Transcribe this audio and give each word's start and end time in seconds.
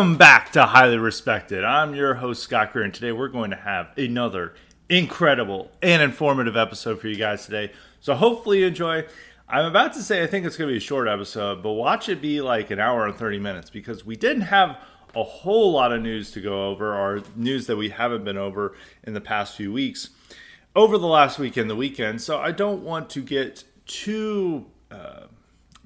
Welcome 0.00 0.16
back 0.16 0.50
to 0.52 0.64
Highly 0.64 0.96
Respected. 0.96 1.62
I'm 1.62 1.94
your 1.94 2.14
host, 2.14 2.42
Scott 2.42 2.72
Greer, 2.72 2.86
and 2.86 2.94
today 2.94 3.12
we're 3.12 3.28
going 3.28 3.50
to 3.50 3.56
have 3.56 3.90
another 3.98 4.54
incredible 4.88 5.70
and 5.82 6.02
informative 6.02 6.56
episode 6.56 6.98
for 6.98 7.06
you 7.06 7.16
guys 7.16 7.44
today. 7.44 7.70
So 8.00 8.14
hopefully 8.14 8.60
you 8.60 8.68
enjoy. 8.68 9.04
I'm 9.46 9.66
about 9.66 9.92
to 9.92 10.02
say 10.02 10.22
I 10.22 10.26
think 10.26 10.46
it's 10.46 10.56
going 10.56 10.68
to 10.68 10.72
be 10.72 10.78
a 10.78 10.80
short 10.80 11.06
episode, 11.06 11.62
but 11.62 11.72
watch 11.72 12.08
it 12.08 12.22
be 12.22 12.40
like 12.40 12.70
an 12.70 12.80
hour 12.80 13.06
and 13.06 13.14
30 13.14 13.40
minutes 13.40 13.68
because 13.68 14.06
we 14.06 14.16
didn't 14.16 14.44
have 14.44 14.78
a 15.14 15.22
whole 15.22 15.72
lot 15.72 15.92
of 15.92 16.00
news 16.00 16.30
to 16.30 16.40
go 16.40 16.70
over, 16.70 16.94
or 16.94 17.22
news 17.36 17.66
that 17.66 17.76
we 17.76 17.90
haven't 17.90 18.24
been 18.24 18.38
over 18.38 18.74
in 19.04 19.12
the 19.12 19.20
past 19.20 19.54
few 19.54 19.70
weeks, 19.70 20.08
over 20.74 20.96
the 20.96 21.06
last 21.06 21.38
week 21.38 21.58
and 21.58 21.68
the 21.68 21.76
weekend. 21.76 22.22
So 22.22 22.38
I 22.38 22.52
don't 22.52 22.82
want 22.82 23.10
to 23.10 23.20
get 23.20 23.64
too. 23.84 24.64
Uh, 24.90 25.26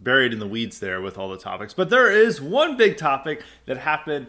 buried 0.05 0.33
in 0.33 0.39
the 0.39 0.47
weeds 0.47 0.79
there 0.79 1.01
with 1.01 1.19
all 1.19 1.29
the 1.29 1.39
topics. 1.39 1.75
But 1.75 1.91
there 1.91 2.11
is 2.11 2.41
one 2.41 2.77
big 2.77 2.97
topic 2.97 3.43
that 3.67 3.79
happened. 3.79 4.29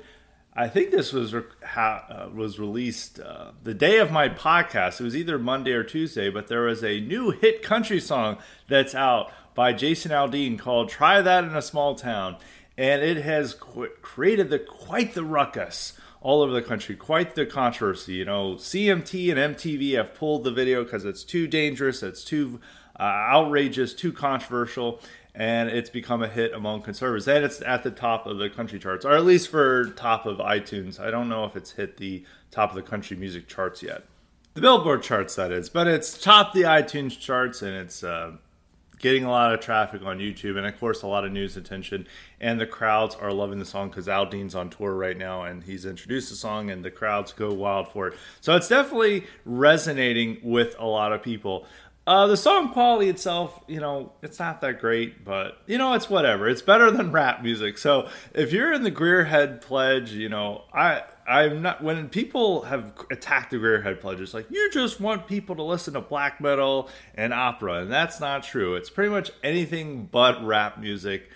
I 0.56 0.70
think 0.70 0.92
this 0.92 1.12
was 1.12 1.34
re- 1.34 1.44
ha- 1.64 2.06
uh, 2.10 2.30
was 2.34 2.58
released 2.58 3.20
uh, 3.20 3.52
the 3.62 3.74
day 3.74 4.00
of 4.00 4.12
my 4.12 4.30
podcast. 4.30 5.02
It 5.02 5.04
was 5.04 5.16
either 5.16 5.38
Monday 5.38 5.74
or 5.74 5.84
Tuesday, 5.84 6.30
but 6.30 6.48
there 6.48 6.62
was 6.62 6.84
a 6.84 7.02
new 7.02 7.32
hit 7.32 7.62
country 7.62 8.00
song 8.00 8.38
that's 8.68 8.96
out 8.96 9.32
by 9.54 9.74
Jason 9.74 10.12
Aldean 10.12 10.58
called 10.58 10.90
"Try 10.90 11.22
That 11.22 11.44
in 11.44 11.56
a 11.56 11.62
Small 11.62 11.96
Town," 11.96 12.38
and 12.78 13.04
it 13.04 13.18
has 13.18 13.54
qu- 13.54 13.90
created 14.02 14.50
the 14.50 14.60
quite 14.60 15.14
the 15.14 15.24
ruckus 15.26 15.94
all 16.22 16.42
over 16.42 16.52
the 16.54 16.62
country, 16.62 16.96
quite 16.96 17.36
the 17.36 17.46
controversy. 17.46 18.14
You 18.14 18.26
know, 18.26 18.56
CMT 18.56 19.30
and 19.30 19.56
MTV 19.56 19.96
have 19.96 20.16
pulled 20.16 20.44
the 20.44 20.52
video 20.52 20.84
because 20.84 21.06
it's 21.06 21.24
too 21.24 21.46
dangerous, 21.48 22.02
it's 22.02 22.24
too 22.24 22.60
uh, 23.00 23.04
outrageous, 23.04 23.94
too 23.94 24.12
controversial, 24.12 25.00
and 25.36 25.70
it's 25.70 25.90
become 25.90 26.24
a 26.24 26.28
hit 26.30 26.54
among 26.54 26.82
conservatives. 26.82 27.28
And 27.28 27.44
it's 27.44 27.62
at 27.62 27.84
the 27.84 27.92
top 27.92 28.26
of 28.26 28.38
the 28.38 28.50
country 28.50 28.80
charts, 28.80 29.06
or 29.06 29.12
at 29.12 29.26
least 29.26 29.50
for 29.50 29.86
top 29.92 30.26
of 30.26 30.38
iTunes. 30.38 31.00
I 31.00 31.12
don't 31.12 31.28
know 31.28 31.44
if 31.44 31.56
it's 31.56 31.72
hit 31.72 31.98
the 31.98 32.24
top 32.52 32.70
of 32.70 32.76
the 32.76 32.82
country 32.82 33.18
music 33.18 33.48
charts 33.48 33.84
yet. 33.84 34.04
The 34.54 34.62
Billboard 34.62 35.04
charts, 35.04 35.36
that 35.36 35.52
is, 35.52 35.68
but 35.68 35.86
it's 35.86 36.18
topped 36.18 36.54
the 36.54 36.62
iTunes 36.62 37.20
charts, 37.20 37.62
and 37.62 37.76
it's 37.76 38.06
uh, 38.06 38.38
getting 39.00 39.26
a 39.26 39.30
lot 39.30 39.54
of 39.54 39.60
traffic 39.60 40.02
on 40.04 40.20
YouTube, 40.20 40.58
and 40.58 40.66
of 40.66 40.80
course, 40.80 41.02
a 41.02 41.08
lot 41.08 41.26
of 41.26 41.34
news 41.34 41.58
attention. 41.58 42.08
And 42.40 42.60
the 42.60 42.66
crowds 42.66 43.16
are 43.16 43.34
loving 43.34 43.60
the 43.60 43.66
song 43.66 43.90
because 43.90 44.08
Aldean's 44.08 44.56
on 44.56 44.70
tour 44.70 44.94
right 44.94 45.18
now, 45.18 45.44
and 45.44 45.64
he's 45.64 45.86
introduced 45.86 46.30
the 46.30 46.38
song, 46.38 46.70
and 46.70 46.86
the 46.86 46.92
crowds 46.92 47.34
go 47.34 47.54
wild 47.54 47.90
for 47.90 48.08
it. 48.08 48.14
So 48.40 48.56
it's 48.56 48.70
definitely 48.70 49.26
resonating 49.44 50.38
with 50.42 50.76
a 50.80 50.86
lot 50.86 51.12
of 51.12 51.22
people. 51.22 51.66
Uh, 52.08 52.28
the 52.28 52.38
song 52.38 52.72
quality 52.72 53.10
itself, 53.10 53.60
you 53.68 53.80
know, 53.80 54.12
it's 54.22 54.38
not 54.38 54.62
that 54.62 54.80
great, 54.80 55.26
but 55.26 55.58
you 55.66 55.76
know, 55.76 55.94
it's 55.94 56.08
whatever. 56.08 56.48
It's 56.48 56.62
better 56.62 56.92
than 56.92 57.12
rap 57.12 57.42
music. 57.42 57.80
So 57.80 58.08
if 58.32 58.54
you're 58.54 58.72
in 58.72 58.84
the 58.84 58.92
Greerhead 58.92 59.62
pledge, 59.62 60.12
you 60.12 60.30
know, 60.30 60.66
I 60.72 61.02
I'm 61.28 61.64
not 61.64 61.84
when 61.84 62.10
people 62.10 62.62
have 62.64 62.94
attacked 63.10 63.50
the 63.50 63.58
Greerhead 63.58 64.02
pledge, 64.02 64.20
it's 64.20 64.36
like 64.36 64.46
you 64.52 64.70
just 64.72 65.02
want 65.02 65.28
people 65.28 65.56
to 65.56 65.64
listen 65.64 65.96
to 65.96 66.02
black 66.02 66.40
metal 66.40 66.90
and 67.16 67.34
opera, 67.34 67.82
and 67.82 67.92
that's 67.92 68.20
not 68.20 68.44
true. 68.44 68.76
It's 68.76 68.92
pretty 68.92 69.10
much 69.10 69.32
anything 69.44 70.06
but 70.06 70.46
rap 70.46 70.80
music. 70.80 71.32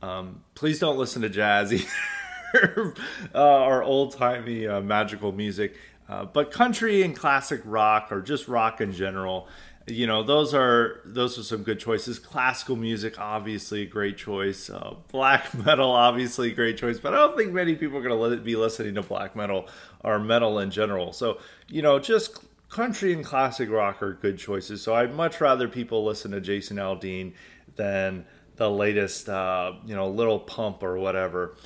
Um, 0.00 0.42
please 0.54 0.78
don't 0.78 0.96
listen 0.96 1.20
to 1.20 1.28
jazz 1.28 1.70
either, 2.54 2.94
uh, 3.34 3.64
or 3.64 3.82
old 3.82 4.16
timey 4.16 4.66
uh, 4.66 4.80
magical 4.80 5.32
music. 5.32 5.76
Uh, 6.08 6.24
but 6.24 6.50
country 6.50 7.02
and 7.02 7.16
classic 7.16 7.60
rock, 7.64 8.08
or 8.10 8.20
just 8.20 8.46
rock 8.46 8.80
in 8.80 8.92
general, 8.92 9.48
you 9.86 10.06
know 10.06 10.22
those 10.22 10.54
are 10.54 11.00
those 11.04 11.38
are 11.38 11.42
some 11.42 11.62
good 11.62 11.78
choices. 11.78 12.18
Classical 12.18 12.76
music 12.76 13.20
obviously 13.20 13.82
a 13.82 13.86
great 13.86 14.16
choice. 14.16 14.70
Uh, 14.70 14.94
black 15.08 15.54
metal 15.64 15.90
obviously 15.90 16.52
a 16.52 16.54
great 16.54 16.78
choice 16.78 16.98
but 16.98 17.12
i 17.12 17.18
don't 17.18 17.36
think 17.36 17.52
many 17.52 17.74
people 17.74 17.98
are 17.98 18.02
going 18.02 18.30
to 18.30 18.36
be 18.42 18.56
listening 18.56 18.94
to 18.94 19.02
black 19.02 19.36
metal 19.36 19.68
or 20.02 20.18
metal 20.18 20.58
in 20.58 20.70
general. 20.70 21.12
So 21.12 21.38
you 21.68 21.82
know 21.82 21.98
just 21.98 22.38
country 22.70 23.12
and 23.12 23.24
classic 23.24 23.70
rock 23.70 24.02
are 24.02 24.14
good 24.14 24.38
choices. 24.38 24.82
So 24.82 24.94
i'd 24.94 25.14
much 25.14 25.40
rather 25.40 25.68
people 25.68 26.04
listen 26.04 26.30
to 26.30 26.40
jason 26.40 26.78
aldean 26.78 27.34
than 27.76 28.24
the 28.56 28.70
latest 28.70 29.28
uh, 29.28 29.72
you 29.84 29.94
know 29.94 30.08
Lil 30.08 30.38
Pump 30.38 30.82
or 30.82 30.98
whatever. 30.98 31.56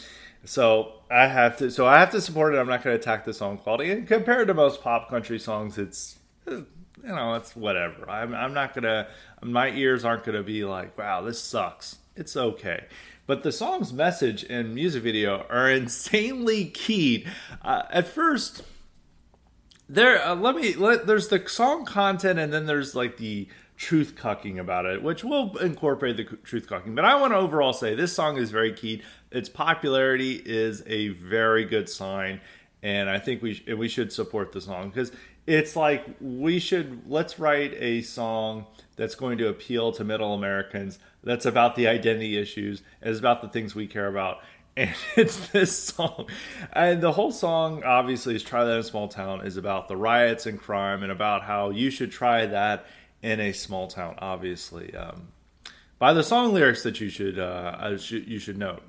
So 0.45 0.95
i 1.09 1.29
have 1.29 1.57
to 1.59 1.71
so 1.71 1.87
i 1.87 2.01
have 2.01 2.11
to 2.11 2.21
support 2.21 2.55
it. 2.55 2.59
I'm 2.59 2.67
not 2.67 2.83
going 2.83 2.95
to 2.95 3.01
attack 3.01 3.25
the 3.25 3.33
song 3.33 3.59
quality. 3.59 3.93
And 3.93 4.09
compared 4.09 4.49
to 4.49 4.55
most 4.55 4.83
pop 4.83 5.09
country 5.09 5.39
songs 5.39 5.79
it's 5.79 6.17
you 7.03 7.09
know, 7.09 7.35
it's 7.35 7.55
whatever. 7.57 8.09
I'm, 8.09 8.35
I'm 8.35 8.55
not 8.55 8.75
gonna, 8.75 9.09
my 9.43 9.71
ears 9.71 10.05
aren't 10.05 10.25
gonna 10.25 10.43
be 10.43 10.65
like, 10.65 10.97
wow, 10.99 11.23
this 11.23 11.41
sucks. 11.41 11.99
It's 12.17 12.37
okay. 12.37 12.85
But 13.27 13.43
the 13.43 13.53
song's 13.53 13.93
message 13.93 14.45
and 14.49 14.75
music 14.75 15.03
video 15.03 15.47
are 15.51 15.71
insanely 15.71 16.67
keyed. 16.67 17.31
Uh, 17.63 17.83
at 17.91 18.09
first, 18.09 18.63
there, 19.89 20.25
uh, 20.25 20.35
let 20.35 20.57
me, 20.57 20.75
let, 20.75 21.07
there's 21.07 21.29
the 21.29 21.47
song 21.49 21.85
content 21.85 22.39
and 22.39 22.53
then 22.53 22.67
there's 22.67 22.95
like 22.95 23.17
the 23.17 23.49
truth 23.77 24.15
cucking 24.17 24.59
about 24.59 24.87
it, 24.87 25.03
which 25.03 25.23
will 25.23 25.57
incorporate 25.59 26.17
the 26.17 26.25
truth 26.25 26.69
cucking. 26.69 26.95
But 26.95 27.05
I 27.05 27.15
want 27.15 27.33
to 27.33 27.37
overall 27.37 27.73
say 27.73 27.95
this 27.95 28.13
song 28.13 28.37
is 28.37 28.51
very 28.51 28.73
keyed. 28.73 29.03
Its 29.31 29.49
popularity 29.49 30.43
is 30.45 30.83
a 30.87 31.09
very 31.09 31.65
good 31.65 31.89
sign 31.89 32.41
and 32.83 33.11
I 33.11 33.19
think 33.19 33.43
we 33.43 33.55
sh- 33.55 33.65
we 33.77 33.89
should 33.89 34.13
support 34.13 34.53
the 34.53 34.61
song 34.61 34.91
because 34.91 35.13
it's 35.49 35.75
like 35.75 36.05
we 36.21 36.59
should 36.59 37.11
let's 37.11 37.39
write 37.39 37.73
a 37.79 38.03
song 38.03 38.67
that's 38.97 39.15
going 39.15 39.39
to 39.39 39.49
appeal 39.49 39.93
to 39.93 40.05
middle 40.05 40.35
Americans. 40.35 40.99
That's 41.25 41.47
about 41.47 41.75
the 41.75 41.89
identity 41.89 42.37
issues. 42.37 42.83
It's 43.01 43.19
about 43.19 43.41
the 43.41 43.49
things 43.49 43.75
we 43.75 43.89
care 43.89 44.07
about. 44.07 44.39
And 44.77 44.95
it's 45.17 45.49
this 45.49 45.77
song. 45.77 46.27
And 46.73 47.01
the 47.01 47.11
whole 47.11 47.33
song, 47.33 47.83
obviously, 47.83 48.37
is 48.37 48.45
Try 48.45 48.63
That 48.65 48.75
in 48.75 48.79
a 48.79 48.85
Small 48.85 49.09
Town, 49.09 49.45
is 49.45 49.57
about 49.57 49.89
the 49.89 49.97
riots 49.97 50.47
and 50.47 50.57
crime 50.57 51.03
and 51.03 51.11
about 51.11 51.43
how 51.43 51.71
you 51.71 51.91
should 51.91 52.13
try 52.13 52.47
that 52.47 52.87
in 53.21 53.41
a 53.41 53.51
small 53.51 53.89
town, 53.89 54.15
obviously. 54.19 54.95
Um, 54.95 55.33
by 55.99 56.13
the 56.13 56.23
song 56.23 56.55
lyrics 56.55 56.85
that 56.85 57.01
you 57.01 57.09
should, 57.09 57.41
uh, 57.41 57.97
you 58.09 58.39
should 58.39 58.57
note. 58.57 58.85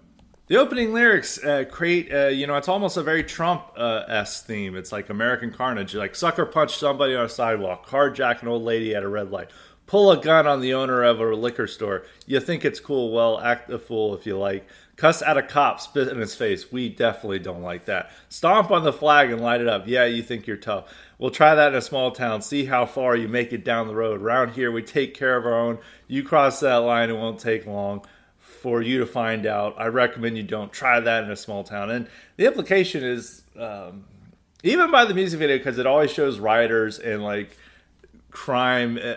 The 0.50 0.58
opening 0.58 0.94
lyrics 0.94 1.38
uh, 1.44 1.66
create, 1.70 2.12
uh, 2.12 2.30
you 2.30 2.48
know, 2.48 2.56
it's 2.56 2.68
almost 2.68 2.98
a 2.98 3.04
very 3.04 3.24
Trump 3.24 3.66
uh, 3.78 4.06
s 4.08 4.42
theme. 4.42 4.76
It's 4.76 4.92
like 4.92 5.12
American 5.12 5.52
Carnage, 5.54 5.94
like 5.94 6.16
sucker 6.16 6.44
punch 6.44 6.76
somebody 6.76 7.14
on 7.14 7.26
a 7.26 7.30
sidewalk, 7.30 7.86
carjack 7.86 8.42
an 8.42 8.48
old 8.48 8.64
lady 8.64 8.96
at 8.96 9.04
a 9.04 9.08
red 9.08 9.30
light, 9.30 9.52
pull 9.86 10.10
a 10.10 10.20
gun 10.20 10.48
on 10.48 10.60
the 10.60 10.74
owner 10.74 11.04
of 11.04 11.20
a 11.20 11.36
liquor 11.36 11.68
store. 11.68 12.04
You 12.26 12.40
think 12.40 12.66
it's 12.66 12.80
cool? 12.80 13.12
Well, 13.12 13.40
act 13.40 13.70
a 13.70 13.78
fool 13.78 14.16
if 14.16 14.26
you 14.26 14.40
like. 14.40 14.68
Cuss 14.96 15.22
at 15.22 15.38
a 15.38 15.44
cop, 15.44 15.80
spit 15.82 16.08
in 16.08 16.18
his 16.18 16.34
face. 16.34 16.72
We 16.72 16.90
definitely 16.90 17.40
don't 17.40 17.62
like 17.62 17.86
that. 17.86 18.10
Stomp 18.28 18.72
on 18.72 18.84
the 18.84 18.92
flag 18.92 19.32
and 19.32 19.44
light 19.44 19.62
it 19.62 19.68
up. 19.68 19.84
Yeah, 19.86 20.06
you 20.06 20.24
think 20.24 20.48
you're 20.48 20.58
tough. 20.58 20.92
We'll 21.20 21.30
try 21.30 21.54
that 21.54 21.74
in 21.74 21.78
a 21.78 21.82
small 21.82 22.10
town. 22.10 22.42
See 22.42 22.66
how 22.66 22.88
far 22.88 23.16
you 23.16 23.28
make 23.28 23.54
it 23.54 23.64
down 23.64 23.88
the 23.88 23.96
road. 23.96 24.20
Around 24.20 24.54
here, 24.54 24.72
we 24.72 24.82
take 24.82 25.14
care 25.14 25.38
of 25.38 25.46
our 25.46 25.54
own. 25.54 25.78
You 26.08 26.24
cross 26.24 26.60
that 26.62 26.78
line, 26.78 27.12
it 27.12 27.14
won't 27.14 27.40
take 27.40 27.68
long 27.68 28.02
for 28.62 28.82
you 28.82 29.00
to 29.00 29.06
find 29.06 29.46
out. 29.46 29.76
I 29.78 29.88
recommend 29.88 30.38
you 30.38 30.44
don't 30.44 30.72
try 30.72 31.00
that 31.00 31.24
in 31.24 31.32
a 31.32 31.36
small 31.36 31.64
town. 31.64 31.90
And 31.90 32.08
the 32.38 32.46
implication 32.46 33.04
is, 33.04 33.42
um, 33.58 34.06
even 34.64 34.92
by 34.92 35.06
the 35.06 35.14
music 35.14 35.40
video, 35.40 35.58
because 35.58 35.78
it 35.78 35.86
always 35.86 36.12
shows 36.12 36.40
rioters 36.40 37.00
and 37.00 37.24
like 37.24 37.58
crime, 38.32 39.00
uh, 39.02 39.16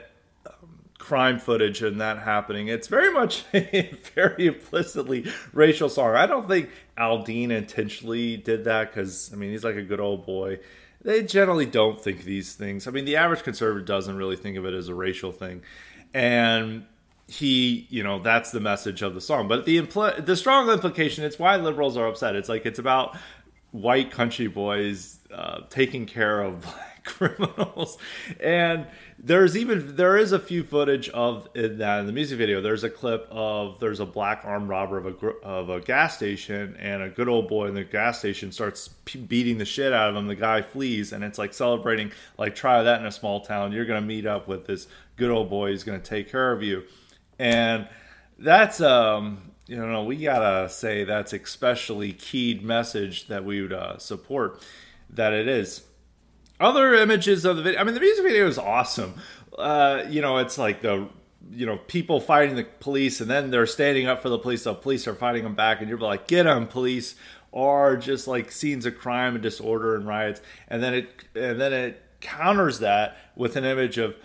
crime 1.02 1.40
footage 1.40 1.82
and 1.82 2.00
that 2.00 2.20
happening. 2.20 2.68
It's 2.68 2.86
very 2.86 3.12
much 3.12 3.44
a 3.54 3.92
very 4.14 4.46
implicitly 4.46 5.26
racial 5.52 5.88
song. 5.88 6.14
I 6.14 6.26
don't 6.26 6.46
think 6.46 6.70
Aldean 6.96 7.50
intentionally 7.50 8.36
did 8.36 8.64
that 8.64 8.94
because 8.94 9.30
I 9.32 9.36
mean 9.36 9.50
he's 9.50 9.64
like 9.64 9.74
a 9.74 9.82
good 9.82 10.00
old 10.00 10.24
boy. 10.24 10.60
They 11.02 11.24
generally 11.24 11.66
don't 11.66 12.00
think 12.00 12.22
these 12.22 12.54
things. 12.54 12.86
I 12.86 12.92
mean, 12.92 13.04
the 13.04 13.16
average 13.16 13.42
conservative 13.42 13.84
doesn't 13.84 14.16
really 14.16 14.36
think 14.36 14.56
of 14.56 14.64
it 14.64 14.72
as 14.72 14.88
a 14.88 14.94
racial 14.94 15.32
thing, 15.32 15.62
and 16.14 16.86
he, 17.32 17.86
you 17.88 18.02
know, 18.02 18.18
that's 18.18 18.50
the 18.50 18.60
message 18.60 19.00
of 19.00 19.14
the 19.14 19.20
song. 19.20 19.48
But 19.48 19.64
the 19.64 19.80
impl- 19.80 20.24
the 20.24 20.36
strong 20.36 20.68
implication, 20.68 21.24
it's 21.24 21.38
why 21.38 21.56
liberals 21.56 21.96
are 21.96 22.06
upset. 22.06 22.36
It's 22.36 22.48
like 22.48 22.66
it's 22.66 22.78
about 22.78 23.16
white 23.70 24.10
country 24.10 24.48
boys 24.48 25.18
uh, 25.32 25.60
taking 25.70 26.04
care 26.04 26.42
of 26.42 26.60
black 26.60 27.04
criminals, 27.04 27.96
and 28.38 28.86
there's 29.18 29.56
even 29.56 29.96
there 29.96 30.18
is 30.18 30.32
a 30.32 30.38
few 30.38 30.62
footage 30.62 31.08
of 31.08 31.48
that 31.54 32.00
in 32.00 32.06
the 32.06 32.12
music 32.12 32.36
video. 32.36 32.60
There's 32.60 32.84
a 32.84 32.90
clip 32.90 33.26
of 33.30 33.80
there's 33.80 33.98
a 34.00 34.06
black 34.06 34.42
armed 34.44 34.68
robber 34.68 34.98
of 34.98 35.06
a 35.06 35.26
of 35.42 35.70
a 35.70 35.80
gas 35.80 36.14
station, 36.14 36.76
and 36.78 37.02
a 37.02 37.08
good 37.08 37.28
old 37.28 37.48
boy 37.48 37.68
in 37.68 37.74
the 37.74 37.84
gas 37.84 38.18
station 38.18 38.52
starts 38.52 38.88
beating 38.88 39.56
the 39.56 39.64
shit 39.64 39.94
out 39.94 40.10
of 40.10 40.16
him. 40.16 40.26
The 40.26 40.34
guy 40.34 40.60
flees, 40.60 41.12
and 41.12 41.24
it's 41.24 41.38
like 41.38 41.54
celebrating, 41.54 42.12
like 42.36 42.54
try 42.54 42.82
that 42.82 43.00
in 43.00 43.06
a 43.06 43.12
small 43.12 43.40
town. 43.40 43.72
You're 43.72 43.86
gonna 43.86 44.02
meet 44.02 44.26
up 44.26 44.46
with 44.46 44.66
this 44.66 44.86
good 45.16 45.30
old 45.30 45.48
boy 45.48 45.70
who's 45.70 45.82
gonna 45.82 45.98
take 45.98 46.30
care 46.30 46.52
of 46.52 46.62
you 46.62 46.84
and 47.42 47.88
that's 48.38 48.80
um 48.80 49.50
you 49.66 49.76
know 49.76 50.04
we 50.04 50.16
gotta 50.16 50.68
say 50.68 51.02
that's 51.04 51.32
especially 51.32 52.12
keyed 52.12 52.62
message 52.62 53.26
that 53.26 53.44
we 53.44 53.60
would 53.60 53.72
uh, 53.72 53.98
support 53.98 54.62
that 55.10 55.32
it 55.32 55.48
is. 55.48 55.82
Other 56.60 56.94
images 56.94 57.44
of 57.44 57.56
the 57.56 57.62
video 57.62 57.80
i 57.80 57.84
mean 57.84 57.94
the 57.94 58.00
music 58.00 58.24
video 58.24 58.46
is 58.46 58.58
awesome. 58.58 59.14
Uh 59.58 60.04
you 60.08 60.22
know 60.22 60.38
it's 60.38 60.56
like 60.56 60.82
the 60.82 61.08
you 61.50 61.66
know 61.66 61.76
people 61.88 62.20
fighting 62.20 62.54
the 62.54 62.64
police 62.64 63.20
and 63.20 63.28
then 63.28 63.50
they're 63.50 63.66
standing 63.66 64.06
up 64.06 64.22
for 64.22 64.28
the 64.28 64.38
police 64.38 64.62
the 64.62 64.74
police 64.74 65.08
are 65.08 65.14
fighting 65.14 65.42
them 65.42 65.56
back 65.56 65.80
and 65.80 65.88
you're 65.88 65.98
like 65.98 66.28
get 66.28 66.44
them 66.44 66.68
police 66.68 67.16
are 67.52 67.96
just 67.96 68.26
like 68.26 68.50
scenes 68.50 68.86
of 68.86 68.96
crime 68.96 69.34
and 69.34 69.42
disorder 69.42 69.94
and 69.94 70.06
riots, 70.06 70.40
and 70.68 70.82
then 70.82 70.94
it 70.94 71.24
and 71.34 71.60
then 71.60 71.72
it 71.72 72.02
counters 72.20 72.78
that 72.78 73.16
with 73.36 73.56
an 73.56 73.64
image 73.64 73.98
of 73.98 74.16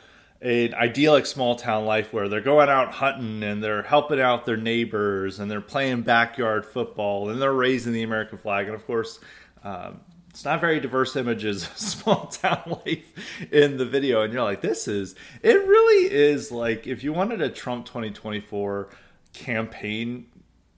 an 0.41 0.73
idyllic 0.75 1.25
small 1.25 1.55
town 1.55 1.85
life 1.85 2.13
where 2.13 2.29
they're 2.29 2.41
going 2.41 2.69
out 2.69 2.93
hunting 2.93 3.43
and 3.43 3.63
they're 3.63 3.83
helping 3.83 4.21
out 4.21 4.45
their 4.45 4.57
neighbors 4.57 5.39
and 5.39 5.49
they're 5.49 5.61
playing 5.61 6.03
backyard 6.03 6.65
football 6.65 7.29
and 7.29 7.41
they're 7.41 7.53
raising 7.53 7.93
the 7.93 8.03
American 8.03 8.37
flag. 8.37 8.67
And 8.67 8.75
of 8.75 8.85
course, 8.85 9.19
um, 9.63 10.01
it's 10.29 10.45
not 10.45 10.61
very 10.61 10.79
diverse 10.79 11.15
images 11.15 11.63
of 11.63 11.77
small 11.77 12.27
town 12.27 12.79
life 12.85 13.47
in 13.51 13.77
the 13.77 13.85
video. 13.85 14.21
And 14.21 14.31
you're 14.31 14.43
like, 14.43 14.61
this 14.61 14.87
is, 14.87 15.15
it 15.41 15.55
really 15.55 16.13
is 16.13 16.51
like 16.51 16.85
if 16.85 17.03
you 17.03 17.13
wanted 17.13 17.41
a 17.41 17.49
Trump 17.49 17.87
2024 17.87 18.89
campaign 19.33 20.27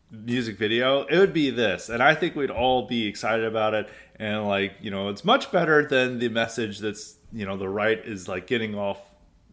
music 0.10 0.58
video, 0.58 1.04
it 1.04 1.18
would 1.18 1.34
be 1.34 1.50
this. 1.50 1.90
And 1.90 2.02
I 2.02 2.16
think 2.16 2.38
we'd 2.38 2.50
all 2.50 2.88
be 2.88 3.08
excited 3.08 3.44
about 3.44 3.74
it. 3.74 3.90
And 4.16 4.48
like, 4.48 4.76
you 4.80 4.92
know, 4.92 5.10
it's 5.10 5.26
much 5.26 5.52
better 5.52 5.86
than 5.86 6.20
the 6.20 6.30
message 6.30 6.80
that's, 6.80 7.18
you 7.34 7.46
know, 7.46 7.58
the 7.58 7.68
right 7.68 8.00
is 8.06 8.30
like 8.30 8.48
getting 8.48 8.76
off 8.76 9.02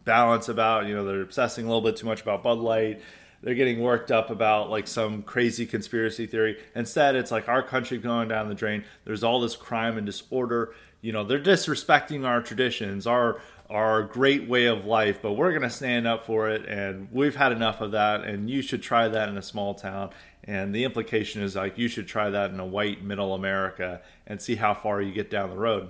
balance 0.07 0.49
about. 0.49 0.87
You 0.87 0.95
know, 0.95 1.05
they're 1.05 1.21
obsessing 1.21 1.65
a 1.65 1.67
little 1.67 1.83
bit 1.83 1.97
too 1.97 2.07
much 2.07 2.21
about 2.23 2.41
Bud 2.41 2.57
Light. 2.57 3.01
They're 3.43 3.53
getting 3.53 3.81
worked 3.81 4.11
up 4.11 4.31
about 4.31 4.71
like 4.71 4.87
some 4.87 5.21
crazy 5.21 5.67
conspiracy 5.67 6.25
theory. 6.25 6.57
Instead, 6.73 7.15
it's 7.15 7.29
like 7.29 7.47
our 7.47 7.61
country 7.61 7.99
going 7.99 8.29
down 8.29 8.49
the 8.49 8.55
drain. 8.55 8.83
There's 9.05 9.23
all 9.23 9.39
this 9.39 9.55
crime 9.55 9.97
and 9.97 10.07
disorder. 10.07 10.73
You 11.01 11.11
know, 11.11 11.23
they're 11.23 11.39
disrespecting 11.39 12.25
our 12.25 12.41
traditions, 12.41 13.05
our 13.05 13.39
our 13.69 14.03
great 14.03 14.47
way 14.47 14.65
of 14.65 14.85
life, 14.85 15.19
but 15.21 15.33
we're 15.33 15.49
going 15.49 15.61
to 15.61 15.69
stand 15.69 16.07
up 16.07 16.25
for 16.25 16.49
it. 16.49 16.65
And 16.67 17.09
we've 17.11 17.35
had 17.35 17.51
enough 17.51 17.81
of 17.81 17.91
that. 17.91 18.23
And 18.23 18.49
you 18.49 18.61
should 18.61 18.81
try 18.81 19.09
that 19.09 19.29
in 19.29 19.37
a 19.37 19.41
small 19.41 19.73
town. 19.73 20.11
And 20.43 20.73
the 20.73 20.85
implication 20.85 21.41
is 21.41 21.55
like 21.55 21.77
you 21.77 21.89
should 21.89 22.07
try 22.07 22.29
that 22.29 22.51
in 22.51 22.59
a 22.59 22.65
white 22.65 23.03
middle 23.03 23.33
America 23.33 24.01
and 24.25 24.41
see 24.41 24.55
how 24.55 24.73
far 24.73 25.01
you 25.01 25.11
get 25.11 25.29
down 25.29 25.49
the 25.49 25.57
road. 25.57 25.89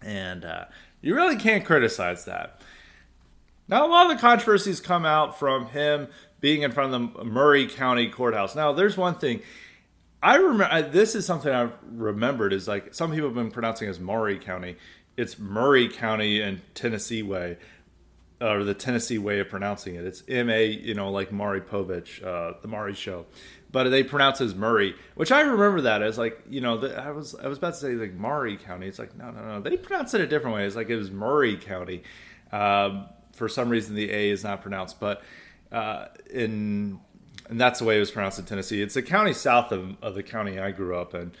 And 0.00 0.44
uh, 0.44 0.66
you 1.00 1.14
really 1.14 1.36
can't 1.36 1.64
criticize 1.64 2.24
that. 2.26 2.57
Now, 3.68 3.86
a 3.86 3.88
lot 3.88 4.10
of 4.10 4.16
the 4.16 4.20
controversies 4.20 4.80
come 4.80 5.04
out 5.04 5.38
from 5.38 5.66
him 5.66 6.08
being 6.40 6.62
in 6.62 6.72
front 6.72 6.94
of 6.94 7.14
the 7.14 7.24
Murray 7.24 7.66
County 7.66 8.08
Courthouse. 8.08 8.56
Now, 8.56 8.72
there's 8.72 8.96
one 8.96 9.16
thing. 9.16 9.42
I 10.22 10.36
remember 10.36 10.88
this 10.88 11.14
is 11.14 11.26
something 11.26 11.52
I've 11.52 11.74
remembered 11.92 12.52
is 12.52 12.66
like 12.66 12.92
some 12.94 13.12
people 13.12 13.28
have 13.28 13.36
been 13.36 13.50
pronouncing 13.50 13.88
as 13.88 14.00
Maury 14.00 14.38
County. 14.38 14.76
It's 15.16 15.38
Murray 15.38 15.88
County 15.88 16.40
and 16.40 16.60
Tennessee 16.74 17.22
way, 17.22 17.56
or 18.40 18.64
the 18.64 18.74
Tennessee 18.74 19.18
way 19.18 19.38
of 19.38 19.48
pronouncing 19.48 19.94
it. 19.94 20.04
It's 20.04 20.24
M 20.26 20.50
A, 20.50 20.66
you 20.66 20.94
know, 20.94 21.10
like 21.10 21.30
Maury 21.30 21.60
Povich, 21.60 22.24
uh, 22.24 22.54
the 22.62 22.68
Maury 22.68 22.94
Show, 22.94 23.26
but 23.70 23.90
they 23.90 24.02
pronounce 24.02 24.40
it 24.40 24.46
as 24.46 24.54
Murray, 24.56 24.96
which 25.14 25.30
I 25.30 25.42
remember 25.42 25.82
that 25.82 26.02
as 26.02 26.18
like 26.18 26.40
you 26.50 26.60
know 26.60 26.78
the, 26.78 27.00
I 27.00 27.12
was 27.12 27.36
I 27.36 27.46
was 27.46 27.58
about 27.58 27.74
to 27.74 27.80
say 27.80 27.92
like 27.92 28.14
Maury 28.14 28.56
County. 28.56 28.88
It's 28.88 28.98
like 28.98 29.16
no 29.16 29.30
no 29.30 29.40
no 29.40 29.60
they 29.60 29.76
pronounce 29.76 30.14
it 30.14 30.20
a 30.20 30.26
different 30.26 30.56
way. 30.56 30.66
It's 30.66 30.74
like 30.74 30.88
it 30.88 30.96
was 30.96 31.12
Murray 31.12 31.56
County. 31.56 32.02
Um, 32.50 33.06
for 33.38 33.48
some 33.48 33.68
reason 33.68 33.94
the 33.94 34.10
A 34.10 34.30
is 34.30 34.44
not 34.44 34.60
pronounced, 34.60 35.00
but 35.00 35.22
uh, 35.72 36.06
in 36.30 37.00
and 37.48 37.60
that's 37.60 37.78
the 37.78 37.84
way 37.84 37.96
it 37.96 38.00
was 38.00 38.10
pronounced 38.10 38.38
in 38.38 38.44
Tennessee. 38.44 38.82
It's 38.82 38.96
a 38.96 39.02
county 39.02 39.32
south 39.32 39.72
of, 39.72 39.96
of 40.02 40.14
the 40.14 40.22
county 40.22 40.58
I 40.58 40.70
grew 40.70 40.96
up 40.96 41.14
in, 41.14 41.32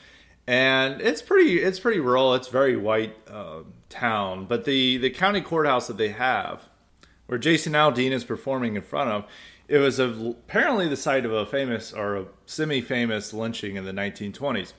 and 0.46 1.00
it's 1.00 1.20
pretty 1.20 1.60
it's 1.60 1.78
pretty 1.78 2.00
rural. 2.00 2.34
It's 2.34 2.48
very 2.48 2.76
white 2.76 3.16
uh, 3.30 3.60
town, 3.88 4.46
but 4.46 4.64
the 4.64 4.96
the 4.96 5.10
county 5.10 5.40
courthouse 5.40 5.86
that 5.88 5.98
they 5.98 6.10
have, 6.10 6.68
where 7.26 7.38
Jason 7.38 7.74
Aldean 7.74 8.12
is 8.12 8.24
performing 8.24 8.76
in 8.76 8.82
front 8.82 9.10
of, 9.10 9.24
it 9.68 9.78
was 9.78 9.98
a, 9.98 10.06
apparently 10.06 10.88
the 10.88 10.96
site 10.96 11.26
of 11.26 11.32
a 11.32 11.44
famous 11.44 11.92
or 11.92 12.16
a 12.16 12.26
semi-famous 12.46 13.32
lynching 13.34 13.76
in 13.76 13.84
the 13.84 13.92
1920s. 13.92 14.72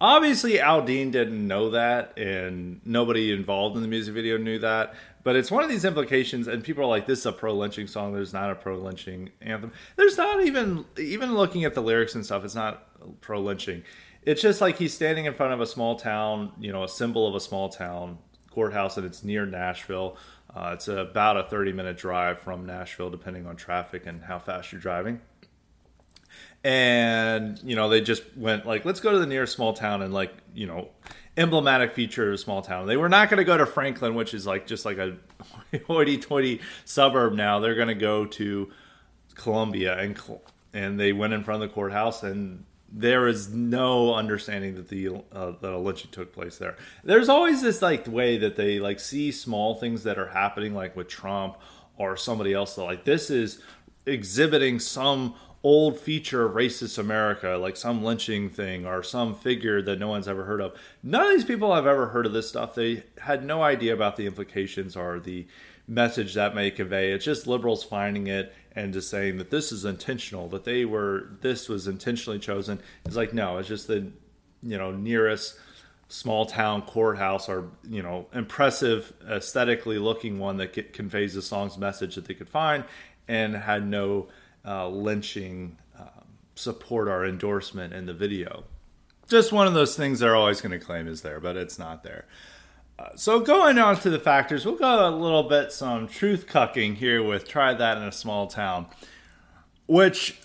Obviously, 0.00 0.54
Aldean 0.54 1.12
didn't 1.12 1.46
know 1.46 1.70
that, 1.70 2.18
and 2.18 2.80
nobody 2.84 3.30
involved 3.30 3.76
in 3.76 3.82
the 3.82 3.88
music 3.88 4.14
video 4.14 4.36
knew 4.36 4.58
that. 4.58 4.94
But 5.24 5.36
it's 5.36 5.50
one 5.50 5.62
of 5.62 5.70
these 5.70 5.84
implications, 5.84 6.48
and 6.48 6.64
people 6.64 6.82
are 6.82 6.88
like, 6.88 7.06
"This 7.06 7.20
is 7.20 7.26
a 7.26 7.32
pro 7.32 7.54
lynching 7.54 7.86
song." 7.86 8.12
There's 8.12 8.32
not 8.32 8.50
a 8.50 8.54
pro 8.54 8.76
lynching 8.76 9.30
anthem. 9.40 9.72
There's 9.96 10.16
not 10.16 10.42
even 10.42 10.84
even 10.98 11.34
looking 11.34 11.64
at 11.64 11.74
the 11.74 11.82
lyrics 11.82 12.14
and 12.14 12.24
stuff. 12.24 12.44
It's 12.44 12.54
not 12.54 12.88
pro 13.20 13.40
lynching. 13.40 13.84
It's 14.22 14.42
just 14.42 14.60
like 14.60 14.78
he's 14.78 14.94
standing 14.94 15.24
in 15.24 15.34
front 15.34 15.52
of 15.52 15.60
a 15.60 15.66
small 15.66 15.96
town, 15.96 16.52
you 16.60 16.72
know, 16.72 16.84
a 16.84 16.88
symbol 16.88 17.26
of 17.26 17.34
a 17.34 17.40
small 17.40 17.68
town 17.68 18.18
courthouse, 18.50 18.96
and 18.96 19.06
it's 19.06 19.24
near 19.24 19.46
Nashville. 19.46 20.16
Uh, 20.54 20.72
it's 20.74 20.86
about 20.86 21.36
a 21.36 21.44
30 21.44 21.72
minute 21.72 21.96
drive 21.96 22.38
from 22.38 22.66
Nashville, 22.66 23.10
depending 23.10 23.46
on 23.46 23.56
traffic 23.56 24.06
and 24.06 24.24
how 24.24 24.38
fast 24.38 24.72
you're 24.72 24.80
driving 24.80 25.20
and 26.64 27.60
you 27.64 27.74
know 27.74 27.88
they 27.88 28.00
just 28.00 28.22
went 28.36 28.64
like 28.66 28.84
let's 28.84 29.00
go 29.00 29.10
to 29.10 29.18
the 29.18 29.26
nearest 29.26 29.54
small 29.54 29.72
town 29.72 30.02
and 30.02 30.14
like 30.14 30.32
you 30.54 30.66
know 30.66 30.88
emblematic 31.36 31.94
feature 31.94 32.28
of 32.28 32.34
a 32.34 32.38
small 32.38 32.62
town. 32.62 32.86
They 32.86 32.96
were 32.96 33.08
not 33.08 33.30
going 33.30 33.38
to 33.38 33.44
go 33.44 33.56
to 33.56 33.64
franklin 33.64 34.14
which 34.14 34.34
is 34.34 34.46
like 34.46 34.66
just 34.66 34.84
like 34.84 34.98
a 34.98 35.16
hoity-toity 35.86 36.60
suburb 36.84 37.34
now. 37.34 37.58
They're 37.58 37.74
going 37.74 37.88
to 37.88 37.94
go 37.94 38.26
to 38.26 38.70
columbia 39.34 39.98
and 39.98 40.20
and 40.74 41.00
they 41.00 41.12
went 41.12 41.32
in 41.32 41.42
front 41.42 41.62
of 41.62 41.68
the 41.68 41.74
courthouse 41.74 42.22
and 42.22 42.64
there 42.94 43.26
is 43.26 43.48
no 43.48 44.14
understanding 44.14 44.74
that 44.74 44.88
the 44.88 45.08
uh, 45.32 45.52
that 45.60 45.72
a 45.72 45.78
lynching 45.78 46.10
took 46.10 46.32
place 46.32 46.58
there. 46.58 46.76
There's 47.02 47.30
always 47.30 47.62
this 47.62 47.80
like 47.80 48.06
way 48.06 48.36
that 48.36 48.56
they 48.56 48.78
like 48.78 49.00
see 49.00 49.32
small 49.32 49.74
things 49.76 50.02
that 50.02 50.18
are 50.18 50.28
happening 50.28 50.74
like 50.74 50.94
with 50.94 51.08
trump 51.08 51.56
or 51.96 52.16
somebody 52.16 52.52
else. 52.52 52.74
That 52.74 52.84
like 52.84 53.04
this 53.04 53.30
is 53.30 53.62
exhibiting 54.04 54.78
some 54.78 55.34
old 55.64 55.98
feature 55.98 56.44
of 56.44 56.54
racist 56.54 56.98
America, 56.98 57.56
like 57.60 57.76
some 57.76 58.02
lynching 58.02 58.50
thing 58.50 58.84
or 58.84 59.02
some 59.02 59.34
figure 59.34 59.80
that 59.82 59.98
no 59.98 60.08
one's 60.08 60.26
ever 60.26 60.44
heard 60.44 60.60
of. 60.60 60.74
None 61.02 61.26
of 61.26 61.30
these 61.30 61.44
people 61.44 61.74
have 61.74 61.86
ever 61.86 62.08
heard 62.08 62.26
of 62.26 62.32
this 62.32 62.48
stuff. 62.48 62.74
They 62.74 63.04
had 63.22 63.44
no 63.44 63.62
idea 63.62 63.94
about 63.94 64.16
the 64.16 64.26
implications 64.26 64.96
or 64.96 65.20
the 65.20 65.46
message 65.86 66.34
that 66.34 66.54
may 66.54 66.70
convey. 66.70 67.12
It's 67.12 67.24
just 67.24 67.46
liberals 67.46 67.84
finding 67.84 68.26
it 68.26 68.54
and 68.74 68.92
just 68.92 69.10
saying 69.10 69.38
that 69.38 69.50
this 69.50 69.70
is 69.70 69.84
intentional, 69.84 70.48
that 70.48 70.64
they 70.64 70.84
were 70.84 71.28
this 71.42 71.68
was 71.68 71.86
intentionally 71.86 72.38
chosen. 72.38 72.80
It's 73.04 73.16
like 73.16 73.32
no, 73.32 73.58
it's 73.58 73.68
just 73.68 73.86
the 73.86 74.10
you 74.62 74.78
know 74.78 74.90
nearest 74.90 75.56
small 76.08 76.44
town 76.44 76.82
courthouse 76.82 77.48
or 77.48 77.70
you 77.88 78.02
know 78.02 78.26
impressive 78.34 79.12
aesthetically 79.28 79.98
looking 79.98 80.38
one 80.38 80.56
that 80.58 80.92
conveys 80.92 81.34
the 81.34 81.42
song's 81.42 81.78
message 81.78 82.16
that 82.16 82.26
they 82.26 82.34
could 82.34 82.48
find 82.48 82.84
and 83.28 83.54
had 83.54 83.86
no 83.86 84.28
uh, 84.66 84.88
lynching 84.88 85.78
um, 85.98 86.26
support 86.54 87.08
our 87.08 87.24
endorsement 87.24 87.92
in 87.92 88.06
the 88.06 88.14
video. 88.14 88.64
Just 89.28 89.52
one 89.52 89.66
of 89.66 89.74
those 89.74 89.96
things 89.96 90.20
they're 90.20 90.36
always 90.36 90.60
going 90.60 90.78
to 90.78 90.84
claim 90.84 91.08
is 91.08 91.22
there, 91.22 91.40
but 91.40 91.56
it's 91.56 91.78
not 91.78 92.02
there. 92.02 92.26
Uh, 92.98 93.16
so 93.16 93.40
going 93.40 93.78
on 93.78 93.98
to 94.00 94.10
the 94.10 94.18
factors, 94.18 94.66
we'll 94.66 94.76
go 94.76 95.08
a 95.08 95.10
little 95.10 95.44
bit 95.44 95.72
some 95.72 96.06
truth 96.06 96.46
cucking 96.46 96.96
here 96.96 97.22
with 97.22 97.48
try 97.48 97.72
that 97.72 97.96
in 97.96 98.04
a 98.04 98.12
small 98.12 98.46
town, 98.46 98.86
which 99.86 100.40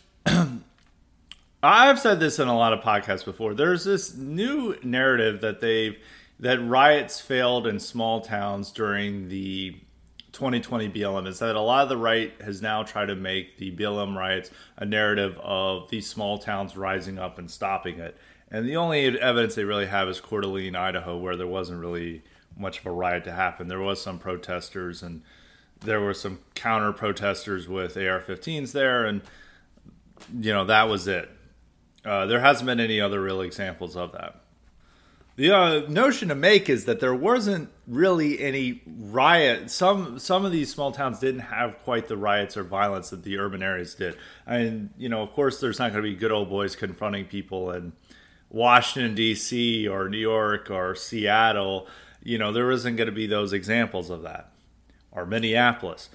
I've 1.64 2.00
said 2.00 2.20
this 2.20 2.40
in 2.40 2.48
a 2.48 2.58
lot 2.58 2.74
of 2.74 2.80
podcasts 2.80 3.26
before. 3.26 3.54
There's 3.54 3.84
this 3.84 4.16
new 4.16 4.78
narrative 4.84 5.42
that 5.42 5.60
they've 5.60 5.98
that 6.40 6.60
riots 6.60 7.20
failed 7.20 7.66
in 7.66 7.80
small 7.80 8.22
towns 8.22 8.72
during 8.72 9.28
the 9.30 9.76
2020 10.38 10.90
BLM 10.90 11.26
is 11.26 11.40
that 11.40 11.56
a 11.56 11.60
lot 11.60 11.82
of 11.82 11.90
the 11.90 11.98
right 11.98 12.32
has 12.42 12.62
now 12.62 12.84
tried 12.84 13.08
to 13.08 13.16
make 13.16 13.58
the 13.58 13.76
BLM 13.76 14.16
riots 14.16 14.52
a 14.78 14.86
narrative 14.86 15.36
of 15.40 15.90
these 15.90 16.08
small 16.08 16.38
towns 16.38 16.78
rising 16.78 17.18
up 17.18 17.40
and 17.40 17.50
stopping 17.50 17.98
it. 17.98 18.16
And 18.52 18.64
the 18.64 18.76
only 18.76 19.20
evidence 19.20 19.56
they 19.56 19.64
really 19.64 19.88
have 19.88 20.08
is 20.08 20.22
Coeur 20.22 20.42
d'Alene, 20.42 20.76
Idaho, 20.76 21.18
where 21.18 21.36
there 21.36 21.48
wasn't 21.48 21.80
really 21.80 22.22
much 22.56 22.80
of 22.80 22.86
a 22.86 22.92
riot 22.92 23.24
to 23.24 23.32
happen. 23.32 23.68
There 23.68 23.80
was 23.80 24.00
some 24.00 24.20
protesters 24.20 25.02
and 25.02 25.24
there 25.82 26.00
were 26.00 26.14
some 26.14 26.38
counter 26.54 26.94
protesters 26.94 27.68
with 27.68 27.98
AR-15s 27.98 28.74
there, 28.74 29.06
and 29.06 29.22
you 30.40 30.54
know 30.54 30.66
that 30.66 30.88
was 30.88 31.08
it. 31.08 31.32
Uh, 32.06 32.28
there 32.28 32.42
hasn't 32.42 32.68
been 32.68 32.80
any 32.80 33.02
other 33.02 33.22
real 33.22 33.42
examples 33.42 33.96
of 33.98 34.12
that. 34.12 34.40
The 35.38 35.56
uh, 35.56 35.82
notion 35.88 36.30
to 36.30 36.36
make 36.36 36.68
is 36.68 36.86
that 36.86 37.00
there 37.00 37.14
wasn't 37.14 37.70
really 37.86 38.40
any 38.40 38.82
riot. 38.88 39.70
Some 39.70 40.18
some 40.18 40.46
of 40.46 40.52
these 40.52 40.74
small 40.74 40.92
towns 40.92 41.20
didn't 41.20 41.42
have 41.42 41.78
quite 41.84 42.08
the 42.08 42.18
riots 42.18 42.58
or 42.58 42.64
violence 42.64 43.12
that 43.12 43.22
the 43.22 43.38
urban 43.38 43.62
areas 43.62 43.94
did. 43.94 44.18
And 44.48 44.90
you 44.98 45.10
know, 45.10 45.22
of 45.22 45.32
course, 45.34 45.62
there's 45.62 45.78
not 45.78 45.92
going 45.92 46.04
to 46.04 46.10
be 46.10 46.16
good 46.16 46.32
old 46.32 46.50
boys 46.50 46.76
confronting 46.76 47.26
people 47.26 47.70
in 47.70 47.94
Washington 48.50 49.14
D.C. 49.14 49.88
or 49.88 50.10
New 50.10 50.18
York 50.18 50.72
or 50.72 50.96
Seattle. 50.96 51.88
You 52.24 52.40
know, 52.40 52.52
there 52.52 52.72
isn't 52.72 52.96
going 52.96 53.06
to 53.06 53.14
be 53.14 53.28
those 53.28 53.54
examples 53.54 54.10
of 54.10 54.24
that, 54.24 54.52
or 55.12 55.28
Minneapolis. 55.28 56.10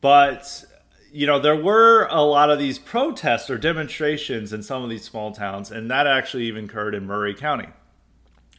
But 0.00 0.64
you 1.12 1.28
know, 1.28 1.38
there 1.38 1.54
were 1.54 2.08
a 2.10 2.22
lot 2.22 2.50
of 2.50 2.58
these 2.58 2.80
protests 2.80 3.48
or 3.50 3.56
demonstrations 3.56 4.52
in 4.52 4.64
some 4.64 4.82
of 4.82 4.90
these 4.90 5.04
small 5.04 5.30
towns, 5.30 5.70
and 5.70 5.88
that 5.92 6.08
actually 6.08 6.46
even 6.46 6.64
occurred 6.64 6.96
in 6.96 7.06
Murray 7.06 7.36
County 7.36 7.68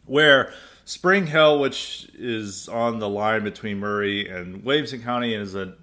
where 0.10 0.52
Spring 0.86 1.28
Hill, 1.28 1.60
which 1.60 2.10
is 2.16 2.68
on 2.68 3.00
the 3.00 3.08
line 3.08 3.44
between 3.44 3.78
Murray 3.78 4.28
and 4.28 4.64
Williamson 4.66 5.02
County 5.02 5.34
and 5.36 5.44
is 5.44 5.56
a 5.56 5.76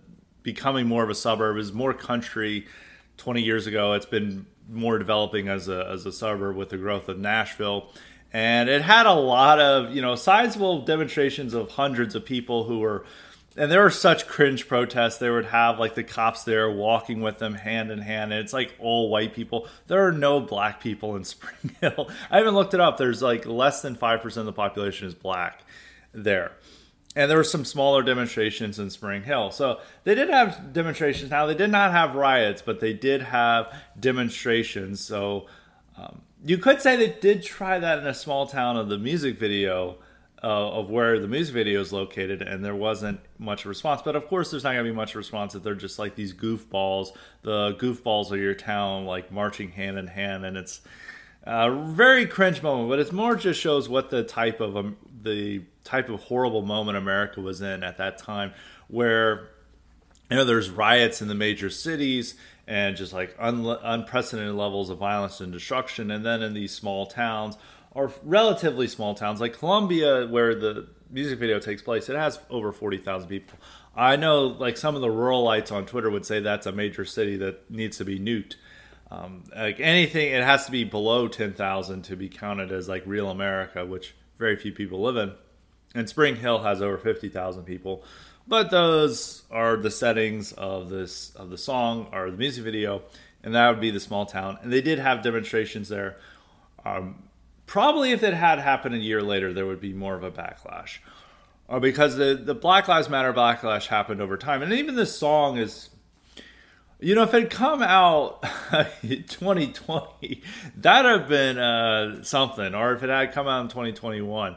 becoming 0.43 0.87
more 0.87 1.05
of 1.05 1.11
a 1.11 1.15
suburb, 1.15 1.57
is 1.59 1.73
more 1.73 1.95
country. 1.95 2.67
20 3.19 3.41
years 3.41 3.67
ago, 3.67 3.95
it's 3.95 4.05
been 4.05 4.47
more 4.69 4.99
developing 4.99 5.49
as 5.49 5.69
a 5.69 5.87
as 5.87 6.05
a 6.05 6.13
suburb 6.13 6.57
with 6.57 6.71
the 6.71 6.77
growth 6.77 7.09
of 7.09 7.19
Nashville. 7.19 7.89
And 8.33 8.69
it 8.69 8.83
had 8.83 9.07
a 9.07 9.15
lot 9.15 9.61
of, 9.61 9.95
you 9.95 10.03
know, 10.03 10.17
sizable 10.17 10.83
demonstrations 10.83 11.55
of 11.55 11.71
hundreds 11.71 12.15
of 12.15 12.25
people 12.25 12.65
who 12.65 12.81
were 12.81 13.07
and 13.57 13.73
there 13.73 13.83
were 13.83 13.91
such 13.91 14.27
cringe 14.27 14.69
protests. 14.69 15.19
They 15.19 15.31
would 15.31 15.47
have 15.47 15.79
like 15.79 15.95
the 15.95 16.05
cops 16.05 16.45
there 16.45 16.71
walking 16.71 17.21
with 17.21 17.39
them 17.39 17.55
hand 17.55 17.91
in 17.91 18.01
hand, 18.01 18.33
and 18.33 18.41
it's 18.41 18.53
like 18.53 18.75
all 18.79 19.09
white 19.09 19.35
people. 19.35 19.67
There 19.87 20.07
are 20.07 20.13
no 20.13 20.41
black 20.41 20.81
people 20.81 21.17
in 21.17 21.25
Spring 21.25 21.75
Hill. 21.81 22.11
I 22.31 22.39
haven't 22.39 22.55
looked 22.55 22.75
it 22.75 22.81
up. 22.81 22.97
There's 22.99 23.23
like 23.23 23.47
less 23.47 23.83
than 23.83 23.95
five 23.95 24.21
percent 24.21 24.43
of 24.49 24.55
the 24.55 24.61
population 24.61 25.07
is 25.07 25.15
black 25.15 25.63
there, 26.13 26.53
and 27.15 27.31
there 27.31 27.39
were 27.39 27.45
some 27.45 27.65
smaller 27.65 28.03
demonstrations 28.03 28.79
in 28.79 28.91
Spring 28.91 29.23
Hill. 29.23 29.51
So 29.51 29.81
they 30.05 30.15
did 30.15 30.29
have 30.29 30.73
demonstrations. 30.73 31.31
Now 31.31 31.47
they 31.47 31.55
did 31.55 31.71
not 31.71 31.93
have 31.93 32.15
riots, 32.15 32.63
but 32.63 32.81
they 32.81 32.93
did 32.93 33.23
have 33.23 33.73
demonstrations. 33.99 35.01
So 35.01 35.47
um, 35.97 36.21
you 36.45 36.59
could 36.59 36.83
say 36.83 36.97
they 36.97 37.19
did 37.21 37.43
try 37.43 37.79
that 37.79 37.99
in 37.99 38.07
a 38.07 38.15
small 38.15 38.47
town 38.47 38.77
of 38.77 38.89
the 38.89 38.99
music 38.99 39.39
video 39.39 39.97
uh, 40.43 40.47
of 40.47 40.91
where 40.91 41.19
the 41.19 41.29
music 41.29 41.55
video 41.55 41.81
is 41.81 41.93
located, 41.93 42.43
and 42.43 42.65
there 42.65 42.75
wasn't 42.75 43.21
much 43.39 43.65
response. 43.65 44.03
But 44.03 44.17
of 44.17 44.29
course, 44.29 44.51
there's 44.51 44.65
not 44.65 44.73
going 44.73 44.85
to 44.85 44.91
be 44.91 44.97
much 44.97 45.15
response 45.15 45.55
if 45.55 45.63
they're 45.63 45.75
just 45.75 45.99
like 45.99 46.15
these 46.15 46.35
goofballs. 46.35 47.09
The 47.43 47.75
goofballs 47.79 48.31
of 48.31 48.39
your 48.39 48.55
town, 48.55 49.07
like 49.07 49.33
marching 49.33 49.73
hand 49.73 49.99
in 49.99 50.09
hand, 50.09 50.45
and 50.45 50.57
it's 50.57 50.81
a 51.45 51.71
very 51.71 52.27
cringe 52.27 52.63
moment. 52.63 52.91
But 52.91 52.99
it 52.99 53.13
more 53.13 53.37
just 53.37 53.61
shows 53.61 53.89
what 53.89 54.11
the 54.11 54.25
type 54.25 54.61
of 54.61 54.77
um, 54.77 54.97
the 55.23 55.63
type 55.85 56.11
of 56.11 56.21
horrible 56.25 56.63
moment 56.63 56.99
America 56.99 57.41
was 57.41 57.63
in 57.63 57.83
at 57.83 57.97
that 57.97 58.19
time, 58.19 58.53
where 58.89 59.49
you 60.31 60.37
know 60.37 60.45
there's 60.45 60.69
riots 60.69 61.23
in 61.23 61.29
the 61.29 61.35
major 61.35 61.71
cities 61.71 62.35
and 62.69 62.97
just 62.97 63.13
like 63.13 63.35
un- 63.39 63.79
unprecedented 63.83 64.55
levels 64.55 64.91
of 64.91 64.99
violence 64.99 65.41
and 65.41 65.53
destruction, 65.53 66.11
and 66.11 66.27
then 66.27 66.43
in 66.43 66.53
these 66.53 66.73
small 66.73 67.07
towns 67.07 67.57
are 67.97 68.13
relatively 68.23 68.87
small 68.87 69.15
towns 69.15 69.41
like 69.41 69.59
Columbia, 69.59 70.27
where 70.27 70.55
the 70.55 70.87
music 71.11 71.39
video 71.39 71.59
takes 71.59 71.83
place. 71.83 72.09
It 72.09 72.17
has 72.17 72.39
over 72.51 72.71
forty 72.71 72.99
thousand 72.99 73.29
people. 73.29 73.59
I 73.97 74.17
know, 74.17 74.47
like 74.47 74.77
some 74.77 74.95
of 74.95 75.01
the 75.01 75.09
ruralites 75.09 75.73
on 75.73 75.87
Twitter 75.87 76.11
would 76.11 76.27
say 76.27 76.41
that's 76.41 76.67
a 76.67 76.73
major 76.73 77.07
city 77.07 77.37
that 77.39 77.71
needs 77.71 77.97
to 77.97 78.05
be 78.05 78.21
nuked. 78.21 78.57
Um, 79.11 79.45
like 79.57 79.81
anything, 79.81 80.33
it 80.33 80.43
has 80.43 80.67
to 80.67 80.73
be 80.73 80.85
below 80.85 81.29
ten 81.29 81.55
thousand 81.55 82.03
to 82.03 82.17
be 82.17 82.29
counted 82.29 82.71
as 82.71 82.89
like 82.89 83.03
real 83.07 83.31
America, 83.31 83.87
which 83.87 84.15
very 84.39 84.57
few 84.57 84.73
people 84.73 85.01
live 85.01 85.17
in. 85.17 85.33
And 85.95 86.09
Spring 86.09 86.37
Hill 86.37 86.63
has 86.63 86.83
over 86.83 86.99
fifty 86.99 87.31
thousand 87.31 87.65
people, 87.65 88.05
but 88.47 88.71
those 88.71 89.45
are 89.51 89.79
the 89.79 89.91
settings 89.91 90.53
of 90.53 90.91
this 90.91 91.35
of 91.37 91.49
the 91.49 91.57
song 91.57 92.11
or 92.13 92.31
the 92.31 92.37
music 92.37 92.65
video, 92.65 93.03
and 93.43 93.55
that 93.55 93.71
would 93.71 93.81
be 93.81 93.91
the 93.91 94.01
small 94.01 94.27
town. 94.27 94.59
And 94.61 94.71
they 94.71 94.83
did 94.83 94.99
have 94.99 95.23
demonstrations 95.23 95.89
there. 95.89 96.17
Um, 96.85 97.23
Probably 97.67 98.13
if 98.13 98.23
it 98.23 98.35
had 98.35 98.59
happened 98.59 98.95
a 98.95 98.99
year 98.99 99.23
later, 99.23 99.53
there 99.53 99.67
would 99.67 99.81
be 99.81 99.93
more 99.93 100.15
of 100.15 100.23
a 100.23 100.31
backlash. 100.31 100.99
Uh, 101.69 101.81
because 101.81 102.17
the, 102.17 102.35
the 102.35 102.55
Black 102.55 102.87
Lives 102.87 103.09
Matter 103.09 103.33
backlash 103.33 103.87
happened 103.87 104.21
over 104.21 104.37
time. 104.37 104.63
And 104.63 104.73
even 104.73 104.95
this 104.95 105.17
song 105.17 105.59
is, 105.59 105.91
you 107.01 107.15
know, 107.17 107.25
if 107.25 107.35
it 107.35 107.43
had 107.43 107.51
come 107.51 107.83
out 107.83 108.43
2020, 109.03 110.43
that'd 110.77 111.21
have 111.21 111.29
been 111.29 111.59
uh, 111.59 112.23
something. 112.23 112.75
Or 112.75 112.93
if 112.93 113.03
it 113.03 113.11
had 113.11 113.33
come 113.33 113.49
out 113.49 113.63
in 113.63 113.69
2021. 113.69 114.57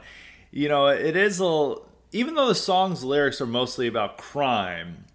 You 0.52 0.70
know, 0.70 0.88
it 0.88 1.16
is 1.16 1.42
a 1.42 1.76
even 2.12 2.36
though 2.36 2.48
the 2.48 2.56
song's 2.56 3.04
lyrics 3.04 3.40
are 3.40 3.46
mostly 3.46 3.88
about 3.88 4.18
crime 4.18 5.06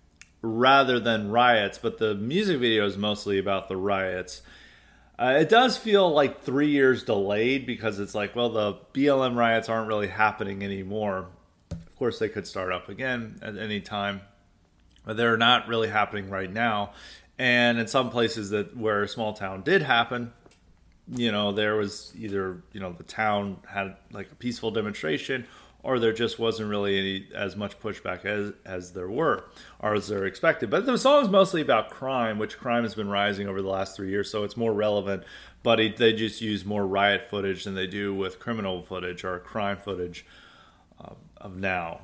rather 0.43 1.01
than 1.01 1.31
riots, 1.31 1.79
but 1.79 1.99
the 1.99 2.15
music 2.15 2.61
video 2.61 2.87
is 2.87 2.97
mostly 2.97 3.39
about 3.39 3.69
the 3.69 3.77
riots 3.77 4.43
uh, 5.19 5.37
it 5.39 5.49
does 5.49 5.77
feel 5.77 6.11
like 6.11 6.43
three 6.43 6.71
years 6.71 7.05
delayed 7.05 7.67
because 7.67 8.01
it's 8.01 8.15
like, 8.15 8.35
well, 8.35 8.51
the 8.51 8.75
BLM 8.93 9.37
riots 9.37 9.69
aren't 9.69 9.89
really 9.89 10.09
happening 10.09 10.65
anymore. 10.65 11.27
Of 11.71 11.97
course, 11.97 12.19
they 12.19 12.29
could 12.29 12.47
start 12.47 12.73
up 12.73 12.89
again 12.89 13.39
at 13.41 13.57
any 13.57 13.81
time, 13.81 14.23
but 15.05 15.17
they're 15.17 15.37
not 15.37 15.69
really 15.69 15.89
happening 15.89 16.31
right 16.31 16.53
now. 16.53 16.93
And 17.39 17.79
in 17.79 17.87
some 17.87 18.11
places 18.11 18.51
that 18.51 18.77
where 18.77 19.03
a 19.03 19.09
small 19.09 19.33
town 19.33 19.63
did 19.63 19.83
happen, 19.83 20.33
you 21.09 21.31
know, 21.31 21.53
there 21.53 21.77
was 21.77 22.13
either 22.17 22.63
you 22.73 22.81
know 22.81 22.93
the 22.93 23.03
town 23.03 23.59
had 23.69 23.97
like 24.13 24.31
a 24.33 24.35
peaceful 24.37 24.71
demonstration 24.71 25.47
or 25.85 25.99
there 25.99 26.15
just 26.15 26.39
wasn't 26.39 26.69
really 26.69 26.99
any 26.99 27.27
as 27.35 27.55
much 27.55 27.79
pushback 27.79 28.25
as 28.25 28.55
as 28.65 28.93
there 28.95 29.09
were 29.09 29.45
or 29.79 29.95
as 29.95 30.09
they're 30.09 30.25
expected. 30.25 30.71
But 30.71 30.87
the 30.87 30.99
song 30.99 31.23
is 31.23 31.29
mostly 31.29 31.61
about 31.61 31.91
crime, 31.91 32.39
which 32.39 32.59
crime 32.59 32.83
has 32.83 32.95
been 32.95 33.09
rising 33.09 33.47
over 33.47 33.63
the 33.63 33.69
last 33.69 33.95
three 33.95 34.09
years, 34.09 34.31
so 34.31 34.43
it's 34.43 34.57
more 34.57 34.73
relevant. 34.73 35.23
But 35.63 35.81
it, 35.81 35.97
they 35.99 36.13
just 36.13 36.41
use 36.41 36.65
more 36.65 36.87
riot 36.87 37.29
footage 37.31 37.65
than 37.65 37.75
they 37.75 37.87
do 37.87 38.15
with 38.15 38.41
criminal 38.41 38.83
footage 38.83 39.25
or 39.25 39.39
crime 39.39 39.77
footage 39.77 40.27
uh, 41.01 41.15
of 41.37 41.57
now. 41.57 42.01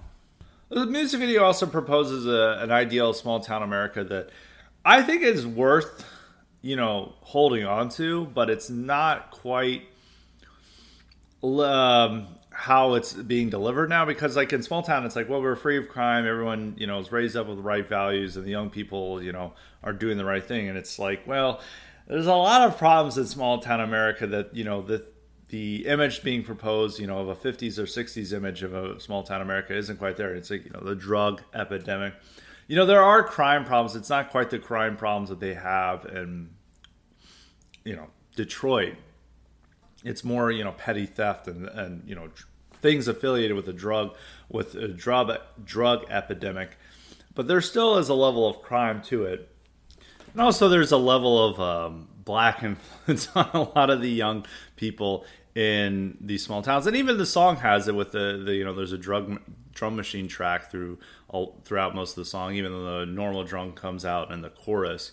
The 0.68 0.86
music 0.86 1.18
video 1.18 1.42
also 1.44 1.66
proposes 1.66 2.26
a, 2.26 2.62
an 2.62 2.70
ideal 2.70 3.12
small 3.12 3.40
town 3.40 3.62
America 3.62 4.04
that 4.04 4.30
I 4.84 5.02
think 5.02 5.22
is 5.22 5.46
worth, 5.46 6.04
you 6.62 6.76
know, 6.76 7.14
holding 7.22 7.64
on 7.64 7.88
to, 7.90 8.26
but 8.26 8.48
it's 8.48 8.70
not 8.70 9.30
quite 9.30 9.82
um, 11.42 12.28
how 12.60 12.92
it's 12.92 13.14
being 13.14 13.48
delivered 13.48 13.88
now 13.88 14.04
because 14.04 14.36
like 14.36 14.52
in 14.52 14.62
small 14.62 14.82
town 14.82 15.06
it's 15.06 15.16
like 15.16 15.30
well 15.30 15.40
we're 15.40 15.56
free 15.56 15.78
of 15.78 15.88
crime. 15.88 16.26
Everyone 16.26 16.74
you 16.76 16.86
know 16.86 16.98
is 16.98 17.10
raised 17.10 17.34
up 17.34 17.46
with 17.46 17.56
the 17.56 17.62
right 17.62 17.88
values 17.88 18.36
and 18.36 18.44
the 18.44 18.50
young 18.50 18.68
people 18.68 19.22
you 19.22 19.32
know 19.32 19.54
are 19.82 19.94
doing 19.94 20.18
the 20.18 20.26
right 20.26 20.44
thing. 20.44 20.68
And 20.68 20.76
it's 20.76 20.98
like 20.98 21.26
well 21.26 21.62
there's 22.06 22.26
a 22.26 22.34
lot 22.34 22.60
of 22.60 22.76
problems 22.76 23.16
in 23.16 23.24
small 23.26 23.60
town 23.60 23.80
america 23.80 24.26
that 24.26 24.54
you 24.54 24.62
know 24.62 24.82
the 24.82 25.06
the 25.48 25.86
image 25.86 26.22
being 26.22 26.42
proposed 26.42 27.00
you 27.00 27.06
know 27.06 27.20
of 27.20 27.28
a 27.28 27.34
50s 27.34 27.78
or 27.78 27.84
60s 27.84 28.30
image 28.34 28.62
of 28.62 28.74
a 28.74 29.00
small 29.00 29.22
town 29.22 29.40
america 29.40 29.74
isn't 29.74 29.96
quite 29.96 30.18
there. 30.18 30.34
It's 30.34 30.50
like 30.50 30.66
you 30.66 30.70
know 30.70 30.80
the 30.80 30.94
drug 30.94 31.40
epidemic. 31.54 32.12
You 32.66 32.76
know 32.76 32.84
there 32.84 33.02
are 33.02 33.24
crime 33.24 33.64
problems. 33.64 33.96
It's 33.96 34.10
not 34.10 34.30
quite 34.30 34.50
the 34.50 34.58
crime 34.58 34.98
problems 34.98 35.30
that 35.30 35.40
they 35.40 35.54
have 35.54 36.04
in 36.04 36.50
you 37.84 37.96
know 37.96 38.08
detroit. 38.36 38.96
It's 40.04 40.24
more 40.24 40.50
you 40.50 40.62
know 40.62 40.72
petty 40.72 41.06
theft 41.06 41.48
and 41.48 41.66
and 41.68 42.06
you 42.06 42.14
know 42.14 42.28
things 42.80 43.08
affiliated 43.08 43.56
with 43.56 43.66
the 43.66 43.72
drug 43.72 44.16
with 44.48 44.74
a 44.74 44.88
drug 44.88 45.38
drug 45.64 46.04
epidemic 46.10 46.76
but 47.34 47.48
there 47.48 47.60
still 47.60 47.96
is 47.96 48.08
a 48.08 48.14
level 48.14 48.46
of 48.46 48.60
crime 48.62 49.02
to 49.02 49.24
it. 49.24 49.48
And 50.32 50.40
also 50.40 50.68
there's 50.68 50.92
a 50.92 50.96
level 50.96 51.42
of 51.42 51.60
um, 51.60 52.08
black 52.24 52.62
influence 52.62 53.28
on 53.34 53.48
a 53.52 53.62
lot 53.62 53.90
of 53.90 54.00
the 54.00 54.10
young 54.10 54.44
people 54.76 55.24
in 55.54 56.16
these 56.20 56.44
small 56.44 56.62
towns. 56.62 56.86
And 56.86 56.96
even 56.96 57.18
the 57.18 57.26
song 57.26 57.56
has 57.56 57.88
it 57.88 57.94
with 57.94 58.12
the, 58.12 58.42
the 58.44 58.54
you 58.54 58.64
know 58.64 58.74
there's 58.74 58.92
a 58.92 58.98
drug 58.98 59.40
drum 59.72 59.96
machine 59.96 60.28
track 60.28 60.70
through 60.70 60.98
all 61.28 61.60
throughout 61.64 61.94
most 61.94 62.10
of 62.10 62.16
the 62.16 62.24
song 62.24 62.54
even 62.54 62.72
though 62.72 63.00
the 63.00 63.06
normal 63.06 63.44
drum 63.44 63.72
comes 63.72 64.04
out 64.04 64.30
in 64.30 64.42
the 64.42 64.50
chorus 64.50 65.12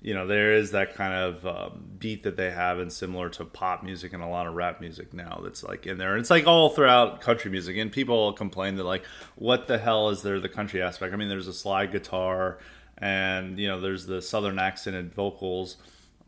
you 0.00 0.14
know 0.14 0.26
there 0.26 0.52
is 0.54 0.72
that 0.72 0.94
kind 0.94 1.14
of 1.14 1.46
um, 1.46 1.84
beat 1.98 2.22
that 2.24 2.36
they 2.36 2.50
have 2.50 2.78
and 2.78 2.92
similar 2.92 3.28
to 3.30 3.44
pop 3.44 3.82
music 3.82 4.12
and 4.12 4.22
a 4.22 4.28
lot 4.28 4.46
of 4.46 4.54
rap 4.54 4.80
music 4.80 5.12
now 5.12 5.40
that's 5.42 5.64
like 5.64 5.86
in 5.86 5.98
there. 5.98 6.12
And 6.12 6.20
it's 6.20 6.30
like 6.30 6.46
all 6.46 6.70
throughout 6.70 7.20
country 7.20 7.50
music. 7.50 7.76
And 7.76 7.90
people 7.90 8.32
complain 8.32 8.76
that 8.76 8.84
like 8.84 9.04
what 9.36 9.66
the 9.66 9.78
hell 9.78 10.10
is 10.10 10.22
there 10.22 10.38
the 10.38 10.48
country 10.48 10.82
aspect? 10.82 11.12
I 11.12 11.16
mean 11.16 11.28
there's 11.28 11.48
a 11.48 11.52
slide 11.52 11.92
guitar 11.92 12.58
and 12.98 13.58
you 13.58 13.68
know 13.68 13.80
there's 13.80 14.06
the 14.06 14.22
southern 14.22 14.58
accented 14.58 15.14
vocals. 15.14 15.76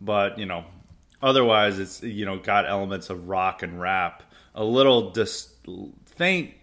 But 0.01 0.39
you 0.39 0.47
know 0.47 0.65
otherwise 1.23 1.79
it's 1.79 2.03
you 2.03 2.25
know 2.25 2.39
got 2.39 2.67
elements 2.67 3.11
of 3.11 3.29
rock 3.29 3.63
and 3.63 3.81
rap 3.81 4.23
a 4.55 4.65
little 4.65 5.11
dis- 5.11 5.53
faint 6.07 6.55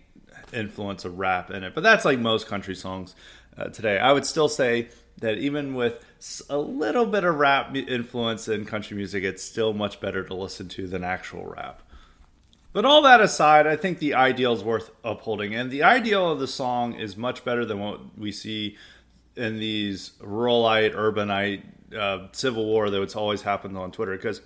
influence 0.51 1.05
of 1.05 1.19
rap 1.19 1.51
in 1.51 1.63
it. 1.63 1.73
But 1.75 1.83
that's 1.83 2.03
like 2.03 2.19
most 2.19 2.47
country 2.47 2.75
songs 2.75 3.15
uh, 3.57 3.69
today. 3.69 3.99
I 3.99 4.11
would 4.11 4.25
still 4.25 4.49
say 4.49 4.89
that 5.19 5.37
even 5.37 5.75
with 5.75 6.03
a 6.49 6.57
little 6.57 7.05
bit 7.05 7.23
of 7.23 7.35
rap 7.35 7.75
influence 7.75 8.47
in 8.47 8.65
country 8.65 8.97
music, 8.97 9.23
it's 9.23 9.43
still 9.43 9.73
much 9.73 9.99
better 9.99 10.23
to 10.23 10.33
listen 10.33 10.67
to 10.69 10.87
than 10.87 11.03
actual 11.03 11.45
rap. 11.45 11.81
But 12.73 12.83
all 12.83 13.01
that 13.03 13.21
aside, 13.21 13.67
I 13.67 13.77
think 13.77 13.99
the 13.99 14.13
ideal 14.13 14.53
is 14.53 14.63
worth 14.63 14.91
upholding. 15.03 15.55
And 15.55 15.71
the 15.71 15.83
ideal 15.83 16.31
of 16.31 16.39
the 16.39 16.47
song 16.47 16.93
is 16.93 17.15
much 17.15 17.45
better 17.45 17.63
than 17.63 17.79
what 17.79 18.17
we 18.17 18.33
see 18.33 18.75
in 19.37 19.59
these 19.59 20.11
ruralite, 20.19 20.93
urbanite 20.93 21.63
uh, 21.97 22.27
civil 22.33 22.65
war 22.65 22.89
that's 22.89 23.15
always 23.15 23.43
happened 23.43 23.77
on 23.77 23.91
Twitter. 23.91 24.17
Because 24.17 24.41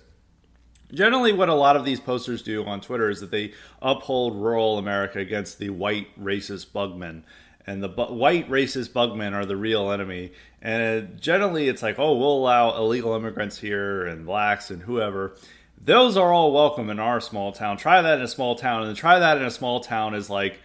generally, 0.92 1.32
what 1.32 1.48
a 1.48 1.54
lot 1.54 1.76
of 1.76 1.84
these 1.84 1.98
posters 1.98 2.40
do 2.42 2.64
on 2.64 2.80
Twitter 2.80 3.10
is 3.10 3.20
that 3.20 3.32
they 3.32 3.52
uphold 3.82 4.36
rural 4.36 4.78
America 4.78 5.18
against 5.18 5.58
the 5.58 5.70
white 5.70 6.08
racist 6.20 6.72
bugmen 6.72 7.24
and 7.66 7.82
the 7.82 7.88
bu- 7.88 8.12
white 8.14 8.48
racist 8.48 8.92
bugmen 8.92 9.34
are 9.34 9.46
the 9.46 9.56
real 9.56 9.90
enemy. 9.90 10.32
And 10.62 11.20
generally, 11.20 11.68
it's 11.68 11.82
like, 11.82 11.98
oh, 11.98 12.16
we'll 12.16 12.38
allow 12.38 12.76
illegal 12.76 13.14
immigrants 13.14 13.58
here 13.58 14.06
and 14.06 14.26
blacks 14.26 14.70
and 14.70 14.82
whoever. 14.82 15.36
Those 15.82 16.16
are 16.16 16.32
all 16.32 16.52
welcome 16.52 16.90
in 16.90 16.98
our 16.98 17.20
small 17.20 17.52
town. 17.52 17.76
Try 17.76 18.02
that 18.02 18.18
in 18.18 18.24
a 18.24 18.28
small 18.28 18.54
town, 18.54 18.86
and 18.86 18.96
try 18.96 19.18
that 19.18 19.38
in 19.38 19.44
a 19.44 19.50
small 19.50 19.80
town 19.80 20.14
is 20.14 20.28
like 20.28 20.58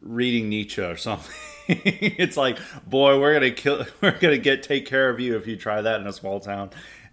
reading 0.00 0.48
Nietzsche 0.48 0.82
or 0.82 0.96
something. 0.96 1.34
it's 1.68 2.36
like, 2.36 2.58
boy, 2.86 3.20
we're 3.20 3.34
gonna 3.34 3.50
kill, 3.50 3.84
we're 4.00 4.18
gonna 4.18 4.38
get 4.38 4.62
take 4.62 4.86
care 4.86 5.10
of 5.10 5.20
you 5.20 5.36
if 5.36 5.46
you 5.46 5.56
try 5.56 5.82
that 5.82 6.00
in 6.00 6.06
a 6.06 6.12
small 6.12 6.40
town. 6.40 6.70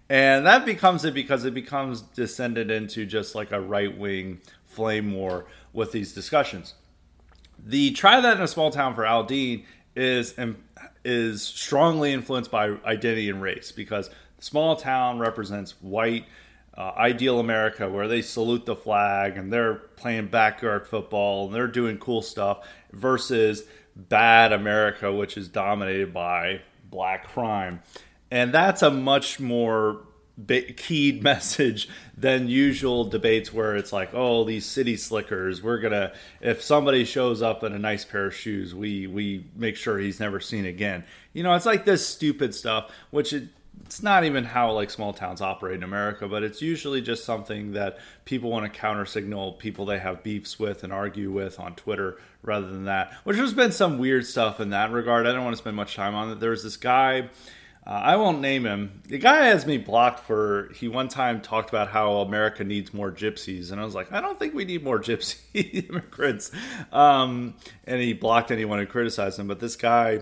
And 0.08 0.46
that 0.46 0.66
becomes 0.66 1.04
it 1.04 1.14
because 1.14 1.44
it 1.44 1.54
becomes 1.54 2.02
descended 2.02 2.70
into 2.70 3.06
just 3.06 3.34
like 3.34 3.52
a 3.52 3.60
right 3.60 3.96
wing 3.96 4.40
flame 4.64 5.12
war 5.12 5.46
with 5.72 5.92
these 5.92 6.12
discussions. 6.12 6.74
The 7.64 7.92
try 7.92 8.20
that 8.20 8.36
in 8.36 8.42
a 8.42 8.48
small 8.48 8.70
town 8.70 8.94
for 8.94 9.04
Aldean 9.04 9.64
is 9.96 10.34
is 11.04 11.42
strongly 11.42 12.12
influenced 12.12 12.50
by 12.50 12.76
identity 12.84 13.30
and 13.30 13.40
race 13.40 13.72
because 13.72 14.08
the 14.36 14.44
small 14.44 14.76
town 14.76 15.18
represents 15.18 15.72
white 15.80 16.26
uh, 16.76 16.92
ideal 16.96 17.38
America 17.38 17.88
where 17.88 18.08
they 18.08 18.20
salute 18.20 18.66
the 18.66 18.76
flag 18.76 19.36
and 19.36 19.52
they're 19.52 19.74
playing 19.74 20.26
backyard 20.26 20.86
football 20.86 21.46
and 21.46 21.54
they're 21.54 21.66
doing 21.66 21.98
cool 21.98 22.20
stuff 22.20 22.66
versus 22.92 23.64
bad 23.96 24.52
America 24.52 25.12
which 25.12 25.36
is 25.36 25.48
dominated 25.48 26.12
by 26.12 26.60
black 26.90 27.28
crime. 27.28 27.80
And 28.30 28.52
that's 28.52 28.82
a 28.82 28.90
much 28.90 29.38
more 29.38 30.02
keyed 30.76 31.22
message 31.22 31.88
than 32.16 32.48
usual 32.48 33.04
debates 33.04 33.52
where 33.52 33.76
it's 33.76 33.92
like, 33.92 34.10
oh, 34.12 34.44
these 34.44 34.66
city 34.66 34.96
slickers, 34.96 35.62
we're 35.62 35.78
gonna 35.78 36.12
if 36.40 36.62
somebody 36.62 37.04
shows 37.04 37.42
up 37.42 37.62
in 37.62 37.72
a 37.72 37.78
nice 37.78 38.04
pair 38.04 38.26
of 38.26 38.34
shoes, 38.34 38.74
we 38.74 39.06
we 39.06 39.46
make 39.56 39.76
sure 39.76 39.98
he's 39.98 40.20
never 40.20 40.40
seen 40.40 40.66
again. 40.66 41.04
You 41.32 41.42
know, 41.42 41.54
it's 41.54 41.66
like 41.66 41.84
this 41.84 42.06
stupid 42.06 42.54
stuff, 42.54 42.90
which 43.10 43.32
it, 43.32 43.48
it's 43.84 44.02
not 44.02 44.24
even 44.24 44.44
how 44.44 44.72
like 44.72 44.90
small 44.90 45.12
towns 45.12 45.40
operate 45.40 45.76
in 45.76 45.82
America, 45.82 46.28
but 46.28 46.42
it's 46.42 46.62
usually 46.62 47.00
just 47.00 47.24
something 47.24 47.72
that 47.72 47.98
people 48.24 48.50
want 48.50 48.64
to 48.64 48.78
counter 48.78 49.04
signal 49.04 49.52
people 49.52 49.84
they 49.84 49.98
have 49.98 50.22
beefs 50.22 50.58
with 50.58 50.84
and 50.84 50.92
argue 50.92 51.30
with 51.30 51.58
on 51.60 51.74
Twitter 51.74 52.18
rather 52.42 52.66
than 52.66 52.84
that. 52.84 53.12
Which 53.24 53.36
there's 53.36 53.54
been 53.54 53.72
some 53.72 53.98
weird 53.98 54.26
stuff 54.26 54.60
in 54.60 54.70
that 54.70 54.90
regard. 54.90 55.26
I 55.26 55.32
don't 55.32 55.44
want 55.44 55.54
to 55.54 55.62
spend 55.62 55.76
much 55.76 55.96
time 55.96 56.14
on 56.14 56.30
it. 56.30 56.40
There's 56.40 56.62
this 56.62 56.76
guy 56.76 57.28
uh, 57.86 57.90
I 57.90 58.16
won't 58.16 58.40
name 58.40 58.64
him. 58.64 59.02
The 59.08 59.18
guy 59.18 59.46
has 59.46 59.66
me 59.66 59.76
blocked 59.76 60.20
for 60.20 60.70
he 60.74 60.88
one 60.88 61.08
time 61.08 61.42
talked 61.42 61.68
about 61.68 61.88
how 61.88 62.16
America 62.18 62.64
needs 62.64 62.94
more 62.94 63.12
gypsies, 63.12 63.70
and 63.70 63.80
I 63.80 63.84
was 63.84 63.94
like, 63.94 64.10
I 64.10 64.20
don't 64.20 64.38
think 64.38 64.54
we 64.54 64.64
need 64.64 64.82
more 64.82 64.98
gypsy 65.02 65.88
immigrants. 65.88 66.50
Um, 66.92 67.54
and 67.86 68.00
he 68.00 68.14
blocked 68.14 68.50
anyone 68.50 68.78
who 68.78 68.86
criticized 68.86 69.38
him. 69.38 69.48
But 69.48 69.60
this 69.60 69.76
guy, 69.76 70.20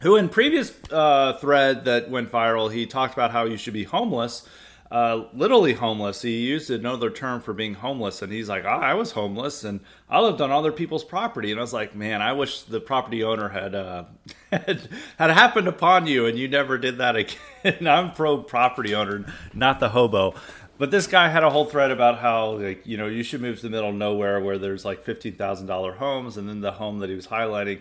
who 0.00 0.16
in 0.16 0.28
previous 0.28 0.72
uh, 0.90 1.34
thread 1.34 1.84
that 1.84 2.10
went 2.10 2.32
viral, 2.32 2.72
he 2.72 2.86
talked 2.86 3.14
about 3.14 3.30
how 3.30 3.44
you 3.44 3.56
should 3.56 3.74
be 3.74 3.84
homeless 3.84 4.48
uh, 4.92 5.24
literally 5.32 5.72
homeless. 5.72 6.20
He 6.20 6.40
used 6.42 6.70
another 6.70 7.08
term 7.08 7.40
for 7.40 7.54
being 7.54 7.72
homeless, 7.72 8.20
and 8.20 8.30
he's 8.30 8.50
like, 8.50 8.66
oh, 8.66 8.68
"I 8.68 8.92
was 8.92 9.12
homeless, 9.12 9.64
and 9.64 9.80
I 10.10 10.20
lived 10.20 10.42
on 10.42 10.50
other 10.50 10.70
people's 10.70 11.02
property." 11.02 11.50
And 11.50 11.58
I 11.58 11.62
was 11.62 11.72
like, 11.72 11.94
"Man, 11.94 12.20
I 12.20 12.34
wish 12.34 12.60
the 12.60 12.78
property 12.78 13.24
owner 13.24 13.48
had 13.48 13.74
uh, 13.74 14.04
had, 14.52 14.88
had 15.18 15.30
happened 15.30 15.66
upon 15.66 16.06
you, 16.06 16.26
and 16.26 16.38
you 16.38 16.46
never 16.46 16.76
did 16.76 16.98
that 16.98 17.16
again." 17.64 17.86
I'm 17.86 18.12
pro 18.12 18.42
property 18.42 18.94
owner, 18.94 19.24
not 19.54 19.80
the 19.80 19.88
hobo. 19.88 20.34
But 20.76 20.90
this 20.90 21.06
guy 21.06 21.28
had 21.28 21.42
a 21.42 21.48
whole 21.48 21.64
thread 21.64 21.90
about 21.90 22.18
how, 22.18 22.58
like, 22.58 22.86
you 22.86 22.98
know, 22.98 23.06
you 23.06 23.22
should 23.22 23.40
move 23.40 23.56
to 23.56 23.62
the 23.62 23.70
middle 23.70 23.88
of 23.88 23.94
nowhere 23.94 24.40
where 24.40 24.58
there's 24.58 24.84
like 24.84 25.02
fifteen 25.02 25.36
thousand 25.36 25.68
dollar 25.68 25.94
homes, 25.94 26.36
and 26.36 26.46
then 26.46 26.60
the 26.60 26.72
home 26.72 26.98
that 26.98 27.08
he 27.08 27.16
was 27.16 27.28
highlighting 27.28 27.80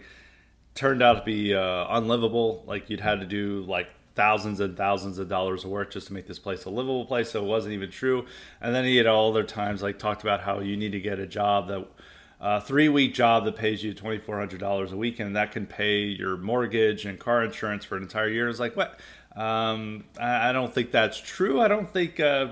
turned 0.75 1.01
out 1.03 1.17
to 1.17 1.23
be 1.25 1.53
uh, 1.53 1.87
unlivable. 1.89 2.63
Like 2.65 2.89
you'd 2.89 3.01
had 3.01 3.19
to 3.19 3.25
do 3.25 3.65
like 3.67 3.89
thousands 4.15 4.59
and 4.59 4.75
thousands 4.75 5.17
of 5.17 5.29
dollars 5.29 5.63
of 5.63 5.69
work 5.69 5.91
just 5.91 6.07
to 6.07 6.13
make 6.13 6.27
this 6.27 6.39
place 6.39 6.65
a 6.65 6.69
livable 6.69 7.05
place. 7.05 7.31
So 7.31 7.43
it 7.43 7.47
wasn't 7.47 7.73
even 7.73 7.89
true. 7.89 8.25
And 8.59 8.75
then 8.75 8.85
he 8.85 8.97
had 8.97 9.07
all 9.07 9.29
other 9.29 9.43
times 9.43 9.81
like 9.81 9.99
talked 9.99 10.21
about 10.21 10.41
how 10.41 10.59
you 10.59 10.75
need 10.75 10.91
to 10.91 10.99
get 10.99 11.19
a 11.19 11.27
job 11.27 11.67
that 11.69 11.87
a 12.41 12.43
uh, 12.43 12.59
three 12.59 12.89
week 12.89 13.13
job 13.13 13.45
that 13.45 13.55
pays 13.55 13.83
you 13.83 13.93
twenty 13.93 14.17
four 14.17 14.39
hundred 14.39 14.59
dollars 14.59 14.91
a 14.91 14.97
week, 14.97 15.19
and 15.19 15.35
that 15.35 15.51
can 15.51 15.67
pay 15.67 15.99
your 16.05 16.37
mortgage 16.37 17.05
and 17.05 17.19
car 17.19 17.43
insurance 17.43 17.85
for 17.85 17.97
an 17.97 18.01
entire 18.01 18.29
year. 18.29 18.49
It's 18.49 18.59
like 18.59 18.75
what? 18.75 18.99
Um, 19.35 20.05
I, 20.19 20.49
I, 20.49 20.51
don't 20.51 20.73
think 20.73 20.91
that's 20.91 21.19
true. 21.19 21.61
I 21.61 21.67
don't 21.67 21.93
think 21.93 22.19
uh, 22.19 22.47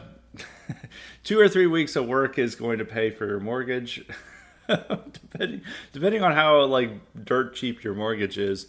two 1.24 1.39
or 1.39 1.50
three 1.50 1.65
weeks 1.65 1.95
of 1.95 2.06
work 2.06 2.38
is 2.38 2.54
going 2.54 2.78
to 2.78 2.86
pay 2.86 3.10
for 3.10 3.26
your 3.26 3.39
mortgage, 3.39 4.06
depending 4.67 5.62
depending 5.91 6.22
on 6.22 6.34
how 6.34 6.63
like 6.65 6.91
dirt 7.26 7.56
cheap 7.56 7.84
your 7.84 7.95
mortgage 7.95 8.38
is. 8.38 8.67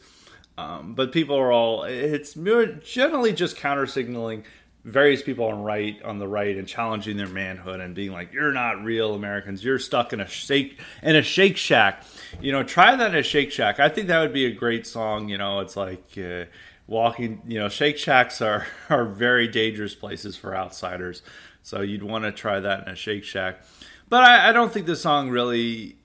Um, 0.59 0.95
but 0.95 1.13
people 1.13 1.37
are 1.37 1.53
all 1.53 1.85
it's 1.85 2.35
generally 2.35 3.33
just 3.33 3.57
counter 3.57 3.87
signaling 3.87 4.45
various 4.85 5.23
people 5.23 5.45
on 5.47 5.63
right 5.63 6.03
on 6.03 6.19
the 6.19 6.29
right 6.29 6.57
and 6.57 6.67
challenging 6.67 7.17
their 7.17 7.29
manhood 7.29 7.81
and 7.81 7.95
being 7.95 8.13
like 8.13 8.33
you're 8.33 8.53
not 8.53 8.83
real 8.83 9.15
Americans. 9.15 9.65
You're 9.65 9.79
stuck 9.79 10.13
in 10.13 10.21
a 10.21 10.27
shake 10.27 10.79
in 11.03 11.17
a 11.17 11.23
shake 11.23 11.57
shack. 11.57 12.05
You 12.41 12.53
know 12.53 12.63
try 12.63 12.95
that 12.95 13.11
in 13.11 13.17
a 13.17 13.23
shake 13.23 13.53
shack. 13.53 13.81
I 13.81 13.89
think 13.89 14.09
that 14.09 14.21
would 14.21 14.33
be 14.33 14.47
a 14.47 14.53
great 14.53 14.87
song 14.87 15.29
you 15.29 15.39
know 15.39 15.61
it's 15.61 15.77
like 15.77 16.05
uh, 16.19 16.45
walking 16.87 17.43
you 17.47 17.59
know 17.59 17.69
shake 17.69 17.99
shacks 17.99 18.41
are 18.41 18.67
are 18.91 19.05
very 19.05 19.49
dangerous 19.49 19.95
places 19.95 20.37
for 20.37 20.57
outsiders. 20.57 21.23
So 21.63 21.83
you'd 21.83 22.03
want 22.03 22.25
to 22.25 22.33
try 22.33 22.61
that 22.61 22.87
in 22.87 22.93
a 22.93 22.97
shake 22.97 23.25
shack. 23.25 23.63
But 24.09 24.25
I, 24.25 24.49
I 24.49 24.53
don't 24.53 24.73
think 24.73 24.87
the 24.87 24.97
song 24.97 25.31
really 25.31 25.97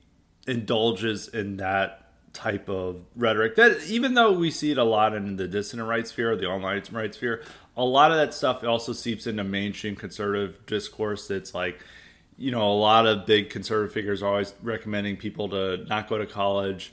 indulges 0.46 1.28
in 1.28 1.56
that 1.56 2.05
type 2.36 2.68
of 2.68 3.02
rhetoric 3.16 3.56
that 3.56 3.82
even 3.88 4.12
though 4.12 4.30
we 4.30 4.50
see 4.50 4.70
it 4.70 4.78
a 4.78 4.84
lot 4.84 5.14
in 5.14 5.36
the 5.36 5.48
dissident 5.48 5.88
right 5.88 6.06
sphere 6.06 6.36
the 6.36 6.46
online 6.46 6.82
right 6.92 7.14
sphere 7.14 7.42
a 7.76 7.84
lot 7.84 8.10
of 8.10 8.18
that 8.18 8.34
stuff 8.34 8.62
also 8.62 8.92
seeps 8.92 9.26
into 9.26 9.42
mainstream 9.42 9.96
conservative 9.96 10.64
discourse 10.66 11.26
that's 11.26 11.54
like 11.54 11.80
you 12.36 12.50
know 12.50 12.70
a 12.70 12.74
lot 12.74 13.06
of 13.06 13.24
big 13.24 13.48
conservative 13.48 13.92
figures 13.92 14.22
are 14.22 14.28
always 14.28 14.52
recommending 14.62 15.16
people 15.16 15.48
to 15.48 15.78
not 15.86 16.08
go 16.08 16.18
to 16.18 16.26
college 16.26 16.92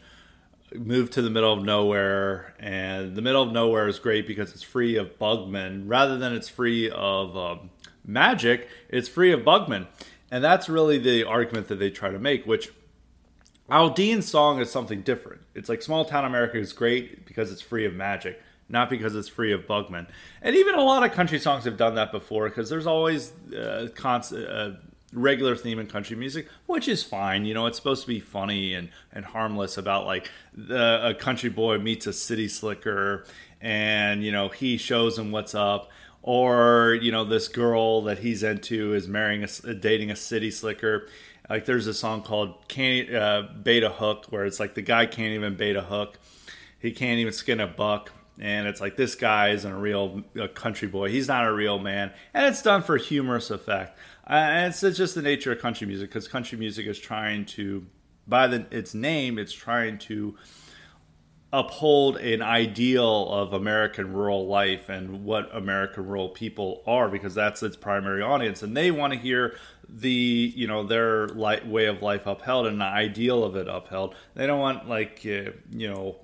move 0.76 1.10
to 1.12 1.22
the 1.22 1.30
middle 1.30 1.54
of 1.54 1.64
nowhere 1.64 2.54
and 2.60 3.16
the 3.16 3.22
middle 3.22 3.44
of 3.44 3.52
nowhere 3.52 3.88
is 3.88 4.00
great 4.00 4.28
because 4.28 4.54
it's 4.54 4.64
free 4.64 4.98
of 4.98 5.18
bugmen. 5.20 5.88
Rather 5.88 6.18
than 6.18 6.34
it's 6.34 6.50
free 6.50 6.90
of 6.90 7.36
um, 7.38 7.70
magic 8.06 8.68
it's 8.90 9.08
free 9.08 9.32
of 9.32 9.44
bugmen. 9.44 9.88
And 10.32 10.44
that's 10.44 10.68
really 10.68 10.98
the 10.98 11.26
argument 11.26 11.68
that 11.68 11.76
they 11.76 11.90
try 11.90 12.10
to 12.10 12.20
make 12.20 12.46
which 12.46 12.72
Aldean's 13.70 14.28
song 14.28 14.60
is 14.60 14.70
something 14.70 15.02
different. 15.02 15.42
It's 15.56 15.70
like 15.70 15.82
Small 15.82 16.06
Town 16.06 16.26
America 16.26 16.58
is 16.58 16.74
great 16.74 17.26
because 17.26 17.52
it's 17.52 17.62
free 17.62 17.86
of 17.86 17.94
magic, 17.94 18.42
not 18.68 18.90
because 18.90 19.16
it's 19.16 19.30
free 19.30 19.54
of 19.54 19.66
bugmen. 19.66 20.08
And 20.42 20.56
even 20.56 20.76
a 20.76 20.84
lot 20.84 21.04
of 21.04 21.14
country 21.14 21.40
songs 21.40 21.64
have 21.64 21.78
done 21.78 21.96
that 21.96 22.12
before 22.12 22.50
because 22.50 22.70
there's 22.70 22.88
always 22.88 23.32
a 23.54 23.90
uh, 24.04 24.20
uh, 24.36 24.76
regular 25.14 25.56
theme 25.56 25.80
in 25.80 25.88
country 25.88 26.18
music, 26.18 26.48
which 26.66 26.90
is 26.90 27.04
fine. 27.04 27.46
You 27.46 27.54
know, 27.54 27.66
it's 27.68 27.78
supposed 27.78 28.02
to 28.02 28.08
be 28.08 28.20
funny 28.20 28.74
and, 28.74 28.90
and 29.14 29.24
harmless 29.24 29.78
about 29.78 30.06
like 30.06 30.30
the, 30.54 31.08
a 31.10 31.14
country 31.14 31.50
boy 31.50 31.78
meets 31.78 32.06
a 32.06 32.14
city 32.14 32.50
slicker 32.50 33.26
and, 33.62 34.24
you 34.24 34.34
know, 34.34 34.50
he 34.50 34.76
shows 34.76 35.18
him 35.18 35.32
what's 35.32 35.56
up 35.56 35.90
or 36.24 36.98
you 37.02 37.12
know 37.12 37.26
this 37.26 37.50
girl 37.50 38.02
that 38.02 38.20
he's 38.20 38.42
into 38.44 38.94
is 38.94 39.08
marrying 39.08 39.44
a 39.44 39.74
dating 39.74 40.10
a 40.10 40.16
city 40.16 40.50
slicker 40.50 41.06
like 41.54 41.66
there's 41.66 41.86
a 41.86 41.94
song 41.94 42.24
called 42.24 42.68
"Can't 42.68 43.14
uh, 43.14 43.44
Bait 43.62 43.84
a 43.84 43.90
Hook" 43.90 44.26
where 44.32 44.44
it's 44.44 44.60
like 44.60 44.74
the 44.74 44.82
guy 44.82 45.06
can't 45.06 45.34
even 45.34 45.56
bait 45.56 45.76
a 45.76 45.84
hook, 45.84 46.18
he 46.80 46.90
can't 46.90 47.20
even 47.20 47.32
skin 47.32 47.60
a 47.60 47.68
buck, 47.68 48.12
and 48.40 48.68
it's 48.68 48.82
like 48.82 48.98
this 48.98 49.14
guy 49.14 49.50
isn't 49.50 49.72
a 49.72 49.78
real 49.78 50.24
a 50.36 50.48
country 50.48 50.88
boy. 50.88 51.12
He's 51.12 51.28
not 51.28 51.46
a 51.46 51.54
real 51.54 51.78
man, 51.78 52.12
and 52.34 52.48
it's 52.48 52.64
done 52.64 52.82
for 52.82 52.98
humorous 52.98 53.52
effect. 53.52 54.00
Uh, 54.28 54.34
and 54.34 54.70
it's, 54.70 54.82
it's 54.82 54.98
just 54.98 55.14
the 55.14 55.22
nature 55.22 55.52
of 55.52 55.60
country 55.60 55.86
music 55.86 56.10
because 56.10 56.28
country 56.28 56.58
music 56.58 56.88
is 56.88 56.98
trying 56.98 57.46
to, 57.46 57.86
by 58.28 58.48
the, 58.48 58.66
its 58.72 58.96
name, 58.96 59.38
it's 59.38 59.54
trying 59.54 60.00
to 60.00 60.36
uphold 61.52 62.18
an 62.18 62.42
ideal 62.42 63.30
of 63.30 63.54
American 63.54 64.12
rural 64.12 64.48
life 64.48 64.90
and 64.90 65.24
what 65.24 65.56
American 65.56 66.08
rural 66.08 66.30
people 66.30 66.82
are 66.88 67.08
because 67.08 67.36
that's 67.36 67.62
its 67.62 67.76
primary 67.76 68.24
audience 68.24 68.64
and 68.64 68.76
they 68.76 68.90
want 68.90 69.14
to 69.14 69.20
hear 69.20 69.56
the 69.96 70.54
you 70.56 70.68
know 70.68 70.84
their 70.84 71.28
light 71.30 71.68
way 71.68 71.86
of 71.86 72.02
life 72.02 72.26
upheld 72.26 72.66
and 72.66 72.82
the 72.82 72.86
ideal 72.86 73.44
of 73.44 73.56
it 73.56 73.68
upheld 73.68 74.16
they 74.34 74.48
don't 74.48 74.60
want 74.60 74.90
like 74.90 75.22
uh, 75.26 75.52
you 75.72 75.88
know 75.88 76.16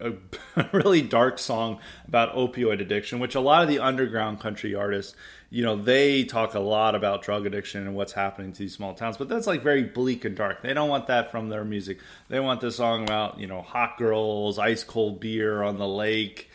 a 0.00 0.12
really 0.72 1.02
dark 1.02 1.38
song 1.38 1.78
about 2.06 2.34
opioid 2.34 2.80
addiction, 2.80 3.18
which 3.18 3.34
a 3.34 3.40
lot 3.40 3.62
of 3.62 3.68
the 3.68 3.78
underground 3.78 4.40
country 4.40 4.74
artists, 4.74 5.14
you 5.50 5.64
know, 5.64 5.76
they 5.76 6.24
talk 6.24 6.54
a 6.54 6.60
lot 6.60 6.94
about 6.94 7.22
drug 7.22 7.46
addiction 7.46 7.86
and 7.86 7.96
what's 7.96 8.12
happening 8.12 8.52
to 8.52 8.58
these 8.60 8.74
small 8.74 8.94
towns, 8.94 9.16
but 9.16 9.28
that's 9.28 9.46
like 9.46 9.62
very 9.62 9.82
bleak 9.82 10.24
and 10.24 10.36
dark. 10.36 10.62
They 10.62 10.74
don't 10.74 10.88
want 10.88 11.06
that 11.08 11.30
from 11.30 11.48
their 11.48 11.64
music. 11.64 11.98
They 12.28 12.40
want 12.40 12.60
this 12.60 12.76
song 12.76 13.02
about, 13.02 13.40
you 13.40 13.46
know, 13.46 13.62
hot 13.62 13.96
girls, 13.98 14.58
ice 14.58 14.84
cold 14.84 15.20
beer 15.20 15.62
on 15.62 15.78
the 15.78 15.88
lake, 15.88 16.47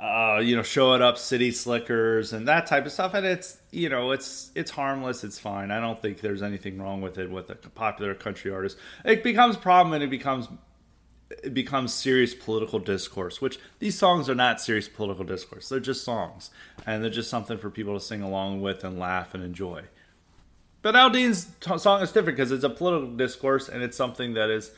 uh, 0.00 0.40
you 0.42 0.54
know, 0.54 0.62
showing 0.62 1.02
up 1.02 1.18
city 1.18 1.50
slickers 1.50 2.32
and 2.32 2.46
that 2.46 2.66
type 2.66 2.86
of 2.86 2.92
stuff. 2.92 3.14
And 3.14 3.26
it's, 3.26 3.58
you 3.72 3.88
know, 3.88 4.12
it's 4.12 4.52
it's 4.54 4.70
harmless. 4.70 5.24
It's 5.24 5.38
fine. 5.38 5.70
I 5.70 5.80
don't 5.80 6.00
think 6.00 6.20
there's 6.20 6.42
anything 6.42 6.80
wrong 6.80 7.00
with 7.00 7.18
it 7.18 7.30
with 7.30 7.50
a 7.50 7.56
popular 7.56 8.14
country 8.14 8.50
artist. 8.50 8.78
It 9.04 9.22
becomes 9.22 9.56
problem 9.56 9.92
and 9.92 10.02
it 10.04 10.10
becomes 10.10 10.48
it 11.42 11.52
becomes 11.52 11.92
serious 11.92 12.34
political 12.34 12.78
discourse, 12.78 13.40
which 13.40 13.58
these 13.80 13.98
songs 13.98 14.28
are 14.28 14.34
not 14.34 14.60
serious 14.60 14.88
political 14.88 15.24
discourse. 15.24 15.68
They're 15.68 15.80
just 15.80 16.04
songs, 16.04 16.50
and 16.86 17.02
they're 17.02 17.10
just 17.10 17.28
something 17.28 17.58
for 17.58 17.70
people 17.70 17.94
to 17.94 18.00
sing 18.00 18.22
along 18.22 18.62
with 18.62 18.82
and 18.82 18.98
laugh 18.98 19.34
and 19.34 19.44
enjoy. 19.44 19.82
But 20.80 20.94
Aldean's 20.94 21.48
t- 21.60 21.76
song 21.78 22.02
is 22.02 22.12
different 22.12 22.38
because 22.38 22.52
it's 22.52 22.64
a 22.64 22.70
political 22.70 23.08
discourse, 23.08 23.68
and 23.68 23.82
it's 23.82 23.96
something 23.96 24.34
that 24.34 24.48
is 24.48 24.70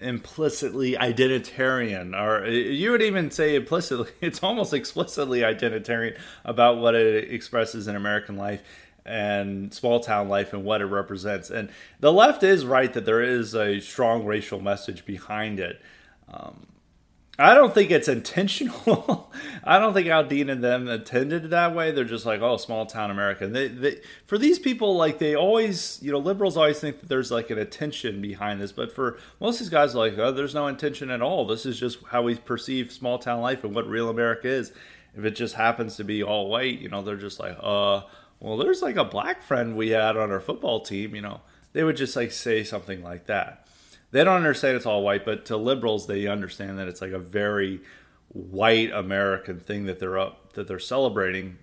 implicitly 0.00 0.92
identitarian, 0.92 2.14
or 2.14 2.46
you 2.48 2.90
would 2.90 3.02
even 3.02 3.30
say 3.30 3.54
implicitly, 3.54 4.10
it's 4.20 4.42
almost 4.42 4.72
explicitly 4.72 5.40
identitarian 5.40 6.18
about 6.44 6.78
what 6.78 6.94
it 6.94 7.30
expresses 7.32 7.88
in 7.88 7.96
American 7.96 8.36
life 8.36 8.62
and 9.04 9.72
small 9.72 10.00
town 10.00 10.28
life 10.28 10.52
and 10.52 10.64
what 10.64 10.80
it 10.80 10.86
represents. 10.86 11.48
And 11.48 11.70
the 12.00 12.12
left 12.12 12.42
is 12.42 12.66
right 12.66 12.92
that 12.92 13.04
there 13.04 13.22
is 13.22 13.54
a 13.54 13.80
strong 13.80 14.24
racial 14.26 14.60
message 14.60 15.06
behind 15.06 15.60
it. 15.60 15.80
Um, 16.32 16.66
I 17.38 17.52
don't 17.52 17.74
think 17.74 17.90
it's 17.90 18.08
intentional. 18.08 19.30
I 19.64 19.78
don't 19.78 19.92
think 19.92 20.06
Aldean 20.06 20.50
and 20.50 20.64
them 20.64 20.88
intended 20.88 21.50
that 21.50 21.74
way. 21.74 21.90
They're 21.90 22.04
just 22.04 22.24
like, 22.24 22.40
oh, 22.40 22.56
small 22.56 22.86
town 22.86 23.10
America. 23.10 23.46
They, 23.46 23.68
they, 23.68 24.00
for 24.24 24.38
these 24.38 24.58
people, 24.58 24.96
like 24.96 25.18
they 25.18 25.34
always, 25.34 25.98
you 26.00 26.12
know, 26.12 26.18
liberals 26.18 26.56
always 26.56 26.80
think 26.80 27.00
that 27.00 27.08
there's 27.08 27.30
like 27.30 27.50
an 27.50 27.58
intention 27.58 28.22
behind 28.22 28.60
this, 28.60 28.72
but 28.72 28.90
for 28.90 29.18
most 29.38 29.56
of 29.56 29.66
these 29.66 29.70
guys, 29.70 29.94
like, 29.94 30.16
oh, 30.16 30.32
there's 30.32 30.54
no 30.54 30.66
intention 30.66 31.10
at 31.10 31.20
all. 31.20 31.46
This 31.46 31.66
is 31.66 31.78
just 31.78 31.98
how 32.10 32.22
we 32.22 32.36
perceive 32.36 32.90
small 32.90 33.18
town 33.18 33.42
life 33.42 33.64
and 33.64 33.74
what 33.74 33.86
real 33.86 34.08
America 34.08 34.48
is. 34.48 34.72
If 35.14 35.24
it 35.24 35.32
just 35.32 35.56
happens 35.56 35.96
to 35.96 36.04
be 36.04 36.22
all 36.22 36.48
white, 36.48 36.78
you 36.78 36.88
know, 36.88 37.02
they're 37.02 37.16
just 37.16 37.38
like, 37.38 37.56
uh, 37.60 38.02
well, 38.40 38.56
there's 38.56 38.82
like 38.82 38.96
a 38.96 39.04
black 39.04 39.42
friend 39.42 39.76
we 39.76 39.90
had 39.90 40.16
on 40.16 40.30
our 40.30 40.40
football 40.40 40.80
team. 40.80 41.14
You 41.14 41.22
know, 41.22 41.40
they 41.74 41.84
would 41.84 41.96
just 41.96 42.16
like 42.16 42.32
say 42.32 42.64
something 42.64 43.02
like 43.02 43.26
that 43.26 43.65
they 44.16 44.24
don't 44.24 44.36
understand 44.36 44.76
it's 44.76 44.86
all 44.86 45.02
white, 45.02 45.24
but 45.24 45.44
to 45.46 45.56
liberals 45.56 46.06
they 46.06 46.26
understand 46.26 46.78
that 46.78 46.88
it's 46.88 47.02
like 47.02 47.12
a 47.12 47.18
very 47.18 47.82
white 48.28 48.90
American 48.92 49.60
thing 49.60 49.84
that 49.86 49.98
they're 49.98 50.18
up 50.18 50.54
that 50.54 50.66
they're 50.66 50.78
celebrating, 50.78 51.58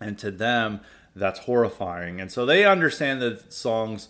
and 0.00 0.18
to 0.18 0.30
them 0.32 0.80
that's 1.14 1.40
horrifying. 1.40 2.20
And 2.20 2.30
so 2.30 2.44
they 2.44 2.64
understand 2.64 3.22
the 3.22 3.42
song's 3.48 4.08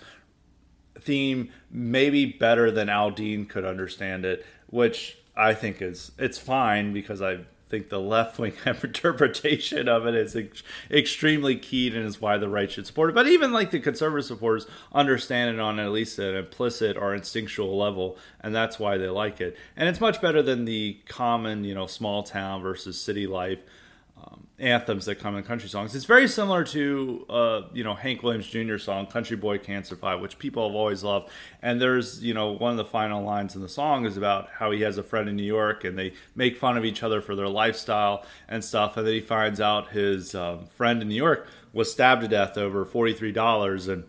theme 0.98 1.50
maybe 1.70 2.24
better 2.24 2.70
than 2.70 2.88
Aldean 2.88 3.48
could 3.48 3.64
understand 3.64 4.24
it, 4.24 4.46
which 4.68 5.18
I 5.36 5.52
think 5.52 5.82
is 5.82 6.12
it's 6.18 6.38
fine 6.38 6.94
because 6.94 7.20
I 7.20 7.40
think 7.70 7.88
the 7.88 8.00
left 8.00 8.38
wing 8.38 8.52
interpretation 8.66 9.88
of 9.88 10.06
it 10.06 10.14
is 10.14 10.37
ex- 10.37 10.62
extremely 10.90 11.56
keyed 11.56 11.94
and 11.94 12.04
is 12.04 12.20
why 12.20 12.37
the 12.37 12.48
right 12.48 12.70
should 12.70 12.87
support 12.87 13.11
it. 13.11 13.14
But 13.14 13.28
even 13.28 13.52
like 13.52 13.70
the 13.70 13.80
conservative 13.80 14.26
supporters 14.26 14.66
understand 14.92 15.54
it 15.54 15.61
on 15.61 15.78
at 15.78 15.92
least 15.92 16.18
an 16.18 16.35
implicit 16.35 16.96
or 16.96 17.14
instinctual 17.14 17.78
level, 17.78 18.18
and 18.40 18.54
that's 18.54 18.78
why 18.78 18.98
they 18.98 19.09
like 19.09 19.40
it. 19.40 19.56
And 19.76 19.88
it's 19.88 20.00
much 20.00 20.20
better 20.20 20.42
than 20.42 20.64
the 20.64 20.98
common, 21.09 21.64
you 21.64 21.74
know, 21.74 21.87
small 21.87 22.22
town 22.22 22.61
versus 22.61 23.00
city 23.00 23.26
life 23.26 23.61
anthems 24.60 25.06
that 25.06 25.16
come 25.16 25.36
in 25.36 25.42
country 25.42 25.68
songs. 25.68 25.94
It's 25.94 26.04
very 26.04 26.28
similar 26.28 26.62
to 26.64 27.26
uh, 27.28 27.62
you 27.72 27.82
know 27.82 27.94
Hank 27.94 28.22
Williams 28.22 28.46
Jr. 28.46 28.76
song 28.78 29.06
"Country 29.06 29.36
Boy 29.36 29.58
Can't 29.58 29.86
Survive," 29.86 30.20
which 30.20 30.38
people 30.38 30.68
have 30.68 30.76
always 30.76 31.02
loved. 31.02 31.30
And 31.62 31.80
there's 31.80 32.22
you 32.22 32.34
know 32.34 32.52
one 32.52 32.72
of 32.72 32.76
the 32.76 32.84
final 32.84 33.22
lines 33.22 33.56
in 33.56 33.62
the 33.62 33.68
song 33.68 34.06
is 34.06 34.16
about 34.16 34.50
how 34.50 34.70
he 34.70 34.82
has 34.82 34.98
a 34.98 35.02
friend 35.02 35.28
in 35.28 35.36
New 35.36 35.42
York 35.42 35.84
and 35.84 35.98
they 35.98 36.12
make 36.34 36.56
fun 36.56 36.76
of 36.76 36.84
each 36.84 37.02
other 37.02 37.20
for 37.20 37.34
their 37.34 37.48
lifestyle 37.48 38.24
and 38.48 38.64
stuff. 38.64 38.96
And 38.96 39.06
then 39.06 39.14
he 39.14 39.20
finds 39.20 39.60
out 39.60 39.88
his 39.88 40.34
um, 40.34 40.66
friend 40.66 41.02
in 41.02 41.08
New 41.08 41.14
York 41.14 41.46
was 41.72 41.90
stabbed 41.90 42.22
to 42.22 42.28
death 42.28 42.58
over 42.58 42.84
forty 42.84 43.12
three 43.14 43.32
dollars 43.32 43.88
and. 43.88 44.04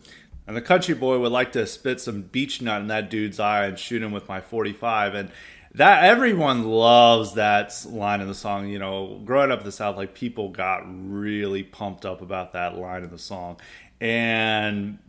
And 0.47 0.57
the 0.57 0.61
country 0.61 0.95
boy 0.95 1.19
would 1.19 1.31
like 1.31 1.51
to 1.53 1.65
spit 1.65 2.01
some 2.01 2.23
beech 2.23 2.61
nut 2.61 2.81
in 2.81 2.87
that 2.87 3.09
dude's 3.09 3.39
eye 3.39 3.67
and 3.67 3.79
shoot 3.79 4.01
him 4.01 4.11
with 4.11 4.27
my 4.27 4.41
45. 4.41 5.13
And 5.13 5.31
that 5.75 6.03
everyone 6.03 6.63
loves 6.63 7.36
that 7.36 7.73
line 7.89 8.21
in 8.21 8.27
the 8.27 8.36
song. 8.36 8.67
You 8.67 8.79
know, 8.79 9.21
growing 9.23 9.51
up 9.51 9.60
in 9.60 9.65
the 9.65 9.71
South, 9.71 9.97
like 9.97 10.13
people 10.13 10.49
got 10.49 10.84
really 10.86 11.63
pumped 11.63 12.05
up 12.05 12.21
about 12.21 12.53
that 12.53 12.77
line 12.77 13.03
in 13.03 13.10
the 13.10 13.19
song, 13.19 13.57
and 13.99 14.99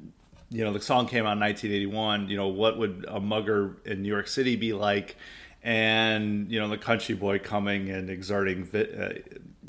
you 0.51 0.65
know, 0.65 0.73
the 0.73 0.81
song 0.81 1.07
came 1.09 1.27
out 1.27 1.33
in 1.33 1.41
1981. 1.41 2.29
You 2.29 2.37
know, 2.37 2.49
what 2.49 2.79
would 2.79 3.07
a 3.09 3.21
mugger 3.21 3.77
in 3.85 4.03
New 4.03 4.09
York 4.09 4.29
City 4.29 4.57
be 4.57 4.73
like? 4.73 5.17
And 5.63 6.51
you 6.51 6.61
know, 6.61 6.69
the 6.69 6.79
country 6.79 7.15
boy 7.15 7.39
coming 7.39 7.89
and 7.89 8.11
exerting, 8.11 8.69
uh, 8.75 9.15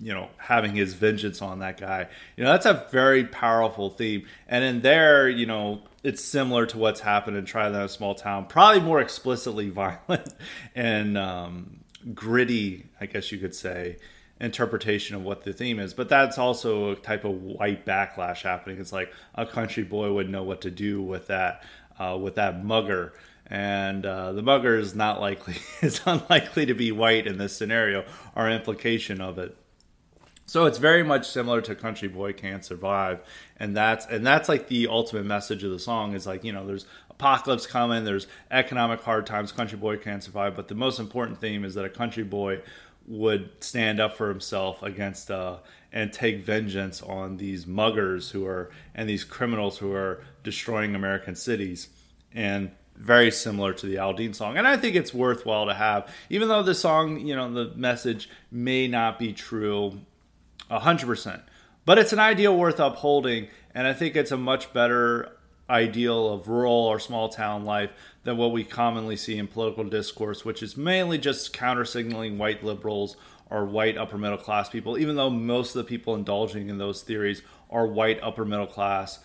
you 0.04 0.14
know, 0.14 0.28
having 0.38 0.76
his 0.76 0.96
vengeance 0.96 1.42
on 1.42 1.60
that 1.60 1.80
guy. 1.80 2.08
You 2.36 2.44
know, 2.44 2.52
that's 2.52 2.66
a 2.66 2.86
very 2.92 3.24
powerful 3.24 3.90
theme. 3.90 4.26
And 4.50 4.64
in 4.64 4.82
there, 4.82 5.30
you 5.30 5.46
know, 5.46 5.84
it's 6.04 6.22
similar 6.22 6.66
to 6.66 6.78
what's 6.78 7.00
happened 7.00 7.38
in 7.38 7.46
Try 7.46 7.70
That 7.70 7.90
Small 7.90 8.14
Town, 8.14 8.46
probably 8.46 8.82
more 8.82 9.00
explicitly 9.00 9.70
violent 9.70 10.34
and 10.76 11.18
um, 11.18 11.86
gritty, 12.14 12.90
I 13.00 13.06
guess 13.06 13.32
you 13.32 13.38
could 13.38 13.56
say, 13.56 13.96
interpretation 14.42 15.16
of 15.16 15.24
what 15.24 15.46
the 15.46 15.54
theme 15.54 15.80
is. 15.80 15.94
But 15.94 16.10
that's 16.10 16.38
also 16.38 16.92
a 16.92 16.96
type 16.98 17.24
of 17.24 17.42
white 17.42 17.86
backlash 17.86 18.42
happening. 18.42 18.80
It's 18.80 18.92
like 18.92 19.14
a 19.36 19.46
country 19.46 19.84
boy 19.84 20.12
would 20.12 20.30
know 20.30 20.44
what 20.44 20.60
to 20.62 20.72
do 20.72 21.02
with 21.02 21.28
that, 21.28 21.64
uh, 21.98 22.18
with 22.22 22.36
that 22.36 22.62
mugger. 22.62 23.14
And 23.48 24.06
uh, 24.06 24.34
the 24.34 24.42
mugger 24.42 24.78
is 24.78 24.94
not 24.96 25.22
likely, 25.22 25.56
is 25.82 26.02
unlikely 26.06 26.66
to 26.66 26.74
be 26.74 26.92
white 26.92 27.26
in 27.26 27.38
this 27.38 27.56
scenario, 27.56 28.04
or 28.36 28.50
implication 28.50 29.22
of 29.22 29.38
it. 29.38 29.56
So 30.46 30.66
it's 30.66 30.78
very 30.78 31.04
much 31.04 31.30
similar 31.30 31.62
to 31.62 31.74
Country 31.74 32.10
Boy 32.10 32.34
Can't 32.34 32.66
Survive, 32.66 33.22
and 33.58 33.76
that's 33.76 34.06
and 34.06 34.26
that's 34.26 34.50
like 34.50 34.68
the 34.68 34.88
ultimate 34.88 35.26
message 35.26 35.64
of 35.64 35.72
the 35.72 35.80
song 35.80 36.14
is 36.14 36.28
like 36.28 36.44
you 36.44 36.52
know 36.52 36.68
there's 36.68 36.86
apocalypse 37.10 37.66
coming, 37.66 38.04
there's 38.04 38.28
economic 38.52 39.02
hard 39.02 39.26
times, 39.26 39.52
Country 39.52 39.78
Boy 39.78 39.98
can't 39.98 40.24
survive, 40.24 40.56
but 40.56 40.68
the 40.68 40.76
most 40.76 41.00
important 41.00 41.40
theme 41.40 41.64
is 41.64 41.76
that 41.76 41.86
a 41.86 41.90
country 41.90 42.24
boy 42.24 42.62
would 43.08 43.64
stand 43.64 44.00
up 44.00 44.16
for 44.18 44.30
himself 44.30 44.82
against 44.82 45.30
uh, 45.30 45.58
and 45.92 46.12
take 46.12 46.44
vengeance 46.44 47.02
on 47.02 47.38
these 47.38 47.66
muggers 47.66 48.32
who 48.32 48.46
are 48.46 48.70
and 48.96 49.10
these 49.10 49.24
criminals 49.24 49.78
who 49.78 49.94
are 49.94 50.22
destroying 50.44 50.96
American 50.96 51.36
cities, 51.36 51.88
and 52.34 52.72
very 52.96 53.32
similar 53.32 53.74
to 53.74 53.86
the 53.86 53.96
Aldean 53.96 54.36
song. 54.36 54.58
And 54.58 54.68
I 54.68 54.78
think 54.78 54.96
it's 54.96 55.14
worthwhile 55.14 55.66
to 55.68 55.74
have, 55.74 56.14
even 56.30 56.48
though 56.48 56.64
the 56.64 56.76
song, 56.76 57.20
you 57.26 57.36
know, 57.36 57.52
the 57.52 57.76
message 57.76 58.30
may 58.52 58.88
not 58.88 59.18
be 59.18 59.34
true 59.34 60.00
100%. 60.70 61.42
But 61.86 61.98
it's 61.98 62.14
an 62.14 62.20
ideal 62.20 62.58
worth 62.58 62.80
upholding, 62.80 63.48
and 63.74 63.88
I 63.88 63.94
think 63.94 64.16
it's 64.16 64.32
a 64.32 64.38
much 64.38 64.74
better 64.74 65.38
ideal 65.70 66.30
of 66.30 66.48
rural 66.48 66.74
or 66.74 67.00
small 67.00 67.30
town 67.30 67.66
life 67.66 67.92
than 68.24 68.38
what 68.38 68.52
we 68.52 68.64
commonly 68.64 69.16
see 69.16 69.38
in 69.38 69.48
political 69.48 69.84
discourse, 69.84 70.46
which 70.46 70.64
is 70.64 70.78
mainly 70.78 71.18
just 71.18 71.54
counter 71.54 71.86
signaling 71.86 72.38
white 72.38 72.64
liberals 72.64 73.18
or 73.50 73.66
white 73.66 73.98
upper 73.98 74.18
middle 74.18 74.38
class 74.38 74.70
people, 74.70 74.98
even 74.98 75.16
though 75.16 75.30
most 75.30 75.76
of 75.76 75.84
the 75.84 75.90
people 75.90 76.16
indulging 76.16 76.70
in 76.70 76.78
those 76.78 77.02
theories 77.02 77.42
are 77.70 77.86
white 77.86 78.20
upper 78.22 78.46
middle 78.46 78.68
class 78.68 79.20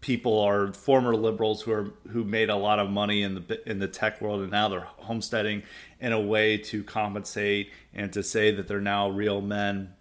people 0.00 0.40
are 0.40 0.72
former 0.72 1.14
liberals 1.14 1.62
who 1.62 1.72
are 1.72 1.92
who 2.10 2.24
made 2.24 2.48
a 2.48 2.56
lot 2.56 2.78
of 2.78 2.90
money 2.90 3.22
in 3.22 3.34
the 3.34 3.70
in 3.70 3.78
the 3.78 3.88
tech 3.88 4.20
world 4.20 4.40
and 4.40 4.50
now 4.50 4.68
they're 4.68 4.80
homesteading 4.80 5.62
in 6.00 6.12
a 6.12 6.20
way 6.20 6.56
to 6.56 6.82
compensate 6.82 7.70
and 7.94 8.12
to 8.12 8.22
say 8.22 8.50
that 8.50 8.66
they're 8.66 8.80
now 8.80 9.08
real 9.08 9.40
men 9.40 9.92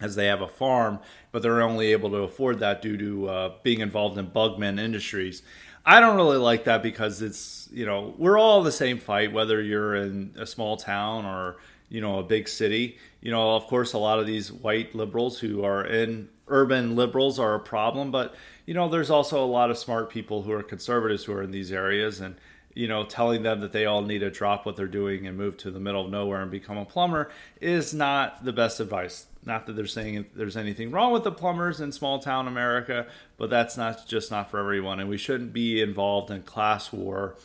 as 0.00 0.14
they 0.14 0.26
have 0.26 0.40
a 0.40 0.48
farm, 0.48 0.98
but 1.32 1.42
they're 1.42 1.62
only 1.62 1.92
able 1.92 2.10
to 2.10 2.18
afford 2.18 2.58
that 2.60 2.82
due 2.82 2.96
to 2.96 3.28
uh, 3.28 3.52
being 3.62 3.80
involved 3.80 4.18
in 4.18 4.26
bugman 4.26 4.78
industries. 4.78 5.42
I 5.84 6.00
don't 6.00 6.16
really 6.16 6.36
like 6.36 6.64
that 6.64 6.82
because 6.82 7.22
it's, 7.22 7.68
you 7.72 7.86
know, 7.86 8.14
we're 8.18 8.38
all 8.38 8.62
the 8.62 8.72
same 8.72 8.98
fight, 8.98 9.32
whether 9.32 9.62
you're 9.62 9.94
in 9.94 10.34
a 10.36 10.46
small 10.46 10.76
town 10.76 11.24
or, 11.24 11.56
you 11.88 12.00
know, 12.00 12.18
a 12.18 12.24
big 12.24 12.48
city. 12.48 12.98
You 13.20 13.30
know, 13.30 13.54
of 13.54 13.66
course, 13.68 13.92
a 13.92 13.98
lot 13.98 14.18
of 14.18 14.26
these 14.26 14.52
white 14.52 14.94
liberals 14.94 15.38
who 15.38 15.64
are 15.64 15.84
in 15.84 16.28
urban 16.48 16.96
liberals 16.96 17.38
are 17.38 17.54
a 17.54 17.60
problem, 17.60 18.10
but, 18.10 18.34
you 18.66 18.74
know, 18.74 18.88
there's 18.88 19.10
also 19.10 19.42
a 19.42 19.46
lot 19.46 19.70
of 19.70 19.78
smart 19.78 20.10
people 20.10 20.42
who 20.42 20.52
are 20.52 20.62
conservatives 20.62 21.24
who 21.24 21.32
are 21.32 21.42
in 21.42 21.52
these 21.52 21.72
areas. 21.72 22.20
And, 22.20 22.36
you 22.74 22.86
know, 22.86 23.04
telling 23.04 23.42
them 23.42 23.60
that 23.60 23.72
they 23.72 23.86
all 23.86 24.02
need 24.02 24.18
to 24.18 24.30
drop 24.30 24.66
what 24.66 24.76
they're 24.76 24.86
doing 24.86 25.26
and 25.26 25.36
move 25.36 25.56
to 25.56 25.70
the 25.70 25.80
middle 25.80 26.04
of 26.04 26.10
nowhere 26.10 26.42
and 26.42 26.50
become 26.50 26.76
a 26.76 26.84
plumber 26.84 27.30
is 27.58 27.94
not 27.94 28.44
the 28.44 28.52
best 28.52 28.80
advice. 28.80 29.26
Not 29.46 29.66
that 29.66 29.76
they're 29.76 29.86
saying 29.86 30.26
there's 30.34 30.56
anything 30.56 30.90
wrong 30.90 31.12
with 31.12 31.24
the 31.24 31.32
plumbers 31.32 31.80
in 31.80 31.92
small 31.92 32.18
town 32.18 32.48
America, 32.48 33.06
but 33.38 33.48
that's 33.48 33.76
not 33.76 34.06
just 34.06 34.30
not 34.30 34.50
for 34.50 34.58
everyone, 34.58 35.00
and 35.00 35.08
we 35.08 35.16
shouldn't 35.16 35.52
be 35.52 35.80
involved 35.80 36.30
in 36.30 36.42
class 36.42 36.92
war 36.92 37.36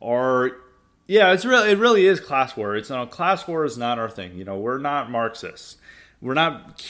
or 0.00 0.56
yeah, 1.06 1.32
it's 1.32 1.44
really 1.44 1.72
it 1.72 1.78
really 1.78 2.06
is 2.06 2.20
class 2.20 2.56
war. 2.56 2.76
It's 2.76 2.88
you 2.88 2.96
know, 2.96 3.06
class 3.06 3.46
war 3.46 3.64
is 3.64 3.76
not 3.76 3.98
our 3.98 4.08
thing. 4.08 4.36
You 4.36 4.44
know, 4.44 4.56
we're 4.56 4.78
not 4.78 5.10
Marxists. 5.10 5.76
We're 6.20 6.34
not 6.34 6.82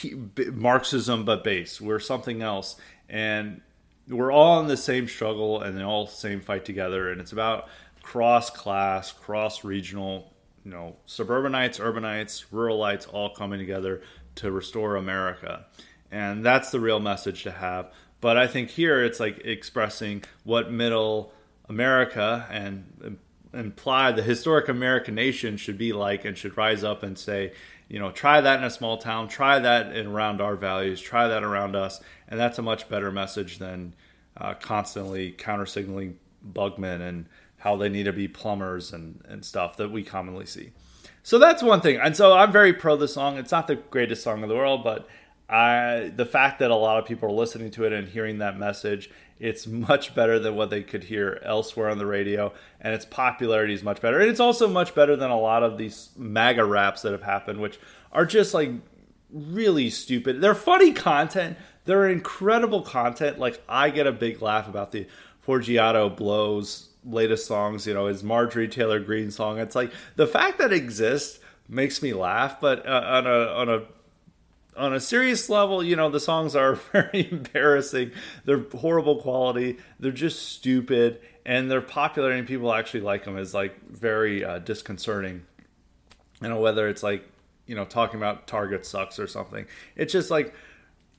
Marxism 0.53 1.25
but 1.25 1.43
base. 1.43 1.81
We're 1.81 1.99
something 1.99 2.41
else, 2.41 2.75
and 3.09 3.61
we're 4.07 4.31
all 4.31 4.59
in 4.59 4.67
the 4.67 4.77
same 4.77 5.07
struggle 5.07 5.61
and 5.61 5.81
all 5.81 6.05
the 6.05 6.11
same 6.11 6.41
fight 6.41 6.65
together. 6.65 7.11
And 7.11 7.19
it's 7.19 7.31
about 7.31 7.67
cross 8.03 8.49
class, 8.49 9.11
cross 9.11 9.63
regional, 9.63 10.31
you 10.63 10.71
know, 10.71 10.97
suburbanites, 11.05 11.79
urbanites, 11.79 12.45
ruralites 12.53 13.11
all 13.11 13.29
coming 13.29 13.59
together 13.59 14.01
to 14.35 14.51
restore 14.51 14.95
America. 14.95 15.65
And 16.11 16.45
that's 16.45 16.71
the 16.71 16.79
real 16.79 16.99
message 16.99 17.43
to 17.43 17.51
have. 17.51 17.91
But 18.19 18.37
I 18.37 18.47
think 18.47 18.69
here 18.69 19.03
it's 19.03 19.19
like 19.19 19.39
expressing 19.45 20.23
what 20.43 20.71
middle 20.71 21.33
America 21.67 22.47
and 22.51 23.17
imply 23.53 24.11
the 24.11 24.21
historic 24.21 24.69
American 24.69 25.15
nation 25.15 25.57
should 25.57 25.77
be 25.77 25.93
like 25.93 26.25
and 26.25 26.37
should 26.37 26.55
rise 26.57 26.83
up 26.83 27.03
and 27.03 27.17
say, 27.17 27.53
you 27.87 27.99
know, 27.99 28.11
try 28.11 28.39
that 28.39 28.59
in 28.59 28.63
a 28.63 28.69
small 28.69 28.97
town, 28.97 29.27
try 29.27 29.59
that 29.59 29.95
in 29.95 30.07
around 30.07 30.39
our 30.39 30.55
values, 30.55 31.01
try 31.01 31.27
that 31.27 31.43
around 31.43 31.75
us, 31.75 32.01
and 32.27 32.39
that's 32.39 32.57
a 32.57 32.61
much 32.61 32.87
better 32.87 33.11
message 33.11 33.57
than 33.57 33.93
uh, 34.37 34.53
constantly 34.53 35.31
counter 35.31 35.65
signaling 35.65 36.17
bugmen 36.41 37.01
and 37.01 37.25
how 37.57 37.75
they 37.75 37.89
need 37.89 38.03
to 38.03 38.13
be 38.13 38.27
plumbers 38.27 38.93
and, 38.93 39.21
and 39.27 39.43
stuff 39.43 39.77
that 39.77 39.91
we 39.91 40.03
commonly 40.03 40.45
see. 40.45 40.71
So 41.23 41.37
that's 41.37 41.61
one 41.61 41.81
thing. 41.81 41.97
And 41.97 42.15
so 42.15 42.33
I'm 42.33 42.51
very 42.51 42.73
pro 42.73 42.95
the 42.95 43.07
song. 43.07 43.37
It's 43.37 43.51
not 43.51 43.67
the 43.67 43.75
greatest 43.75 44.23
song 44.23 44.41
in 44.43 44.49
the 44.49 44.55
world, 44.55 44.83
but 44.83 45.07
I 45.49 46.11
the 46.15 46.25
fact 46.25 46.59
that 46.59 46.71
a 46.71 46.75
lot 46.75 46.97
of 46.97 47.05
people 47.05 47.29
are 47.29 47.33
listening 47.33 47.71
to 47.71 47.83
it 47.83 47.93
and 47.93 48.07
hearing 48.07 48.37
that 48.39 48.57
message, 48.57 49.09
it's 49.39 49.67
much 49.67 50.15
better 50.15 50.39
than 50.39 50.55
what 50.55 50.69
they 50.69 50.81
could 50.81 51.05
hear 51.05 51.41
elsewhere 51.43 51.89
on 51.89 51.97
the 51.97 52.05
radio, 52.05 52.53
and 52.79 52.93
its 52.93 53.05
popularity 53.05 53.73
is 53.73 53.83
much 53.83 54.01
better. 54.01 54.19
And 54.19 54.29
it's 54.29 54.39
also 54.39 54.67
much 54.67 54.95
better 54.95 55.15
than 55.15 55.29
a 55.29 55.39
lot 55.39 55.63
of 55.63 55.77
these 55.77 56.11
MAGA 56.15 56.63
raps 56.63 57.01
that 57.01 57.11
have 57.11 57.23
happened, 57.23 57.59
which 57.59 57.79
are 58.11 58.25
just 58.25 58.53
like 58.53 58.71
really 59.29 59.89
stupid. 59.89 60.41
They're 60.41 60.55
funny 60.55 60.93
content. 60.93 61.57
They're 61.85 62.07
incredible 62.07 62.81
content. 62.81 63.39
Like 63.39 63.61
I 63.67 63.89
get 63.89 64.07
a 64.07 64.11
big 64.11 64.41
laugh 64.41 64.67
about 64.67 64.91
the 64.91 65.07
Forgiato 65.45 66.15
Blow's 66.15 66.90
latest 67.03 67.45
songs, 67.45 67.87
you 67.87 67.93
know, 67.93 68.07
his 68.07 68.23
Marjorie 68.23 68.67
Taylor 68.67 68.99
Greene 68.99 69.31
song. 69.31 69.59
It's 69.59 69.75
like 69.75 69.91
the 70.15 70.27
fact 70.27 70.57
that 70.59 70.71
it 70.71 70.77
exists 70.77 71.39
makes 71.67 72.01
me 72.01 72.13
laugh, 72.13 72.59
but 72.59 72.85
uh, 72.85 73.03
on 73.05 73.27
a 73.27 73.45
on 73.47 73.69
a 73.69 73.83
on 74.77 74.93
a 74.93 74.99
serious 74.99 75.49
level, 75.49 75.83
you 75.83 75.95
know, 75.95 76.09
the 76.09 76.19
songs 76.19 76.55
are 76.55 76.75
very 76.91 77.29
embarrassing. 77.31 78.11
They're 78.45 78.65
horrible 78.75 79.21
quality. 79.21 79.77
They're 79.99 80.11
just 80.11 80.49
stupid, 80.49 81.19
and 81.45 81.69
they're 81.71 81.81
popular, 81.81 82.31
and 82.31 82.47
people 82.47 82.73
actually 82.73 83.01
like 83.01 83.25
them 83.25 83.37
is 83.37 83.53
like 83.53 83.89
very 83.89 84.43
uh, 84.43 84.59
disconcerting. 84.59 85.43
You 86.41 86.49
know, 86.49 86.59
whether 86.59 86.87
it's 86.87 87.03
like 87.03 87.27
you 87.65 87.75
know 87.75 87.85
talking 87.85 88.19
about 88.19 88.47
Target 88.47 88.85
sucks 88.85 89.19
or 89.19 89.27
something. 89.27 89.65
It's 89.95 90.13
just 90.13 90.29
like 90.29 90.53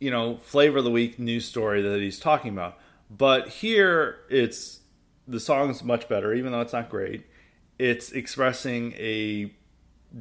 you 0.00 0.10
know 0.10 0.36
flavor 0.36 0.78
of 0.78 0.84
the 0.84 0.90
week 0.90 1.18
news 1.18 1.44
story 1.44 1.82
that 1.82 2.00
he's 2.00 2.18
talking 2.18 2.52
about. 2.52 2.78
But 3.10 3.48
here, 3.48 4.20
it's 4.30 4.81
the 5.26 5.40
song's 5.40 5.82
much 5.82 6.08
better, 6.08 6.34
even 6.34 6.52
though 6.52 6.60
it's 6.60 6.72
not 6.72 6.88
great. 6.88 7.24
It's 7.78 8.12
expressing 8.12 8.92
a 8.94 9.52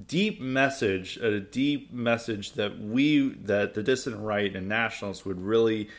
deep 0.08 0.40
message, 0.40 1.18
a 1.18 1.40
deep 1.40 1.92
message 1.92 2.54
that 2.54 2.80
we, 2.80 3.30
that 3.30 3.74
the 3.74 3.84
dissident 3.84 4.24
right 4.24 4.56
and 4.56 4.68
nationalists 4.68 5.26
would 5.26 5.42
really 5.42 5.90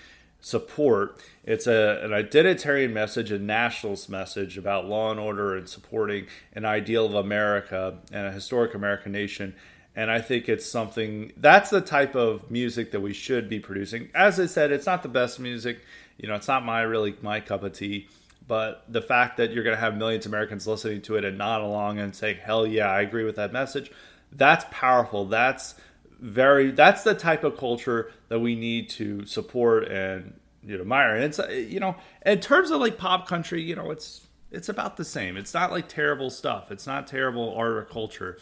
support. 0.41 1.21
It's 1.45 1.67
a, 1.67 2.01
an 2.03 2.11
identitarian 2.11 2.93
message, 2.93 3.31
a 3.31 3.39
nationalist 3.39 4.09
message 4.09 4.59
about 4.59 4.87
law 4.87 5.11
and 5.11 5.21
order 5.21 5.57
and 5.57 5.69
supporting 5.69 6.27
an 6.55 6.65
ideal 6.65 7.07
of 7.07 7.15
America 7.15 7.99
and 8.13 8.27
a 8.27 8.33
historic 8.33 8.75
American 8.75 9.13
nation. 9.13 9.55
And 9.95 10.11
I 10.11 10.21
think 10.21 10.49
it's 10.49 10.67
something 10.67 11.33
that's 11.37 11.71
the 11.71 11.83
type 11.83 12.15
of 12.15 12.51
music 12.51 12.93
that 12.93 13.01
we 13.01 13.13
should 13.13 13.49
be 13.49 13.61
producing. 13.61 14.09
As 14.15 14.41
I 14.41 14.47
said, 14.47 14.73
it's 14.73 14.87
not 14.87 15.03
the 15.03 15.09
best 15.09 15.39
music. 15.39 15.81
You 16.17 16.29
know, 16.29 16.35
it's 16.35 16.49
not 16.49 16.65
my 16.65 16.83
really 16.83 17.15
my 17.21 17.41
cup 17.41 17.63
of 17.63 17.75
tea 17.75 18.09
but 18.47 18.85
the 18.89 19.03
fact 19.03 19.37
that 19.37 19.53
you're 19.53 19.65
going 19.65 19.77
to 19.77 19.81
have 19.81 19.97
millions 19.97 20.27
of 20.27 20.33
Americans 20.33 20.67
listening 20.67 21.03
to 21.03 21.17
it 21.17 21.25
and 21.25 21.39
nod 21.39 21.61
along 21.61 21.99
and 21.99 22.15
saying, 22.15 22.39
hell 22.43 22.67
yeah, 22.67 22.89
I 22.89 23.01
agree 23.01 23.25
with 23.25 23.37
that 23.37 23.53
message, 23.53 23.91
that's 24.33 24.65
powerful. 24.71 25.27
That's 25.27 25.75
very, 26.21 26.71
that's 26.71 27.03
the 27.03 27.15
type 27.15 27.45
of 27.45 27.57
culture 27.57 28.11
that 28.29 28.41
we 28.41 28.55
need 28.55 28.89
to 28.91 29.25
support 29.27 29.89
and, 29.89 30.39
you 30.65 30.77
know, 30.77 30.83
admire. 30.83 31.15
And 31.15 31.25
it's, 31.25 31.39
uh, 31.39 31.49
you 31.49 31.81
know, 31.81 31.97
in 32.25 32.41
terms 32.41 32.71
of 32.71 32.81
like 32.81 32.99
pop 32.99 33.29
country, 33.29 33.63
you 33.63 33.77
know, 33.77 33.91
it's, 33.91 34.27
it's 34.51 34.69
about 34.69 34.97
the 34.97 35.05
same. 35.05 35.37
It's 35.37 35.55
not 35.55 35.71
like 35.71 35.89
terrible 35.89 36.31
stuff. 36.31 36.71
It's 36.71 36.87
not 36.87 37.07
terrible 37.07 37.55
art 37.55 37.73
or 37.73 37.85
culture. 37.85 38.39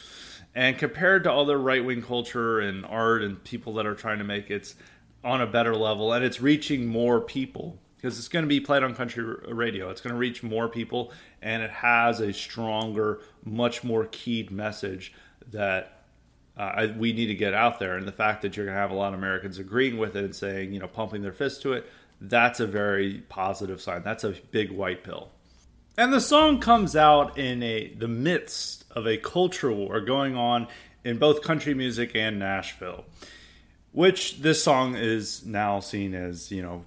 And 0.55 0.77
compared 0.77 1.25
to 1.25 1.33
other 1.33 1.59
right 1.59 1.85
wing 1.85 2.03
culture 2.03 2.59
and 2.59 2.85
art 2.85 3.23
and 3.23 3.43
people 3.45 3.75
that 3.75 3.87
are 3.87 3.95
trying 3.95 4.19
to 4.19 4.25
make 4.25 4.51
it's 4.51 4.75
on 5.23 5.41
a 5.41 5.47
better 5.47 5.77
level 5.77 6.13
and 6.13 6.25
it's 6.25 6.41
reaching 6.41 6.87
more 6.87 7.21
people 7.21 7.79
because 8.01 8.19
it's 8.19 8.29
going 8.29 8.45
to 8.45 8.49
be 8.49 8.61
played 8.61 8.83
on 8.83 8.95
country 8.95 9.23
radio. 9.49 9.91
It's 9.91 10.01
going 10.01 10.15
to 10.15 10.19
reach 10.19 10.43
more 10.43 10.69
people, 10.69 11.13
and 11.43 11.63
it 11.63 11.71
has 11.71 12.21
a 12.21 12.33
stronger, 12.33 13.21
much 13.45 13.85
more 13.85 14.07
keyed 14.11 14.51
message 14.51 15.13
that 15.51 16.05
uh, 16.57 16.89
we 16.97 17.13
need 17.13 17.27
to 17.27 17.35
get 17.35 17.53
out 17.53 17.79
there. 17.79 17.97
And 17.97 18.09
the 18.09 18.13
fact 18.13 18.43
that 18.43 18.57
you're 18.57 18.65
going 18.65 18.77
to 18.77 18.81
have 18.81 18.91
a 18.91 18.95
lot 18.95 19.13
of 19.13 19.19
Americans 19.19 19.59
agreeing 19.59 19.99
with 19.99 20.17
it 20.17 20.25
and 20.25 20.35
saying, 20.35 20.73
you 20.73 20.81
know, 20.81 20.89
pumping 20.89 21.21
their 21.21 21.33
fist 21.33 21.61
to 21.63 21.75
it, 21.75 21.91
that's 22.23 22.59
a 22.59 22.67
very 22.67 23.23
positive 23.29 23.83
sign. 23.83 24.03
That's 24.03 24.25
a 24.25 24.31
big 24.51 24.71
white 24.71 25.05
pill. 25.05 25.29
And 25.99 26.13
the 26.13 26.21
song 26.21 26.61
comes 26.61 26.97
out 26.97 27.37
in 27.37 27.63
a 27.63 27.93
the 27.93 28.09
midst 28.09 28.85
of 28.93 29.07
a 29.07 29.19
culture 29.19 29.73
war 29.73 30.01
going 30.01 30.37
on 30.37 30.69
in 31.05 31.19
both 31.19 31.43
country 31.43 31.75
music 31.75 32.15
and 32.15 32.39
Nashville 32.39 33.05
which 33.93 34.41
this 34.41 34.63
song 34.63 34.95
is 34.95 35.45
now 35.45 35.81
seen 35.81 36.15
as 36.15 36.53
you 36.53 36.63
know 36.63 36.85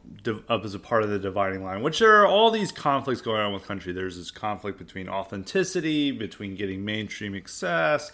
up 0.48 0.64
as 0.64 0.74
a 0.74 0.80
part 0.80 1.04
of 1.04 1.10
the 1.10 1.20
dividing 1.20 1.64
line 1.64 1.84
which 1.84 2.00
there 2.00 2.22
are 2.22 2.28
all 2.28 2.50
these 2.50 2.72
conflicts 2.72 3.22
going 3.22 3.42
on 3.42 3.54
with 3.54 3.66
country. 3.68 3.92
There's 3.92 4.18
this 4.18 4.32
conflict 4.32 4.78
between 4.78 5.10
authenticity 5.10 6.12
between 6.12 6.56
getting 6.56 6.86
mainstream 6.86 7.36
access 7.36 8.12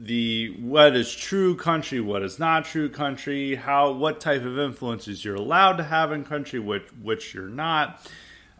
the 0.00 0.54
what 0.60 0.94
is 0.94 1.12
true 1.12 1.56
country 1.56 2.00
what 2.00 2.22
is 2.22 2.38
not 2.38 2.64
true 2.64 2.88
country 2.88 3.56
how 3.56 3.90
what 3.90 4.20
type 4.20 4.44
of 4.44 4.56
influences 4.56 5.24
you're 5.24 5.34
allowed 5.34 5.76
to 5.76 5.82
have 5.82 6.12
in 6.12 6.24
country 6.24 6.60
which 6.60 6.86
which 7.02 7.34
you're 7.34 7.48
not 7.48 8.00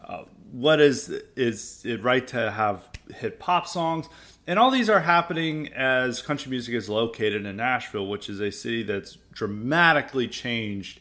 uh, 0.05 0.23
what 0.51 0.81
is 0.81 1.09
is 1.35 1.81
it 1.85 2.03
right 2.03 2.27
to 2.27 2.51
have 2.51 2.89
hit 3.13 3.39
pop 3.39 3.67
songs? 3.67 4.07
And 4.47 4.57
all 4.57 4.71
these 4.71 4.89
are 4.89 5.01
happening 5.01 5.71
as 5.73 6.21
country 6.21 6.49
music 6.49 6.73
is 6.73 6.89
located 6.89 7.45
in 7.45 7.57
Nashville, 7.57 8.07
which 8.07 8.29
is 8.29 8.39
a 8.39 8.51
city 8.51 8.81
that's 8.81 9.17
dramatically 9.39 10.27
changed 10.27 10.99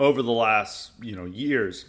over 0.00 0.20
the 0.20 0.32
last, 0.32 0.90
you 1.00 1.14
know, 1.14 1.24
years 1.24 1.84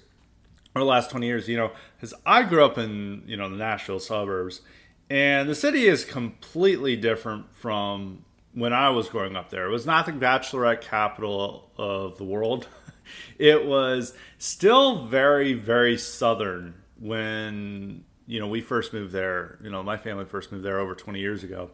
or 0.76 0.82
the 0.82 0.86
last 0.86 1.10
20 1.10 1.26
years, 1.26 1.50
you 1.50 1.58
know, 1.58 1.72
because 1.96 2.14
I 2.24 2.44
grew 2.44 2.64
up 2.64 2.78
in, 2.78 3.24
you 3.26 3.36
know, 3.36 3.50
the 3.50 3.56
Nashville 3.56 4.00
suburbs 4.00 4.62
and 5.10 5.50
the 5.50 5.56
city 5.56 5.88
is 5.88 6.06
completely 6.06 6.96
different 6.96 7.48
from 7.56 8.24
when 8.54 8.74
I 8.74 8.92
was 8.92 9.10
growing 9.10 9.36
up 9.36 9.50
there. 9.50 9.66
It 9.66 9.72
was 9.72 9.88
not 9.88 10.06
the 10.06 10.12
bachelorette 10.12 10.82
capital 10.82 11.72
of 11.78 12.18
the 12.18 12.24
world. 12.24 12.68
It 13.40 13.66
was 13.66 14.14
still 14.38 15.06
very, 15.06 15.54
very 15.54 15.98
southern 15.98 16.74
when 17.00 18.04
you 18.26 18.42
know, 18.42 18.48
we 18.48 18.60
first 18.60 18.92
moved 18.92 19.14
there, 19.14 19.58
you 19.64 19.70
know, 19.70 19.82
my 19.82 19.96
family 19.96 20.26
first 20.26 20.52
moved 20.52 20.66
there 20.66 20.78
over 20.78 20.94
20 20.94 21.22
years 21.22 21.46
ago. 21.46 21.70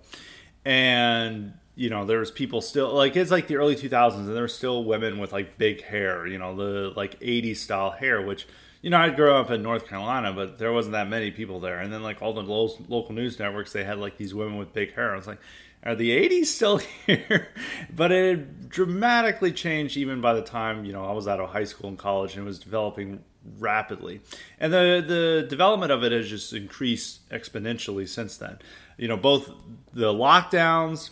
And, 0.64 1.54
you 1.76 1.90
know, 1.90 2.06
there 2.06 2.20
was 2.20 2.32
people 2.32 2.62
still 2.62 2.94
like 2.94 3.16
it's 3.16 3.32
like 3.32 3.48
the 3.48 3.56
early 3.56 3.76
2000s 3.76 4.16
and 4.16 4.28
there 4.28 4.44
were 4.44 4.48
still 4.48 4.84
women 4.84 5.18
with 5.18 5.32
like 5.32 5.58
big 5.58 5.84
hair, 5.84 6.28
you 6.28 6.38
know, 6.38 6.56
the 6.56 6.94
like 6.96 7.20
80s 7.20 7.58
style 7.58 7.92
hair, 7.92 8.22
which, 8.22 8.48
you 8.82 8.90
know, 8.90 8.98
I 8.98 9.10
grew 9.10 9.34
up 9.34 9.50
in 9.50 9.64
North 9.64 9.88
Carolina, 9.88 10.34
but 10.34 10.60
there 10.60 10.72
wasn't 10.72 10.94
that 10.94 11.10
many 11.10 11.32
people 11.32 11.60
there. 11.60 11.80
And 11.80 11.92
then 11.92 12.04
like 12.04 12.22
all 12.22 12.34
the 12.34 12.44
lo- 12.44 12.78
local 12.88 13.16
news 13.16 13.40
networks, 13.40 13.74
they 13.74 13.84
had 13.84 13.98
like 13.98 14.18
these 14.18 14.36
women 14.36 14.58
with 14.58 14.72
big 14.72 14.94
hair. 14.94 15.14
I 15.14 15.16
was 15.16 15.26
like, 15.26 15.40
are 15.84 15.96
the 15.96 16.12
80s 16.12 16.46
still 16.46 16.78
here? 17.08 17.50
but 17.94 18.12
it 18.12 18.70
dramatically 18.70 19.52
changed 19.52 19.98
even 19.98 20.22
by 20.22 20.34
the 20.34 20.44
time, 20.44 20.86
you 20.86 20.94
know, 20.94 21.06
I 21.06 21.12
was 21.14 21.28
out 21.28 21.40
of 21.40 21.50
high 21.50 21.64
school 21.64 21.90
and 21.90 21.98
college 21.98 22.36
and 22.36 22.44
it 22.44 22.46
was 22.46 22.60
developing 22.60 23.24
rapidly. 23.58 24.22
And 24.60 24.72
the 24.72 25.04
the 25.06 25.48
development 25.50 25.92
of 25.92 26.04
it 26.04 26.12
has 26.12 26.30
just 26.30 26.54
increased 26.54 27.28
exponentially 27.30 28.08
since 28.08 28.38
then. 28.38 28.60
You 28.98 29.08
know, 29.08 29.18
both 29.18 29.52
the 29.92 30.14
lockdowns 30.14 31.10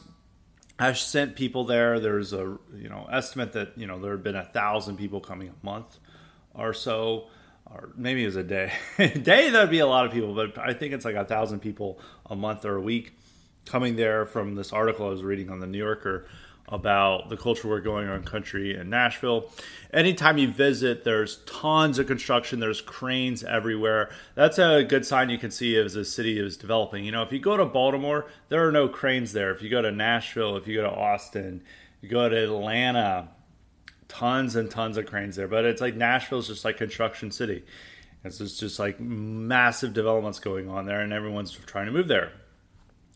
have 0.88 0.98
sent 0.98 1.36
people 1.36 1.64
there. 1.64 2.00
There's 2.00 2.34
a 2.34 2.58
you 2.76 2.90
know 2.90 3.08
estimate 3.12 3.54
that 3.54 3.78
you 3.78 3.88
know 3.88 4.00
there 4.00 4.12
have 4.12 4.24
been 4.24 4.36
a 4.36 4.46
thousand 4.46 4.98
people 4.98 5.20
coming 5.22 5.50
a 5.50 5.66
month 5.66 6.00
or 6.54 6.74
so, 6.74 7.28
or 7.66 7.90
maybe 7.96 8.24
it 8.24 8.28
was 8.28 8.36
a 8.36 8.44
day. 8.44 8.74
day 8.98 9.50
that 9.50 9.62
would 9.62 9.70
be 9.70 9.80
a 9.80 9.88
lot 9.88 10.06
of 10.06 10.12
people, 10.12 10.34
but 10.34 10.58
I 10.58 10.74
think 10.74 10.94
it's 10.94 11.06
like 11.06 11.16
a 11.16 11.26
thousand 11.26 11.60
people 11.60 12.00
a 12.26 12.36
month 12.36 12.66
or 12.66 12.76
a 12.76 12.82
week 12.82 13.14
coming 13.66 13.96
there 13.96 14.26
from 14.26 14.56
this 14.56 14.74
article 14.74 15.08
I 15.08 15.10
was 15.10 15.24
reading 15.24 15.50
on 15.50 15.60
the 15.60 15.68
New 15.68 15.78
Yorker 15.78 16.28
about 16.72 17.28
the 17.28 17.36
culture 17.36 17.68
we're 17.68 17.82
going 17.82 18.08
on 18.08 18.24
country 18.24 18.76
in 18.76 18.90
Nashville. 18.90 19.52
Anytime 19.94 20.38
you 20.38 20.48
visit, 20.48 21.04
there's 21.04 21.38
tons 21.46 22.00
of 22.00 22.08
construction, 22.08 22.62
there's 22.62 22.80
cranes 22.80 23.44
everywhere. 23.44 24.10
That's 24.36 24.58
a 24.58 24.84
good 24.84 25.06
sign 25.06 25.30
you 25.30 25.38
can 25.38 25.52
see 25.52 25.76
as 25.76 25.98
a 25.98 26.06
city 26.06 26.40
is 26.40 26.56
developing. 26.56 27.04
You 27.04 27.12
know, 27.12 27.24
if 27.24 27.34
you 27.34 27.40
go 27.40 27.58
to 27.58 27.66
Baltimore, 27.66 28.26
there 28.48 28.66
are 28.66 28.72
no 28.72 28.88
cranes 28.88 29.34
there. 29.34 29.52
If 29.52 29.62
you 29.62 29.70
go 29.70 29.82
to 29.82 29.92
Nashville, 29.92 30.56
if 30.56 30.66
you 30.66 30.76
go 30.76 30.84
to 30.84 30.96
Austin, 30.96 31.62
you 32.00 32.08
go 32.08 32.30
to 32.30 32.44
Atlanta, 32.44 33.28
tons 34.08 34.56
and 34.56 34.72
tons 34.72 34.96
of 34.96 35.06
cranes 35.06 35.36
there. 35.36 35.50
But 35.50 35.66
it's 35.66 35.82
like 35.82 35.96
Nashville's 35.96 36.48
just 36.48 36.64
like 36.64 36.78
construction 36.78 37.32
city. 37.32 37.66
It's 38.24 38.38
just 38.38 38.80
like 38.80 39.00
massive 39.00 39.94
developments 39.94 40.40
going 40.40 40.70
on 40.70 40.86
there, 40.86 41.02
and 41.02 41.12
everyone's 41.12 41.52
trying 41.52 41.88
to 41.88 41.92
move 41.92 42.08
there 42.08 42.32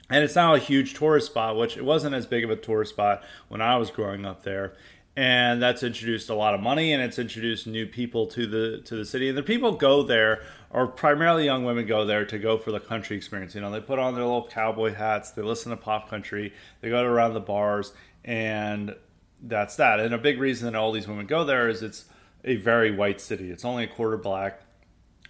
and 0.10 0.24
it's 0.24 0.36
now 0.36 0.54
a 0.54 0.60
huge 0.60 0.94
tourist 0.94 1.28
spot, 1.28 1.58
which 1.58 1.78
it 1.78 1.86
wasn't 1.86 2.16
as 2.16 2.26
big 2.26 2.44
of 2.44 2.50
a 2.50 2.56
tourist 2.56 2.94
spot 2.94 3.24
when 3.48 3.62
I 3.62 3.78
was 3.78 3.90
growing 3.90 4.26
up 4.26 4.44
there. 4.44 4.74
And 5.18 5.62
that's 5.62 5.82
introduced 5.82 6.30
a 6.30 6.36
lot 6.36 6.54
of 6.54 6.60
money, 6.60 6.92
and 6.92 7.02
it's 7.02 7.18
introduced 7.18 7.68
new 7.68 7.88
people 7.88 8.28
to 8.28 8.46
the 8.46 8.82
to 8.82 8.98
the 8.98 9.06
city. 9.06 9.30
And 9.30 9.38
the 9.38 9.44
people 9.44 9.72
go 9.72 10.04
there, 10.04 10.42
or 10.70 10.88
primarily 10.88 11.46
young 11.46 11.64
women 11.64 11.86
go 11.86 12.04
there 12.06 12.26
to 12.26 12.38
go 12.38 12.58
for 12.58 12.74
the 12.74 12.82
country 12.82 13.16
experience. 13.16 13.56
You 13.56 13.62
know, 13.62 13.72
they 13.72 13.80
put 13.80 13.98
on 13.98 14.14
their 14.14 14.26
little 14.26 14.46
cowboy 14.46 14.94
hats, 14.94 15.32
they 15.32 15.42
listen 15.42 15.70
to 15.70 15.78
pop 15.78 16.10
country, 16.10 16.54
they 16.82 16.90
go 16.90 17.02
around 17.02 17.34
the 17.34 17.40
bars, 17.40 17.94
and 18.26 18.94
that's 19.42 19.78
that. 19.78 20.02
And 20.02 20.14
a 20.14 20.18
big 20.18 20.38
reason 20.38 20.70
that 20.70 20.78
all 20.78 20.92
these 20.92 21.08
women 21.08 21.28
go 21.28 21.46
there 21.46 21.70
is 21.70 21.82
it's 21.82 22.06
a 22.44 22.58
very 22.58 22.92
white 22.92 23.22
city. 23.22 23.52
It's 23.52 23.64
only 23.64 23.86
a 23.86 23.88
quarter 23.88 24.18
black, 24.18 24.62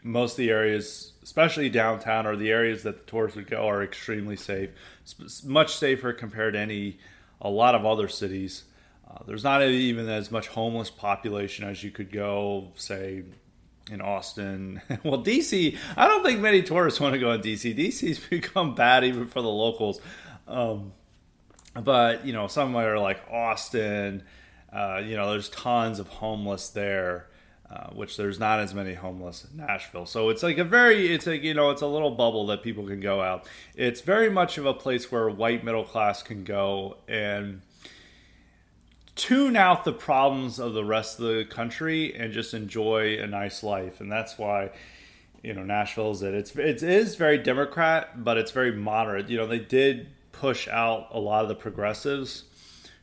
most 0.05 0.33
of 0.33 0.37
the 0.37 0.51
areas, 0.51 1.13
especially 1.23 1.67
downtown, 1.67 2.27
or 2.27 2.35
the 2.35 2.51
areas 2.51 2.83
that 2.83 2.97
the 2.97 3.11
tourists 3.11 3.35
would 3.35 3.49
go, 3.49 3.67
are 3.67 3.83
extremely 3.83 4.35
safe, 4.35 4.69
much 5.43 5.75
safer 5.75 6.13
compared 6.13 6.53
to 6.53 6.59
any 6.59 6.99
a 7.41 7.49
lot 7.49 7.73
of 7.73 7.85
other 7.85 8.07
cities. 8.07 8.65
Uh, 9.09 9.23
there's 9.25 9.43
not 9.43 9.63
even 9.63 10.07
as 10.07 10.31
much 10.31 10.47
homeless 10.49 10.91
population 10.91 11.67
as 11.67 11.83
you 11.83 11.89
could 11.89 12.11
go, 12.11 12.71
say, 12.75 13.23
in 13.89 13.99
Austin. 13.99 14.79
well, 15.03 15.23
DC, 15.23 15.75
I 15.97 16.07
don't 16.07 16.23
think 16.23 16.39
many 16.39 16.61
tourists 16.61 16.99
want 17.01 17.13
to 17.13 17.19
go 17.19 17.31
in 17.31 17.41
DC. 17.41 17.75
DC's 17.75 18.19
become 18.29 18.75
bad 18.75 19.03
even 19.03 19.25
for 19.25 19.41
the 19.41 19.49
locals. 19.49 19.99
Um, 20.47 20.93
but, 21.73 22.27
you 22.27 22.31
know, 22.31 22.45
somewhere 22.45 22.99
like 22.99 23.21
Austin, 23.31 24.23
uh, 24.71 25.01
you 25.03 25.15
know, 25.15 25.31
there's 25.31 25.49
tons 25.49 25.97
of 25.97 26.07
homeless 26.07 26.69
there. 26.69 27.27
Uh, 27.75 27.89
which 27.89 28.15
there's 28.15 28.39
not 28.39 28.59
as 28.59 28.73
many 28.73 28.93
homeless 28.93 29.43
in 29.43 29.57
Nashville. 29.57 30.05
So 30.05 30.29
it's 30.29 30.41
like 30.41 30.57
a 30.57 30.63
very, 30.63 31.13
it's 31.13 31.27
like, 31.27 31.43
you 31.43 31.53
know, 31.53 31.71
it's 31.71 31.81
a 31.81 31.87
little 31.87 32.11
bubble 32.11 32.45
that 32.45 32.63
people 32.63 32.85
can 32.87 33.01
go 33.01 33.21
out. 33.21 33.45
It's 33.75 33.99
very 33.99 34.29
much 34.29 34.57
of 34.57 34.65
a 34.65 34.73
place 34.73 35.11
where 35.11 35.29
white 35.29 35.61
middle 35.61 35.83
class 35.83 36.23
can 36.23 36.45
go 36.45 36.97
and 37.05 37.61
tune 39.17 39.57
out 39.57 39.83
the 39.83 39.91
problems 39.91 40.57
of 40.57 40.73
the 40.73 40.85
rest 40.85 41.19
of 41.19 41.25
the 41.25 41.43
country 41.43 42.15
and 42.15 42.31
just 42.31 42.53
enjoy 42.53 43.17
a 43.17 43.27
nice 43.27 43.61
life. 43.61 43.99
And 43.99 44.09
that's 44.09 44.37
why, 44.37 44.69
you 45.43 45.53
know, 45.53 45.63
Nashville 45.63 46.11
is 46.11 46.21
it. 46.21 46.33
It's, 46.33 46.55
it 46.55 46.81
is 46.81 47.15
very 47.15 47.37
Democrat, 47.37 48.23
but 48.23 48.37
it's 48.37 48.51
very 48.51 48.71
moderate. 48.71 49.27
You 49.27 49.35
know, 49.35 49.47
they 49.47 49.59
did 49.59 50.07
push 50.31 50.69
out 50.69 51.09
a 51.11 51.19
lot 51.19 51.43
of 51.43 51.49
the 51.49 51.55
progressives 51.55 52.43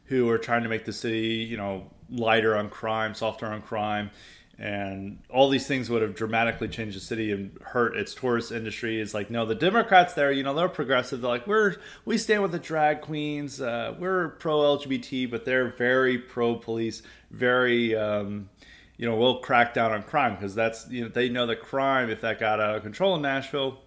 who 0.07 0.31
are 0.31 0.39
trying 0.39 0.63
to 0.63 0.71
make 0.71 0.87
the 0.87 0.95
city, 0.95 1.47
you 1.47 1.59
know, 1.59 1.91
lighter 2.09 2.57
on 2.57 2.71
crime, 2.71 3.13
softer 3.13 3.47
on 3.47 3.61
crime 3.61 4.11
and 4.59 5.19
all 5.31 5.49
these 5.49 5.67
things 5.67 5.89
would 5.89 6.03
have 6.03 6.15
dramatically 6.15 6.69
changed 6.69 6.97
the 6.97 7.01
city 7.01 7.33
and 7.33 7.59
hurt 7.63 7.97
its 7.97 8.15
tourist 8.15 8.53
industry. 8.53 9.01
Is 9.01 9.15
like, 9.15 9.31
no, 9.31 9.47
the 9.47 9.55
Democrats 9.55 10.15
there, 10.15 10.31
you 10.31 10.43
know, 10.43 10.55
they're 10.55 10.69
progressive. 10.69 11.21
They're 11.21 11.31
like, 11.31 11.47
we're 11.47 11.77
we 12.05 12.19
stand 12.19 12.43
with 12.43 12.53
the 12.53 12.59
drag 12.59 13.01
queens. 13.01 13.61
Uh, 13.61 13.95
we're 13.99 14.29
pro 14.29 14.59
LGBT, 14.59 15.31
but 15.31 15.45
they're 15.45 15.71
very 15.71 16.19
pro 16.19 16.55
police. 16.55 17.03
Very, 17.31 17.97
um, 17.97 18.51
you 18.99 19.09
know, 19.09 19.17
we'll 19.17 19.39
crack 19.39 19.75
down 19.75 19.91
on 19.91 20.03
crime 20.03 20.35
because 20.35 20.55
that's 20.55 20.89
you 20.91 21.03
know 21.03 21.09
they 21.09 21.29
know 21.29 21.47
that 21.47 21.61
crime, 21.61 22.11
if 22.11 22.21
that 22.21 22.39
got 22.39 22.61
out 22.61 22.77
of 22.77 22.83
control 22.83 23.17
in 23.17 23.23
Nashville, 23.23 23.81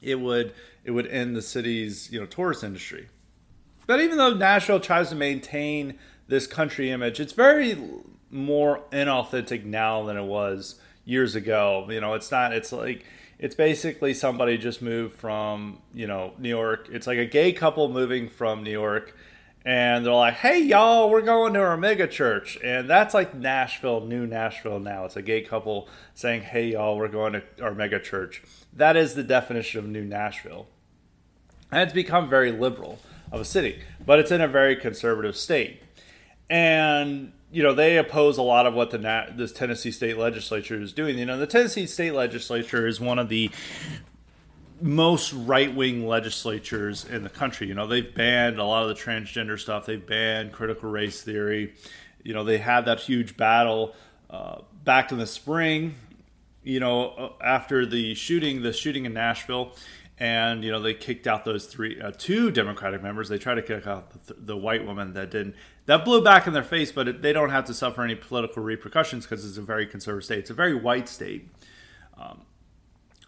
it 0.00 0.20
would 0.20 0.54
it 0.84 0.92
would 0.92 1.06
end 1.06 1.36
the 1.36 1.42
city's 1.42 2.10
you 2.10 2.18
know 2.18 2.26
tourist 2.26 2.64
industry. 2.64 3.08
But 3.86 4.00
even 4.00 4.16
though 4.16 4.34
Nashville 4.34 4.80
tries 4.80 5.10
to 5.10 5.14
maintain 5.14 5.98
this 6.28 6.46
country 6.46 6.90
image, 6.90 7.20
it's 7.20 7.32
very 7.32 7.76
more 8.32 8.82
inauthentic 8.90 9.64
now 9.64 10.04
than 10.04 10.16
it 10.16 10.24
was 10.24 10.80
years 11.04 11.34
ago. 11.34 11.86
You 11.88 12.00
know, 12.00 12.14
it's 12.14 12.30
not. 12.30 12.52
It's 12.52 12.72
like 12.72 13.04
it's 13.38 13.54
basically 13.54 14.14
somebody 14.14 14.56
just 14.56 14.80
moved 14.80 15.16
from 15.16 15.80
you 15.92 16.06
know 16.06 16.32
New 16.38 16.48
York. 16.48 16.88
It's 16.90 17.06
like 17.06 17.18
a 17.18 17.26
gay 17.26 17.52
couple 17.52 17.88
moving 17.88 18.28
from 18.28 18.62
New 18.62 18.70
York, 18.70 19.16
and 19.64 20.06
they're 20.06 20.12
like, 20.12 20.34
"Hey 20.34 20.60
y'all, 20.60 21.10
we're 21.10 21.22
going 21.22 21.52
to 21.54 21.60
our 21.60 21.76
mega 21.76 22.06
church," 22.06 22.56
and 22.62 22.88
that's 22.88 23.14
like 23.14 23.34
Nashville, 23.34 24.00
new 24.00 24.26
Nashville 24.26 24.78
now. 24.78 25.04
It's 25.04 25.16
a 25.16 25.22
gay 25.22 25.42
couple 25.42 25.88
saying, 26.14 26.42
"Hey 26.42 26.68
y'all, 26.68 26.96
we're 26.96 27.08
going 27.08 27.32
to 27.34 27.42
our 27.60 27.74
mega 27.74 28.00
church." 28.00 28.42
That 28.72 28.96
is 28.96 29.14
the 29.14 29.24
definition 29.24 29.80
of 29.80 29.86
new 29.86 30.04
Nashville, 30.04 30.68
and 31.70 31.82
it's 31.82 31.92
become 31.92 32.28
very 32.28 32.52
liberal 32.52 33.00
of 33.30 33.40
a 33.40 33.44
city, 33.44 33.82
but 34.06 34.18
it's 34.18 34.30
in 34.30 34.40
a 34.40 34.48
very 34.48 34.76
conservative 34.76 35.36
state, 35.36 35.82
and 36.48 37.32
you 37.52 37.62
know 37.62 37.74
they 37.74 37.98
oppose 37.98 38.38
a 38.38 38.42
lot 38.42 38.66
of 38.66 38.74
what 38.74 38.90
the 38.90 39.26
this 39.36 39.52
Tennessee 39.52 39.90
state 39.90 40.16
legislature 40.16 40.80
is 40.80 40.92
doing. 40.92 41.18
You 41.18 41.26
know, 41.26 41.38
the 41.38 41.46
Tennessee 41.46 41.86
state 41.86 42.12
legislature 42.12 42.86
is 42.86 42.98
one 42.98 43.18
of 43.18 43.28
the 43.28 43.50
most 44.80 45.32
right 45.32 45.72
wing 45.72 46.06
legislatures 46.06 47.04
in 47.04 47.22
the 47.22 47.28
country. 47.28 47.68
You 47.68 47.74
know, 47.74 47.86
they've 47.86 48.12
banned 48.12 48.58
a 48.58 48.64
lot 48.64 48.82
of 48.82 48.88
the 48.88 48.94
transgender 48.94 49.58
stuff. 49.60 49.86
They've 49.86 50.04
banned 50.04 50.52
critical 50.52 50.90
race 50.90 51.22
theory. 51.22 51.74
You 52.24 52.32
know, 52.32 52.42
they 52.42 52.58
had 52.58 52.86
that 52.86 53.00
huge 53.00 53.36
battle 53.36 53.94
uh, 54.30 54.62
back 54.82 55.12
in 55.12 55.18
the 55.18 55.26
spring. 55.26 55.94
You 56.64 56.80
know, 56.80 57.10
uh, 57.10 57.32
after 57.44 57.84
the 57.84 58.14
shooting, 58.14 58.62
the 58.62 58.72
shooting 58.72 59.04
in 59.04 59.12
Nashville, 59.12 59.74
and 60.22 60.62
you 60.62 60.70
know 60.70 60.80
they 60.80 60.94
kicked 60.94 61.26
out 61.26 61.44
those 61.44 61.66
three, 61.66 62.00
uh, 62.00 62.12
two 62.16 62.52
Democratic 62.52 63.02
members. 63.02 63.28
They 63.28 63.38
tried 63.38 63.56
to 63.56 63.62
kick 63.62 63.88
out 63.88 64.26
the, 64.28 64.34
the 64.34 64.56
white 64.56 64.86
woman 64.86 65.14
that 65.14 65.32
didn't 65.32 65.56
that 65.86 66.04
blew 66.04 66.22
back 66.22 66.46
in 66.46 66.52
their 66.52 66.62
face, 66.62 66.92
but 66.92 67.08
it, 67.08 67.22
they 67.22 67.32
don't 67.32 67.50
have 67.50 67.64
to 67.64 67.74
suffer 67.74 68.04
any 68.04 68.14
political 68.14 68.62
repercussions 68.62 69.26
because 69.26 69.44
it's 69.44 69.58
a 69.58 69.62
very 69.62 69.84
conservative 69.84 70.24
state. 70.24 70.38
It's 70.38 70.50
a 70.50 70.54
very 70.54 70.76
white 70.76 71.08
state. 71.08 71.48
Um, 72.16 72.42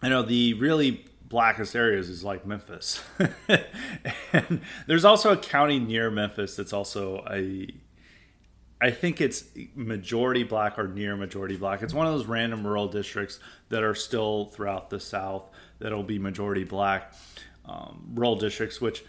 I 0.01 0.07
know 0.07 0.21
the 0.23 0.53
really 0.53 1.05
blackest 1.27 1.75
areas 1.75 2.07
is 2.07 2.23
like 2.23 2.45
Memphis, 2.45 3.03
and 4.31 4.61
there's 4.87 5.03
also 5.03 5.33
a 5.33 5.37
county 5.37 5.79
near 5.79 6.09
Memphis 6.09 6.55
that's 6.55 6.71
also 6.71 7.25
a. 7.29 7.67
I 8.81 8.91
think 8.91 9.19
it's 9.19 9.45
majority 9.73 10.43
black 10.43 10.79
or 10.79 10.87
near 10.87 11.17
majority 11.17 11.57
black. 11.57 11.81
It's 11.81 11.93
one 11.93 12.07
of 12.07 12.13
those 12.13 12.25
random 12.25 12.65
rural 12.65 12.87
districts 12.87 13.39
that 13.67 13.83
are 13.83 13.95
still 13.95 14.45
throughout 14.45 14.89
the 14.89 14.99
South 14.99 15.49
that'll 15.79 16.03
be 16.03 16.19
majority 16.19 16.63
black 16.63 17.13
um, 17.65 18.11
rural 18.13 18.35
districts, 18.35 18.79
which 18.79 19.03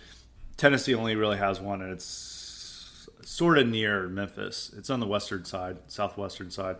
Tennessee 0.56 0.94
only 0.94 1.16
really 1.16 1.36
has 1.36 1.60
one, 1.60 1.82
and 1.82 1.92
it's 1.92 3.08
sort 3.22 3.58
of 3.58 3.66
near 3.66 4.08
Memphis. 4.08 4.72
It's 4.76 4.88
on 4.90 5.00
the 5.00 5.06
western 5.06 5.44
side, 5.44 5.78
southwestern 5.88 6.50
side. 6.50 6.76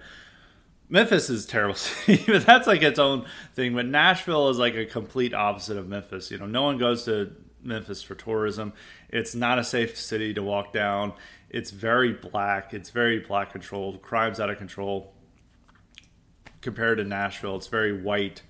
Memphis 0.89 1.29
is 1.29 1.47
terrible 1.47 1.75
city, 1.77 2.25
but 2.27 2.47
that's 2.47 2.67
like 2.67 2.83
its 2.83 2.99
own 2.99 3.27
thing. 3.55 3.75
But 3.75 3.87
Nashville 3.87 4.49
is 4.49 4.59
like 4.59 4.75
a 4.75 4.87
complete 4.87 5.35
opposite 5.35 5.77
of 5.77 5.89
Memphis. 5.89 6.31
You 6.31 6.39
know, 6.39 6.47
no 6.47 6.63
one 6.63 6.79
goes 6.79 7.05
to 7.05 7.33
Memphis 7.63 8.03
for 8.03 8.15
tourism. 8.15 8.73
It's 9.09 9.35
not 9.35 9.59
a 9.59 9.65
safe 9.65 9.99
city 9.99 10.33
to 10.35 10.43
walk 10.43 10.73
down. 10.73 11.13
It's 11.51 11.71
very 11.71 12.13
black. 12.13 12.73
It's 12.73 12.91
very 12.91 13.21
black 13.21 13.53
controlled. 13.53 14.03
Crime's 14.03 14.41
out 14.41 14.51
of 14.51 14.59
control. 14.59 15.13
Compared 16.61 16.99
to 16.99 17.05
Nashville, 17.05 17.57
it's 17.57 17.69
very 17.69 18.03
white 18.03 18.43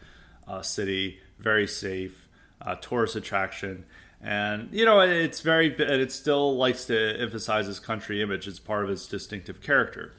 uh, 0.47 0.63
city, 0.63 1.21
very 1.39 1.67
safe, 1.67 2.29
uh, 2.61 2.75
tourist 2.77 3.17
attraction. 3.17 3.85
And 4.23 4.71
you 4.73 4.85
know 4.85 5.01
it's 5.01 5.41
very 5.41 5.69
and 5.69 6.01
it 6.01 6.11
still 6.11 6.57
likes 6.57 6.87
to 6.87 7.21
emphasize 7.21 7.69
its 7.69 7.79
country 7.79 8.23
image 8.23 8.49
as 8.49 8.59
part 8.59 8.85
of 8.85 8.91
its 8.91 9.07
distinctive 9.07 9.61
character. 9.61 10.15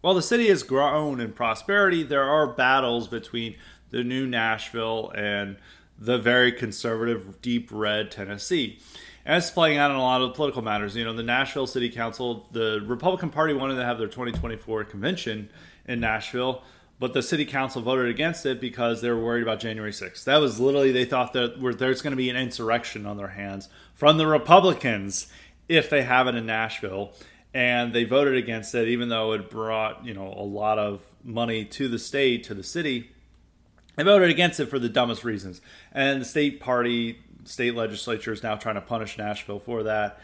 While 0.00 0.14
the 0.14 0.22
city 0.22 0.48
has 0.48 0.62
grown 0.62 1.20
in 1.20 1.32
prosperity 1.32 2.02
there 2.02 2.22
are 2.22 2.46
battles 2.46 3.08
between 3.08 3.56
the 3.90 4.04
new 4.04 4.26
nashville 4.26 5.12
and 5.16 5.56
the 5.98 6.18
very 6.18 6.52
conservative 6.52 7.42
deep 7.42 7.68
red 7.72 8.10
tennessee. 8.10 8.78
And 9.26 9.38
it's 9.38 9.50
playing 9.50 9.78
out 9.78 9.90
in 9.90 9.96
a 9.96 10.02
lot 10.02 10.20
of 10.20 10.34
political 10.34 10.62
matters. 10.62 10.94
You 10.94 11.04
know 11.04 11.12
the 11.12 11.22
nashville 11.24 11.66
city 11.66 11.90
council 11.90 12.48
the 12.52 12.82
republican 12.86 13.30
party 13.30 13.52
wanted 13.52 13.74
to 13.74 13.84
have 13.84 13.98
their 13.98 14.08
2024 14.08 14.84
convention 14.84 15.50
in 15.86 16.00
nashville 16.00 16.62
but 16.98 17.12
the 17.12 17.22
city 17.22 17.44
council 17.44 17.82
voted 17.82 18.08
against 18.08 18.46
it 18.46 18.60
because 18.60 19.00
they 19.00 19.10
were 19.10 19.22
worried 19.22 19.42
about 19.42 19.60
January 19.60 19.90
6th. 19.90 20.24
That 20.24 20.38
was 20.38 20.60
literally 20.60 20.92
they 20.92 21.04
thought 21.04 21.32
that 21.32 21.60
there's 21.78 22.02
going 22.02 22.12
to 22.12 22.16
be 22.16 22.30
an 22.30 22.36
insurrection 22.36 23.06
on 23.06 23.16
their 23.16 23.28
hands 23.28 23.68
from 23.94 24.16
the 24.16 24.26
Republicans 24.26 25.26
if 25.68 25.90
they 25.90 26.02
have 26.02 26.28
it 26.28 26.34
in 26.34 26.46
Nashville, 26.46 27.12
and 27.52 27.92
they 27.92 28.04
voted 28.04 28.36
against 28.36 28.74
it, 28.74 28.88
even 28.88 29.08
though 29.08 29.32
it 29.32 29.50
brought 29.50 30.04
you 30.04 30.14
know 30.14 30.32
a 30.36 30.44
lot 30.44 30.78
of 30.78 31.02
money 31.22 31.64
to 31.64 31.88
the 31.88 31.98
state 31.98 32.44
to 32.44 32.54
the 32.54 32.62
city. 32.62 33.10
They 33.96 34.02
voted 34.02 34.30
against 34.30 34.58
it 34.58 34.66
for 34.66 34.78
the 34.78 34.88
dumbest 34.88 35.24
reasons, 35.24 35.60
and 35.92 36.20
the 36.20 36.24
state 36.24 36.60
party, 36.60 37.20
state 37.44 37.74
legislature 37.74 38.32
is 38.32 38.42
now 38.42 38.56
trying 38.56 38.74
to 38.74 38.80
punish 38.80 39.18
Nashville 39.18 39.60
for 39.60 39.82
that 39.84 40.18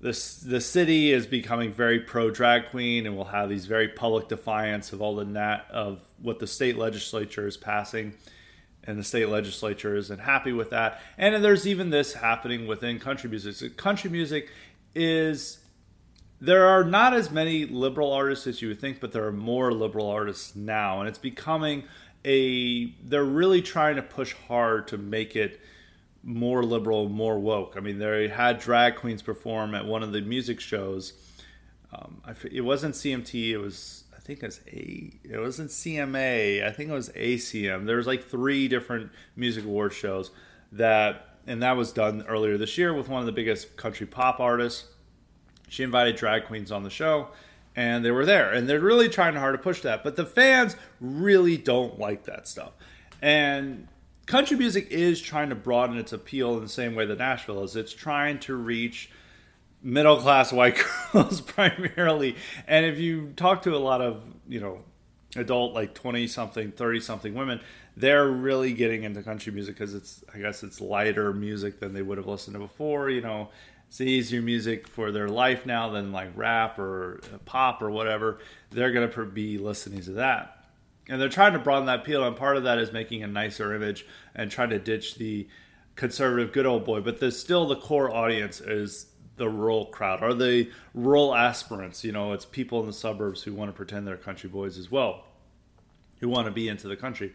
this 0.00 0.36
the 0.36 0.60
city 0.60 1.12
is 1.12 1.26
becoming 1.26 1.72
very 1.72 2.00
pro 2.00 2.30
drag 2.30 2.70
queen 2.70 3.06
and 3.06 3.16
will 3.16 3.26
have 3.26 3.48
these 3.48 3.66
very 3.66 3.88
public 3.88 4.28
defiance 4.28 4.92
of 4.92 5.02
all 5.02 5.16
the 5.16 5.24
nat 5.24 5.64
of 5.70 6.00
what 6.20 6.38
the 6.38 6.46
state 6.46 6.76
legislature 6.76 7.46
is 7.46 7.56
passing. 7.56 8.14
And 8.84 8.98
the 8.98 9.04
state 9.04 9.28
legislature 9.28 9.94
isn't 9.94 10.20
happy 10.20 10.52
with 10.52 10.70
that. 10.70 11.00
And 11.18 11.44
there's 11.44 11.66
even 11.66 11.90
this 11.90 12.14
happening 12.14 12.66
within 12.66 12.98
country 12.98 13.28
music. 13.28 13.54
So 13.56 13.68
country 13.68 14.08
music 14.08 14.48
is 14.94 15.58
there 16.40 16.64
are 16.64 16.82
not 16.82 17.12
as 17.12 17.30
many 17.30 17.66
liberal 17.66 18.10
artists 18.10 18.46
as 18.46 18.62
you 18.62 18.68
would 18.68 18.80
think 18.80 18.98
but 19.00 19.12
there 19.12 19.26
are 19.26 19.32
more 19.32 19.70
liberal 19.70 20.08
artists 20.08 20.56
now. 20.56 21.00
And 21.00 21.08
it's 21.10 21.18
becoming 21.18 21.84
a 22.24 22.86
they're 23.04 23.22
really 23.22 23.60
trying 23.60 23.96
to 23.96 24.02
push 24.02 24.34
hard 24.48 24.88
to 24.88 24.98
make 24.98 25.36
it 25.36 25.60
more 26.22 26.62
liberal, 26.62 27.08
more 27.08 27.38
woke. 27.38 27.74
I 27.76 27.80
mean, 27.80 27.98
they 27.98 28.28
had 28.28 28.58
drag 28.58 28.96
queens 28.96 29.22
perform 29.22 29.74
at 29.74 29.86
one 29.86 30.02
of 30.02 30.12
the 30.12 30.20
music 30.20 30.60
shows. 30.60 31.14
Um, 31.92 32.22
it 32.50 32.60
wasn't 32.60 32.94
CMT. 32.94 33.50
It 33.50 33.58
was 33.58 34.04
I 34.20 34.22
think 34.22 34.42
it 34.42 34.46
was 34.46 34.60
a. 34.68 35.12
It 35.24 35.38
wasn't 35.38 35.70
CMA. 35.70 36.64
I 36.64 36.70
think 36.72 36.90
it 36.90 36.92
was 36.92 37.08
ACM. 37.10 37.86
There 37.86 37.96
was 37.96 38.06
like 38.06 38.22
three 38.22 38.68
different 38.68 39.10
music 39.34 39.64
award 39.64 39.94
shows 39.94 40.30
that, 40.72 41.38
and 41.46 41.62
that 41.62 41.76
was 41.76 41.90
done 41.90 42.24
earlier 42.28 42.58
this 42.58 42.76
year 42.76 42.92
with 42.92 43.08
one 43.08 43.20
of 43.20 43.26
the 43.26 43.32
biggest 43.32 43.78
country 43.78 44.06
pop 44.06 44.38
artists. 44.38 44.88
She 45.70 45.82
invited 45.82 46.16
drag 46.16 46.44
queens 46.44 46.70
on 46.70 46.82
the 46.82 46.90
show, 46.90 47.28
and 47.74 48.04
they 48.04 48.10
were 48.10 48.26
there, 48.26 48.52
and 48.52 48.68
they're 48.68 48.78
really 48.78 49.08
trying 49.08 49.36
hard 49.36 49.54
to 49.54 49.62
push 49.62 49.80
that. 49.80 50.04
But 50.04 50.16
the 50.16 50.26
fans 50.26 50.76
really 51.00 51.56
don't 51.56 51.98
like 51.98 52.24
that 52.24 52.46
stuff, 52.46 52.72
and 53.22 53.88
country 54.30 54.56
music 54.56 54.86
is 54.90 55.20
trying 55.20 55.48
to 55.48 55.56
broaden 55.56 55.98
its 55.98 56.12
appeal 56.12 56.54
in 56.54 56.62
the 56.62 56.68
same 56.68 56.94
way 56.94 57.04
that 57.04 57.18
Nashville 57.18 57.64
is. 57.64 57.74
It's 57.74 57.92
trying 57.92 58.38
to 58.40 58.54
reach 58.54 59.10
middle 59.82 60.18
class 60.18 60.52
white 60.52 60.80
girls 61.12 61.40
primarily. 61.40 62.36
And 62.68 62.86
if 62.86 62.98
you 62.98 63.32
talk 63.34 63.62
to 63.62 63.74
a 63.74 63.78
lot 63.78 64.00
of, 64.00 64.22
you 64.48 64.60
know, 64.60 64.84
adult 65.34 65.74
like 65.74 65.94
20 65.94 66.28
something, 66.28 66.70
30 66.70 67.00
something 67.00 67.34
women, 67.34 67.60
they're 67.96 68.28
really 68.28 68.72
getting 68.72 69.02
into 69.02 69.20
country 69.24 69.52
music 69.52 69.74
because 69.74 69.94
it's, 69.94 70.22
I 70.32 70.38
guess, 70.38 70.62
it's 70.62 70.80
lighter 70.80 71.32
music 71.32 71.80
than 71.80 71.92
they 71.92 72.02
would 72.02 72.16
have 72.16 72.28
listened 72.28 72.54
to 72.54 72.60
before. 72.60 73.10
You 73.10 73.22
know, 73.22 73.48
it's 73.88 74.00
easier 74.00 74.40
music 74.40 74.86
for 74.86 75.10
their 75.10 75.28
life 75.28 75.66
now 75.66 75.90
than 75.90 76.12
like 76.12 76.30
rap 76.36 76.78
or 76.78 77.20
pop 77.46 77.82
or 77.82 77.90
whatever. 77.90 78.38
They're 78.70 78.92
going 78.92 79.10
to 79.10 79.24
be 79.24 79.58
listening 79.58 80.02
to 80.02 80.12
that 80.12 80.59
and 81.10 81.20
they're 81.20 81.28
trying 81.28 81.52
to 81.52 81.58
broaden 81.58 81.86
that 81.86 82.00
appeal 82.00 82.24
and 82.24 82.36
part 82.36 82.56
of 82.56 82.62
that 82.62 82.78
is 82.78 82.92
making 82.92 83.22
a 83.22 83.26
nicer 83.26 83.74
image 83.74 84.06
and 84.34 84.50
trying 84.50 84.70
to 84.70 84.78
ditch 84.78 85.16
the 85.16 85.48
conservative 85.96 86.52
good 86.52 86.66
old 86.66 86.84
boy. 86.84 87.00
But 87.00 87.18
there's 87.18 87.38
still 87.38 87.66
the 87.66 87.76
core 87.76 88.14
audience 88.14 88.60
is 88.60 89.06
the 89.36 89.48
rural 89.48 89.86
crowd 89.86 90.22
or 90.22 90.32
the 90.32 90.70
rural 90.94 91.34
aspirants. 91.34 92.04
You 92.04 92.12
know 92.12 92.32
it's 92.32 92.44
people 92.44 92.80
in 92.80 92.86
the 92.86 92.92
suburbs 92.92 93.42
who 93.42 93.52
want 93.52 93.70
to 93.70 93.76
pretend 93.76 94.06
they're 94.06 94.16
country 94.16 94.48
boys 94.48 94.78
as 94.78 94.90
well 94.90 95.24
who 96.20 96.28
want 96.28 96.46
to 96.46 96.52
be 96.52 96.68
into 96.68 96.86
the 96.86 96.96
country. 96.96 97.32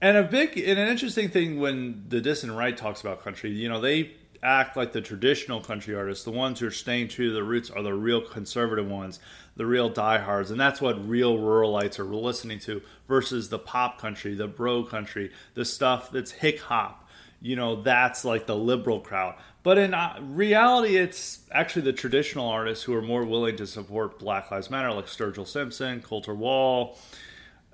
And 0.00 0.16
a 0.16 0.22
big 0.22 0.58
and 0.58 0.78
an 0.78 0.88
interesting 0.88 1.30
thing 1.30 1.58
when 1.58 2.04
the 2.08 2.20
dissident 2.20 2.58
right 2.58 2.76
talks 2.76 3.00
about 3.00 3.24
country 3.24 3.50
you 3.50 3.68
know 3.68 3.80
they 3.80 4.12
act 4.42 4.76
like 4.76 4.92
the 4.92 5.00
traditional 5.00 5.62
country 5.62 5.94
artists. 5.94 6.24
The 6.24 6.30
ones 6.30 6.60
who 6.60 6.66
are 6.66 6.70
staying 6.70 7.08
true 7.08 7.28
to 7.28 7.34
their 7.34 7.44
roots 7.44 7.70
are 7.70 7.82
the 7.82 7.94
real 7.94 8.20
conservative 8.20 8.86
ones 8.86 9.20
the 9.56 9.66
real 9.66 9.88
diehards, 9.88 10.50
and 10.50 10.60
that's 10.60 10.80
what 10.80 11.08
real 11.08 11.38
ruralites 11.38 11.98
are 11.98 12.04
listening 12.04 12.58
to 12.60 12.82
versus 13.08 13.48
the 13.48 13.58
pop 13.58 14.00
country, 14.00 14.34
the 14.34 14.46
bro 14.46 14.84
country, 14.84 15.32
the 15.54 15.64
stuff 15.64 16.10
that's 16.10 16.32
hick 16.32 16.60
hop. 16.60 17.08
You 17.40 17.56
know, 17.56 17.82
that's 17.82 18.24
like 18.24 18.46
the 18.46 18.56
liberal 18.56 19.00
crowd. 19.00 19.36
But 19.62 19.78
in 19.78 19.94
uh, 19.94 20.18
reality, 20.20 20.96
it's 20.96 21.40
actually 21.52 21.82
the 21.82 21.92
traditional 21.92 22.48
artists 22.48 22.84
who 22.84 22.94
are 22.94 23.02
more 23.02 23.24
willing 23.24 23.56
to 23.56 23.66
support 23.66 24.18
Black 24.18 24.50
Lives 24.50 24.70
Matter, 24.70 24.92
like 24.92 25.06
Sturgill 25.06 25.46
Simpson, 25.46 26.00
Colter 26.00 26.34
Wall, 26.34 26.98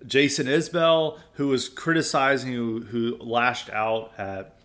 Jason 0.06 0.46
Isbell, 0.46 1.18
who 1.34 1.48
was 1.48 1.68
criticizing, 1.68 2.52
who, 2.52 2.80
who 2.82 3.16
lashed 3.20 3.70
out 3.70 4.12
at 4.18 4.56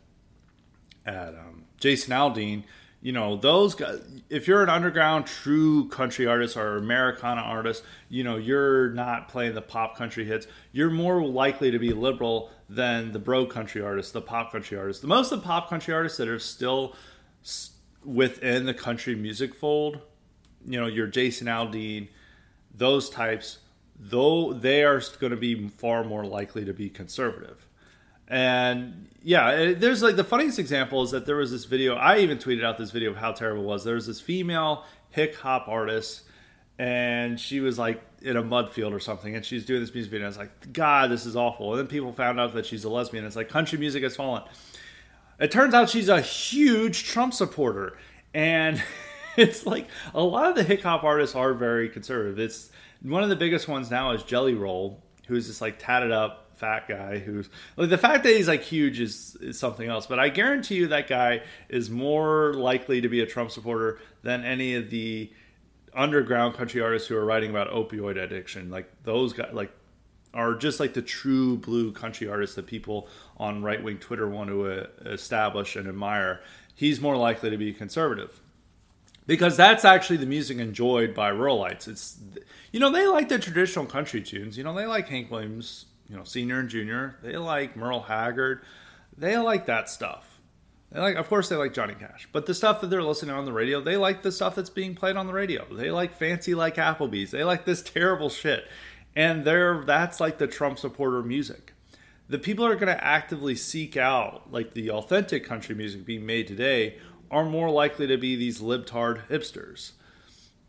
at 1.05 1.29
um, 1.29 1.63
Jason 1.79 2.13
Aldean 2.13 2.63
you 3.01 3.11
know 3.11 3.35
those 3.35 3.75
guys 3.75 4.01
if 4.29 4.47
you're 4.47 4.63
an 4.63 4.69
underground 4.69 5.25
true 5.25 5.87
country 5.89 6.25
artist 6.25 6.57
or 6.57 6.77
americana 6.77 7.41
artist 7.41 7.83
you 8.09 8.23
know 8.23 8.37
you're 8.37 8.89
not 8.89 9.27
playing 9.27 9.53
the 9.53 9.61
pop 9.61 9.95
country 9.97 10.25
hits. 10.25 10.47
You're 10.71 10.89
more 10.89 11.23
likely 11.23 11.71
to 11.71 11.79
be 11.79 11.93
liberal 11.93 12.51
than 12.69 13.11
the 13.11 13.19
bro 13.19 13.45
country 13.45 13.81
artists 13.81 14.11
the 14.11 14.21
pop 14.21 14.51
country 14.51 14.77
artists. 14.77 15.01
The 15.01 15.07
most 15.07 15.31
of 15.31 15.41
the 15.41 15.45
pop 15.45 15.69
country 15.69 15.93
artists 15.93 16.17
that 16.17 16.27
are 16.27 16.39
still 16.39 16.95
within 18.03 18.65
the 18.65 18.73
country 18.73 19.15
music 19.15 19.53
fold 19.53 19.99
you 20.65 20.79
know 20.79 20.87
your 20.87 21.07
jason 21.07 21.47
aldean 21.47 22.07
those 22.73 23.09
types 23.09 23.59
though 23.99 24.53
they 24.53 24.83
are 24.83 25.01
going 25.19 25.31
to 25.31 25.37
be 25.37 25.67
far 25.69 26.03
more 26.03 26.25
likely 26.25 26.63
to 26.63 26.73
be 26.73 26.89
conservative 26.89 27.66
and 28.27 29.07
yeah, 29.23 29.73
there's 29.73 30.01
like 30.01 30.15
the 30.15 30.23
funniest 30.23 30.59
example 30.59 31.01
is 31.03 31.11
that 31.11 31.25
there 31.25 31.35
was 31.35 31.51
this 31.51 31.65
video. 31.65 31.95
I 31.95 32.19
even 32.19 32.37
tweeted 32.37 32.63
out 32.63 32.77
this 32.77 32.91
video 32.91 33.11
of 33.11 33.17
how 33.17 33.31
terrible 33.31 33.63
it 33.63 33.67
was. 33.67 33.83
There 33.83 33.95
was 33.95 34.07
this 34.07 34.21
female 34.21 34.85
hip 35.11 35.35
hop 35.35 35.67
artist, 35.67 36.23
and 36.77 37.39
she 37.39 37.59
was 37.59 37.79
like 37.79 38.01
in 38.21 38.35
a 38.35 38.43
mud 38.43 38.69
field 38.69 38.93
or 38.93 38.99
something, 38.99 39.35
and 39.35 39.45
she's 39.45 39.65
doing 39.65 39.81
this 39.81 39.93
music 39.93 40.11
video. 40.11 40.27
And 40.27 40.35
I 40.35 40.39
was 40.39 40.49
like, 40.49 40.73
God, 40.73 41.09
this 41.09 41.25
is 41.25 41.35
awful. 41.35 41.71
And 41.71 41.79
then 41.79 41.87
people 41.87 42.11
found 42.11 42.39
out 42.39 42.53
that 42.53 42.65
she's 42.65 42.83
a 42.83 42.89
lesbian. 42.89 43.25
It's 43.25 43.35
like 43.35 43.49
country 43.49 43.77
music 43.77 44.03
has 44.03 44.15
fallen. 44.15 44.43
It 45.39 45.51
turns 45.51 45.73
out 45.73 45.89
she's 45.89 46.09
a 46.09 46.21
huge 46.21 47.05
Trump 47.05 47.33
supporter, 47.33 47.97
and 48.33 48.81
it's 49.37 49.65
like 49.65 49.87
a 50.13 50.23
lot 50.23 50.49
of 50.49 50.55
the 50.55 50.63
hip 50.63 50.83
hop 50.83 51.03
artists 51.03 51.35
are 51.35 51.53
very 51.53 51.89
conservative. 51.89 52.39
It's 52.39 52.71
one 53.01 53.23
of 53.23 53.29
the 53.29 53.35
biggest 53.35 53.67
ones 53.67 53.91
now 53.91 54.11
is 54.11 54.23
Jelly 54.23 54.53
Roll, 54.53 55.03
who's 55.27 55.47
just 55.47 55.61
like 55.61 55.79
tatted 55.79 56.11
up 56.11 56.46
fat 56.57 56.87
guy 56.87 57.19
who's 57.19 57.49
like 57.75 57.89
the 57.89 57.97
fact 57.97 58.23
that 58.23 58.35
he's 58.35 58.47
like 58.47 58.63
huge 58.63 58.99
is, 58.99 59.37
is 59.41 59.59
something 59.59 59.87
else 59.89 60.07
but 60.07 60.19
i 60.19 60.27
guarantee 60.27 60.75
you 60.75 60.87
that 60.87 61.07
guy 61.07 61.41
is 61.69 61.89
more 61.89 62.53
likely 62.53 62.99
to 62.99 63.07
be 63.07 63.21
a 63.21 63.25
trump 63.25 63.51
supporter 63.51 63.99
than 64.23 64.43
any 64.43 64.73
of 64.75 64.89
the 64.89 65.31
underground 65.97 66.53
country 66.53 66.79
artists 66.79 67.07
who 67.07 67.17
are 67.17 67.25
writing 67.25 67.49
about 67.49 67.69
opioid 67.71 68.21
addiction. 68.21 68.69
Like 68.69 68.89
those 69.03 69.33
guys 69.33 69.49
like 69.51 69.71
are 70.33 70.53
just 70.53 70.79
like 70.79 70.93
the 70.93 71.01
true 71.01 71.57
blue 71.57 71.91
country 71.91 72.29
artists 72.29 72.55
that 72.55 72.67
people 72.67 73.09
on 73.37 73.63
right-wing 73.63 73.97
twitter 73.97 74.27
want 74.27 74.49
to 74.49 74.65
uh, 74.65 74.85
establish 75.05 75.75
and 75.75 75.87
admire. 75.87 76.41
He's 76.75 77.01
more 77.01 77.17
likely 77.17 77.49
to 77.49 77.57
be 77.57 77.73
conservative. 77.73 78.39
Because 79.25 79.57
that's 79.57 79.83
actually 79.83 80.17
the 80.17 80.25
music 80.25 80.57
enjoyed 80.57 81.13
by 81.13 81.31
ruralites 81.31 81.87
it's 81.87 82.17
you 82.71 82.79
know 82.79 82.89
they 82.89 83.07
like 83.07 83.27
the 83.27 83.39
traditional 83.39 83.85
country 83.85 84.21
tunes. 84.21 84.57
You 84.57 84.63
know 84.63 84.73
they 84.73 84.85
like 84.85 85.09
hank 85.09 85.31
williams 85.31 85.85
you 86.09 86.15
know, 86.15 86.23
senior 86.23 86.59
and 86.59 86.69
junior. 86.69 87.17
They 87.21 87.37
like 87.37 87.75
Merle 87.75 88.01
Haggard. 88.01 88.61
They 89.17 89.37
like 89.37 89.65
that 89.65 89.89
stuff. 89.89 90.39
They 90.91 90.99
like, 90.99 91.15
of 91.15 91.27
course, 91.27 91.49
they 91.49 91.55
like 91.55 91.73
Johnny 91.73 91.95
Cash. 91.95 92.29
But 92.31 92.45
the 92.45 92.53
stuff 92.53 92.81
that 92.81 92.89
they're 92.89 93.03
listening 93.03 93.35
on 93.35 93.45
the 93.45 93.53
radio, 93.53 93.81
they 93.81 93.97
like 93.97 94.21
the 94.21 94.31
stuff 94.31 94.55
that's 94.55 94.69
being 94.69 94.95
played 94.95 95.17
on 95.17 95.27
the 95.27 95.33
radio. 95.33 95.65
They 95.73 95.91
like 95.91 96.13
fancy 96.13 96.55
like 96.55 96.75
Applebee's. 96.75 97.31
They 97.31 97.43
like 97.43 97.65
this 97.65 97.81
terrible 97.81 98.29
shit, 98.29 98.65
and 99.15 99.43
they're 99.43 99.83
that's 99.83 100.19
like 100.19 100.37
the 100.37 100.47
Trump 100.47 100.79
supporter 100.79 101.21
music. 101.23 101.73
The 102.29 102.39
people 102.39 102.65
are 102.65 102.75
going 102.75 102.93
to 102.93 103.03
actively 103.03 103.55
seek 103.55 103.95
out 103.95 104.51
like 104.51 104.73
the 104.73 104.91
authentic 104.91 105.45
country 105.45 105.75
music 105.75 106.05
being 106.05 106.25
made 106.25 106.47
today 106.47 106.97
are 107.31 107.45
more 107.45 107.69
likely 107.69 108.07
to 108.07 108.17
be 108.17 108.35
these 108.35 108.61
libtard 108.61 109.27
hipsters 109.27 109.91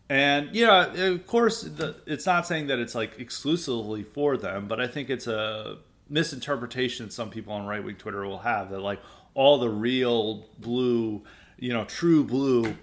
and 0.08 0.54
yeah, 0.54 0.86
of 0.86 1.26
course, 1.26 1.62
the, 1.62 1.96
it's 2.06 2.24
not 2.24 2.46
saying 2.46 2.68
that 2.68 2.78
it's 2.78 2.94
like 2.94 3.18
exclusively 3.18 4.02
for 4.02 4.36
them, 4.36 4.66
but 4.66 4.80
I 4.80 4.86
think 4.86 5.10
it's 5.10 5.26
a 5.26 5.78
misinterpretation 6.08 7.10
some 7.10 7.28
people 7.28 7.52
on 7.52 7.66
right 7.66 7.84
wing 7.84 7.96
Twitter 7.96 8.24
will 8.24 8.38
have 8.38 8.70
that 8.70 8.80
like 8.80 9.00
all 9.34 9.58
the 9.58 9.68
real 9.68 10.46
blue, 10.58 11.22
you 11.58 11.72
know, 11.72 11.84
true 11.84 12.24
blue, 12.24 12.74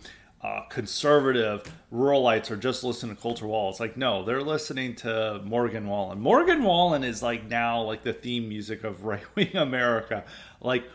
uh, 0.43 0.61
conservative 0.69 1.73
ruralites 1.91 2.51
are 2.51 2.57
just 2.57 2.83
listening 2.83 3.15
to 3.15 3.21
Colter 3.21 3.47
Wall. 3.47 3.71
It's 3.71 3.79
like 3.79 3.97
no, 3.97 4.23
they're 4.23 4.43
listening 4.43 4.95
to 4.97 5.41
Morgan 5.43 5.87
Wallen. 5.87 6.21
Morgan 6.21 6.63
Wallen 6.63 7.03
is 7.03 7.23
like 7.23 7.47
now 7.47 7.81
like 7.81 8.03
the 8.03 8.13
theme 8.13 8.47
music 8.47 8.83
of 8.83 9.03
right 9.05 9.23
wing 9.35 9.55
America. 9.55 10.23
Like 10.61 10.87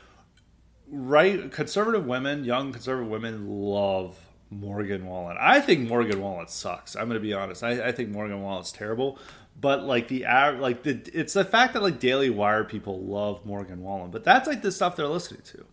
right 0.89 1.51
conservative 1.51 2.07
women, 2.07 2.45
young 2.45 2.70
conservative 2.70 3.11
women 3.11 3.49
love 3.49 4.16
Morgan 4.51 5.07
Wallen. 5.07 5.36
I 5.40 5.61
think 5.61 5.88
Morgan 5.88 6.20
Wallen 6.20 6.48
sucks. 6.48 6.96
I'm 6.96 7.07
going 7.09 7.14
to 7.14 7.20
be 7.20 7.32
honest. 7.32 7.62
I, 7.62 7.88
I 7.88 7.92
think 7.92 8.11
Morgan 8.11 8.42
Wallen's 8.42 8.72
terrible. 8.72 9.18
But 9.61 9.84
like 9.84 10.09
the 10.09 10.24
like 10.59 10.82
the 10.82 11.03
it's 11.12 11.34
the 11.34 11.44
fact 11.44 11.74
that 11.74 11.82
like 11.82 12.01
Daily 12.01 12.30
Wire 12.30 12.64
people 12.64 13.01
love 13.01 13.44
Morgan 13.44 13.82
Wallen. 13.82 14.11
But 14.11 14.24
that's 14.24 14.48
like 14.48 14.62
the 14.62 14.72
stuff 14.72 14.96
they're 14.96 15.07
listening 15.07 15.42
to, 15.42 15.66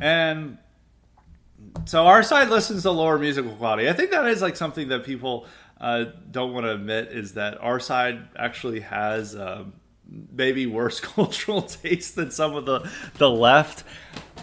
and 0.00 0.56
so 1.84 2.06
our 2.06 2.22
side 2.22 2.48
listens 2.48 2.82
to 2.82 2.90
lower 2.90 3.18
musical 3.18 3.52
quality. 3.52 3.88
I 3.88 3.92
think 3.92 4.10
that 4.12 4.26
is 4.26 4.40
like 4.40 4.56
something 4.56 4.88
that 4.88 5.04
people 5.04 5.46
uh, 5.80 6.06
don't 6.30 6.54
want 6.54 6.64
to 6.64 6.72
admit 6.72 7.08
is 7.08 7.34
that 7.34 7.60
our 7.60 7.78
side 7.78 8.28
actually 8.36 8.80
has 8.80 9.34
uh, 9.34 9.64
maybe 10.32 10.66
worse 10.66 11.00
cultural 11.00 11.62
taste 11.62 12.16
than 12.16 12.30
some 12.30 12.54
of 12.54 12.64
the 12.64 12.88
the 13.18 13.28
left 13.28 13.84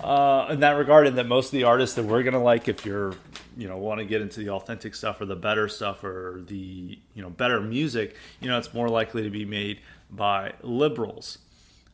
uh, 0.03 0.47
in 0.49 0.60
that 0.60 0.72
regard, 0.72 1.07
and 1.07 1.18
that 1.18 1.28
most 1.28 1.47
of 1.47 1.51
the 1.53 1.64
artists 1.64 1.95
that 1.95 2.05
we're 2.05 2.24
gonna 2.24 2.43
like, 2.43 2.68
if 2.68 2.86
you're 2.86 3.14
you 3.60 3.68
know 3.68 3.78
want 3.78 3.99
to 3.99 4.05
get 4.05 4.22
into 4.22 4.39
the 4.39 4.49
authentic 4.49 4.95
stuff 4.95 5.20
or 5.20 5.26
the 5.26 5.36
better 5.36 5.68
stuff 5.68 6.03
or 6.03 6.41
the 6.47 6.97
you 7.14 7.22
know 7.22 7.30
better 7.30 7.60
music, 7.60 8.16
you 8.39 8.47
know 8.47 8.57
it's 8.57 8.74
more 8.74 8.89
likely 8.89 9.22
to 9.24 9.30
be 9.30 9.45
made 9.45 9.82
by 10.10 10.53
liberals. 10.64 11.39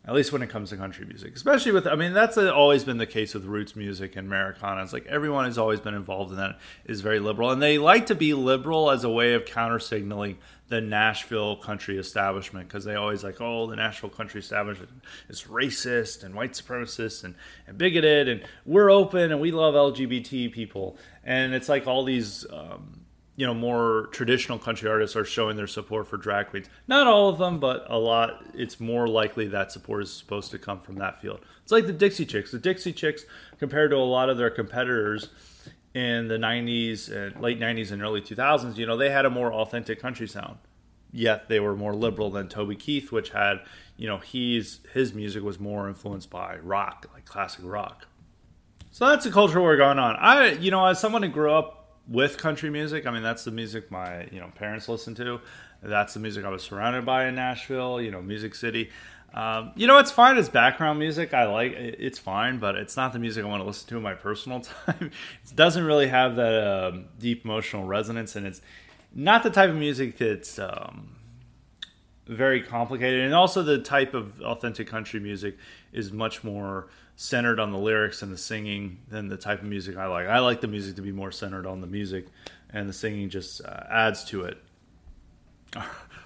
At 0.07 0.13
least 0.13 0.31
when 0.31 0.43
it 0.43 0.51
comes 0.51 0.69
to 0.69 0.77
country 0.77 1.03
music, 1.03 1.35
especially 1.35 1.71
with, 1.71 1.87
I 1.87 1.95
mean, 1.95 2.13
that's 2.13 2.37
always 2.37 2.83
been 2.83 2.99
the 2.99 3.07
case 3.07 3.33
with 3.33 3.45
roots 3.45 3.75
music 3.75 4.15
and 4.15 4.27
Americana. 4.27 4.83
It's 4.83 4.93
like 4.93 5.07
everyone 5.07 5.45
has 5.45 5.57
always 5.57 5.79
been 5.79 5.95
involved 5.95 6.29
in 6.29 6.37
that 6.37 6.59
is 6.85 7.01
very 7.01 7.19
liberal, 7.19 7.49
and 7.49 7.59
they 7.59 7.79
like 7.79 8.05
to 8.05 8.15
be 8.15 8.35
liberal 8.35 8.91
as 8.91 9.03
a 9.03 9.09
way 9.09 9.33
of 9.33 9.45
counter 9.45 9.79
signaling 9.79 10.37
the 10.67 10.81
Nashville 10.81 11.55
country 11.55 11.97
establishment 11.97 12.67
because 12.67 12.85
they 12.85 12.95
always 12.95 13.23
like, 13.23 13.39
oh, 13.39 13.67
the 13.67 13.75
Nashville 13.75 14.09
country 14.09 14.39
establishment 14.39 14.89
is 15.29 15.43
racist 15.43 16.23
and 16.23 16.33
white 16.33 16.53
supremacist 16.53 17.23
and, 17.23 17.35
and 17.67 17.77
bigoted, 17.77 18.27
and 18.27 18.43
we're 18.65 18.89
open 18.89 19.31
and 19.31 19.39
we 19.39 19.51
love 19.51 19.75
LGBT 19.75 20.51
people. 20.51 20.97
And 21.25 21.53
it's 21.53 21.67
like 21.67 21.87
all 21.87 22.03
these, 22.03 22.45
um, 22.53 23.01
you 23.35 23.45
know, 23.45 23.53
more 23.53 24.07
traditional 24.11 24.59
country 24.59 24.89
artists 24.89 25.15
are 25.15 25.25
showing 25.25 25.57
their 25.57 25.67
support 25.67 26.07
for 26.07 26.17
drag 26.17 26.47
queens. 26.47 26.67
Not 26.87 27.07
all 27.07 27.29
of 27.29 27.39
them, 27.39 27.59
but 27.59 27.85
a 27.89 27.97
lot. 27.97 28.45
It's 28.53 28.79
more 28.79 29.07
likely 29.07 29.47
that 29.47 29.71
support 29.71 30.03
is 30.03 30.13
supposed 30.13 30.51
to 30.51 30.59
come 30.59 30.79
from 30.79 30.95
that 30.95 31.19
field. 31.19 31.41
It's 31.63 31.71
like 31.71 31.87
the 31.87 31.93
Dixie 31.93 32.25
Chicks. 32.25 32.51
The 32.51 32.59
Dixie 32.59 32.93
Chicks, 32.93 33.25
compared 33.57 33.91
to 33.91 33.97
a 33.97 33.99
lot 34.05 34.29
of 34.29 34.37
their 34.37 34.51
competitors, 34.51 35.29
in 35.95 36.27
the 36.27 36.35
90s 36.35 37.09
and 37.09 37.41
late 37.41 37.57
90s 37.57 37.89
and 37.91 38.01
early 38.01 38.21
2000s, 38.21 38.75
you 38.77 38.85
know, 38.85 38.97
they 38.97 39.09
had 39.09 39.25
a 39.25 39.29
more 39.29 39.51
authentic 39.51 39.99
country 39.99 40.27
sound. 40.27 40.57
Yet 41.11 41.47
they 41.47 41.61
were 41.61 41.77
more 41.77 41.95
liberal 41.95 42.29
than 42.29 42.49
Toby 42.49 42.75
Keith, 42.75 43.13
which 43.13 43.29
had, 43.29 43.61
you 43.95 44.05
know, 44.05 44.17
he's 44.17 44.81
his 44.93 45.13
music 45.13 45.41
was 45.41 45.57
more 45.57 45.87
influenced 45.87 46.29
by 46.29 46.57
rock, 46.57 47.05
like 47.13 47.23
classic 47.23 47.63
rock. 47.63 48.07
So 48.95 49.09
that's 49.09 49.25
the 49.25 49.31
culture 49.31 49.61
we're 49.61 49.75
going 49.75 49.99
on. 49.99 50.15
I, 50.15 50.53
you 50.53 50.71
know, 50.71 50.85
as 50.85 51.01
someone 51.01 51.21
who 51.21 51.27
grew 51.27 51.51
up 51.51 51.97
with 52.07 52.37
country 52.37 52.69
music, 52.69 53.05
I 53.05 53.11
mean, 53.11 53.23
that's 53.23 53.43
the 53.43 53.51
music 53.51 53.91
my, 53.91 54.29
you 54.31 54.39
know, 54.39 54.49
parents 54.55 54.87
listened 54.87 55.17
to. 55.17 55.41
That's 55.83 56.13
the 56.13 56.21
music 56.21 56.45
I 56.45 56.49
was 56.49 56.63
surrounded 56.63 57.05
by 57.05 57.25
in 57.25 57.35
Nashville, 57.35 57.99
you 57.99 58.09
know, 58.09 58.21
Music 58.21 58.55
City. 58.55 58.91
Um, 59.33 59.73
you 59.75 59.85
know, 59.85 59.97
it's 59.97 60.11
fine 60.11 60.37
as 60.37 60.47
background 60.47 60.97
music. 60.97 61.33
I 61.33 61.43
like 61.43 61.73
it's 61.73 62.19
fine, 62.19 62.57
but 62.57 62.75
it's 62.77 62.95
not 62.95 63.11
the 63.11 63.19
music 63.19 63.43
I 63.43 63.49
want 63.49 63.63
to 63.63 63.67
listen 63.67 63.89
to 63.89 63.97
in 63.97 64.01
my 64.01 64.13
personal 64.13 64.61
time. 64.85 65.11
it 65.43 65.55
doesn't 65.55 65.83
really 65.83 66.07
have 66.07 66.37
that 66.37 66.65
um, 66.65 67.07
deep 67.19 67.43
emotional 67.43 67.83
resonance, 67.83 68.37
and 68.37 68.47
it's 68.47 68.61
not 69.13 69.43
the 69.43 69.49
type 69.49 69.71
of 69.71 69.75
music 69.75 70.17
that's 70.17 70.57
um, 70.57 71.17
very 72.27 72.61
complicated. 72.61 73.21
And 73.21 73.33
also, 73.33 73.63
the 73.63 73.79
type 73.79 74.13
of 74.13 74.41
authentic 74.41 74.87
country 74.87 75.19
music 75.19 75.57
is 75.93 76.11
much 76.11 76.43
more 76.43 76.87
centered 77.15 77.59
on 77.59 77.71
the 77.71 77.77
lyrics 77.77 78.21
and 78.21 78.31
the 78.31 78.37
singing 78.37 78.99
than 79.09 79.29
the 79.29 79.37
type 79.37 79.61
of 79.61 79.67
music 79.67 79.97
I 79.97 80.07
like. 80.07 80.27
I 80.27 80.39
like 80.39 80.61
the 80.61 80.67
music 80.67 80.95
to 80.97 81.01
be 81.01 81.11
more 81.11 81.31
centered 81.31 81.65
on 81.65 81.81
the 81.81 81.87
music, 81.87 82.27
and 82.69 82.89
the 82.89 82.93
singing 82.93 83.29
just 83.29 83.63
uh, 83.63 83.83
adds 83.89 84.23
to 84.25 84.43
it. 84.43 84.57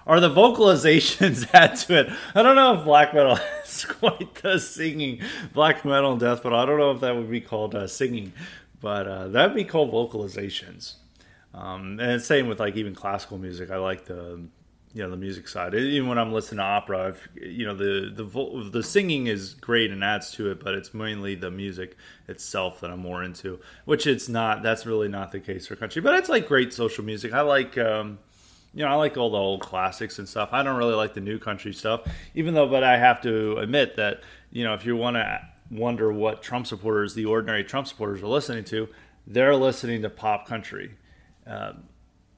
Are 0.07 0.19
the 0.19 0.29
vocalizations 0.29 1.47
add 1.53 1.75
to 1.75 1.99
it? 1.99 2.09
I 2.33 2.41
don't 2.41 2.55
know 2.55 2.79
if 2.79 2.83
black 2.83 3.13
metal 3.13 3.37
is 3.63 3.85
quite 3.85 4.33
the 4.35 4.57
singing. 4.57 5.21
Black 5.53 5.85
metal 5.85 6.13
and 6.13 6.19
death 6.19 6.43
metal. 6.43 6.57
I 6.57 6.65
don't 6.65 6.79
know 6.79 6.91
if 6.91 7.01
that 7.01 7.15
would 7.15 7.29
be 7.29 7.41
called 7.41 7.75
uh, 7.75 7.85
singing, 7.85 8.33
but 8.81 9.07
uh, 9.07 9.27
that'd 9.27 9.55
be 9.55 9.65
called 9.65 9.91
vocalizations. 9.91 10.95
Um, 11.53 11.99
and 11.99 12.21
same 12.21 12.47
with 12.47 12.59
like 12.59 12.75
even 12.75 12.95
classical 12.95 13.37
music. 13.37 13.69
I 13.69 13.77
like 13.77 14.05
the 14.05 14.41
you 14.93 15.03
know 15.03 15.09
the 15.09 15.17
music 15.17 15.47
side. 15.47 15.75
Even 15.75 16.09
when 16.09 16.17
I'm 16.17 16.33
listening 16.33 16.57
to 16.57 16.63
opera, 16.63 17.09
if, 17.09 17.29
you 17.35 17.65
know 17.65 17.75
the 17.75 18.11
the 18.13 18.23
vo- 18.23 18.63
the 18.63 18.83
singing 18.83 19.27
is 19.27 19.53
great 19.53 19.91
and 19.91 20.03
adds 20.03 20.31
to 20.31 20.49
it, 20.49 20.63
but 20.63 20.73
it's 20.73 20.93
mainly 20.93 21.35
the 21.35 21.51
music 21.51 21.95
itself 22.27 22.81
that 22.81 22.89
I'm 22.89 22.99
more 22.99 23.23
into. 23.23 23.59
Which 23.85 24.07
it's 24.07 24.27
not. 24.27 24.63
That's 24.63 24.85
really 24.85 25.07
not 25.07 25.31
the 25.31 25.39
case 25.39 25.67
for 25.67 25.75
country, 25.75 26.01
but 26.01 26.15
it's 26.15 26.29
like 26.29 26.47
great 26.47 26.73
social 26.73 27.03
music. 27.03 27.33
I 27.33 27.41
like. 27.41 27.77
Um, 27.77 28.19
you 28.73 28.85
know, 28.85 28.91
I 28.91 28.95
like 28.95 29.17
all 29.17 29.31
the 29.31 29.37
old 29.37 29.61
classics 29.61 30.19
and 30.19 30.29
stuff. 30.29 30.49
I 30.51 30.61
don't 30.61 30.77
really 30.77 30.93
like 30.93 31.15
the 31.15 31.21
new 31.21 31.39
country 31.39 31.73
stuff, 31.73 32.01
even 32.35 32.53
though, 32.53 32.67
but 32.67 32.83
I 32.83 32.97
have 32.97 33.19
to 33.21 33.57
admit 33.57 33.95
that, 33.95 34.21
you 34.51 34.63
know, 34.63 34.75
if 34.75 34.85
you 34.85 34.95
want 34.95 35.15
to 35.15 35.41
wonder 35.71 36.11
what 36.11 36.43
Trump 36.43 36.67
supporters, 36.67 37.15
the 37.15 37.25
ordinary 37.25 37.63
Trump 37.63 37.87
supporters, 37.87 38.21
are 38.21 38.27
listening 38.27 38.63
to, 38.65 38.87
they're 39.25 39.55
listening 39.55 40.03
to 40.03 40.09
pop 40.09 40.47
country. 40.47 40.91
Um, 41.47 41.85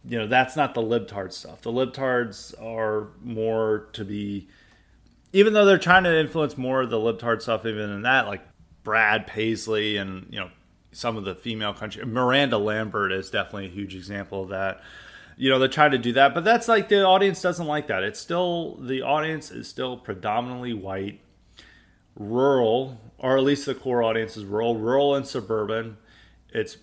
you 0.06 0.18
know, 0.18 0.28
that's 0.28 0.56
not 0.56 0.74
the 0.74 0.82
libtard 0.82 1.32
stuff. 1.34 1.62
The 1.62 1.72
libtards 1.72 2.54
are 2.62 3.10
more 3.24 3.88
to 3.94 4.04
be, 4.04 4.48
even 5.34 5.54
though 5.54 5.66
they're 5.66 5.78
trying 5.78 6.04
to 6.04 6.20
influence 6.20 6.58
more 6.58 6.82
of 6.82 6.90
the 6.90 6.98
libtard 6.98 7.42
stuff, 7.42 7.66
even 7.66 7.90
in 7.90 8.02
that, 8.04 8.28
like 8.28 8.42
Brad 8.84 9.28
Paisley 9.28 9.98
and, 9.98 10.28
you 10.30 10.40
know, 10.40 10.50
some 10.92 11.18
of 11.18 11.24
the 11.24 11.36
female 11.36 11.74
country. 11.74 12.04
Miranda 12.06 12.58
Lambert 12.58 13.12
is 13.12 13.30
definitely 13.30 13.68
a 13.68 13.70
huge 13.70 13.96
example 13.96 14.44
of 14.44 14.50
that 14.50 14.82
you 15.38 15.50
know 15.50 15.58
they're 15.58 15.68
trying 15.68 15.92
to 15.92 15.98
do 15.98 16.14
that 16.14 16.34
but 16.36 16.44
that's 16.44 16.68
like 16.68 16.88
the 16.90 17.04
audience 17.04 17.42
doesn't 17.42 17.66
like 17.66 17.88
that 17.88 18.04
it's 18.04 18.20
still 18.20 18.76
the 18.76 19.02
audience 19.02 19.50
is 19.50 19.68
still 19.68 19.98
predominantly 19.98 20.72
white 20.74 21.20
rural 22.16 23.00
or 23.18 23.38
at 23.38 23.44
least 23.44 23.66
the 23.66 23.74
core 23.74 24.04
audience 24.04 24.38
is 24.38 24.46
rural 24.46 24.78
rural 24.78 25.16
and 25.16 25.26
suburban 25.26 25.98
it's 26.54 26.78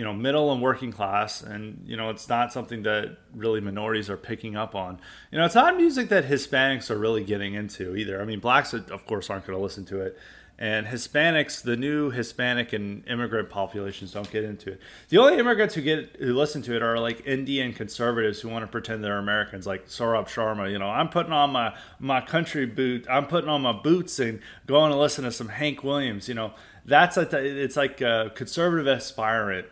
you 0.00 0.06
know 0.06 0.14
middle 0.14 0.50
and 0.50 0.62
working 0.62 0.90
class 0.90 1.42
and 1.42 1.82
you 1.84 1.94
know 1.94 2.08
it's 2.08 2.26
not 2.26 2.50
something 2.54 2.84
that 2.84 3.18
really 3.34 3.60
minorities 3.60 4.08
are 4.08 4.16
picking 4.16 4.56
up 4.56 4.74
on 4.74 4.98
you 5.30 5.36
know 5.36 5.44
it's 5.44 5.54
not 5.54 5.76
music 5.76 6.08
that 6.08 6.24
hispanics 6.24 6.90
are 6.90 6.96
really 6.96 7.22
getting 7.22 7.52
into 7.52 7.94
either 7.94 8.18
i 8.18 8.24
mean 8.24 8.40
blacks 8.40 8.72
of 8.72 9.04
course 9.04 9.28
aren't 9.28 9.46
going 9.46 9.54
to 9.58 9.62
listen 9.62 9.84
to 9.84 10.00
it 10.00 10.18
and 10.62 10.86
Hispanics, 10.86 11.62
the 11.62 11.74
new 11.74 12.10
Hispanic 12.10 12.74
and 12.74 13.02
immigrant 13.08 13.48
populations 13.48 14.12
don't 14.12 14.30
get 14.30 14.44
into 14.44 14.72
it. 14.72 14.80
The 15.08 15.16
only 15.16 15.38
immigrants 15.38 15.74
who 15.74 15.80
get 15.80 16.16
who 16.18 16.34
listen 16.34 16.60
to 16.62 16.76
it 16.76 16.82
are 16.82 16.98
like 16.98 17.26
Indian 17.26 17.72
conservatives 17.72 18.42
who 18.42 18.50
want 18.50 18.64
to 18.64 18.66
pretend 18.66 19.02
they're 19.02 19.16
Americans, 19.16 19.66
like 19.66 19.86
Saurabh 19.86 20.28
Sharma. 20.28 20.70
You 20.70 20.78
know, 20.78 20.90
I'm 20.90 21.08
putting 21.08 21.32
on 21.32 21.48
my 21.50 21.74
my 21.98 22.20
country 22.20 22.66
boot, 22.66 23.06
I'm 23.08 23.26
putting 23.26 23.48
on 23.48 23.62
my 23.62 23.72
boots 23.72 24.18
and 24.18 24.40
going 24.66 24.90
to 24.90 24.98
listen 24.98 25.24
to 25.24 25.32
some 25.32 25.48
Hank 25.48 25.82
Williams. 25.82 26.28
You 26.28 26.34
know, 26.34 26.52
that's 26.84 27.16
a 27.16 27.26
it's 27.32 27.78
like 27.78 28.02
a 28.02 28.30
conservative 28.34 28.86
aspirant 28.86 29.66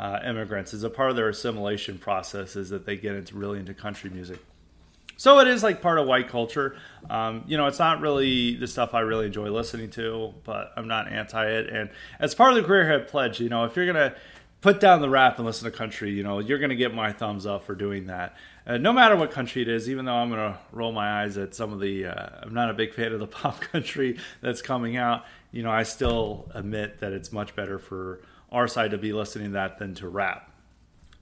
uh, 0.00 0.18
immigrants 0.24 0.72
is 0.72 0.82
a 0.82 0.88
part 0.88 1.10
of 1.10 1.16
their 1.16 1.28
assimilation 1.28 1.98
process 1.98 2.56
is 2.56 2.70
that 2.70 2.86
they 2.86 2.96
get 2.96 3.14
into 3.14 3.36
really 3.36 3.58
into 3.58 3.74
country 3.74 4.08
music. 4.08 4.38
So 5.18 5.38
it 5.40 5.46
is 5.46 5.62
like 5.62 5.82
part 5.82 5.98
of 5.98 6.06
white 6.06 6.30
culture. 6.30 6.74
Um, 7.10 7.44
you 7.46 7.58
know, 7.58 7.66
it's 7.66 7.78
not 7.78 8.00
really 8.00 8.56
the 8.56 8.66
stuff 8.66 8.94
I 8.94 9.00
really 9.00 9.26
enjoy 9.26 9.50
listening 9.50 9.90
to, 9.90 10.32
but 10.44 10.72
I'm 10.74 10.88
not 10.88 11.12
anti 11.12 11.46
it. 11.46 11.68
And 11.68 11.90
as 12.18 12.34
part 12.34 12.52
of 12.52 12.56
the 12.56 12.62
Career 12.62 12.88
Head 12.88 13.08
Pledge, 13.08 13.40
you 13.40 13.50
know, 13.50 13.64
if 13.64 13.76
you're 13.76 13.84
gonna 13.84 14.14
put 14.62 14.80
down 14.80 15.02
the 15.02 15.10
rap 15.10 15.36
and 15.36 15.44
listen 15.44 15.70
to 15.70 15.76
country, 15.76 16.12
you 16.12 16.22
know, 16.22 16.38
you're 16.38 16.58
gonna 16.58 16.74
get 16.74 16.94
my 16.94 17.12
thumbs 17.12 17.44
up 17.44 17.64
for 17.66 17.74
doing 17.74 18.06
that. 18.06 18.34
Uh, 18.66 18.78
no 18.78 18.94
matter 18.94 19.14
what 19.16 19.30
country 19.30 19.60
it 19.60 19.68
is, 19.68 19.90
even 19.90 20.06
though 20.06 20.14
I'm 20.14 20.30
gonna 20.30 20.58
roll 20.72 20.92
my 20.92 21.22
eyes 21.22 21.36
at 21.36 21.54
some 21.54 21.74
of 21.74 21.80
the, 21.80 22.06
uh, 22.06 22.28
I'm 22.40 22.54
not 22.54 22.70
a 22.70 22.74
big 22.74 22.94
fan 22.94 23.12
of 23.12 23.20
the 23.20 23.26
pop 23.26 23.60
country 23.60 24.18
that's 24.40 24.62
coming 24.62 24.96
out. 24.96 25.26
You 25.52 25.62
know, 25.62 25.70
I 25.70 25.82
still 25.82 26.50
admit 26.54 27.00
that 27.00 27.12
it's 27.12 27.30
much 27.30 27.54
better 27.54 27.78
for 27.78 28.22
our 28.50 28.68
side 28.68 28.90
to 28.90 28.98
be 28.98 29.12
listening 29.12 29.48
to 29.48 29.52
that 29.52 29.78
than 29.78 29.94
to 29.96 30.08
rap. 30.08 30.50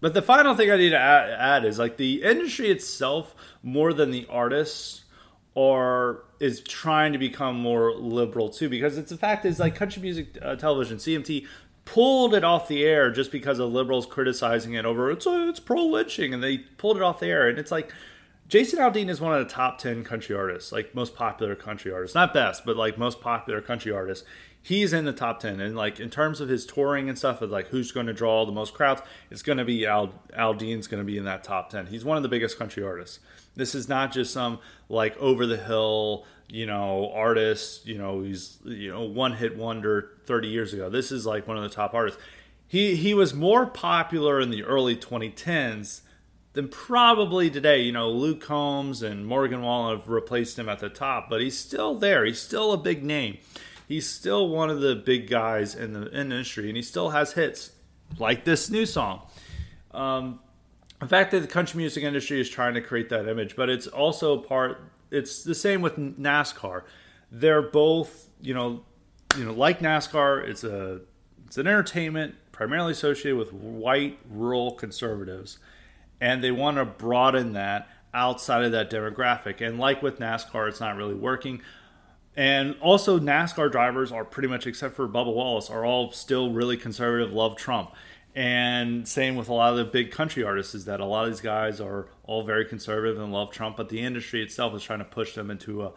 But 0.00 0.14
the 0.14 0.22
final 0.22 0.54
thing 0.54 0.70
I 0.70 0.76
need 0.76 0.90
to 0.90 0.98
add, 0.98 1.30
add 1.30 1.64
is 1.64 1.78
like 1.78 1.96
the 1.96 2.22
industry 2.22 2.70
itself, 2.70 3.34
more 3.62 3.92
than 3.92 4.10
the 4.10 4.26
artists, 4.30 5.04
are 5.56 6.22
is 6.38 6.60
trying 6.60 7.12
to 7.12 7.18
become 7.18 7.58
more 7.58 7.92
liberal 7.94 8.48
too. 8.48 8.68
Because 8.68 8.96
it's 8.96 9.10
the 9.10 9.16
fact 9.16 9.44
is 9.44 9.58
like 9.58 9.74
country 9.74 10.00
music 10.00 10.38
uh, 10.40 10.54
television, 10.54 10.98
CMT 10.98 11.46
pulled 11.84 12.34
it 12.34 12.44
off 12.44 12.68
the 12.68 12.84
air 12.84 13.10
just 13.10 13.32
because 13.32 13.58
of 13.58 13.72
liberals 13.72 14.04
criticizing 14.04 14.74
it 14.74 14.84
over 14.84 15.10
it's 15.10 15.26
uh, 15.26 15.46
it's 15.48 15.60
pro 15.60 15.84
lynching, 15.84 16.32
and 16.32 16.42
they 16.42 16.58
pulled 16.58 16.96
it 16.96 17.02
off 17.02 17.18
the 17.18 17.26
air. 17.26 17.48
And 17.48 17.58
it's 17.58 17.72
like 17.72 17.92
Jason 18.46 18.78
Aldean 18.78 19.08
is 19.08 19.20
one 19.20 19.32
of 19.32 19.46
the 19.46 19.52
top 19.52 19.78
ten 19.78 20.04
country 20.04 20.36
artists, 20.36 20.70
like 20.70 20.94
most 20.94 21.16
popular 21.16 21.56
country 21.56 21.90
artists, 21.90 22.14
not 22.14 22.32
best, 22.32 22.64
but 22.64 22.76
like 22.76 22.98
most 22.98 23.20
popular 23.20 23.60
country 23.60 23.90
artists 23.90 24.24
he's 24.62 24.92
in 24.92 25.04
the 25.04 25.12
top 25.12 25.40
10 25.40 25.60
and 25.60 25.76
like 25.76 26.00
in 26.00 26.10
terms 26.10 26.40
of 26.40 26.48
his 26.48 26.66
touring 26.66 27.08
and 27.08 27.16
stuff 27.16 27.40
of 27.42 27.50
like 27.50 27.68
who's 27.68 27.92
going 27.92 28.06
to 28.06 28.12
draw 28.12 28.44
the 28.44 28.52
most 28.52 28.74
crowds 28.74 29.00
it's 29.30 29.42
going 29.42 29.58
to 29.58 29.64
be 29.64 29.86
al 29.86 30.12
Aldean's 30.36 30.86
going 30.86 31.00
to 31.00 31.06
be 31.06 31.16
in 31.16 31.24
that 31.24 31.44
top 31.44 31.70
10 31.70 31.86
he's 31.86 32.04
one 32.04 32.16
of 32.16 32.22
the 32.22 32.28
biggest 32.28 32.58
country 32.58 32.82
artists. 32.82 33.20
This 33.56 33.74
is 33.74 33.88
not 33.88 34.12
just 34.12 34.32
some 34.32 34.58
like 34.88 35.16
over 35.18 35.46
the 35.46 35.56
hill 35.56 36.26
you 36.48 36.66
know 36.66 37.10
artist 37.14 37.86
you 37.86 37.98
know 37.98 38.22
he's 38.22 38.58
you 38.64 38.92
know 38.92 39.04
one 39.04 39.34
hit 39.34 39.56
wonder 39.56 40.12
30 40.26 40.48
years 40.48 40.72
ago. 40.72 40.88
This 40.90 41.10
is 41.10 41.26
like 41.26 41.48
one 41.48 41.56
of 41.56 41.62
the 41.62 41.68
top 41.68 41.94
artists. 41.94 42.20
He 42.66 42.96
he 42.96 43.14
was 43.14 43.34
more 43.34 43.66
popular 43.66 44.40
in 44.40 44.50
the 44.50 44.62
early 44.62 44.94
2010s 44.96 46.02
than 46.52 46.68
probably 46.68 47.50
today. 47.50 47.80
You 47.80 47.92
know, 47.92 48.10
Luke 48.10 48.42
Combs 48.42 49.02
and 49.02 49.26
Morgan 49.26 49.62
Wallen 49.62 49.98
have 49.98 50.08
replaced 50.08 50.58
him 50.58 50.68
at 50.68 50.78
the 50.78 50.88
top, 50.88 51.28
but 51.30 51.40
he's 51.40 51.58
still 51.58 51.94
there. 51.94 52.24
He's 52.24 52.40
still 52.40 52.72
a 52.72 52.78
big 52.78 53.02
name 53.02 53.38
he's 53.88 54.08
still 54.08 54.48
one 54.50 54.68
of 54.68 54.80
the 54.80 54.94
big 54.94 55.28
guys 55.28 55.74
in 55.74 55.94
the, 55.94 56.02
in 56.08 56.28
the 56.28 56.36
industry, 56.36 56.68
and 56.68 56.76
he 56.76 56.82
still 56.82 57.10
has 57.10 57.32
hits 57.32 57.72
like 58.18 58.44
this 58.44 58.70
new 58.70 58.84
song. 58.84 59.22
Um, 59.92 60.40
the 61.00 61.06
fact 61.06 61.30
that 61.30 61.40
the 61.40 61.48
country 61.48 61.78
music 61.78 62.04
industry 62.04 62.40
is 62.40 62.50
trying 62.50 62.74
to 62.74 62.82
create 62.82 63.08
that 63.08 63.26
image, 63.26 63.56
but 63.56 63.70
it's 63.70 63.86
also 63.86 64.36
part. 64.36 64.82
It's 65.10 65.42
the 65.42 65.54
same 65.54 65.80
with 65.80 65.96
NASCAR. 65.96 66.82
They're 67.32 67.62
both, 67.62 68.28
you 68.42 68.52
know, 68.52 68.84
you 69.36 69.44
know, 69.44 69.52
like 69.52 69.80
NASCAR. 69.80 70.46
It's 70.46 70.64
a 70.64 71.00
it's 71.46 71.56
an 71.56 71.66
entertainment 71.66 72.34
primarily 72.52 72.92
associated 72.92 73.38
with 73.38 73.52
white 73.52 74.18
rural 74.28 74.72
conservatives, 74.72 75.58
and 76.20 76.44
they 76.44 76.50
want 76.50 76.76
to 76.76 76.84
broaden 76.84 77.54
that 77.54 77.88
outside 78.12 78.64
of 78.64 78.72
that 78.72 78.90
demographic. 78.90 79.66
And 79.66 79.78
like 79.78 80.02
with 80.02 80.18
NASCAR, 80.18 80.68
it's 80.68 80.80
not 80.80 80.96
really 80.96 81.14
working. 81.14 81.62
And 82.38 82.76
also, 82.80 83.18
NASCAR 83.18 83.68
drivers 83.68 84.12
are 84.12 84.24
pretty 84.24 84.46
much, 84.46 84.64
except 84.64 84.94
for 84.94 85.08
Bubba 85.08 85.34
Wallace, 85.34 85.70
are 85.70 85.84
all 85.84 86.12
still 86.12 86.52
really 86.52 86.76
conservative, 86.76 87.32
love 87.32 87.56
Trump. 87.56 87.90
And 88.32 89.08
same 89.08 89.34
with 89.34 89.48
a 89.48 89.52
lot 89.52 89.72
of 89.72 89.78
the 89.78 89.84
big 89.84 90.12
country 90.12 90.44
artists, 90.44 90.72
is 90.72 90.84
that 90.84 91.00
a 91.00 91.04
lot 91.04 91.24
of 91.24 91.32
these 91.32 91.40
guys 91.40 91.80
are 91.80 92.06
all 92.22 92.44
very 92.44 92.64
conservative 92.64 93.18
and 93.20 93.32
love 93.32 93.50
Trump, 93.50 93.76
but 93.76 93.88
the 93.88 93.98
industry 93.98 94.40
itself 94.40 94.72
is 94.76 94.84
trying 94.84 95.00
to 95.00 95.04
push 95.04 95.34
them 95.34 95.50
into 95.50 95.82
a 95.82 95.92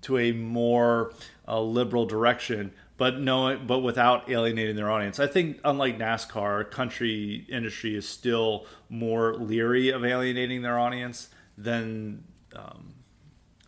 to 0.00 0.16
a 0.16 0.32
more 0.32 1.12
uh, 1.46 1.60
liberal 1.60 2.06
direction, 2.06 2.72
but 2.96 3.20
no, 3.20 3.58
but 3.58 3.80
without 3.80 4.30
alienating 4.30 4.76
their 4.76 4.90
audience. 4.90 5.20
I 5.20 5.26
think, 5.26 5.60
unlike 5.62 5.98
NASCAR, 5.98 6.70
country 6.70 7.46
industry 7.50 7.94
is 7.94 8.08
still 8.08 8.64
more 8.88 9.34
leery 9.34 9.90
of 9.90 10.06
alienating 10.06 10.62
their 10.62 10.78
audience 10.78 11.28
than 11.58 12.24
um, 12.56 12.94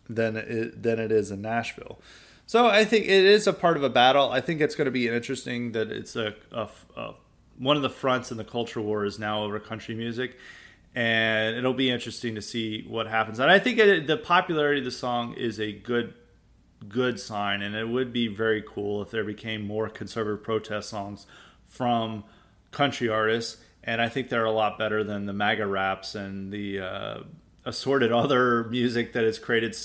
than 0.09 0.35
it, 0.35 0.83
than 0.83 0.99
it 0.99 1.11
is 1.11 1.31
in 1.31 1.41
Nashville. 1.41 1.99
So 2.47 2.67
I 2.67 2.85
think 2.85 3.05
it 3.05 3.25
is 3.25 3.47
a 3.47 3.53
part 3.53 3.75
of 3.75 3.83
a 3.83 3.89
battle. 3.89 4.31
I 4.31 4.39
think 4.39 4.61
it's 4.61 4.75
going 4.75 4.85
to 4.85 4.91
be 4.91 5.07
interesting 5.07 5.71
that 5.71 5.91
it's 5.91 6.15
a, 6.15 6.35
a, 6.51 6.69
a 6.95 7.13
one 7.57 7.75
of 7.75 7.81
the 7.81 7.89
fronts 7.89 8.31
in 8.31 8.37
the 8.37 8.43
culture 8.43 8.81
war 8.81 9.05
is 9.05 9.17
now 9.17 9.43
over 9.43 9.59
country 9.59 9.95
music, 9.95 10.37
and 10.93 11.55
it'll 11.55 11.73
be 11.73 11.89
interesting 11.89 12.35
to 12.35 12.41
see 12.41 12.85
what 12.87 13.07
happens. 13.07 13.39
And 13.39 13.49
I 13.49 13.59
think 13.59 13.79
it, 13.79 14.07
the 14.07 14.17
popularity 14.17 14.79
of 14.79 14.85
the 14.85 14.91
song 14.91 15.33
is 15.33 15.59
a 15.59 15.71
good 15.71 16.13
good 16.87 17.19
sign, 17.19 17.61
and 17.61 17.75
it 17.75 17.87
would 17.87 18.13
be 18.13 18.27
very 18.27 18.63
cool 18.67 19.01
if 19.01 19.09
there 19.09 19.23
became 19.23 19.65
more 19.65 19.89
conservative 19.89 20.43
protest 20.43 20.89
songs 20.89 21.25
from 21.65 22.23
country 22.71 23.09
artists. 23.09 23.57
And 23.83 24.01
I 24.01 24.09
think 24.09 24.29
they're 24.29 24.45
a 24.45 24.51
lot 24.51 24.77
better 24.77 25.03
than 25.03 25.25
the 25.25 25.33
MAGA 25.33 25.65
raps 25.65 26.15
and 26.15 26.51
the 26.51 26.79
uh, 26.79 27.19
assorted 27.65 28.11
other 28.11 28.65
music 28.65 29.13
that 29.13 29.23
is 29.23 29.39
created 29.39 29.75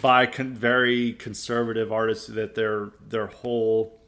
by 0.00 0.26
con- 0.26 0.54
very 0.54 1.12
conservative 1.12 1.92
artists. 1.92 2.26
That 2.26 2.54
their 2.54 2.90
their 3.06 3.26
whole 3.26 4.00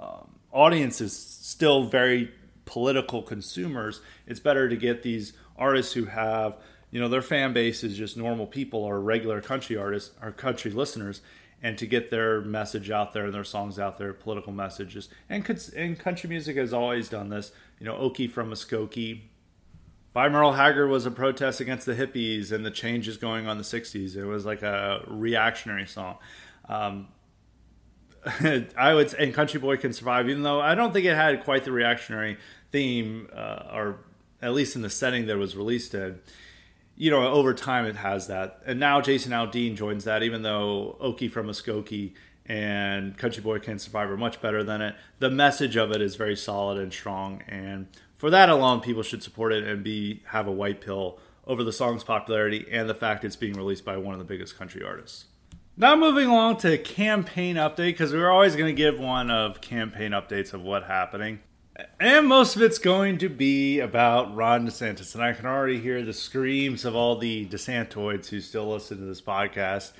um, 0.00 0.28
audience 0.50 1.00
is 1.00 1.16
still 1.16 1.84
very 1.84 2.32
political 2.64 3.22
consumers. 3.22 4.00
It's 4.26 4.40
better 4.40 4.68
to 4.68 4.76
get 4.76 5.02
these 5.02 5.34
artists 5.56 5.92
who 5.92 6.06
have 6.06 6.56
you 6.90 7.00
know 7.00 7.08
their 7.08 7.22
fan 7.22 7.52
base 7.52 7.84
is 7.84 7.96
just 7.96 8.16
normal 8.16 8.46
people 8.46 8.82
or 8.82 9.00
regular 9.00 9.40
country 9.40 9.76
artists 9.76 10.12
or 10.22 10.32
country 10.32 10.70
listeners 10.70 11.20
and 11.62 11.78
to 11.78 11.86
get 11.86 12.10
their 12.10 12.40
message 12.40 12.90
out 12.90 13.12
there 13.12 13.26
and 13.26 13.34
their 13.34 13.44
songs 13.44 13.78
out 13.78 13.96
there, 13.96 14.12
political 14.12 14.52
messages. 14.52 15.08
And, 15.30 15.48
and 15.76 15.96
country 15.96 16.28
music 16.28 16.56
has 16.56 16.72
always 16.72 17.08
done 17.08 17.28
this. 17.28 17.52
You 17.78 17.86
know, 17.86 17.94
Okie 17.94 18.28
from 18.28 18.50
Muskogee 18.50 19.20
by 20.12 20.28
Merle 20.28 20.52
Haggard 20.52 20.88
was 20.88 21.06
a 21.06 21.10
protest 21.10 21.60
against 21.60 21.86
the 21.86 21.94
hippies 21.94 22.52
and 22.52 22.64
the 22.64 22.70
changes 22.70 23.16
going 23.16 23.46
on 23.46 23.52
in 23.52 23.58
the 23.58 23.64
60s. 23.64 24.16
It 24.16 24.26
was 24.26 24.44
like 24.44 24.62
a 24.62 25.04
reactionary 25.06 25.86
song. 25.86 26.18
Um, 26.68 27.08
I 28.76 28.94
would 28.94 29.12
and 29.14 29.34
Country 29.34 29.58
Boy 29.58 29.76
Can 29.76 29.92
Survive, 29.92 30.28
even 30.28 30.42
though 30.42 30.60
I 30.60 30.74
don't 30.74 30.92
think 30.92 31.06
it 31.06 31.14
had 31.14 31.42
quite 31.42 31.64
the 31.64 31.72
reactionary 31.72 32.38
theme, 32.70 33.28
uh, 33.34 33.68
or 33.72 33.98
at 34.40 34.54
least 34.54 34.76
in 34.76 34.82
the 34.82 34.90
setting 34.90 35.26
that 35.26 35.32
it 35.34 35.38
was 35.38 35.56
released 35.56 35.94
in 35.94 36.20
you 36.96 37.10
know, 37.10 37.26
over 37.26 37.54
time 37.54 37.86
it 37.86 37.96
has 37.96 38.26
that. 38.26 38.60
And 38.66 38.78
now 38.78 39.00
Jason 39.00 39.32
Aldean 39.32 39.76
joins 39.76 40.04
that, 40.04 40.22
even 40.22 40.42
though 40.42 40.96
Okie 41.00 41.30
from 41.30 41.46
Muskogee 41.46 42.12
and 42.46 43.16
Country 43.16 43.42
Boy 43.42 43.58
Can 43.60 43.78
Survive 43.78 44.10
are 44.10 44.16
much 44.16 44.40
better 44.40 44.62
than 44.62 44.82
it. 44.82 44.94
The 45.18 45.30
message 45.30 45.76
of 45.76 45.90
it 45.90 46.02
is 46.02 46.16
very 46.16 46.36
solid 46.36 46.78
and 46.78 46.92
strong, 46.92 47.42
and 47.48 47.86
for 48.22 48.30
that 48.30 48.48
alone, 48.48 48.80
people 48.80 49.02
should 49.02 49.20
support 49.20 49.52
it 49.52 49.64
and 49.64 49.82
be 49.82 50.22
have 50.26 50.46
a 50.46 50.52
white 50.52 50.80
pill 50.80 51.18
over 51.44 51.64
the 51.64 51.72
song's 51.72 52.04
popularity 52.04 52.64
and 52.70 52.88
the 52.88 52.94
fact 52.94 53.24
it's 53.24 53.34
being 53.34 53.54
released 53.54 53.84
by 53.84 53.96
one 53.96 54.14
of 54.14 54.20
the 54.20 54.24
biggest 54.24 54.56
country 54.56 54.80
artists. 54.84 55.24
Now 55.76 55.96
moving 55.96 56.28
along 56.28 56.58
to 56.58 56.78
campaign 56.78 57.56
update 57.56 57.94
because 57.94 58.12
we're 58.12 58.30
always 58.30 58.54
going 58.54 58.72
to 58.72 58.80
give 58.80 58.96
one 58.96 59.28
of 59.28 59.60
campaign 59.60 60.12
updates 60.12 60.52
of 60.52 60.62
what 60.62 60.84
happening. 60.84 61.40
And 61.98 62.28
most 62.28 62.54
of 62.54 62.62
it's 62.62 62.78
going 62.78 63.18
to 63.18 63.28
be 63.28 63.80
about 63.80 64.32
Ron 64.36 64.68
DeSantis. 64.68 65.16
And 65.16 65.24
I 65.24 65.32
can 65.32 65.46
already 65.46 65.80
hear 65.80 66.04
the 66.04 66.12
screams 66.12 66.84
of 66.84 66.94
all 66.94 67.18
the 67.18 67.46
DeSantoids 67.46 68.28
who 68.28 68.40
still 68.40 68.70
listen 68.70 68.98
to 68.98 69.04
this 69.04 69.20
podcast 69.20 69.94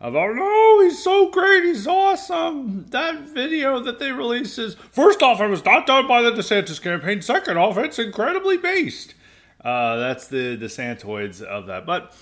about, 0.00 0.36
oh, 0.38 0.80
he's 0.82 1.02
so 1.02 1.28
great, 1.30 1.64
he's 1.64 1.86
awesome. 1.86 2.86
That 2.88 3.28
video 3.28 3.80
that 3.80 3.98
they 3.98 4.12
released 4.12 4.58
is, 4.58 4.74
first 4.74 5.22
off, 5.22 5.40
it 5.40 5.48
was 5.48 5.64
not 5.64 5.86
done 5.86 6.08
by 6.08 6.22
the 6.22 6.30
DeSantis 6.30 6.80
campaign. 6.80 7.20
Second 7.20 7.58
off, 7.58 7.76
it's 7.76 7.98
incredibly 7.98 8.56
based. 8.56 9.14
Uh, 9.62 9.96
that's 9.96 10.26
the 10.28 10.56
DeSantoids 10.56 11.42
of 11.42 11.66
that. 11.66 11.84
But 11.84 12.16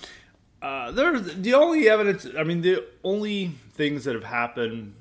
uh, 0.61 0.91
there's 0.91 1.35
the 1.35 1.53
only 1.53 1.87
evidence, 1.87 2.27
I 2.37 2.43
mean, 2.43 2.61
the 2.61 2.85
only 3.03 3.51
things 3.73 4.03
that 4.03 4.13
have 4.13 4.25
happened 4.25 4.93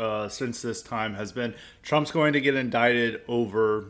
uh, 0.00 0.28
since 0.28 0.62
this 0.62 0.82
time 0.82 1.14
has 1.14 1.30
been 1.30 1.54
Trump's 1.82 2.10
going 2.10 2.32
to 2.32 2.40
get 2.40 2.56
indicted 2.56 3.20
over 3.28 3.84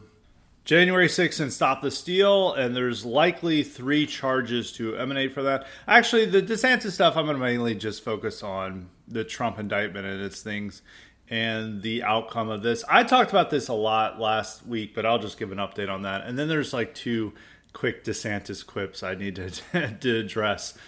January 0.70 1.08
6th 1.08 1.40
and 1.40 1.52
Stop 1.52 1.82
the 1.82 1.90
Steal, 1.90 2.52
and 2.52 2.76
there's 2.76 3.04
likely 3.04 3.64
three 3.64 4.06
charges 4.06 4.70
to 4.70 4.96
emanate 4.96 5.32
for 5.32 5.42
that. 5.42 5.66
Actually, 5.88 6.26
the 6.26 6.40
DeSantis 6.40 6.92
stuff, 6.92 7.16
I'm 7.16 7.24
going 7.24 7.36
to 7.36 7.42
mainly 7.42 7.74
just 7.74 8.04
focus 8.04 8.40
on 8.44 8.88
the 9.08 9.24
Trump 9.24 9.58
indictment 9.58 10.06
and 10.06 10.22
its 10.22 10.42
things 10.42 10.82
and 11.28 11.82
the 11.82 12.04
outcome 12.04 12.48
of 12.48 12.62
this. 12.62 12.84
I 12.88 13.02
talked 13.02 13.30
about 13.30 13.50
this 13.50 13.66
a 13.66 13.72
lot 13.72 14.20
last 14.20 14.64
week, 14.64 14.94
but 14.94 15.04
I'll 15.04 15.18
just 15.18 15.40
give 15.40 15.50
an 15.50 15.58
update 15.58 15.90
on 15.90 16.02
that. 16.02 16.24
And 16.24 16.38
then 16.38 16.46
there's 16.46 16.72
like 16.72 16.94
two 16.94 17.32
quick 17.72 18.04
DeSantis 18.04 18.64
quips 18.64 19.02
I 19.02 19.16
need 19.16 19.34
to, 19.34 19.50
to 20.00 20.18
address. 20.20 20.78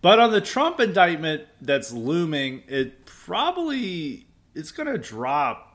But 0.00 0.20
on 0.20 0.30
the 0.30 0.40
Trump 0.40 0.78
indictment 0.78 1.42
that's 1.60 1.90
looming, 1.90 2.62
it 2.68 3.04
probably 3.04 4.28
it's 4.54 4.70
going 4.70 4.86
to 4.86 4.96
drop 4.96 5.67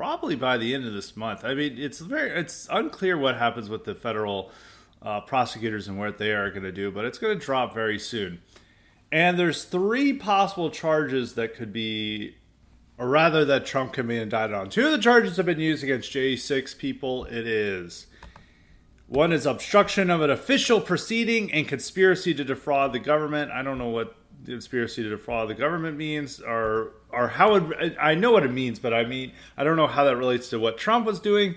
probably 0.00 0.34
by 0.34 0.56
the 0.56 0.72
end 0.72 0.86
of 0.86 0.94
this 0.94 1.14
month. 1.14 1.44
I 1.44 1.52
mean, 1.52 1.76
it's 1.76 1.98
very 1.98 2.30
it's 2.30 2.66
unclear 2.70 3.18
what 3.18 3.36
happens 3.36 3.68
with 3.68 3.84
the 3.84 3.94
federal 3.94 4.50
uh, 5.02 5.20
prosecutors 5.20 5.88
and 5.88 5.98
what 5.98 6.16
they 6.16 6.32
are 6.32 6.48
going 6.48 6.62
to 6.62 6.72
do, 6.72 6.90
but 6.90 7.04
it's 7.04 7.18
going 7.18 7.38
to 7.38 7.44
drop 7.44 7.74
very 7.74 7.98
soon. 7.98 8.40
And 9.12 9.38
there's 9.38 9.64
three 9.64 10.14
possible 10.14 10.70
charges 10.70 11.34
that 11.34 11.54
could 11.54 11.70
be, 11.70 12.36
or 12.96 13.10
rather, 13.10 13.44
that 13.44 13.66
Trump 13.66 13.92
can 13.92 14.06
be 14.06 14.16
indicted 14.16 14.56
on. 14.56 14.70
Two 14.70 14.86
of 14.86 14.92
the 14.92 14.96
charges 14.96 15.36
have 15.36 15.44
been 15.44 15.60
used 15.60 15.84
against 15.84 16.10
J6 16.10 16.78
people. 16.78 17.26
It 17.26 17.46
is 17.46 18.06
one 19.06 19.34
is 19.34 19.44
obstruction 19.44 20.08
of 20.08 20.22
an 20.22 20.30
official 20.30 20.80
proceeding 20.80 21.52
and 21.52 21.68
conspiracy 21.68 22.32
to 22.32 22.42
defraud 22.42 22.94
the 22.94 23.00
government. 23.00 23.50
I 23.50 23.60
don't 23.60 23.76
know 23.76 23.88
what 23.88 24.16
conspiracy 24.44 25.02
to 25.02 25.10
defraud 25.10 25.48
the 25.48 25.54
government 25.54 25.96
means 25.96 26.40
or 26.40 26.92
or 27.10 27.28
how 27.28 27.54
it, 27.56 27.96
I 28.00 28.14
know 28.14 28.32
what 28.32 28.44
it 28.44 28.52
means, 28.52 28.78
but 28.78 28.94
I 28.94 29.04
mean 29.04 29.32
I 29.56 29.64
don't 29.64 29.76
know 29.76 29.86
how 29.86 30.04
that 30.04 30.16
relates 30.16 30.50
to 30.50 30.58
what 30.58 30.78
Trump 30.78 31.06
was 31.06 31.20
doing. 31.20 31.56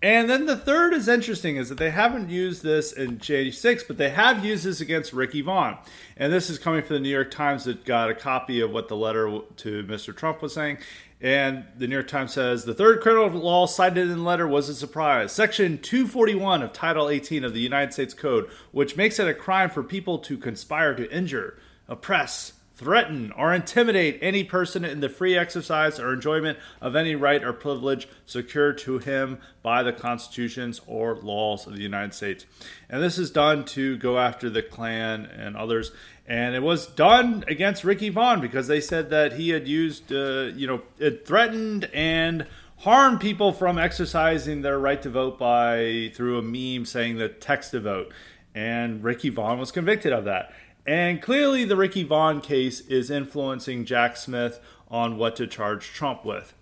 And 0.00 0.30
then 0.30 0.46
the 0.46 0.56
third 0.56 0.94
is 0.94 1.08
interesting 1.08 1.56
is 1.56 1.68
that 1.70 1.78
they 1.78 1.90
haven't 1.90 2.30
used 2.30 2.62
this 2.62 2.92
in 2.92 3.18
J6, 3.18 3.82
but 3.88 3.96
they 3.98 4.10
have 4.10 4.44
used 4.44 4.64
this 4.64 4.80
against 4.80 5.12
Ricky 5.12 5.40
Vaughn. 5.40 5.76
And 6.16 6.32
this 6.32 6.48
is 6.48 6.56
coming 6.56 6.82
from 6.82 6.94
the 6.94 7.00
New 7.00 7.08
York 7.08 7.32
Times 7.32 7.64
that 7.64 7.84
got 7.84 8.08
a 8.08 8.14
copy 8.14 8.60
of 8.60 8.70
what 8.70 8.86
the 8.86 8.96
letter 8.96 9.40
to 9.56 9.82
Mr. 9.82 10.16
Trump 10.16 10.40
was 10.40 10.54
saying. 10.54 10.78
And 11.20 11.64
the 11.76 11.88
New 11.88 11.96
York 11.96 12.06
Times 12.06 12.34
says 12.34 12.64
the 12.64 12.74
third 12.74 13.00
criminal 13.00 13.28
law 13.40 13.66
cited 13.66 14.08
in 14.08 14.18
the 14.18 14.22
letter 14.22 14.46
was 14.46 14.68
a 14.68 14.74
surprise. 14.74 15.32
Section 15.32 15.78
241 15.78 16.62
of 16.62 16.72
Title 16.72 17.08
18 17.08 17.42
of 17.42 17.52
the 17.52 17.60
United 17.60 17.92
States 17.92 18.14
Code, 18.14 18.48
which 18.70 18.96
makes 18.96 19.18
it 19.18 19.26
a 19.26 19.34
crime 19.34 19.68
for 19.68 19.82
people 19.82 20.18
to 20.20 20.38
conspire 20.38 20.94
to 20.94 21.12
injure, 21.12 21.58
oppress, 21.88 22.52
threaten, 22.74 23.32
or 23.36 23.52
intimidate 23.52 24.18
any 24.22 24.44
person 24.44 24.84
in 24.84 25.00
the 25.00 25.08
free 25.08 25.36
exercise 25.36 25.98
or 25.98 26.12
enjoyment 26.12 26.56
of 26.80 26.94
any 26.94 27.14
right 27.14 27.42
or 27.42 27.52
privilege 27.52 28.06
secured 28.24 28.78
to 28.78 28.98
him 28.98 29.38
by 29.62 29.82
the 29.82 29.92
constitutions 29.92 30.80
or 30.86 31.16
laws 31.16 31.66
of 31.66 31.74
the 31.74 31.82
United 31.82 32.14
States. 32.14 32.46
And 32.88 33.02
this 33.02 33.18
is 33.18 33.30
done 33.30 33.64
to 33.66 33.96
go 33.96 34.18
after 34.18 34.48
the 34.48 34.62
Klan 34.62 35.26
and 35.26 35.56
others. 35.56 35.90
And 36.24 36.54
it 36.54 36.62
was 36.62 36.86
done 36.86 37.42
against 37.48 37.82
Ricky 37.82 38.10
Vaughn 38.10 38.40
because 38.40 38.68
they 38.68 38.80
said 38.80 39.10
that 39.10 39.32
he 39.32 39.48
had 39.48 39.66
used, 39.66 40.12
uh, 40.12 40.52
you 40.54 40.66
know, 40.66 40.82
it 40.98 41.26
threatened 41.26 41.90
and 41.92 42.46
harmed 42.78 43.20
people 43.20 43.52
from 43.52 43.76
exercising 43.76 44.62
their 44.62 44.78
right 44.78 45.02
to 45.02 45.10
vote 45.10 45.38
by 45.38 46.12
through 46.14 46.38
a 46.38 46.42
meme 46.42 46.84
saying 46.84 47.16
the 47.16 47.28
text 47.28 47.72
to 47.72 47.80
vote. 47.80 48.12
And 48.54 49.02
Ricky 49.02 49.30
Vaughn 49.30 49.58
was 49.58 49.72
convicted 49.72 50.12
of 50.12 50.24
that. 50.26 50.52
And 50.88 51.20
clearly, 51.20 51.66
the 51.66 51.76
Ricky 51.76 52.02
Vaughn 52.02 52.40
case 52.40 52.80
is 52.80 53.10
influencing 53.10 53.84
Jack 53.84 54.16
Smith 54.16 54.58
on 54.90 55.18
what 55.18 55.36
to 55.36 55.46
charge 55.46 55.88
Trump 55.88 56.24
with. 56.24 56.54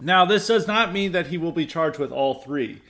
Now, 0.00 0.24
this 0.24 0.48
does 0.48 0.66
not 0.66 0.92
mean 0.92 1.12
that 1.12 1.28
he 1.28 1.38
will 1.38 1.52
be 1.52 1.64
charged 1.64 2.00
with 2.00 2.10
all 2.10 2.34
three. 2.34 2.82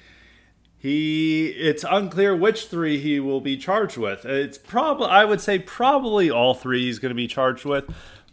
He, 0.78 1.48
it's 1.48 1.84
unclear 1.84 2.34
which 2.34 2.68
three 2.68 2.98
he 2.98 3.20
will 3.20 3.42
be 3.42 3.58
charged 3.58 3.98
with. 3.98 4.24
It's 4.24 4.56
probably, 4.56 5.08
I 5.08 5.26
would 5.26 5.42
say, 5.42 5.58
probably 5.58 6.30
all 6.30 6.54
three 6.54 6.86
he's 6.86 6.98
going 6.98 7.10
to 7.10 7.14
be 7.14 7.26
charged 7.26 7.66
with. 7.66 7.84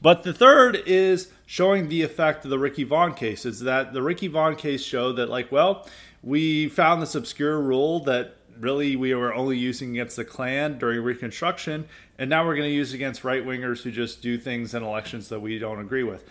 But 0.02 0.24
the 0.24 0.34
third 0.34 0.78
is 0.86 1.34
showing 1.46 1.90
the 1.90 2.02
effect 2.02 2.46
of 2.46 2.50
the 2.50 2.60
Ricky 2.60 2.86
Vaughn 2.86 3.14
case. 3.14 3.46
Is 3.46 3.60
that 3.60 3.92
the 3.92 4.02
Ricky 4.02 4.28
Vaughn 4.28 4.56
case 4.56 4.86
showed 4.86 5.18
that, 5.18 5.28
like, 5.28 5.52
well, 5.52 5.86
we 6.24 6.70
found 6.70 7.02
this 7.02 7.14
obscure 7.14 7.60
rule 7.60 8.00
that 8.06 8.38
really 8.60 8.96
we 8.96 9.14
were 9.14 9.34
only 9.34 9.58
using 9.58 9.92
against 9.92 10.16
the 10.16 10.26
Klan 10.26 10.78
during 10.78 11.02
Reconstruction, 11.02 11.88
and 12.18 12.30
now 12.30 12.46
we're 12.46 12.56
going 12.56 12.70
to 12.70 12.76
use 12.76 12.94
against 12.94 13.24
right 13.24 13.46
wingers 13.46 13.84
who 13.84 13.92
just 13.92 14.22
do 14.22 14.38
things 14.38 14.74
in 14.74 14.84
elections 14.84 15.30
that 15.30 15.42
we 15.42 15.60
don't 15.60 15.80
agree 15.80 16.04
with. 16.04 16.24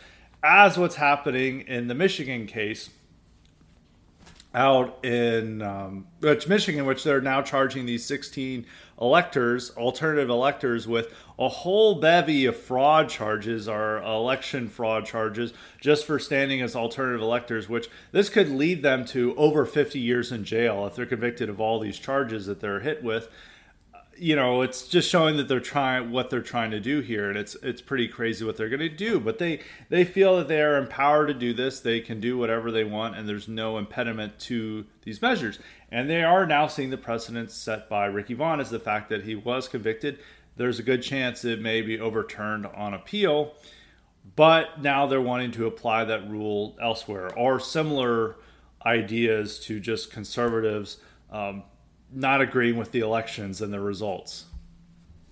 As 0.42 0.76
what's 0.76 0.96
happening 0.96 1.62
in 1.62 1.88
the 1.88 1.94
Michigan 1.94 2.46
case, 2.46 2.90
out 4.54 5.04
in 5.04 5.60
um, 5.62 6.06
which 6.20 6.46
Michigan, 6.46 6.86
which 6.86 7.02
they're 7.02 7.20
now 7.20 7.42
charging 7.42 7.86
these 7.86 8.04
16 8.06 8.64
electors, 9.00 9.70
alternative 9.70 10.30
electors, 10.30 10.86
with 10.86 11.12
a 11.38 11.48
whole 11.48 11.96
bevy 11.96 12.46
of 12.46 12.56
fraud 12.56 13.08
charges 13.08 13.68
or 13.68 13.98
election 13.98 14.68
fraud 14.68 15.04
charges 15.04 15.52
just 15.80 16.06
for 16.06 16.18
standing 16.18 16.62
as 16.62 16.76
alternative 16.76 17.20
electors, 17.20 17.68
which 17.68 17.88
this 18.12 18.28
could 18.28 18.48
lead 18.48 18.82
them 18.82 19.04
to 19.04 19.34
over 19.36 19.66
50 19.66 19.98
years 19.98 20.30
in 20.30 20.44
jail 20.44 20.86
if 20.86 20.94
they're 20.94 21.06
convicted 21.06 21.48
of 21.48 21.60
all 21.60 21.80
these 21.80 21.98
charges 21.98 22.46
that 22.46 22.60
they're 22.60 22.80
hit 22.80 23.02
with 23.02 23.28
you 24.18 24.36
know, 24.36 24.62
it's 24.62 24.86
just 24.88 25.10
showing 25.10 25.36
that 25.36 25.48
they're 25.48 25.60
trying 25.60 26.10
what 26.10 26.30
they're 26.30 26.42
trying 26.42 26.70
to 26.70 26.80
do 26.80 27.00
here, 27.00 27.28
and 27.28 27.38
it's 27.38 27.56
it's 27.62 27.80
pretty 27.80 28.08
crazy 28.08 28.44
what 28.44 28.56
they're 28.56 28.68
going 28.68 28.80
to 28.80 28.88
do. 28.88 29.20
But 29.20 29.38
they 29.38 29.60
they 29.88 30.04
feel 30.04 30.36
that 30.36 30.48
they 30.48 30.62
are 30.62 30.76
empowered 30.76 31.28
to 31.28 31.34
do 31.34 31.52
this. 31.52 31.80
They 31.80 32.00
can 32.00 32.20
do 32.20 32.38
whatever 32.38 32.70
they 32.70 32.84
want, 32.84 33.16
and 33.16 33.28
there's 33.28 33.48
no 33.48 33.78
impediment 33.78 34.38
to 34.40 34.86
these 35.02 35.20
measures. 35.20 35.58
And 35.90 36.10
they 36.10 36.22
are 36.22 36.46
now 36.46 36.66
seeing 36.66 36.90
the 36.90 36.96
precedent 36.96 37.50
set 37.50 37.88
by 37.88 38.06
Ricky 38.06 38.34
Vaughn 38.34 38.60
as 38.60 38.70
the 38.70 38.80
fact 38.80 39.08
that 39.10 39.24
he 39.24 39.34
was 39.34 39.68
convicted. 39.68 40.18
There's 40.56 40.78
a 40.78 40.84
good 40.84 41.02
chance 41.02 41.44
it 41.44 41.60
may 41.60 41.82
be 41.82 41.98
overturned 41.98 42.66
on 42.66 42.94
appeal, 42.94 43.54
but 44.36 44.80
now 44.80 45.06
they're 45.06 45.20
wanting 45.20 45.50
to 45.52 45.66
apply 45.66 46.04
that 46.04 46.28
rule 46.28 46.76
elsewhere 46.80 47.32
or 47.36 47.58
similar 47.58 48.36
ideas 48.86 49.58
to 49.60 49.80
just 49.80 50.12
conservatives. 50.12 50.98
Um, 51.30 51.64
not 52.14 52.40
agreeing 52.40 52.76
with 52.76 52.92
the 52.92 53.00
elections 53.00 53.60
and 53.60 53.72
the 53.72 53.80
results. 53.80 54.44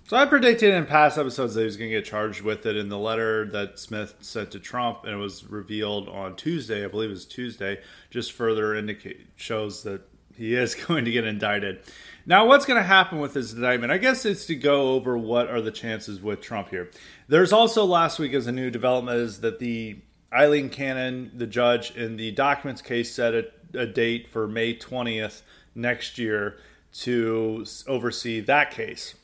So 0.05 0.17
I 0.17 0.27
predicted 0.27 0.75
in 0.75 0.85
past 0.85 1.17
episodes 1.17 1.55
that 1.55 1.61
he 1.61 1.65
was 1.65 1.77
going 1.77 1.91
to 1.91 1.97
get 1.97 2.05
charged 2.05 2.43
with 2.43 2.67
it 2.67 2.77
in 2.77 2.89
the 2.89 2.99
letter 2.99 3.47
that 3.47 3.79
Smith 3.79 4.17
sent 4.21 4.51
to 4.51 4.59
Trump, 4.59 5.05
and 5.05 5.15
it 5.15 5.17
was 5.17 5.45
revealed 5.49 6.09
on 6.09 6.37
Tuesday. 6.37 6.85
I 6.85 6.89
believe 6.89 7.09
it 7.09 7.15
was 7.15 7.25
Tuesday. 7.25 7.81
Just 8.11 8.33
further 8.33 8.75
indicate 8.75 9.29
shows 9.37 9.85
that 9.85 10.03
he 10.37 10.55
is 10.55 10.75
going 10.87 11.05
to 11.05 11.11
get 11.11 11.25
indicted. 11.25 11.81
Now, 12.27 12.47
what's 12.47 12.67
going 12.67 12.81
to 12.81 12.87
happen 12.87 13.21
with 13.21 13.35
this 13.35 13.53
indictment? 13.53 13.93
I 13.93 13.99
guess 13.99 14.25
it's 14.25 14.45
to 14.47 14.55
go 14.55 14.93
over 14.93 15.17
what 15.17 15.49
are 15.49 15.61
the 15.61 15.71
chances 15.71 16.21
with 16.21 16.41
Trump 16.41 16.69
here. 16.71 16.91
There's 17.29 17.53
also 17.53 17.85
last 17.85 18.19
week 18.19 18.35
as 18.35 18.47
a 18.47 18.53
new 18.53 18.71
development 18.71 19.19
is 19.19 19.41
that 19.41 19.61
the 19.61 19.99
Aileen 20.33 20.69
Cannon, 20.69 21.31
the 21.35 21.47
judge 21.47 21.97
in 21.97 22.17
the 22.17 22.33
documents 22.33 22.83
case, 22.83 23.15
set 23.15 23.35
a, 23.35 23.47
a 23.73 23.87
date 23.87 24.29
for 24.29 24.47
May 24.47 24.77
20th 24.77 25.43
next 25.75 26.19
year 26.19 26.59
to 26.93 27.65
oversee 27.87 28.41
that 28.41 28.71
case. 28.71 29.15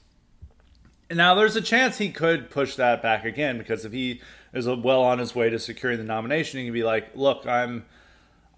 And 1.11 1.17
now 1.17 1.35
there's 1.35 1.57
a 1.57 1.63
chance 1.63 1.99
he 1.99 2.11
could 2.11 2.51
push 2.51 2.77
that 2.77 3.03
back 3.03 3.25
again 3.25 3.59
because 3.59 3.85
if 3.85 3.93
he 3.93 4.21
is 4.53 4.69
uh, 4.69 4.77
well 4.77 5.03
on 5.03 5.19
his 5.19 5.35
way 5.35 5.49
to 5.51 5.59
securing 5.59 5.99
the 5.99 6.05
nomination, 6.05 6.59
he 6.59 6.67
can 6.67 6.75
be 6.75 6.85
like, 6.85 7.15
"Look, 7.15 7.47
I'm 7.47 7.87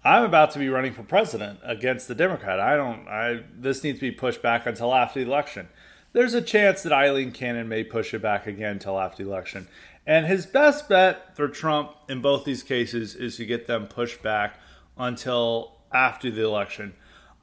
I'm 0.03 0.23
about 0.23 0.51
to 0.51 0.59
be 0.59 0.67
running 0.67 0.93
for 0.93 1.03
president 1.03 1.59
against 1.63 2.07
the 2.07 2.15
Democrat. 2.15 2.59
I 2.59 2.75
don't 2.75 3.07
I 3.07 3.43
this 3.57 3.83
needs 3.83 3.99
to 3.99 4.09
be 4.09 4.11
pushed 4.11 4.41
back 4.41 4.65
until 4.65 4.93
after 4.93 5.19
the 5.19 5.25
election." 5.25 5.69
There's 6.13 6.33
a 6.33 6.41
chance 6.41 6.83
that 6.83 6.91
Aileen 6.91 7.31
Cannon 7.31 7.69
may 7.69 7.85
push 7.85 8.13
it 8.13 8.21
back 8.21 8.45
again 8.45 8.73
until 8.73 8.99
after 8.99 9.23
the 9.23 9.29
election. 9.29 9.69
And 10.05 10.25
his 10.25 10.45
best 10.45 10.89
bet 10.89 11.37
for 11.37 11.47
Trump 11.47 11.95
in 12.09 12.21
both 12.21 12.43
these 12.43 12.63
cases 12.63 13.15
is 13.15 13.37
to 13.37 13.45
get 13.45 13.67
them 13.67 13.87
pushed 13.87 14.21
back 14.21 14.59
until 14.97 15.77
after 15.93 16.29
the 16.29 16.43
election. 16.43 16.93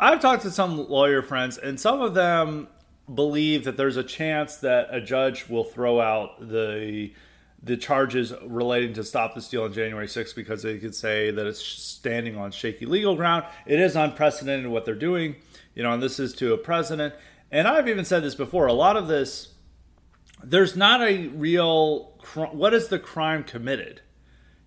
I've 0.00 0.20
talked 0.20 0.42
to 0.42 0.50
some 0.50 0.88
lawyer 0.88 1.22
friends, 1.22 1.58
and 1.58 1.78
some 1.80 2.00
of 2.00 2.14
them 2.14 2.68
believe 3.12 3.64
that 3.64 3.76
there's 3.76 3.96
a 3.96 4.04
chance 4.04 4.56
that 4.56 4.88
a 4.92 5.00
judge 5.00 5.48
will 5.48 5.64
throw 5.64 6.00
out 6.00 6.48
the 6.48 7.12
the 7.60 7.76
charges 7.76 8.32
relating 8.46 8.92
to 8.92 9.02
stop 9.02 9.34
the 9.34 9.42
steal 9.42 9.64
on 9.64 9.72
January 9.72 10.06
6th 10.06 10.32
because 10.36 10.62
they 10.62 10.78
could 10.78 10.94
say 10.94 11.32
that 11.32 11.44
it's 11.44 11.60
standing 11.60 12.36
on 12.36 12.52
shaky 12.52 12.86
legal 12.86 13.16
ground. 13.16 13.44
It 13.66 13.80
is 13.80 13.96
unprecedented 13.96 14.68
what 14.68 14.84
they're 14.84 14.94
doing, 14.94 15.34
you 15.74 15.82
know, 15.82 15.92
and 15.92 16.00
this 16.00 16.20
is 16.20 16.32
to 16.34 16.52
a 16.52 16.56
president. 16.56 17.14
And 17.50 17.66
I've 17.66 17.88
even 17.88 18.04
said 18.04 18.22
this 18.22 18.36
before. 18.36 18.68
A 18.68 18.72
lot 18.72 18.96
of 18.96 19.08
this, 19.08 19.54
there's 20.42 20.76
not 20.76 21.00
a 21.02 21.28
real. 21.28 22.12
What 22.34 22.74
is 22.74 22.88
the 22.88 22.98
crime 22.98 23.42
committed? 23.42 24.02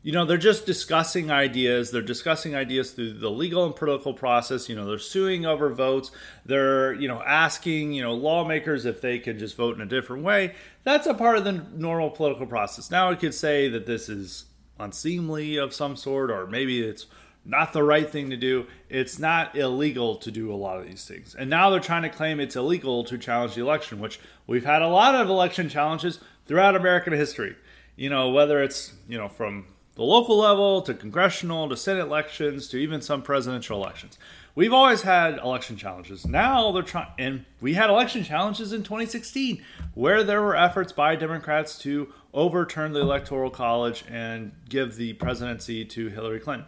You 0.03 0.11
know, 0.11 0.25
they're 0.25 0.37
just 0.37 0.65
discussing 0.65 1.29
ideas. 1.29 1.91
They're 1.91 2.01
discussing 2.01 2.55
ideas 2.55 2.91
through 2.91 3.13
the 3.13 3.29
legal 3.29 3.65
and 3.65 3.75
political 3.75 4.13
process. 4.13 4.67
You 4.67 4.75
know, 4.75 4.87
they're 4.87 4.97
suing 4.97 5.45
over 5.45 5.69
votes. 5.69 6.11
They're, 6.43 6.93
you 6.93 7.07
know, 7.07 7.21
asking, 7.21 7.93
you 7.93 8.01
know, 8.01 8.13
lawmakers 8.13 8.85
if 8.85 8.99
they 8.99 9.19
can 9.19 9.37
just 9.37 9.55
vote 9.55 9.75
in 9.75 9.81
a 9.81 9.85
different 9.85 10.23
way. 10.23 10.55
That's 10.83 11.05
a 11.05 11.13
part 11.13 11.37
of 11.37 11.43
the 11.43 11.51
normal 11.51 12.09
political 12.09 12.47
process. 12.47 12.89
Now, 12.89 13.11
we 13.11 13.15
could 13.15 13.35
say 13.35 13.67
that 13.69 13.85
this 13.85 14.09
is 14.09 14.45
unseemly 14.79 15.57
of 15.57 15.73
some 15.73 15.95
sort, 15.95 16.31
or 16.31 16.47
maybe 16.47 16.81
it's 16.81 17.05
not 17.45 17.71
the 17.71 17.83
right 17.83 18.09
thing 18.09 18.31
to 18.31 18.37
do. 18.37 18.65
It's 18.89 19.19
not 19.19 19.55
illegal 19.55 20.15
to 20.15 20.31
do 20.31 20.51
a 20.51 20.55
lot 20.55 20.79
of 20.79 20.87
these 20.87 21.05
things. 21.05 21.35
And 21.35 21.47
now 21.47 21.69
they're 21.69 21.79
trying 21.79 22.03
to 22.03 22.09
claim 22.09 22.39
it's 22.39 22.55
illegal 22.55 23.03
to 23.03 23.19
challenge 23.19 23.53
the 23.53 23.61
election, 23.61 23.99
which 23.99 24.19
we've 24.47 24.65
had 24.65 24.81
a 24.81 24.87
lot 24.87 25.13
of 25.13 25.29
election 25.29 25.69
challenges 25.69 26.19
throughout 26.47 26.75
American 26.75 27.13
history. 27.13 27.55
You 27.95 28.09
know, 28.09 28.31
whether 28.31 28.63
it's, 28.63 28.93
you 29.07 29.17
know, 29.19 29.27
from 29.27 29.65
the 30.01 30.07
local 30.07 30.37
level 30.37 30.81
to 30.81 30.95
congressional 30.95 31.69
to 31.69 31.77
Senate 31.77 32.07
elections 32.07 32.67
to 32.67 32.75
even 32.75 33.03
some 33.03 33.21
presidential 33.21 33.79
elections. 33.79 34.17
We've 34.55 34.73
always 34.73 35.03
had 35.03 35.37
election 35.37 35.77
challenges. 35.77 36.25
Now 36.25 36.71
they're 36.71 36.81
trying, 36.81 37.11
and 37.19 37.45
we 37.61 37.75
had 37.75 37.91
election 37.91 38.23
challenges 38.23 38.73
in 38.73 38.81
2016 38.81 39.63
where 39.93 40.23
there 40.23 40.41
were 40.41 40.55
efforts 40.55 40.91
by 40.91 41.15
Democrats 41.15 41.77
to 41.81 42.11
overturn 42.33 42.93
the 42.93 42.99
Electoral 42.99 43.51
College 43.51 44.03
and 44.09 44.53
give 44.67 44.95
the 44.95 45.13
presidency 45.13 45.85
to 45.85 46.07
Hillary 46.07 46.39
Clinton. 46.39 46.65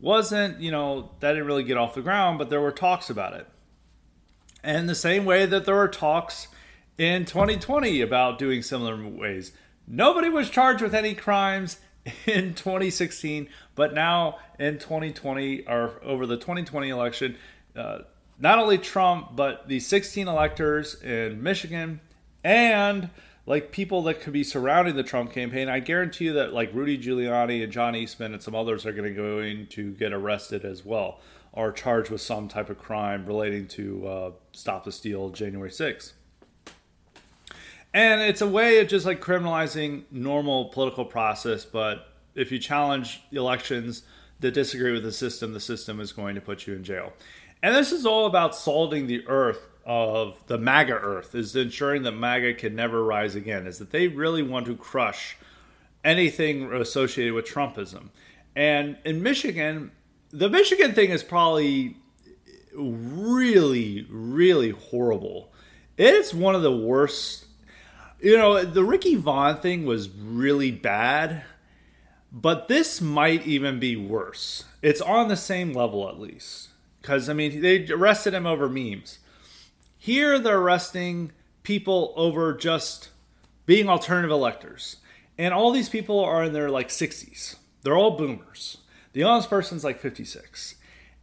Wasn't, 0.00 0.58
you 0.58 0.72
know, 0.72 1.12
that 1.20 1.34
didn't 1.34 1.46
really 1.46 1.62
get 1.62 1.76
off 1.76 1.94
the 1.94 2.02
ground, 2.02 2.40
but 2.40 2.50
there 2.50 2.60
were 2.60 2.72
talks 2.72 3.08
about 3.08 3.34
it. 3.34 3.46
And 4.64 4.88
the 4.88 4.96
same 4.96 5.24
way 5.24 5.46
that 5.46 5.64
there 5.64 5.76
were 5.76 5.86
talks 5.86 6.48
in 6.98 7.24
2020 7.24 8.00
about 8.00 8.36
doing 8.36 8.62
similar 8.62 9.00
ways. 9.08 9.52
Nobody 9.86 10.28
was 10.28 10.50
charged 10.50 10.82
with 10.82 10.94
any 10.94 11.14
crimes 11.14 11.78
in 12.26 12.54
2016, 12.54 13.48
but 13.74 13.94
now 13.94 14.38
in 14.58 14.78
2020 14.78 15.66
or 15.66 16.00
over 16.02 16.26
the 16.26 16.36
2020 16.36 16.88
election, 16.88 17.36
uh, 17.76 18.00
not 18.38 18.58
only 18.58 18.78
Trump, 18.78 19.36
but 19.36 19.68
the 19.68 19.80
16 19.80 20.28
electors 20.28 21.00
in 21.02 21.42
Michigan 21.42 22.00
and 22.42 23.10
like 23.46 23.72
people 23.72 24.02
that 24.02 24.20
could 24.20 24.32
be 24.32 24.44
surrounding 24.44 24.96
the 24.96 25.02
Trump 25.02 25.32
campaign. 25.32 25.68
I 25.68 25.80
guarantee 25.80 26.26
you 26.26 26.32
that 26.34 26.52
like 26.52 26.72
Rudy 26.72 26.98
Giuliani 26.98 27.62
and 27.62 27.72
John 27.72 27.94
Eastman 27.94 28.32
and 28.32 28.42
some 28.42 28.54
others 28.54 28.86
are 28.86 28.92
going 28.92 29.14
to 29.14 29.14
going 29.14 29.66
to 29.68 29.92
get 29.92 30.12
arrested 30.12 30.64
as 30.64 30.84
well 30.84 31.20
or 31.52 31.70
charged 31.70 32.10
with 32.10 32.20
some 32.20 32.48
type 32.48 32.68
of 32.68 32.78
crime 32.78 33.24
relating 33.26 33.68
to 33.68 34.06
uh, 34.06 34.30
Stop 34.52 34.84
the 34.84 34.92
Steal 34.92 35.30
January 35.30 35.70
6th. 35.70 36.12
And 37.94 38.20
it's 38.20 38.40
a 38.40 38.48
way 38.48 38.80
of 38.80 38.88
just 38.88 39.06
like 39.06 39.20
criminalizing 39.20 40.02
normal 40.10 40.66
political 40.66 41.04
process, 41.04 41.64
but 41.64 42.08
if 42.34 42.50
you 42.50 42.58
challenge 42.58 43.22
elections 43.30 44.02
that 44.40 44.52
disagree 44.52 44.92
with 44.92 45.04
the 45.04 45.12
system, 45.12 45.52
the 45.52 45.60
system 45.60 46.00
is 46.00 46.10
going 46.12 46.34
to 46.34 46.40
put 46.40 46.66
you 46.66 46.74
in 46.74 46.82
jail. 46.82 47.12
And 47.62 47.72
this 47.72 47.92
is 47.92 48.04
all 48.04 48.26
about 48.26 48.56
salting 48.56 49.06
the 49.06 49.24
earth 49.28 49.68
of 49.86 50.42
the 50.48 50.58
MAGA 50.58 50.94
earth, 50.94 51.36
is 51.36 51.54
ensuring 51.54 52.02
that 52.02 52.12
MAGA 52.12 52.54
can 52.54 52.74
never 52.74 53.04
rise 53.04 53.36
again, 53.36 53.64
is 53.64 53.78
that 53.78 53.92
they 53.92 54.08
really 54.08 54.42
want 54.42 54.66
to 54.66 54.74
crush 54.74 55.36
anything 56.02 56.72
associated 56.72 57.32
with 57.32 57.46
Trumpism. 57.46 58.08
And 58.56 58.98
in 59.04 59.22
Michigan, 59.22 59.92
the 60.30 60.50
Michigan 60.50 60.94
thing 60.94 61.10
is 61.10 61.22
probably 61.22 61.96
really, 62.74 64.04
really 64.10 64.70
horrible. 64.70 65.52
It's 65.96 66.34
one 66.34 66.56
of 66.56 66.62
the 66.62 66.76
worst 66.76 67.43
you 68.24 68.38
know, 68.38 68.64
the 68.64 68.84
Ricky 68.84 69.16
Vaughn 69.16 69.58
thing 69.58 69.84
was 69.84 70.08
really 70.08 70.70
bad, 70.70 71.44
but 72.32 72.68
this 72.68 73.00
might 73.00 73.46
even 73.46 73.78
be 73.78 73.96
worse. 73.96 74.64
It's 74.80 75.02
on 75.02 75.28
the 75.28 75.36
same 75.36 75.74
level 75.74 76.08
at 76.08 76.18
least. 76.18 76.70
Because, 77.02 77.28
I 77.28 77.34
mean, 77.34 77.60
they 77.60 77.86
arrested 77.90 78.32
him 78.32 78.46
over 78.46 78.66
memes. 78.66 79.18
Here 79.98 80.38
they're 80.38 80.58
arresting 80.58 81.32
people 81.64 82.14
over 82.16 82.54
just 82.54 83.10
being 83.66 83.90
alternative 83.90 84.30
electors. 84.30 84.96
And 85.36 85.52
all 85.52 85.70
these 85.70 85.90
people 85.90 86.18
are 86.24 86.42
in 86.44 86.54
their 86.54 86.70
like 86.70 86.88
60s. 86.88 87.56
They're 87.82 87.96
all 87.96 88.16
boomers. 88.16 88.78
The 89.12 89.20
youngest 89.20 89.50
person's 89.50 89.84
like 89.84 90.00
56. 90.00 90.76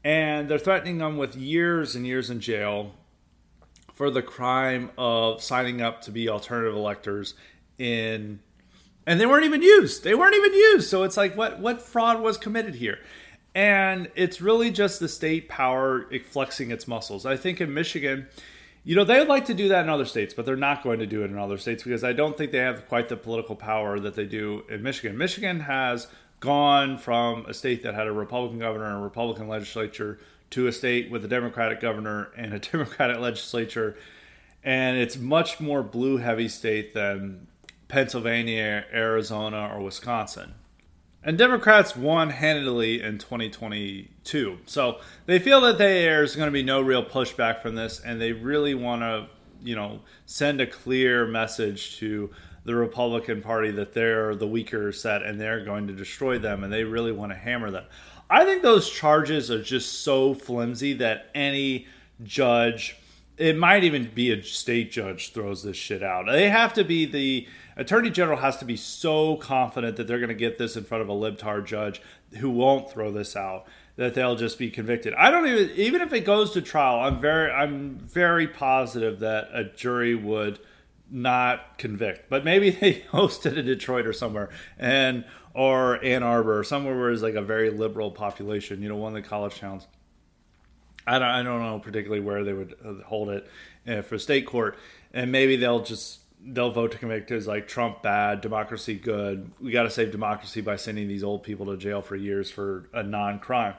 And 0.04 0.48
they're 0.48 0.60
threatening 0.60 1.00
them 1.00 1.18
with 1.18 1.36
years 1.36 1.96
and 1.96 2.06
years 2.06 2.30
in 2.30 2.42
jail 2.42 2.94
for 4.02 4.10
the 4.10 4.24
crime 4.24 4.90
of 4.98 5.44
signing 5.44 5.80
up 5.80 6.02
to 6.02 6.10
be 6.10 6.28
alternative 6.28 6.74
electors 6.74 7.36
in 7.78 8.40
and 9.06 9.22
they 9.22 9.28
weren't 9.28 9.46
even 9.46 9.62
used. 9.62 10.04
They 10.04 10.16
weren't 10.16 10.34
even 10.34 10.56
used. 10.56 10.90
So 10.90 11.04
it's 11.04 11.18
like 11.18 11.38
what 11.38 11.60
what 11.60 11.84
fraud 11.84 12.20
was 12.20 12.36
committed 12.36 12.74
here? 12.74 12.98
And 13.54 14.10
it's 14.16 14.42
really 14.42 14.72
just 14.72 15.00
the 15.00 15.08
state 15.08 15.48
power 15.48 16.10
flexing 16.32 16.72
its 16.72 16.88
muscles. 16.88 17.28
I 17.28 17.38
think 17.38 17.62
in 17.62 17.76
Michigan, 17.76 18.26
you 18.84 18.96
know, 18.96 19.04
they 19.04 19.20
would 19.20 19.28
like 19.28 19.46
to 19.46 19.54
do 19.54 19.68
that 19.68 19.84
in 19.84 19.90
other 19.90 20.06
states, 20.06 20.34
but 20.34 20.48
they're 20.48 20.56
not 20.56 20.82
going 20.82 20.98
to 20.98 21.06
do 21.06 21.22
it 21.22 21.30
in 21.30 21.38
other 21.38 21.60
states 21.60 21.84
because 21.84 22.04
I 22.04 22.12
don't 22.12 22.36
think 22.36 22.52
they 22.52 22.58
have 22.58 22.88
quite 22.88 23.08
the 23.08 23.18
political 23.18 23.56
power 23.56 24.00
that 24.00 24.16
they 24.16 24.26
do 24.26 24.64
in 24.68 24.82
Michigan. 24.82 25.16
Michigan 25.16 25.60
has 25.60 26.08
gone 26.40 26.98
from 26.98 27.46
a 27.46 27.54
state 27.54 27.84
that 27.84 27.94
had 27.94 28.08
a 28.08 28.12
Republican 28.12 28.58
governor 28.58 28.86
and 28.86 28.96
a 28.96 29.04
Republican 29.04 29.48
legislature 29.48 30.18
to 30.52 30.68
a 30.68 30.72
state 30.72 31.10
with 31.10 31.26
a 31.26 31.28
Democratic 31.28 31.80
governor 31.80 32.32
and 32.38 32.54
a 32.54 32.60
Democratic 32.72 33.20
legislature. 33.20 33.98
And 34.64 34.98
it's 34.98 35.18
much 35.18 35.60
more 35.60 35.82
blue 35.82 36.18
heavy 36.18 36.48
state 36.48 36.94
than 36.94 37.48
Pennsylvania, 37.88 38.86
Arizona, 38.94 39.72
or 39.74 39.82
Wisconsin. 39.82 40.54
And 41.24 41.38
Democrats 41.38 41.96
won 41.96 42.32
handily 42.32 43.02
in 43.02 43.18
2022. 43.18 44.60
So 44.66 45.00
they 45.26 45.40
feel 45.40 45.62
that 45.62 45.78
there's 45.78 46.36
going 46.36 46.48
to 46.48 46.52
be 46.52 46.64
no 46.64 46.82
real 46.82 47.04
pushback 47.04 47.62
from 47.62 47.76
this, 47.76 48.00
and 48.00 48.20
they 48.20 48.32
really 48.32 48.74
want 48.74 49.02
to 49.02 49.28
you 49.64 49.76
know, 49.76 50.02
send 50.26 50.60
a 50.60 50.68
clear 50.68 51.26
message 51.26 51.98
to 51.98 52.32
the 52.64 52.76
Republican 52.76 53.42
Party 53.42 53.72
that 53.72 53.94
they're 53.94 54.36
the 54.36 54.48
weaker 54.48 54.92
set 54.92 55.24
and 55.24 55.40
they're 55.40 55.64
going 55.64 55.88
to 55.88 55.94
destroy 55.94 56.38
them 56.38 56.64
and 56.64 56.72
they 56.72 56.84
really 56.84 57.12
want 57.12 57.32
to 57.32 57.38
hammer 57.38 57.72
them. 57.72 57.86
I 58.32 58.46
think 58.46 58.62
those 58.62 58.90
charges 58.90 59.52
are 59.52 59.62
just 59.62 60.04
so 60.04 60.34
flimsy 60.34 60.94
that 60.94 61.30
any 61.36 61.88
judge, 62.24 62.96
it 63.38 63.58
might 63.58 63.84
even 63.84 64.10
be 64.16 64.32
a 64.32 64.42
state 64.42 64.90
judge, 64.90 65.34
throws 65.34 65.64
this 65.64 65.76
shit 65.76 66.02
out. 66.02 66.28
They 66.28 66.50
have 66.50 66.74
to 66.76 66.86
be 66.86 67.06
the 67.06 67.46
attorney 67.76 68.10
general 68.10 68.38
has 68.38 68.56
to 68.58 68.66
be 68.66 68.78
so 68.78 69.36
confident 69.36 69.98
that 69.98 70.08
they're 70.08 70.20
going 70.20 70.30
to 70.30 70.34
get 70.34 70.58
this 70.58 70.78
in 70.78 70.86
front 70.86 71.02
of 71.02 71.10
a 71.10 71.14
libtard 71.14 71.66
judge 71.66 72.02
who 72.38 72.50
won't 72.50 72.90
throw 72.90 73.12
this 73.12 73.36
out 73.36 73.66
that 73.98 74.14
they'll 74.14 74.38
just 74.38 74.58
be 74.58 74.70
convicted. 74.70 75.14
I 75.16 75.30
don't 75.30 75.46
even 75.48 75.72
even 75.76 76.02
if 76.02 76.14
it 76.14 76.22
goes 76.22 76.52
to 76.52 76.62
trial, 76.62 77.02
I'm 77.02 77.20
very 77.20 77.52
I'm 77.52 77.98
very 77.98 78.48
positive 78.48 79.20
that 79.20 79.50
a 79.54 79.66
jury 79.66 80.16
would 80.16 80.60
not 81.10 81.78
convict. 81.78 82.30
But 82.30 82.46
maybe 82.46 82.70
they 82.82 83.02
hosted 83.12 83.58
in 83.58 83.66
Detroit 83.66 84.08
or 84.08 84.14
somewhere 84.14 84.50
and 84.80 85.26
or 85.54 86.04
Ann 86.04 86.24
Arbor 86.24 86.60
or 86.60 86.64
somewhere 86.64 86.96
where 86.96 87.08
there's 87.08 87.22
like 87.22 87.36
a 87.36 87.42
very 87.42 87.70
liberal 87.70 88.12
population, 88.12 88.82
you 88.82 88.90
know, 88.90 88.96
one 88.96 89.16
of 89.16 89.22
the 89.22 89.28
college 89.28 89.60
towns. 89.60 89.88
I 91.06 91.20
don't, 91.20 91.28
I 91.28 91.44
don't 91.44 91.62
know 91.62 91.80
particularly 91.80 92.22
where 92.22 92.44
they 92.44 92.54
would 92.54 92.76
uh, 92.86 93.04
hold 93.06 93.30
it 93.30 93.50
uh, 93.88 94.02
for 94.02 94.18
state 94.18 94.46
court, 94.46 94.78
and 95.14 95.32
maybe 95.32 95.56
they'll 95.56 95.84
just 95.84 96.20
they'll 96.44 96.72
vote 96.72 96.92
to 96.92 96.98
convict 96.98 97.32
as 97.32 97.48
like 97.48 97.68
Trump 97.68 98.02
bad, 98.02 98.42
democracy 98.42 98.96
good. 98.96 99.52
We 99.60 99.72
got 99.72 99.84
to 99.84 99.90
save 99.90 100.12
democracy 100.12 100.62
by 100.62 100.76
sending 100.76 101.08
these 101.08 101.24
old 101.24 101.44
people 101.44 101.68
to 101.68 101.78
jail 101.78 102.02
for 102.02 102.16
years 102.16 102.50
for 102.50 102.90
a 102.94 103.04
non-crime. 103.04 103.76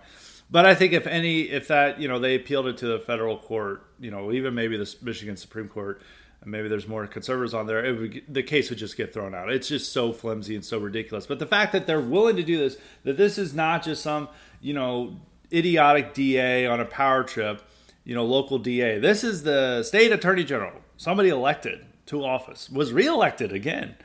But 0.51 0.67
I 0.67 0.75
think 0.75 0.93
if 0.93 1.07
any, 1.07 1.43
if 1.43 1.69
that 1.69 2.01
you 2.01 2.09
know 2.09 2.19
they 2.19 2.35
appealed 2.35 2.67
it 2.67 2.77
to 2.79 2.87
the 2.87 2.99
federal 2.99 3.39
court, 3.39 3.87
you 3.99 4.11
know, 4.11 4.33
even 4.33 4.55
maybe 4.55 4.77
the 4.77 4.95
Michigan 5.01 5.37
Supreme 5.37 5.69
Court, 5.69 6.03
and 6.43 6.51
maybe 6.51 6.69
there's 6.69 6.87
more 6.87 7.07
conservatives 7.07 7.55
on 7.55 7.67
there, 7.67 7.95
would, 7.95 8.23
the 8.29 8.43
case 8.43 8.69
would 8.69 8.79
just 8.79 8.97
get 8.97 9.15
thrown 9.15 9.35
out. 9.35 9.51
It's 9.51 9.69
just 9.69 9.93
so 9.93 10.13
flimsy 10.13 10.55
and 10.55 10.65
so 10.65 10.79
ridiculous. 10.79 11.27
But 11.27 11.39
the 11.39 11.47
fact 11.47 11.73
that 11.73 11.87
they're 11.87 12.01
willing 12.01 12.37
to 12.37 12.43
do 12.43 12.59
this, 12.59 12.77
that 13.05 13.17
this 13.17 13.39
is 13.39 13.55
not 13.55 13.83
just 13.83 14.03
some 14.03 14.29
you 14.61 14.75
know 14.75 15.17
idiotic 15.53 16.15
DA 16.15 16.67
on 16.67 16.81
a 16.81 16.85
power 16.85 17.25
trip, 17.25 17.63
you 18.05 18.15
know, 18.15 18.25
local 18.25 18.59
DA. 18.59 18.99
This 18.99 19.23
is 19.23 19.43
the 19.43 19.83
state 19.83 20.13
attorney 20.13 20.45
general, 20.45 20.81
somebody 20.97 21.29
elected 21.29 21.87
to 22.07 22.25
office, 22.25 22.69
was 22.71 22.93
reelected 22.93 23.53
again. 23.53 23.97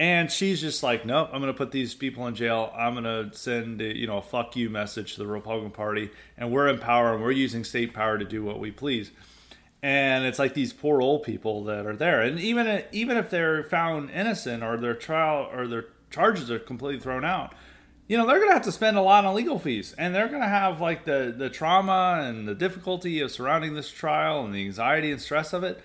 And 0.00 0.30
she's 0.30 0.60
just 0.60 0.82
like, 0.82 1.04
no, 1.04 1.24
I'm 1.24 1.40
going 1.40 1.52
to 1.52 1.58
put 1.58 1.72
these 1.72 1.92
people 1.92 2.26
in 2.28 2.36
jail. 2.36 2.72
I'm 2.76 2.94
going 2.94 3.04
to 3.04 3.36
send, 3.36 3.80
you 3.80 4.06
know, 4.06 4.18
a 4.18 4.22
fuck 4.22 4.54
you 4.54 4.70
message 4.70 5.14
to 5.14 5.18
the 5.18 5.26
Republican 5.26 5.72
Party. 5.72 6.10
And 6.36 6.52
we're 6.52 6.68
in 6.68 6.78
power 6.78 7.14
and 7.14 7.22
we're 7.22 7.32
using 7.32 7.64
state 7.64 7.92
power 7.94 8.16
to 8.16 8.24
do 8.24 8.44
what 8.44 8.60
we 8.60 8.70
please. 8.70 9.10
And 9.82 10.24
it's 10.24 10.38
like 10.38 10.54
these 10.54 10.72
poor 10.72 11.00
old 11.00 11.22
people 11.22 11.64
that 11.64 11.86
are 11.86 11.94
there. 11.94 12.20
And 12.20 12.40
even 12.40 12.82
even 12.90 13.16
if 13.16 13.30
they're 13.30 13.62
found 13.64 14.10
innocent 14.10 14.62
or 14.62 14.76
their 14.76 14.94
trial 14.94 15.48
or 15.52 15.68
their 15.68 15.86
charges 16.10 16.50
are 16.50 16.58
completely 16.58 17.00
thrown 17.00 17.24
out, 17.24 17.54
you 18.08 18.16
know 18.16 18.26
they're 18.26 18.38
going 18.38 18.48
to 18.48 18.54
have 18.54 18.64
to 18.64 18.72
spend 18.72 18.96
a 18.96 19.02
lot 19.02 19.24
on 19.24 19.34
legal 19.34 19.58
fees. 19.58 19.94
And 19.96 20.14
they're 20.14 20.28
going 20.28 20.42
to 20.42 20.48
have 20.48 20.80
like 20.80 21.04
the 21.04 21.32
the 21.36 21.48
trauma 21.48 22.22
and 22.24 22.48
the 22.48 22.56
difficulty 22.56 23.20
of 23.20 23.30
surrounding 23.30 23.74
this 23.74 23.90
trial 23.90 24.44
and 24.44 24.52
the 24.52 24.64
anxiety 24.64 25.12
and 25.12 25.20
stress 25.20 25.52
of 25.52 25.62
it. 25.62 25.80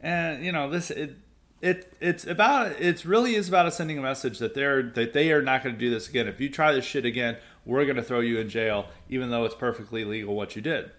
And 0.00 0.42
you 0.42 0.52
know 0.52 0.70
this 0.70 0.90
it 0.90 1.16
it 1.60 1.92
it's 2.00 2.26
about 2.26 2.80
it 2.80 3.04
really 3.04 3.34
is 3.34 3.48
about 3.48 3.72
sending 3.74 3.98
a 3.98 4.02
message 4.02 4.38
that 4.38 4.54
they're 4.54 4.82
that 4.82 5.12
they 5.12 5.32
are 5.32 5.42
not 5.42 5.62
going 5.62 5.74
to 5.74 5.78
do 5.78 5.90
this 5.90 6.08
again. 6.08 6.28
If 6.28 6.40
you 6.40 6.48
try 6.48 6.72
this 6.72 6.84
shit 6.86 7.04
again 7.04 7.36
we're 7.66 7.84
going 7.84 7.96
to 7.96 8.02
throw 8.02 8.20
you 8.20 8.38
in 8.38 8.48
jail 8.48 8.86
even 9.08 9.30
though 9.30 9.44
it's 9.44 9.54
perfectly 9.54 10.04
legal 10.04 10.34
what 10.34 10.56
you 10.56 10.62
did. 10.62 10.90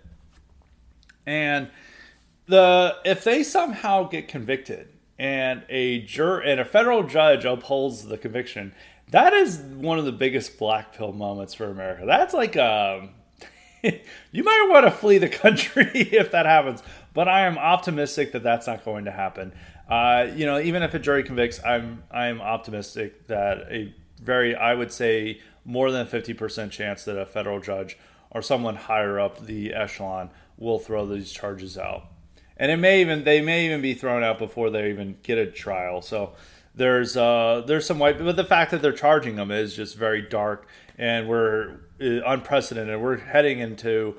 And 1.26 1.70
the 2.48 2.96
if 3.06 3.24
they 3.24 3.44
somehow 3.44 4.04
get 4.04 4.28
convicted 4.28 4.90
and 5.18 5.64
a 5.70 6.02
jur 6.02 6.40
and 6.40 6.60
a 6.60 6.66
federal 6.66 7.04
judge 7.04 7.46
upholds 7.46 8.06
the 8.06 8.18
conviction 8.18 8.74
that 9.12 9.34
is 9.34 9.60
one 9.60 10.00
of 10.00 10.06
the 10.06 10.12
biggest 10.12 10.58
black 10.58 10.94
pill 10.94 11.12
moments 11.12 11.54
for 11.54 11.66
America. 11.66 12.06
That's 12.06 12.34
like 12.34 12.58
um, 12.58 13.12
you 13.84 14.44
might 14.44 14.68
want 14.70 14.86
to 14.86 14.92
flee 14.92 15.18
the 15.18 15.30
country 15.30 15.90
if 15.94 16.32
that 16.32 16.46
happens. 16.46 16.82
But 17.14 17.28
I 17.28 17.42
am 17.42 17.58
optimistic 17.58 18.32
that 18.34 18.44
that's 18.44 18.68
not 18.68 18.84
going 18.84 19.06
to 19.06 19.12
happen. 19.12 19.54
Uh, 19.90 20.28
you 20.36 20.46
know, 20.46 20.60
even 20.60 20.84
if 20.84 20.94
a 20.94 21.00
jury 21.00 21.24
convicts, 21.24 21.64
I'm 21.64 22.04
I'm 22.12 22.42
optimistic 22.42 23.28
that 23.28 23.60
a 23.70 23.94
very 24.22 24.56
I 24.56 24.74
would 24.74 24.92
say 24.92 25.40
more 25.64 25.92
than 25.92 26.08
fifty 26.08 26.34
percent 26.34 26.72
chance 26.72 27.06
that 27.06 27.18
a 27.18 27.26
federal 27.26 27.60
judge 27.60 27.98
or 28.32 28.42
someone 28.42 28.76
higher 28.76 29.20
up 29.20 29.46
the 29.46 29.74
echelon 29.74 30.32
will 30.58 30.80
throw 30.80 31.06
these 31.06 31.32
charges 31.32 31.78
out. 31.78 32.08
And 32.58 32.72
it 32.72 32.78
may 32.78 33.02
even 33.02 33.24
they 33.24 33.42
may 33.42 33.66
even 33.66 33.82
be 33.82 33.94
thrown 33.94 34.24
out 34.24 34.40
before 34.40 34.70
they 34.70 34.90
even 34.90 35.18
get 35.24 35.38
a 35.38 35.46
trial. 35.46 36.02
So 36.02 36.34
there's 36.74 37.16
uh, 37.18 37.64
there's 37.66 37.86
some 37.86 38.00
white, 38.00 38.18
but 38.18 38.36
the 38.36 38.44
fact 38.44 38.72
that 38.72 38.82
they're 38.82 38.94
charging 38.94 39.36
them 39.36 39.52
is 39.52 39.76
just 39.76 39.98
very 39.98 40.22
dark, 40.22 40.68
and 40.98 41.28
we're 41.28 41.80
uh, 42.02 42.22
unprecedented. 42.26 43.00
We're 43.02 43.18
heading 43.18 43.60
into 43.60 44.16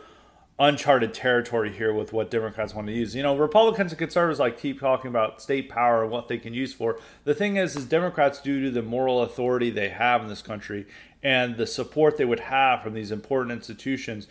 uncharted 0.58 1.12
territory 1.12 1.70
here 1.70 1.92
with 1.92 2.12
what 2.14 2.30
Democrats 2.30 2.74
want 2.74 2.86
to 2.86 2.92
use. 2.92 3.14
You 3.14 3.22
know, 3.22 3.36
Republicans 3.36 3.92
and 3.92 3.98
conservatives 3.98 4.40
like 4.40 4.58
keep 4.58 4.80
talking 4.80 5.08
about 5.08 5.42
state 5.42 5.68
power 5.68 6.02
and 6.02 6.10
what 6.10 6.28
they 6.28 6.38
can 6.38 6.54
use 6.54 6.72
for. 6.72 6.98
The 7.24 7.34
thing 7.34 7.56
is, 7.56 7.76
is 7.76 7.84
Democrats, 7.84 8.40
due 8.40 8.62
to 8.62 8.70
the 8.70 8.82
moral 8.82 9.22
authority 9.22 9.70
they 9.70 9.90
have 9.90 10.22
in 10.22 10.28
this 10.28 10.42
country 10.42 10.86
and 11.22 11.56
the 11.56 11.66
support 11.66 12.16
they 12.16 12.24
would 12.24 12.40
have 12.40 12.82
from 12.82 12.94
these 12.94 13.10
important 13.10 13.52
institutions, 13.52 14.28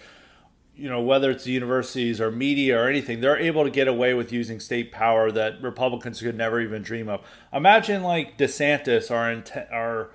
you 0.75 0.89
know, 0.89 1.01
whether 1.01 1.31
it's 1.31 1.45
the 1.45 1.51
universities 1.51 2.19
or 2.19 2.31
media 2.31 2.79
or 2.79 2.89
anything, 2.89 3.21
they're 3.21 3.37
able 3.37 3.63
to 3.63 3.69
get 3.69 3.87
away 3.87 4.13
with 4.13 4.31
using 4.31 4.59
state 4.59 4.91
power 4.91 5.31
that 5.31 5.61
Republicans 5.61 6.21
could 6.21 6.35
never 6.35 6.59
even 6.59 6.81
dream 6.81 7.07
of. 7.07 7.21
Imagine 7.53 8.03
like 8.03 8.37
DeSantis 8.37 9.09
or, 9.09 9.31
in 9.31 10.07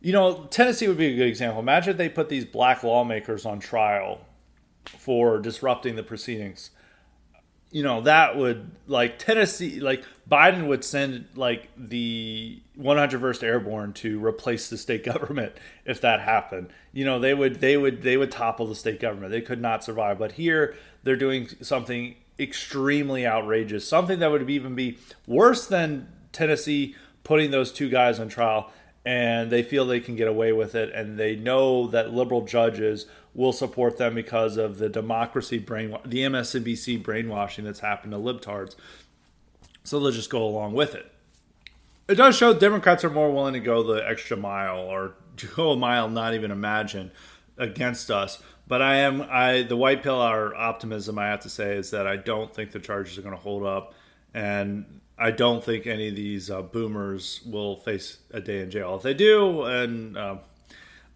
you 0.00 0.12
know, 0.12 0.44
Tennessee 0.50 0.86
would 0.86 0.98
be 0.98 1.06
a 1.06 1.16
good 1.16 1.26
example. 1.26 1.60
Imagine 1.60 1.96
they 1.96 2.08
put 2.08 2.28
these 2.28 2.44
black 2.44 2.82
lawmakers 2.84 3.44
on 3.44 3.58
trial 3.58 4.20
for 4.84 5.38
disrupting 5.38 5.96
the 5.96 6.02
proceedings 6.02 6.70
you 7.74 7.82
know 7.82 8.02
that 8.02 8.36
would 8.36 8.70
like 8.86 9.18
Tennessee 9.18 9.80
like 9.80 10.04
Biden 10.30 10.68
would 10.68 10.84
send 10.84 11.26
like 11.34 11.68
the 11.76 12.62
101st 12.78 13.42
Airborne 13.42 13.92
to 13.94 14.24
replace 14.24 14.70
the 14.70 14.78
state 14.78 15.04
government 15.12 15.54
if 15.84 16.00
that 16.00 16.20
happened. 16.20 16.68
You 16.92 17.04
know 17.04 17.18
they 17.18 17.34
would 17.34 17.56
they 17.56 17.76
would 17.76 18.02
they 18.02 18.16
would 18.16 18.30
topple 18.30 18.68
the 18.68 18.76
state 18.76 19.00
government. 19.00 19.32
They 19.32 19.40
could 19.40 19.60
not 19.60 19.82
survive. 19.82 20.20
But 20.20 20.32
here 20.32 20.76
they're 21.02 21.16
doing 21.16 21.48
something 21.62 22.14
extremely 22.38 23.26
outrageous, 23.26 23.88
something 23.88 24.20
that 24.20 24.30
would 24.30 24.48
even 24.48 24.76
be 24.76 24.98
worse 25.26 25.66
than 25.66 26.06
Tennessee 26.30 26.94
putting 27.24 27.50
those 27.50 27.72
two 27.72 27.88
guys 27.88 28.20
on 28.20 28.28
trial 28.28 28.70
and 29.04 29.50
they 29.50 29.64
feel 29.64 29.84
they 29.84 30.00
can 30.00 30.14
get 30.14 30.28
away 30.28 30.52
with 30.52 30.74
it 30.76 30.92
and 30.94 31.18
they 31.18 31.34
know 31.36 31.88
that 31.88 32.12
liberal 32.12 32.42
judges 32.46 33.06
will 33.34 33.52
support 33.52 33.98
them 33.98 34.14
because 34.14 34.56
of 34.56 34.78
the 34.78 34.88
democracy 34.88 35.58
brain 35.58 35.96
the 36.04 36.20
MSNBC 36.20 37.02
brainwashing 37.02 37.64
that's 37.64 37.80
happened 37.80 38.12
to 38.12 38.18
libtards. 38.18 38.76
So 39.82 40.00
they'll 40.00 40.12
just 40.12 40.30
go 40.30 40.42
along 40.42 40.72
with 40.72 40.94
it. 40.94 41.10
It 42.08 42.14
does 42.14 42.36
show 42.36 42.54
Democrats 42.54 43.04
are 43.04 43.10
more 43.10 43.32
willing 43.32 43.54
to 43.54 43.60
go 43.60 43.82
the 43.82 44.06
extra 44.08 44.36
mile 44.36 44.78
or 44.78 45.14
go 45.56 45.72
a 45.72 45.76
mile 45.76 46.08
not 46.08 46.34
even 46.34 46.50
imagine 46.50 47.10
against 47.58 48.10
us. 48.10 48.42
But 48.66 48.80
I 48.80 48.96
am 48.96 49.26
I 49.30 49.62
the 49.62 49.76
white 49.76 50.02
pill 50.02 50.20
our 50.20 50.54
optimism 50.54 51.18
I 51.18 51.26
have 51.26 51.40
to 51.40 51.50
say 51.50 51.76
is 51.76 51.90
that 51.90 52.06
I 52.06 52.16
don't 52.16 52.54
think 52.54 52.70
the 52.70 52.78
charges 52.80 53.18
are 53.18 53.22
going 53.22 53.34
to 53.34 53.40
hold 53.40 53.64
up. 53.64 53.94
And 54.32 55.00
I 55.16 55.30
don't 55.30 55.62
think 55.62 55.86
any 55.86 56.08
of 56.08 56.16
these 56.16 56.50
uh, 56.50 56.62
boomers 56.62 57.40
will 57.46 57.76
face 57.76 58.18
a 58.32 58.40
day 58.40 58.60
in 58.60 58.70
jail. 58.70 58.96
If 58.96 59.02
they 59.02 59.14
do, 59.14 59.62
and 59.62 60.16
uh, 60.16 60.36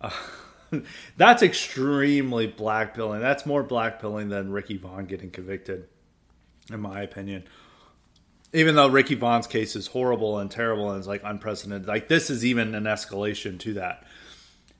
uh, 0.01 0.11
that's 1.17 1.43
extremely 1.43 2.51
blackpilling. 2.51 3.21
That's 3.21 3.47
more 3.47 3.65
blackpilling 3.65 4.31
than 4.31 4.53
Ricky 4.53 4.77
Vaughn 4.77 5.07
getting 5.07 5.31
convicted, 5.31 5.87
in 6.71 6.81
my 6.81 7.03
opinion. 7.03 7.45
Even 8.53 8.75
though 8.75 8.89
Ricky 8.89 9.15
Vaughn's 9.15 9.47
case 9.47 9.77
is 9.77 9.89
horrible 9.89 10.39
and 10.39 10.51
terrible 10.51 10.91
and 10.91 11.01
is 11.01 11.07
like 11.07 11.21
unprecedented, 11.25 11.87
like 11.87 12.09
this 12.09 12.31
is 12.31 12.45
even 12.45 12.75
an 12.75 12.85
escalation 12.85 13.59
to 13.61 13.75
that. 13.75 14.05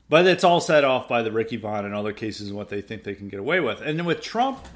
But 0.09 0.25
it's 0.25 0.43
all 0.43 0.59
set 0.59 0.83
off 0.83 1.07
by 1.07 1.21
the 1.21 1.31
Ricky 1.31 1.55
Vaughn 1.55 1.85
and 1.85 1.93
other 1.93 2.13
cases 2.13 2.47
and 2.49 2.57
what 2.57 2.69
they 2.69 2.81
think 2.81 3.03
they 3.03 3.13
can 3.13 3.29
get 3.29 3.39
away 3.39 3.59
with. 3.59 3.79
And 3.81 3.99
then 3.99 4.05
with 4.05 4.21
Trump, 4.21 4.67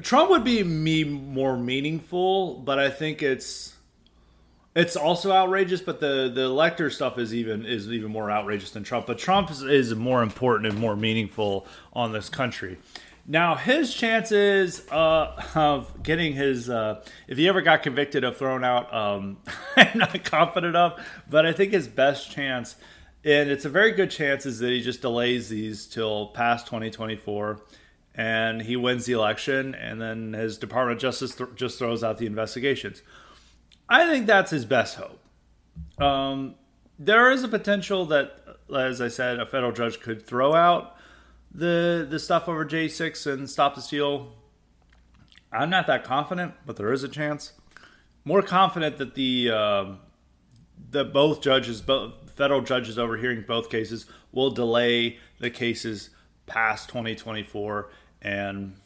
Trump 0.00 0.30
would 0.30 0.44
be 0.44 0.62
me 0.62 1.04
more 1.04 1.56
meaningful, 1.56 2.54
but 2.54 2.78
I 2.78 2.88
think 2.88 3.22
it's 3.22 3.75
it's 4.76 4.94
also 4.94 5.32
outrageous. 5.32 5.80
But 5.80 5.98
the 5.98 6.30
the 6.32 6.42
elector 6.42 6.90
stuff 6.90 7.18
is 7.18 7.34
even 7.34 7.64
is 7.66 7.90
even 7.90 8.12
more 8.12 8.30
outrageous 8.30 8.70
than 8.70 8.84
Trump. 8.84 9.06
But 9.06 9.18
Trump 9.18 9.50
is, 9.50 9.62
is 9.62 9.94
more 9.94 10.22
important 10.22 10.70
and 10.70 10.78
more 10.78 10.94
meaningful 10.94 11.66
on 11.92 12.12
this 12.12 12.28
country. 12.28 12.78
Now 13.26 13.56
his 13.56 13.92
chances 13.92 14.88
uh, 14.90 15.42
of 15.56 16.02
getting 16.02 16.34
his 16.34 16.70
uh, 16.70 17.02
if 17.26 17.38
he 17.38 17.48
ever 17.48 17.62
got 17.62 17.82
convicted 17.82 18.22
of 18.22 18.36
thrown 18.36 18.62
out, 18.62 18.92
um, 18.94 19.38
I'm 19.76 19.98
not 19.98 20.22
confident 20.24 20.76
of. 20.76 21.00
But 21.28 21.46
I 21.46 21.52
think 21.52 21.72
his 21.72 21.88
best 21.88 22.30
chance, 22.30 22.76
and 23.24 23.50
it's 23.50 23.64
a 23.64 23.70
very 23.70 23.92
good 23.92 24.10
chance, 24.10 24.46
is 24.46 24.58
that 24.60 24.70
he 24.70 24.80
just 24.80 25.00
delays 25.00 25.48
these 25.48 25.86
till 25.86 26.28
past 26.28 26.66
2024 26.66 27.62
and 28.16 28.62
he 28.62 28.76
wins 28.76 29.04
the 29.04 29.12
election, 29.12 29.74
and 29.74 30.00
then 30.00 30.32
his 30.32 30.56
Department 30.56 30.96
of 30.96 31.02
Justice 31.02 31.34
th- 31.34 31.50
just 31.54 31.78
throws 31.78 32.02
out 32.02 32.16
the 32.16 32.24
investigations. 32.24 33.02
I 33.88 34.06
think 34.06 34.26
that's 34.26 34.50
his 34.50 34.64
best 34.64 34.96
hope. 34.96 35.20
Um, 36.02 36.54
there 36.98 37.30
is 37.30 37.44
a 37.44 37.48
potential 37.48 38.04
that, 38.06 38.58
as 38.74 39.00
I 39.00 39.08
said, 39.08 39.38
a 39.38 39.46
federal 39.46 39.72
judge 39.72 40.00
could 40.00 40.26
throw 40.26 40.54
out 40.54 40.96
the 41.56 42.06
the 42.08 42.18
stuff 42.18 42.48
over 42.48 42.64
J 42.64 42.88
six 42.88 43.26
and 43.26 43.48
stop 43.48 43.74
the 43.74 43.80
steal. 43.80 44.32
I'm 45.52 45.70
not 45.70 45.86
that 45.86 46.04
confident, 46.04 46.54
but 46.66 46.76
there 46.76 46.92
is 46.92 47.02
a 47.02 47.08
chance. 47.08 47.52
More 48.24 48.42
confident 48.42 48.98
that 48.98 49.14
the 49.14 49.50
uh, 49.50 49.84
that 50.90 51.12
both 51.12 51.40
judges, 51.40 51.80
both 51.80 52.30
federal 52.34 52.60
judges 52.60 52.98
overhearing 52.98 53.44
both 53.46 53.70
cases, 53.70 54.06
will 54.32 54.50
delay 54.50 55.18
the 55.38 55.50
cases 55.50 56.10
past 56.46 56.88
2024 56.88 57.90
and 58.22 58.76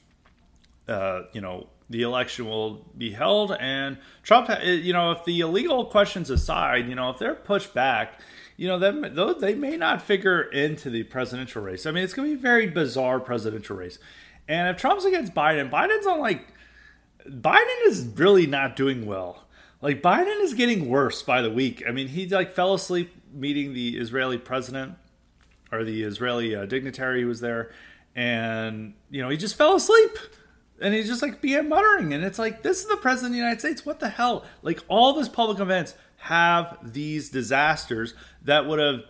uh, 0.88 1.22
you 1.32 1.40
know 1.40 1.68
the 1.90 2.02
election 2.02 2.46
will 2.46 2.86
be 2.96 3.10
held. 3.10 3.52
And 3.52 3.98
trump 4.22 4.48
you 4.64 4.92
know 4.92 5.10
if 5.10 5.24
the 5.24 5.40
illegal 5.40 5.84
questions 5.84 6.30
aside 6.30 6.88
you 6.88 6.94
know 6.94 7.10
if 7.10 7.18
they're 7.18 7.34
pushed 7.34 7.74
back 7.74 8.20
you 8.56 8.68
know 8.68 8.78
them 8.78 9.14
they 9.40 9.54
may 9.54 9.76
not 9.76 10.00
figure 10.00 10.40
into 10.40 10.88
the 10.88 11.02
presidential 11.02 11.60
race. 11.60 11.84
I 11.84 11.90
mean 11.90 12.04
it's 12.04 12.14
going 12.14 12.30
to 12.30 12.36
be 12.36 12.40
a 12.40 12.42
very 12.42 12.68
bizarre 12.68 13.20
presidential 13.20 13.76
race. 13.76 13.98
And 14.48 14.68
if 14.68 14.80
trump's 14.80 15.04
against 15.04 15.34
biden 15.34 15.70
biden's 15.70 16.06
on 16.06 16.20
like 16.20 16.54
biden 17.28 17.86
is 17.86 18.06
really 18.14 18.46
not 18.46 18.76
doing 18.76 19.04
well. 19.04 19.44
Like 19.82 20.00
biden 20.00 20.42
is 20.42 20.54
getting 20.54 20.88
worse 20.88 21.22
by 21.22 21.42
the 21.42 21.50
week. 21.50 21.82
I 21.86 21.90
mean 21.90 22.08
he 22.08 22.28
like 22.28 22.52
fell 22.52 22.72
asleep 22.72 23.12
meeting 23.32 23.74
the 23.74 23.96
israeli 23.98 24.38
president 24.38 24.94
or 25.72 25.84
the 25.84 26.02
israeli 26.02 26.54
uh, 26.54 26.66
dignitary 26.66 27.22
who 27.22 27.28
was 27.28 27.40
there. 27.40 27.72
And 28.14 28.94
you 29.10 29.22
know 29.22 29.28
he 29.28 29.36
just 29.36 29.56
fell 29.56 29.74
asleep 29.74 30.16
and 30.80 30.94
he's 30.94 31.08
just 31.08 31.22
like 31.22 31.40
being 31.40 31.68
muttering 31.68 32.12
and 32.12 32.24
it's 32.24 32.38
like 32.38 32.62
this 32.62 32.80
is 32.80 32.88
the 32.88 32.96
president 32.96 33.30
of 33.30 33.32
the 33.32 33.38
united 33.38 33.60
states. 33.60 33.84
What 33.84 34.00
the 34.00 34.10
hell? 34.10 34.44
Like 34.62 34.80
all 34.88 35.12
these 35.12 35.28
public 35.28 35.60
events 35.60 35.94
have 36.18 36.78
these 36.82 37.30
disasters 37.30 38.14
that 38.44 38.66
would 38.66 38.78
have 38.78 39.00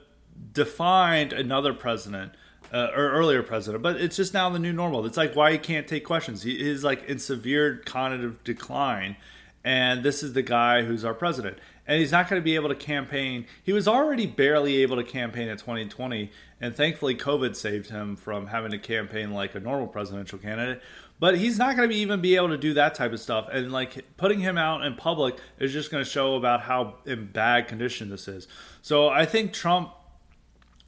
defined 0.53 1.33
another 1.33 1.75
president 1.75 2.33
uh, 2.73 2.89
or 2.95 3.11
earlier 3.11 3.43
president 3.43 3.83
but 3.83 4.01
it's 4.01 4.16
just 4.16 4.35
now 4.35 4.49
the 4.49 4.59
new 4.59 4.73
normal. 4.73 5.05
It's 5.07 5.16
like 5.16 5.35
why 5.35 5.53
he 5.53 5.59
can't 5.59 5.87
take 5.87 6.05
questions. 6.05 6.43
He 6.43 6.68
is 6.68 6.85
like 6.85 7.05
in 7.09 7.18
severe 7.18 7.83
cognitive 7.85 8.43
decline 8.45 9.16
and 9.64 10.03
this 10.03 10.23
is 10.23 10.33
the 10.33 10.43
guy 10.43 10.83
who's 10.83 11.05
our 11.05 11.14
president. 11.14 11.59
And 11.87 11.99
he's 11.99 12.12
not 12.12 12.29
going 12.29 12.41
to 12.41 12.45
be 12.45 12.55
able 12.55 12.68
to 12.68 12.75
campaign. 12.75 13.47
He 13.62 13.73
was 13.73 13.89
already 13.89 14.27
barely 14.27 14.81
able 14.83 14.97
to 14.97 15.05
campaign 15.05 15.49
in 15.49 15.57
2020, 15.57 16.31
and 16.61 16.75
thankfully, 16.75 17.16
COVID 17.16 17.57
saved 17.57 17.91
him 17.91 18.16
from 18.16 18.47
having 18.47 18.71
to 18.71 18.79
campaign 18.79 19.33
like 19.33 19.55
a 19.55 19.61
normal 19.61 19.89
presidential 19.89 20.39
candidate. 20.39 20.81
But 21.21 21.39
he's 21.39 21.59
not 21.59 21.77
going 21.77 21.91
to 21.91 21.95
even 21.95 22.21
be 22.21 22.35
able 22.35 22.49
to 22.49 22.59
do 22.59 22.75
that 22.75 22.95
type 22.95 23.12
of 23.12 23.21
stuff, 23.21 23.49
and 23.53 23.71
like 23.71 24.16
putting 24.16 24.41
him 24.41 24.59
out 24.59 24.85
in 24.85 24.95
public 24.95 25.37
is 25.59 25.73
just 25.73 25.91
going 25.91 26.03
to 26.03 26.11
show 26.11 26.35
about 26.35 26.62
how 26.62 26.95
in 27.05 27.27
bad 27.27 27.68
condition 27.68 28.09
this 28.09 28.27
is. 28.27 28.49
So 28.81 29.09
I 29.09 29.27
think 29.27 29.53
Trump 29.53 29.93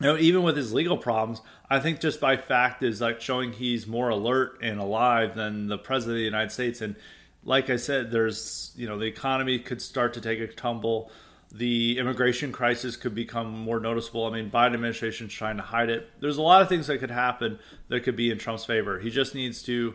you 0.03 0.09
know, 0.09 0.19
even 0.19 0.43
with 0.43 0.57
his 0.57 0.73
legal 0.73 0.97
problems, 0.97 1.43
I 1.71 1.79
think 1.79 2.01
just 2.01 2.21
by 2.21 2.37
fact 2.37 2.83
is 2.83 3.01
like 3.01 3.21
showing 3.21 3.53
he's 3.53 3.87
more 3.87 4.09
alert 4.09 4.59
and 4.61 4.81
alive 4.81 5.37
than 5.37 5.69
the 5.69 5.79
president 5.79 6.17
of 6.17 6.19
the 6.19 6.25
United 6.25 6.51
States. 6.51 6.81
And 6.81 6.97
like 7.45 7.71
I 7.71 7.77
said, 7.77 8.11
there's 8.11 8.73
you 8.77 8.89
know 8.89 8.99
the 8.99 9.07
economy 9.07 9.59
could 9.61 9.81
start 9.81 10.15
to 10.15 10.21
take 10.21 10.41
a 10.41 10.49
tumble. 10.49 11.11
The 11.55 11.99
immigration 11.99 12.51
crisis 12.51 12.97
could 12.97 13.15
become 13.15 13.51
more 13.51 13.79
noticeable. 13.79 14.27
I 14.27 14.31
mean, 14.31 14.51
Biden 14.51 14.75
administration's 14.75 15.35
trying 15.35 15.59
to 15.59 15.63
hide 15.63 15.91
it. 15.91 16.09
There's 16.19 16.39
a 16.39 16.43
lot 16.43 16.63
of 16.63 16.69
things 16.69 16.87
that 16.87 16.99
could 16.99 17.11
happen 17.11 17.59
that 17.89 18.01
could 18.01 18.17
be 18.17 18.31
in 18.31 18.39
Trump's 18.39 18.65
favor. 18.65 18.99
He 18.99 19.11
just 19.11 19.35
needs 19.35 19.63
to 19.65 19.95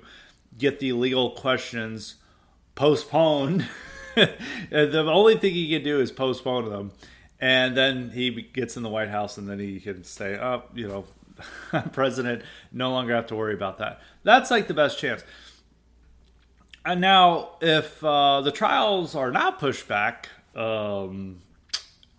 get 0.58 0.80
the 0.80 0.94
legal 0.94 1.32
questions 1.32 2.16
postponed. 2.76 3.68
the 4.16 5.06
only 5.08 5.38
thing 5.38 5.54
he 5.54 5.70
can 5.70 5.84
do 5.84 6.00
is 6.00 6.12
postpone 6.12 6.70
them, 6.70 6.92
and 7.40 7.76
then 7.76 8.12
he 8.12 8.30
gets 8.30 8.78
in 8.78 8.84
the 8.84 8.90
White 8.90 9.10
House, 9.10 9.38
and 9.38 9.50
then 9.50 9.60
he 9.60 9.80
can 9.80 10.04
say, 10.04 10.38
"Oh, 10.38 10.64
you 10.74 10.88
know, 10.88 11.06
president, 11.92 12.44
no 12.72 12.92
longer 12.92 13.14
have 13.16 13.28
to 13.28 13.36
worry 13.36 13.54
about 13.54 13.78
that." 13.80 14.02
That's 14.24 14.52
like 14.52 14.68
the 14.68 14.74
best 14.74 15.00
chance. 15.00 15.24
And 16.86 17.02
now, 17.02 17.58
if 17.62 18.02
uh, 18.04 18.42
the 18.42 18.52
trials 18.52 19.14
are 19.14 19.30
not 19.30 19.60
pushed 19.60 19.90
back, 19.90 20.30
um, 20.56 21.40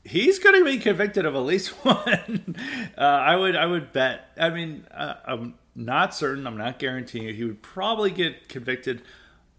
he's 0.04 0.38
going 0.38 0.56
to 0.56 0.64
be 0.64 0.78
convicted 0.78 1.24
of 1.24 1.34
at 1.34 1.38
least 1.38 1.68
one. 1.84 2.56
uh, 2.96 3.00
I 3.00 3.36
would, 3.36 3.56
I 3.56 3.66
would 3.66 3.92
bet. 3.92 4.28
I 4.38 4.50
mean, 4.50 4.86
uh, 4.94 5.14
I'm 5.24 5.54
not 5.78 6.12
certain. 6.12 6.46
I'm 6.46 6.56
not 6.56 6.78
guaranteeing 6.78 7.24
you. 7.24 7.32
He 7.32 7.44
would 7.44 7.62
probably 7.62 8.10
get 8.10 8.48
convicted 8.48 9.00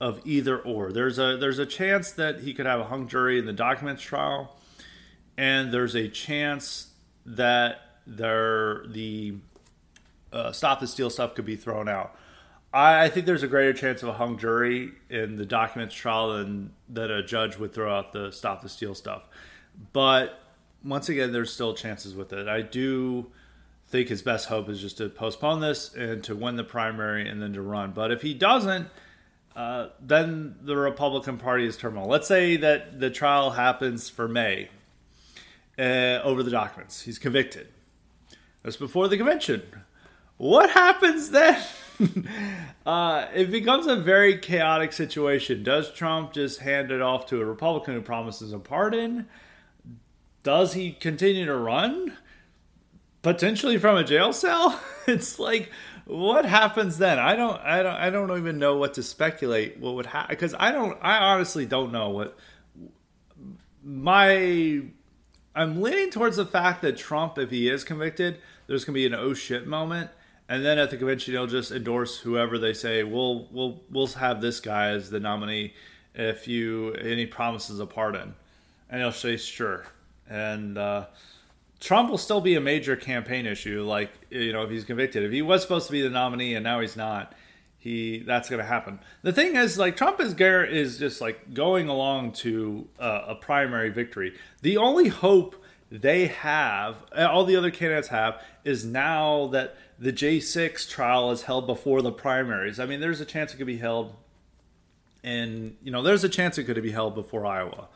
of 0.01 0.21
either 0.25 0.59
or. 0.59 0.91
There's 0.91 1.17
a 1.17 1.37
there's 1.37 1.59
a 1.59 1.65
chance 1.65 2.11
that 2.11 2.41
he 2.41 2.53
could 2.53 2.65
have 2.65 2.81
a 2.81 2.85
hung 2.85 3.07
jury 3.07 3.39
in 3.39 3.45
the 3.45 3.53
documents 3.53 4.03
trial, 4.03 4.57
and 5.37 5.73
there's 5.73 5.95
a 5.95 6.09
chance 6.09 6.89
that 7.25 7.79
there 8.05 8.85
the 8.87 9.35
uh, 10.33 10.51
stop 10.51 10.81
the 10.81 10.87
steal 10.87 11.09
stuff 11.09 11.35
could 11.35 11.45
be 11.45 11.55
thrown 11.55 11.87
out. 11.87 12.15
I, 12.73 13.05
I 13.05 13.09
think 13.09 13.25
there's 13.25 13.43
a 13.43 13.47
greater 13.47 13.73
chance 13.73 14.03
of 14.03 14.09
a 14.09 14.13
hung 14.13 14.37
jury 14.37 14.91
in 15.09 15.37
the 15.37 15.45
documents 15.45 15.95
trial 15.95 16.33
than 16.33 16.73
that 16.89 17.09
a 17.09 17.23
judge 17.23 17.57
would 17.57 17.73
throw 17.73 17.93
out 17.93 18.11
the 18.11 18.31
stop 18.31 18.61
the 18.61 18.69
steal 18.69 18.93
stuff. 18.93 19.23
But 19.93 20.41
once 20.83 21.07
again, 21.07 21.31
there's 21.31 21.53
still 21.53 21.73
chances 21.73 22.13
with 22.13 22.33
it. 22.33 22.47
I 22.49 22.61
do 22.61 23.31
think 23.89 24.09
his 24.09 24.21
best 24.21 24.47
hope 24.47 24.69
is 24.69 24.79
just 24.79 24.97
to 24.97 25.09
postpone 25.09 25.61
this 25.61 25.93
and 25.93 26.23
to 26.23 26.35
win 26.35 26.55
the 26.55 26.63
primary 26.63 27.27
and 27.27 27.41
then 27.41 27.53
to 27.53 27.61
run. 27.61 27.91
But 27.91 28.11
if 28.11 28.21
he 28.21 28.33
doesn't, 28.33 28.87
uh, 29.55 29.89
then 29.99 30.55
the 30.61 30.77
Republican 30.77 31.37
Party 31.37 31.65
is 31.65 31.75
terminal. 31.75 32.07
Let's 32.07 32.27
say 32.27 32.55
that 32.57 32.99
the 32.99 33.09
trial 33.09 33.51
happens 33.51 34.07
for 34.07 34.27
May 34.27 34.69
uh, 35.77 36.21
over 36.23 36.43
the 36.43 36.51
documents. 36.51 37.01
He's 37.01 37.17
convicted. 37.17 37.67
That's 38.63 38.77
before 38.77 39.07
the 39.07 39.17
convention. 39.17 39.63
What 40.37 40.69
happens 40.69 41.31
then? 41.31 41.61
uh, 42.85 43.27
it 43.33 43.49
becomes 43.49 43.87
a 43.87 43.95
very 43.95 44.37
chaotic 44.37 44.93
situation. 44.93 45.63
Does 45.63 45.91
Trump 45.91 46.33
just 46.33 46.59
hand 46.59 46.91
it 46.91 47.01
off 47.01 47.25
to 47.27 47.41
a 47.41 47.45
Republican 47.45 47.95
who 47.95 48.01
promises 48.01 48.53
a 48.53 48.59
pardon? 48.59 49.27
Does 50.43 50.73
he 50.73 50.91
continue 50.91 51.45
to 51.45 51.55
run? 51.55 52.17
Potentially 53.21 53.77
from 53.77 53.97
a 53.97 54.03
jail 54.03 54.31
cell? 54.33 54.79
it's 55.07 55.39
like 55.39 55.71
what 56.09 56.45
happens 56.45 56.97
then? 56.97 57.19
I 57.19 57.35
don't 57.35 57.61
I 57.61 57.83
don't 57.83 57.95
I 57.95 58.09
don't 58.09 58.35
even 58.35 58.57
know 58.57 58.77
what 58.77 58.95
to 58.95 59.03
speculate 59.03 59.77
what 59.77 59.93
would 59.95 60.07
happen 60.07 60.35
because 60.35 60.55
I 60.59 60.71
don't 60.71 60.97
I 61.01 61.17
honestly 61.17 61.65
don't 61.65 61.91
know 61.91 62.09
what 62.09 62.37
my 63.83 64.81
I'm 65.55 65.81
leaning 65.81 66.09
towards 66.09 66.37
the 66.37 66.45
fact 66.45 66.81
that 66.81 66.97
Trump 66.97 67.37
if 67.37 67.51
he 67.51 67.69
is 67.69 67.83
convicted 67.83 68.39
there's 68.65 68.85
going 68.85 68.93
to 68.93 68.99
be 68.99 69.05
an 69.05 69.13
oh 69.13 69.35
shit 69.35 69.67
moment 69.67 70.09
and 70.47 70.65
then 70.65 70.79
at 70.79 70.89
the 70.89 70.97
convention 70.97 71.33
he'll 71.33 71.45
just 71.45 71.71
endorse 71.71 72.19
whoever 72.19 72.57
they 72.57 72.73
say 72.73 73.03
we'll 73.03 73.47
we'll 73.51 73.83
we'll 73.91 74.07
have 74.07 74.41
this 74.41 74.59
guy 74.59 74.89
as 74.89 75.11
the 75.11 75.19
nominee 75.19 75.75
if 76.15 76.47
you 76.47 76.93
any 76.93 77.27
promises 77.27 77.79
a 77.79 77.85
pardon 77.85 78.33
and 78.89 79.01
he'll 79.01 79.11
say 79.11 79.37
sure 79.37 79.85
and 80.27 80.77
uh, 80.77 81.05
Trump 81.79 82.09
will 82.09 82.17
still 82.17 82.41
be 82.41 82.55
a 82.55 82.61
major 82.61 82.95
campaign 82.95 83.45
issue 83.45 83.83
like 83.83 84.11
you 84.29 84.51
know 84.53 84.63
if 84.63 84.69
he's 84.69 84.83
convicted 84.83 85.23
if 85.23 85.31
he 85.31 85.41
was 85.41 85.61
supposed 85.61 85.87
to 85.87 85.91
be 85.91 86.01
the 86.01 86.09
nominee 86.09 86.55
and 86.55 86.63
now 86.63 86.79
he's 86.79 86.97
not 86.97 87.33
he 87.77 88.19
that's 88.19 88.49
going 88.49 88.59
to 88.59 88.67
happen 88.67 88.99
the 89.21 89.31
thing 89.31 89.55
is 89.55 89.77
like 89.77 89.95
Trump 89.95 90.19
is 90.19 90.33
Garrett 90.33 90.73
is 90.73 90.97
just 90.97 91.21
like 91.21 91.53
going 91.53 91.87
along 91.87 92.33
to 92.33 92.87
uh, 92.99 93.23
a 93.27 93.35
primary 93.35 93.89
victory 93.89 94.35
the 94.61 94.77
only 94.77 95.07
hope 95.07 95.55
they 95.91 96.27
have 96.27 97.03
all 97.15 97.45
the 97.45 97.55
other 97.55 97.71
candidates 97.71 98.09
have 98.09 98.41
is 98.63 98.85
now 98.85 99.47
that 99.47 99.75
the 99.97 100.13
J6 100.13 100.87
trial 100.89 101.31
is 101.31 101.43
held 101.43 101.67
before 101.67 102.01
the 102.01 102.11
primaries. 102.11 102.79
I 102.79 102.85
mean, 102.85 102.99
there's 102.99 103.19
a 103.19 103.25
chance 103.25 103.53
it 103.53 103.57
could 103.57 103.67
be 103.67 103.77
held 103.77 104.15
and 105.23 105.75
you 105.83 105.91
know, 105.91 106.01
there's 106.01 106.23
a 106.23 106.29
chance 106.29 106.57
it 106.57 106.63
could 106.63 106.81
be 106.81 106.91
held 106.91 107.15
before 107.15 107.45
Iowa. 107.45 107.89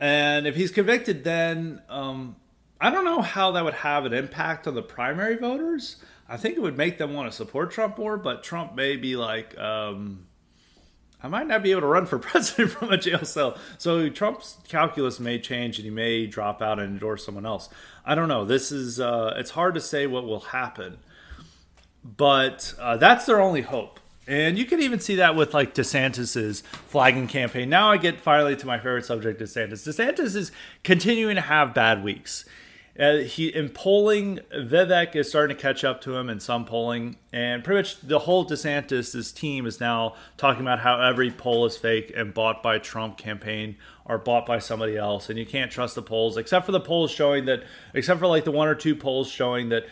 And 0.00 0.46
if 0.46 0.56
he's 0.56 0.72
convicted, 0.72 1.22
then 1.22 1.80
um, 1.88 2.36
I 2.82 2.90
don't 2.90 3.04
know 3.04 3.22
how 3.22 3.52
that 3.52 3.64
would 3.64 3.74
have 3.74 4.04
an 4.04 4.12
impact 4.12 4.66
on 4.66 4.74
the 4.74 4.82
primary 4.82 5.36
voters. 5.36 5.96
I 6.28 6.36
think 6.36 6.56
it 6.56 6.60
would 6.60 6.76
make 6.76 6.98
them 6.98 7.14
want 7.14 7.30
to 7.30 7.36
support 7.36 7.70
Trump 7.70 7.96
more, 7.96 8.16
but 8.16 8.42
Trump 8.42 8.74
may 8.74 8.96
be 8.96 9.16
like, 9.16 9.56
um, 9.58 10.26
I 11.22 11.28
might 11.28 11.46
not 11.46 11.62
be 11.62 11.70
able 11.70 11.82
to 11.82 11.86
run 11.86 12.06
for 12.06 12.18
president 12.18 12.72
from 12.72 12.90
a 12.92 12.98
jail 12.98 13.24
cell. 13.24 13.56
So 13.78 14.08
Trump's 14.10 14.58
calculus 14.68 15.20
may 15.20 15.38
change 15.38 15.78
and 15.78 15.84
he 15.84 15.90
may 15.90 16.26
drop 16.26 16.60
out 16.60 16.78
and 16.78 16.92
endorse 16.92 17.24
someone 17.24 17.46
else. 17.46 17.68
I 18.04 18.14
don't 18.14 18.28
know. 18.28 18.44
This 18.44 18.72
is, 18.72 19.00
uh, 19.00 19.34
it's 19.36 19.52
hard 19.52 19.74
to 19.74 19.80
say 19.80 20.06
what 20.06 20.24
will 20.24 20.40
happen 20.40 20.98
but 22.04 22.74
uh, 22.80 22.96
that's 22.96 23.26
their 23.26 23.40
only 23.40 23.62
hope. 23.62 24.00
And 24.26 24.56
you 24.56 24.64
can 24.64 24.80
even 24.80 25.00
see 25.00 25.16
that 25.16 25.34
with 25.34 25.52
like 25.52 25.74
DeSantis's 25.74 26.60
flagging 26.86 27.26
campaign. 27.26 27.68
Now 27.68 27.90
I 27.90 27.96
get 27.96 28.20
finally 28.20 28.54
to 28.56 28.66
my 28.66 28.78
favorite 28.78 29.04
subject, 29.04 29.40
DeSantis. 29.40 29.86
DeSantis 29.86 30.36
is 30.36 30.52
continuing 30.84 31.34
to 31.36 31.40
have 31.42 31.74
bad 31.74 32.04
weeks. 32.04 32.44
Uh, 32.98 33.18
he 33.18 33.48
in 33.48 33.70
polling, 33.70 34.38
Vivek 34.54 35.16
is 35.16 35.30
starting 35.30 35.56
to 35.56 35.62
catch 35.62 35.82
up 35.82 36.02
to 36.02 36.14
him 36.14 36.28
in 36.28 36.38
some 36.40 36.66
polling, 36.66 37.16
and 37.32 37.64
pretty 37.64 37.78
much 37.78 38.00
the 38.02 38.20
whole 38.20 38.44
DeSantis' 38.44 39.34
team 39.34 39.64
is 39.64 39.80
now 39.80 40.14
talking 40.36 40.60
about 40.60 40.80
how 40.80 41.00
every 41.00 41.30
poll 41.30 41.64
is 41.64 41.76
fake 41.76 42.12
and 42.14 42.34
bought 42.34 42.62
by 42.62 42.78
Trump 42.78 43.16
campaign 43.16 43.76
or 44.04 44.18
bought 44.18 44.44
by 44.44 44.58
somebody 44.58 44.94
else, 44.94 45.30
and 45.30 45.38
you 45.38 45.46
can't 45.46 45.72
trust 45.72 45.94
the 45.94 46.02
polls 46.02 46.36
except 46.36 46.66
for 46.66 46.72
the 46.72 46.80
polls 46.80 47.10
showing 47.10 47.46
that, 47.46 47.64
except 47.94 48.20
for 48.20 48.26
like 48.26 48.44
the 48.44 48.52
one 48.52 48.68
or 48.68 48.74
two 48.74 48.94
polls 48.94 49.30
showing 49.30 49.70
that 49.70 49.86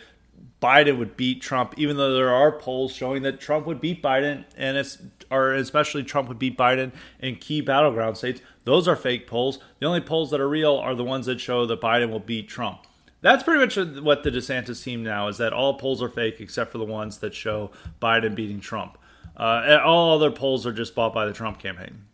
Biden 0.61 0.99
would 0.99 1.17
beat 1.17 1.41
Trump, 1.41 1.73
even 1.77 1.97
though 1.97 2.13
there 2.13 2.29
are 2.31 2.51
polls 2.51 2.93
showing 2.93 3.23
that 3.23 3.39
Trump 3.39 3.65
would 3.65 3.81
beat 3.81 4.03
Biden, 4.03 4.45
and 4.55 4.77
it's 4.77 4.99
or 5.31 5.55
especially 5.55 6.03
Trump 6.03 6.27
would 6.27 6.37
beat 6.37 6.55
Biden 6.55 6.91
in 7.19 7.37
key 7.37 7.61
battleground 7.61 8.17
states. 8.17 8.41
Those 8.63 8.87
are 8.87 8.95
fake 8.95 9.25
polls. 9.25 9.57
The 9.79 9.87
only 9.87 10.01
polls 10.01 10.29
that 10.29 10.39
are 10.39 10.47
real 10.47 10.75
are 10.75 10.93
the 10.93 11.03
ones 11.03 11.25
that 11.25 11.41
show 11.41 11.65
that 11.65 11.81
Biden 11.81 12.11
will 12.11 12.19
beat 12.19 12.47
Trump. 12.47 12.85
That's 13.21 13.43
pretty 13.43 13.59
much 13.59 14.01
what 14.01 14.23
the 14.23 14.31
DeSantis 14.31 14.83
team 14.83 15.03
now 15.03 15.27
is 15.27 15.37
that 15.37 15.53
all 15.53 15.75
polls 15.75 16.01
are 16.01 16.09
fake 16.09 16.41
except 16.41 16.71
for 16.71 16.79
the 16.79 16.85
ones 16.85 17.19
that 17.19 17.33
show 17.35 17.71
Biden 18.01 18.35
beating 18.35 18.59
Trump. 18.59 18.97
Uh, 19.37 19.79
all 19.83 20.15
other 20.15 20.31
polls 20.31 20.65
are 20.65 20.73
just 20.73 20.95
bought 20.95 21.13
by 21.13 21.25
the 21.25 21.33
Trump 21.33 21.59
campaign. 21.59 22.05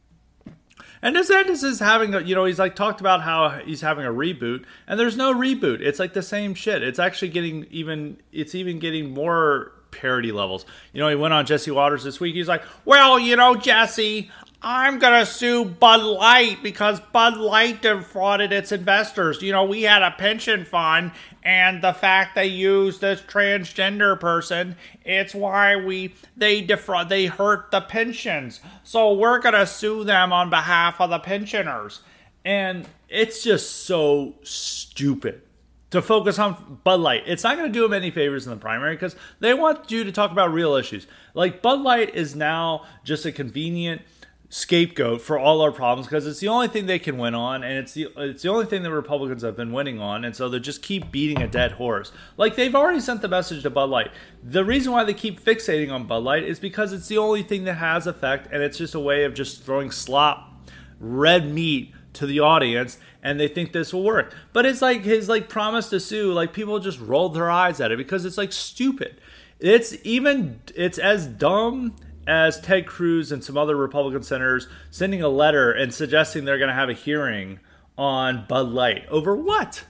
And 1.02 1.16
DeSantis 1.16 1.64
is 1.64 1.80
having 1.80 2.14
a, 2.16 2.22
you 2.22 2.36
know, 2.36 2.46
he's 2.46 2.60
like 2.60 2.76
talked 2.76 3.00
about 3.00 3.22
how 3.22 3.50
he's 3.50 3.82
having 3.82 4.06
a 4.06 4.12
reboot, 4.12 4.66
and 4.88 5.00
there's 5.00 5.16
no 5.16 5.34
reboot. 5.34 5.80
It's 5.80 6.00
like 6.00 6.14
the 6.14 6.24
same 6.24 6.56
shit. 6.56 6.82
It's 6.82 7.00
actually 7.00 7.30
getting 7.30 7.68
even, 7.70 8.18
it's 8.32 8.56
even 8.56 8.80
getting 8.80 9.14
more 9.14 9.74
parody 9.92 10.32
levels. 10.32 10.66
You 10.94 11.02
know, 11.02 11.10
he 11.10 11.16
went 11.16 11.34
on 11.34 11.46
Jesse 11.46 11.72
Watters 11.72 12.04
this 12.04 12.20
week. 12.20 12.36
He's 12.36 12.48
like, 12.48 12.64
well, 12.84 13.20
you 13.20 13.36
know, 13.36 13.56
Jesse, 13.56 14.32
I'm 14.62 14.98
going 14.98 15.20
to 15.20 15.26
sue 15.26 15.66
Bud 15.66 16.02
Light 16.02 16.64
because 16.64 17.00
Bud 17.00 17.38
Light 17.38 17.84
defrauded 17.84 18.52
its 18.52 18.72
investors. 18.72 19.42
You 19.42 19.52
know, 19.52 19.64
we 19.64 19.84
had 19.84 20.02
a 20.02 20.12
pension 20.12 20.66
fund, 20.66 21.12
and 21.44 21.84
the 21.84 21.94
fact 21.94 22.34
they 22.34 22.48
used 22.48 23.02
this 23.02 23.22
transgender 23.22 24.20
person, 24.20 24.76
it's 25.06 25.36
why 25.36 25.76
we 25.76 26.16
they 26.36 26.62
defraud 26.62 27.10
they 27.10 27.28
hurt 27.28 27.70
the 27.70 27.82
pensions. 27.82 28.60
So 28.84 29.14
we're 29.14 29.40
going 29.40 29.54
to 29.54 29.68
sue 29.68 30.04
them 30.04 30.34
on 30.34 30.50
behalf 30.50 31.00
of 31.00 31.12
the 31.12 31.20
pensioners. 31.20 32.02
And 32.44 32.88
it's 33.10 33.44
just 33.44 33.86
so 33.86 34.36
stupid 34.42 35.44
to 35.92 36.02
focus 36.02 36.40
on 36.40 36.80
Bud 36.84 37.00
Light. 37.00 37.24
It's 37.28 37.44
not 37.44 37.58
going 37.58 37.72
to 37.72 37.74
do 37.74 37.84
them 37.84 37.94
any 37.94 38.10
favors 38.10 38.48
in 38.48 38.52
the 38.52 38.58
primary 38.58 38.96
because 38.96 39.16
they 39.40 39.54
want 39.54 39.92
you 39.92 40.04
to 40.04 40.12
talk 40.12 40.32
about 40.32 40.52
real 40.52 40.74
issues. 40.74 41.06
Like 41.36 41.62
Bud 41.62 41.82
Light 41.82 42.16
is 42.16 42.36
now 42.36 42.86
just 43.04 43.26
a 43.26 43.32
convenient 43.32 44.02
scapegoat 44.50 45.22
for 45.22 45.38
all 45.38 45.60
our 45.60 45.74
problems 45.74 46.08
because 46.08 46.26
it's 46.26 46.40
the 46.40 46.48
only 46.48 46.70
thing 46.70 46.86
they 46.86 47.00
can 47.00 47.18
win 47.18 47.36
on 47.36 47.64
and 47.64 47.74
it's 47.74 47.94
the 47.94 48.08
it's 48.16 48.44
the 48.44 48.50
only 48.50 48.66
thing 48.66 48.82
the 48.82 48.92
Republicans 48.92 49.42
have 49.42 49.58
been 49.58 49.74
winning 49.74 50.00
on 50.00 50.24
and 50.24 50.34
so 50.36 50.48
they 50.48 50.58
just 50.58 50.82
keep 50.82 51.12
beating 51.12 51.42
a 51.42 51.48
dead 51.48 51.74
horse. 51.74 52.14
Like 52.38 52.56
they've 52.56 52.74
already 52.74 53.02
sent 53.02 53.22
the 53.22 53.28
message 53.28 53.64
to 53.64 53.70
Bud 53.70 53.90
Light. 53.90 54.10
The 54.42 54.64
reason 54.64 54.94
why 54.94 55.04
they 55.04 55.14
keep 55.14 55.44
fixating 55.44 55.92
on 55.92 56.08
Bud 56.08 56.24
Light 56.24 56.44
is 56.44 56.60
because 56.60 56.94
it's 56.94 57.08
the 57.08 57.18
only 57.18 57.44
thing 57.44 57.66
that 57.66 57.74
has 57.76 58.08
effect 58.08 58.48
and 58.52 58.64
it's 58.64 58.78
just 58.78 58.96
a 58.96 59.02
way 59.02 59.26
of 59.26 59.34
just 59.34 59.64
throwing 59.64 59.92
slop 59.92 60.54
red 61.00 61.52
meat 61.52 61.94
to 62.14 62.26
the 62.26 62.40
audience 62.40 63.00
and 63.22 63.38
they 63.38 63.50
think 63.50 63.74
this 63.74 63.94
will 63.94 64.04
work. 64.04 64.34
But 64.54 64.66
it's 64.66 64.82
like 64.82 65.04
his 65.04 65.28
like 65.28 65.50
promise 65.50 65.90
to 65.90 66.00
sue 66.00 66.32
like 66.32 66.54
people 66.54 66.80
just 66.80 67.02
rolled 67.02 67.34
their 67.34 67.52
eyes 67.52 67.82
at 67.82 67.92
it 67.92 67.98
because 67.98 68.24
it's 68.24 68.38
like 68.38 68.54
stupid. 68.54 69.20
It's 69.60 69.94
even 70.06 70.62
it's 70.74 70.98
as 70.98 71.28
dumb 71.28 71.96
as 72.28 72.60
Ted 72.60 72.86
Cruz 72.86 73.32
and 73.32 73.44
some 73.44 73.58
other 73.58 73.76
Republican 73.76 74.22
senators 74.22 74.68
sending 74.92 75.22
a 75.22 75.30
letter 75.30 75.72
and 75.72 75.94
suggesting 75.94 76.46
they're 76.46 76.58
going 76.58 76.68
to 76.68 76.76
have 76.76 76.90
a 76.90 76.94
hearing 76.94 77.60
on 77.98 78.46
Bud 78.48 78.68
Light 78.68 79.08
over 79.08 79.36
what? 79.36 79.86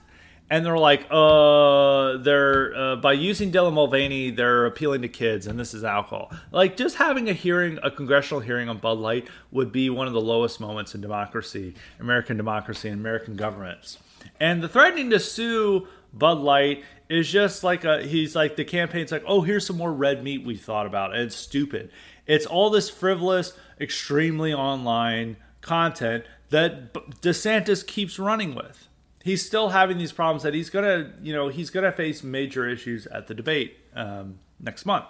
And 0.50 0.64
they're 0.64 0.78
like, 0.78 1.06
uh, 1.10 2.16
they're 2.18 2.74
uh, 2.74 2.96
by 2.96 3.12
using 3.12 3.52
Dylan 3.52 3.74
Mulvaney, 3.74 4.30
they're 4.30 4.64
appealing 4.64 5.02
to 5.02 5.08
kids, 5.08 5.46
and 5.46 5.60
this 5.60 5.74
is 5.74 5.84
alcohol. 5.84 6.32
Like, 6.50 6.74
just 6.74 6.96
having 6.96 7.28
a 7.28 7.34
hearing, 7.34 7.78
a 7.82 7.90
congressional 7.90 8.40
hearing 8.40 8.70
on 8.70 8.78
Bud 8.78 8.96
Light, 8.96 9.28
would 9.50 9.72
be 9.72 9.90
one 9.90 10.06
of 10.06 10.14
the 10.14 10.22
lowest 10.22 10.58
moments 10.58 10.94
in 10.94 11.02
democracy, 11.02 11.74
American 12.00 12.38
democracy, 12.38 12.88
and 12.88 12.98
American 12.98 13.36
governments. 13.36 13.98
And 14.40 14.62
the 14.62 14.68
threatening 14.68 15.10
to 15.10 15.20
sue 15.20 15.86
Bud 16.14 16.38
Light 16.38 16.82
is 17.08 17.30
just 17.30 17.62
like 17.64 17.84
a 17.84 18.02
he's 18.02 18.34
like 18.34 18.56
the 18.56 18.64
campaign's 18.64 19.12
like, 19.12 19.24
oh, 19.26 19.42
here's 19.42 19.66
some 19.66 19.76
more 19.76 19.92
red 19.92 20.22
meat 20.24 20.44
we 20.44 20.56
thought 20.56 20.86
about, 20.86 21.12
and 21.12 21.22
it's 21.22 21.36
stupid. 21.36 21.90
It's 22.28 22.46
all 22.46 22.70
this 22.70 22.88
frivolous, 22.88 23.54
extremely 23.80 24.54
online 24.54 25.38
content 25.60 26.24
that 26.50 26.92
DeSantis 27.22 27.84
keeps 27.84 28.18
running 28.18 28.54
with. 28.54 28.88
He's 29.24 29.44
still 29.44 29.70
having 29.70 29.98
these 29.98 30.12
problems 30.12 30.44
that 30.44 30.54
he's 30.54 30.70
gonna, 30.70 31.12
you 31.20 31.34
know, 31.34 31.48
he's 31.48 31.70
gonna 31.70 31.90
face 31.90 32.22
major 32.22 32.68
issues 32.68 33.06
at 33.08 33.26
the 33.26 33.34
debate 33.34 33.78
um, 33.96 34.38
next 34.60 34.86
month. 34.86 35.06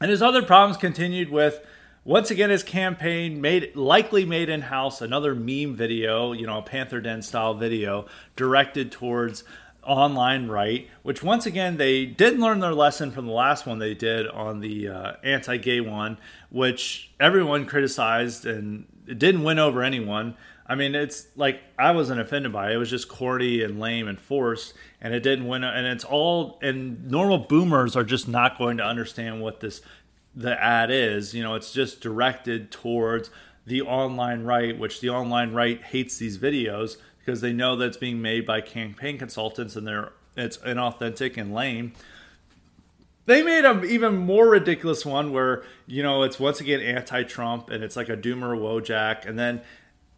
And 0.00 0.10
his 0.10 0.22
other 0.22 0.42
problems 0.42 0.76
continued 0.76 1.30
with 1.30 1.60
once 2.04 2.30
again 2.30 2.50
his 2.50 2.62
campaign 2.62 3.40
made 3.40 3.74
likely 3.74 4.24
made 4.24 4.48
in 4.48 4.62
house 4.62 5.02
another 5.02 5.34
meme 5.34 5.74
video, 5.74 6.32
you 6.32 6.46
know, 6.46 6.58
a 6.58 6.62
Panther 6.62 7.00
Den 7.00 7.20
style 7.20 7.54
video 7.54 8.06
directed 8.36 8.92
towards 8.92 9.42
online 9.86 10.48
right, 10.48 10.88
which 11.02 11.22
once 11.22 11.46
again 11.46 11.76
they 11.76 12.04
didn't 12.04 12.40
learn 12.40 12.60
their 12.60 12.74
lesson 12.74 13.10
from 13.10 13.26
the 13.26 13.32
last 13.32 13.66
one 13.66 13.78
they 13.78 13.94
did 13.94 14.26
on 14.28 14.60
the 14.60 14.88
uh, 14.88 15.12
anti-gay 15.22 15.80
one, 15.80 16.18
which 16.50 17.10
everyone 17.20 17.66
criticized 17.66 18.44
and 18.44 18.86
it 19.06 19.18
didn't 19.18 19.44
win 19.44 19.58
over 19.58 19.82
anyone. 19.82 20.34
I 20.66 20.74
mean, 20.74 20.94
it's 20.94 21.28
like 21.36 21.62
I 21.78 21.92
wasn't 21.92 22.20
offended 22.20 22.52
by 22.52 22.70
it. 22.70 22.74
It 22.74 22.78
was 22.78 22.90
just 22.90 23.08
corny 23.08 23.62
and 23.62 23.78
lame 23.78 24.08
and 24.08 24.18
forced, 24.18 24.74
and 25.00 25.14
it 25.14 25.22
didn't 25.22 25.46
win. 25.46 25.62
And 25.62 25.86
it's 25.86 26.04
all 26.04 26.58
and 26.60 27.08
normal 27.08 27.38
boomers 27.38 27.94
are 27.94 28.04
just 28.04 28.26
not 28.26 28.58
going 28.58 28.76
to 28.78 28.84
understand 28.84 29.40
what 29.40 29.60
this 29.60 29.80
the 30.34 30.60
ad 30.60 30.90
is. 30.90 31.34
You 31.34 31.44
know, 31.44 31.54
it's 31.54 31.72
just 31.72 32.00
directed 32.00 32.72
towards 32.72 33.30
the 33.64 33.82
online 33.82 34.42
right, 34.42 34.76
which 34.76 35.00
the 35.00 35.10
online 35.10 35.52
right 35.52 35.80
hates 35.82 36.18
these 36.18 36.36
videos 36.38 36.96
because 37.26 37.40
they 37.40 37.52
know 37.52 37.74
that 37.74 37.86
it's 37.86 37.96
being 37.96 38.22
made 38.22 38.46
by 38.46 38.60
campaign 38.60 39.18
consultants 39.18 39.74
and 39.74 39.86
they're 39.86 40.12
it's 40.36 40.58
inauthentic 40.58 41.36
and 41.36 41.52
lame. 41.52 41.92
They 43.24 43.42
made 43.42 43.64
an 43.64 43.84
even 43.84 44.16
more 44.16 44.48
ridiculous 44.48 45.04
one 45.04 45.32
where 45.32 45.64
you 45.86 46.02
know 46.02 46.22
it's 46.22 46.38
once 46.38 46.60
again 46.60 46.80
anti-Trump 46.80 47.68
and 47.68 47.82
it's 47.82 47.96
like 47.96 48.08
a 48.08 48.16
Doomer 48.16 48.56
Wojak, 48.56 49.26
and 49.26 49.36
then 49.36 49.62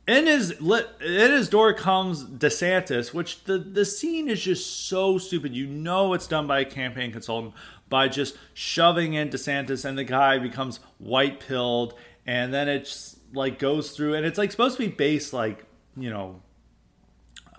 in 0.07 0.27
his 0.27 0.51
in 0.51 1.31
his 1.31 1.49
door 1.49 1.73
comes 1.73 2.25
DeSantis, 2.25 3.15
which 3.15 3.45
the 3.45 3.59
the 3.59 3.87
scene 3.87 4.29
is 4.29 4.43
just 4.43 4.87
so 4.89 5.17
stupid. 5.17 5.57
You 5.57 5.67
know 5.67 6.13
it's 6.13 6.27
done 6.27 6.47
by 6.47 6.61
a 6.61 6.65
campaign 6.67 7.11
consultant 7.11 7.55
by 7.89 8.09
just 8.09 8.37
shoving 8.53 9.15
in 9.15 9.31
DeSantis, 9.31 9.87
and 9.87 9.97
the 9.97 10.05
guy 10.05 10.39
becomes 10.39 10.81
white 10.99 11.41
pilled, 11.41 11.95
and 12.27 12.53
then 12.53 12.69
it's 12.69 13.19
like 13.33 13.59
goes 13.59 13.93
through, 13.93 14.15
and 14.15 14.27
it's 14.27 14.37
like 14.37 14.51
supposed 14.51 14.77
to 14.77 14.87
be 14.87 14.95
based 14.95 15.33
like 15.33 15.65
you 15.97 16.11
know 16.11 16.43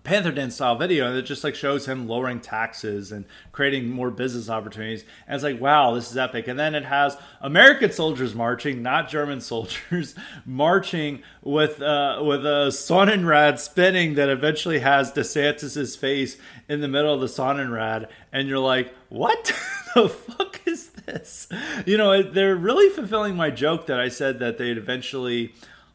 Panther 0.03 0.31
Den 0.31 0.51
style 0.51 0.75
video 0.75 1.13
that 1.13 1.23
just 1.23 1.43
like 1.43 1.55
shows 1.55 1.85
him 1.85 2.07
lowering 2.07 2.39
taxes 2.39 3.11
and 3.11 3.25
creating 3.51 3.89
more 3.89 4.09
business 4.11 4.49
opportunities. 4.49 5.03
And 5.27 5.35
it's 5.35 5.43
like, 5.43 5.59
wow, 5.59 5.93
this 5.93 6.09
is 6.09 6.17
epic. 6.17 6.47
And 6.47 6.57
then 6.57 6.75
it 6.75 6.85
has 6.85 7.17
American 7.41 7.91
soldiers 7.91 8.33
marching, 8.33 8.81
not 8.81 9.09
German 9.09 9.41
soldiers, 9.41 10.15
marching 10.45 11.21
with 11.43 11.81
uh, 11.81 12.21
with 12.23 12.45
a 12.45 12.69
Sonnenrad 12.69 13.59
spinning 13.59 14.15
that 14.15 14.29
eventually 14.29 14.79
has 14.79 15.11
DeSantis's 15.11 15.95
face 15.95 16.37
in 16.67 16.81
the 16.81 16.87
middle 16.87 17.13
of 17.13 17.19
the 17.19 17.27
Sonnenrad, 17.27 18.07
and 18.31 18.47
you're 18.47 18.59
like, 18.59 18.93
what 19.09 19.45
the 19.95 20.09
fuck 20.09 20.61
is 20.65 20.89
this? 20.89 21.47
You 21.85 21.97
know, 21.97 22.21
they're 22.21 22.55
really 22.55 22.89
fulfilling 22.89 23.35
my 23.35 23.49
joke 23.49 23.87
that 23.87 23.99
I 23.99 24.09
said 24.09 24.39
that 24.39 24.57
they'd 24.57 24.77
eventually 24.77 25.53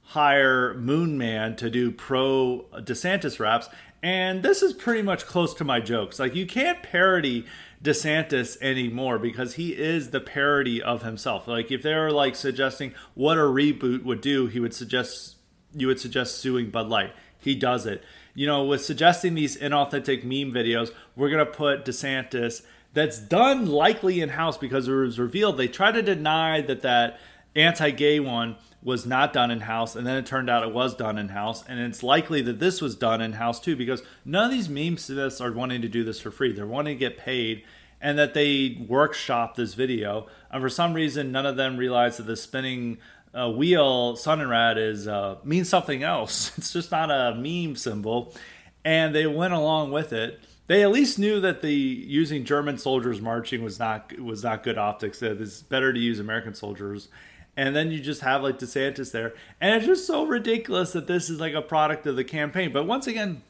hire 0.09 0.74
Moon 0.74 1.16
Man 1.16 1.56
to 1.56 1.70
do 1.70 1.90
pro 1.90 2.66
DeSantis 2.74 3.40
raps, 3.40 3.68
and 4.05 4.43
this 4.43 4.62
is 4.62 4.74
pretty 4.74 5.01
much 5.01 5.24
close 5.24 5.55
to 5.55 5.64
my 5.64 5.81
jokes. 5.81 6.18
Like, 6.18 6.35
you 6.35 6.47
can't 6.47 6.82
parody 6.82 7.47
DeSantis 7.82 8.60
anymore 8.60 9.18
because 9.18 9.55
he 9.55 9.70
is 9.70 10.10
the 10.10 10.20
parody 10.20 10.82
of 10.82 11.02
himself. 11.02 11.48
Like, 11.48 11.72
if 11.72 11.81
they 11.81 11.94
were 11.94 12.12
like 12.12 12.36
suggesting 12.36 12.93
what 13.14 13.39
a 13.39 13.40
reboot 13.40 14.05
would 14.05 14.20
do, 14.20 14.47
he 14.47 14.60
would 14.60 14.74
suggest 14.74 15.36
you 15.72 15.86
would 15.86 15.98
suggest 15.98 16.36
suing 16.36 16.68
Bud 16.68 16.89
Light. 16.89 17.14
He 17.39 17.55
does 17.55 17.86
it. 17.86 18.05
You 18.35 18.47
know, 18.47 18.62
with 18.62 18.85
suggesting 18.85 19.35
these 19.35 19.56
inauthentic 19.56 20.22
meme 20.22 20.52
videos, 20.55 20.90
we're 21.16 21.31
gonna 21.31 21.47
put 21.47 21.86
DeSantis. 21.86 22.60
That's 22.93 23.18
done 23.18 23.64
likely 23.64 24.20
in 24.20 24.28
house 24.28 24.59
because 24.59 24.86
it 24.86 24.93
was 24.93 25.18
revealed 25.18 25.56
they 25.56 25.66
try 25.66 25.93
to 25.93 26.02
deny 26.02 26.60
that 26.60 26.82
that 26.82 27.18
anti-gay 27.56 28.20
one 28.20 28.56
was 28.85 29.06
not 29.06 29.32
done 29.32 29.51
in 29.51 29.61
house, 29.61 29.97
and 29.97 30.06
then 30.06 30.19
it 30.19 30.27
turned 30.27 30.51
out 30.51 30.62
it 30.62 30.73
was 30.73 30.94
done 30.94 31.16
in 31.16 31.31
house, 31.31 31.65
and 31.66 31.81
it's 31.81 32.02
likely 32.02 32.43
that 32.43 32.59
this 32.61 32.82
was 32.82 32.94
done 32.94 33.23
in 33.23 33.32
house 33.32 33.59
too, 33.59 33.74
because 33.74 34.02
none 34.27 34.44
of 34.44 34.51
these 34.51 34.69
meme 34.69 34.98
smiths 34.98 35.40
are 35.40 35.51
wanting 35.51 35.81
to 35.81 35.89
do 35.89 36.05
this 36.05 36.20
for 36.20 36.31
free. 36.31 36.52
They're 36.52 36.66
wanting 36.66 36.97
to 36.97 37.01
get 37.01 37.16
paid, 37.16 37.65
and 38.01 38.19
that 38.19 38.35
they 38.35 38.85
workshop 38.86 39.56
this 39.56 39.73
video. 39.73 40.27
And 40.51 40.61
for 40.61 40.69
some 40.69 40.93
reason, 40.93 41.32
none 41.32 41.47
of 41.47 41.56
them 41.56 41.78
realize 41.78 42.19
that 42.19 42.24
the 42.24 42.36
spinning 42.36 42.98
uh, 43.32 43.51
wheel 43.51 44.16
Sonnenrad 44.16 44.77
is 44.77 45.09
uh, 45.09 45.36
means 45.43 45.69
something 45.69 46.02
else. 46.02 46.52
It's 46.59 46.73
just 46.73 46.90
not 46.90 47.11
a 47.11 47.35
meme 47.35 47.77
symbol, 47.77 48.35
and 48.85 49.15
they 49.15 49.27
went 49.27 49.55
along 49.55 49.93
with 49.93 50.12
it. 50.12 50.40
they 50.66 50.82
at 50.82 50.90
least 50.90 51.19
knew 51.19 51.40
that 51.40 51.62
the 51.62 51.73
using 51.73 52.44
German 52.44 52.77
soldiers 52.77 53.23
marching 53.23 53.65
was 53.65 53.78
not 53.78 54.19
was 54.20 54.43
not 54.43 54.62
good 54.62 54.77
optics. 54.77 55.20
That 55.20 55.40
it's 55.40 55.62
better 55.62 55.90
to 55.90 55.98
use 55.98 56.20
American 56.20 56.52
soldiers. 56.52 57.09
And 57.56 57.74
then 57.74 57.90
you 57.90 58.01
just 58.01 58.22
have 58.22 58.43
like 58.43 58.59
DeSantis 58.59 59.12
there, 59.12 59.32
and 59.60 59.76
it's 59.76 59.86
just 59.86 60.06
so 60.06 60.26
ridiculous 60.26 60.93
that 60.93 61.06
this 61.06 61.31
is 61.31 61.39
like 61.39 61.55
a 61.55 61.62
product 61.62 62.05
of 62.06 62.16
the 62.16 62.24
campaign. 62.24 62.72
But 62.72 62.85
once 62.85 63.06
again, 63.06 63.43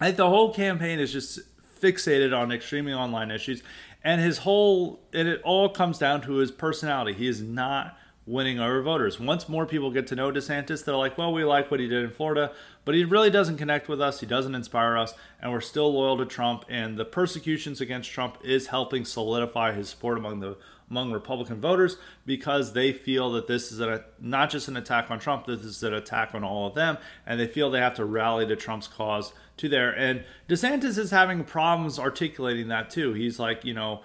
think 0.00 0.16
the 0.16 0.30
whole 0.30 0.54
campaign 0.54 0.98
is 0.98 1.12
just 1.12 1.40
fixated 1.80 2.34
on 2.34 2.50
extremely 2.50 2.94
online 2.94 3.30
issues, 3.30 3.62
and 4.02 4.22
his 4.22 4.38
whole 4.38 5.00
and 5.12 5.28
it 5.28 5.42
all 5.42 5.68
comes 5.68 5.98
down 5.98 6.22
to 6.22 6.36
his 6.36 6.50
personality. 6.50 7.12
He 7.12 7.28
is 7.28 7.42
not 7.42 7.98
winning 8.26 8.58
over 8.58 8.82
voters. 8.82 9.20
Once 9.20 9.48
more 9.48 9.66
people 9.66 9.90
get 9.90 10.06
to 10.08 10.16
know 10.16 10.32
DeSantis, 10.32 10.84
they're 10.84 10.96
like, 10.96 11.16
well, 11.16 11.32
we 11.32 11.44
like 11.44 11.70
what 11.70 11.78
he 11.78 11.86
did 11.86 12.02
in 12.02 12.10
Florida, 12.10 12.52
but 12.84 12.94
he 12.94 13.04
really 13.04 13.30
doesn't 13.30 13.56
connect 13.56 13.88
with 13.88 14.00
us. 14.00 14.20
He 14.20 14.26
doesn't 14.26 14.54
inspire 14.54 14.96
us, 14.96 15.14
and 15.40 15.52
we're 15.52 15.60
still 15.60 15.92
loyal 15.92 16.16
to 16.18 16.26
Trump. 16.26 16.64
And 16.68 16.96
the 16.96 17.04
persecutions 17.04 17.80
against 17.80 18.10
Trump 18.10 18.38
is 18.42 18.68
helping 18.68 19.04
solidify 19.04 19.72
his 19.72 19.90
support 19.90 20.18
among 20.18 20.40
the 20.40 20.56
among 20.90 21.12
Republican 21.12 21.60
voters 21.60 21.96
because 22.24 22.72
they 22.72 22.92
feel 22.92 23.32
that 23.32 23.46
this 23.46 23.72
is 23.72 23.80
a, 23.80 24.04
not 24.20 24.50
just 24.50 24.68
an 24.68 24.76
attack 24.76 25.10
on 25.10 25.18
Trump, 25.18 25.46
this 25.46 25.62
is 25.62 25.82
an 25.82 25.94
attack 25.94 26.34
on 26.34 26.44
all 26.44 26.66
of 26.66 26.74
them, 26.74 26.96
and 27.26 27.40
they 27.40 27.46
feel 27.46 27.70
they 27.70 27.80
have 27.80 27.94
to 27.94 28.04
rally 28.04 28.46
to 28.46 28.56
Trump's 28.56 28.86
cause 28.86 29.32
to 29.56 29.68
there. 29.68 29.90
And 29.90 30.24
DeSantis 30.48 30.98
is 30.98 31.10
having 31.10 31.44
problems 31.44 31.98
articulating 31.98 32.68
that 32.68 32.90
too. 32.90 33.14
He's 33.14 33.38
like, 33.38 33.64
you 33.64 33.74
know, 33.74 34.02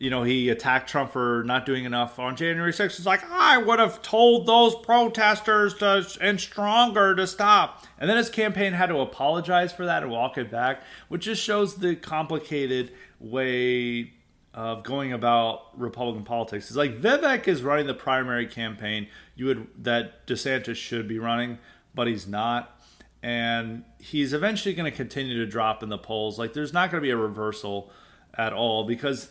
you 0.00 0.10
know, 0.10 0.22
he 0.22 0.48
attacked 0.48 0.88
Trump 0.88 1.12
for 1.12 1.42
not 1.44 1.66
doing 1.66 1.84
enough 1.84 2.18
on 2.18 2.36
January 2.36 2.72
6th. 2.72 2.96
He's 2.96 3.06
like, 3.06 3.24
I 3.30 3.58
would 3.58 3.80
have 3.80 4.00
told 4.00 4.46
those 4.46 4.74
protesters 4.76 5.74
to, 5.74 6.06
and 6.20 6.40
stronger 6.40 7.16
to 7.16 7.26
stop. 7.26 7.84
And 7.98 8.08
then 8.08 8.16
his 8.16 8.30
campaign 8.30 8.74
had 8.74 8.86
to 8.86 8.98
apologize 8.98 9.72
for 9.72 9.86
that 9.86 10.04
and 10.04 10.12
walk 10.12 10.38
it 10.38 10.50
back, 10.50 10.82
which 11.08 11.24
just 11.24 11.42
shows 11.42 11.76
the 11.76 11.96
complicated 11.96 12.92
way 13.18 14.12
of 14.54 14.82
going 14.82 15.12
about 15.12 15.78
Republican 15.78 16.24
politics. 16.24 16.70
is 16.70 16.76
like 16.76 16.96
Vivek 16.96 17.46
is 17.46 17.62
running 17.62 17.86
the 17.86 17.94
primary 17.94 18.46
campaign 18.46 19.08
you 19.36 19.46
would 19.46 19.68
that 19.84 20.26
DeSantis 20.26 20.76
should 20.76 21.06
be 21.06 21.18
running, 21.18 21.58
but 21.94 22.06
he's 22.06 22.26
not. 22.26 22.80
And 23.22 23.84
he's 23.98 24.32
eventually 24.32 24.74
going 24.74 24.90
to 24.90 24.96
continue 24.96 25.36
to 25.38 25.46
drop 25.46 25.82
in 25.82 25.88
the 25.88 25.98
polls. 25.98 26.38
Like 26.38 26.52
there's 26.52 26.72
not 26.72 26.90
going 26.90 27.00
to 27.00 27.06
be 27.06 27.10
a 27.10 27.16
reversal 27.16 27.90
at 28.34 28.52
all 28.52 28.84
because 28.84 29.30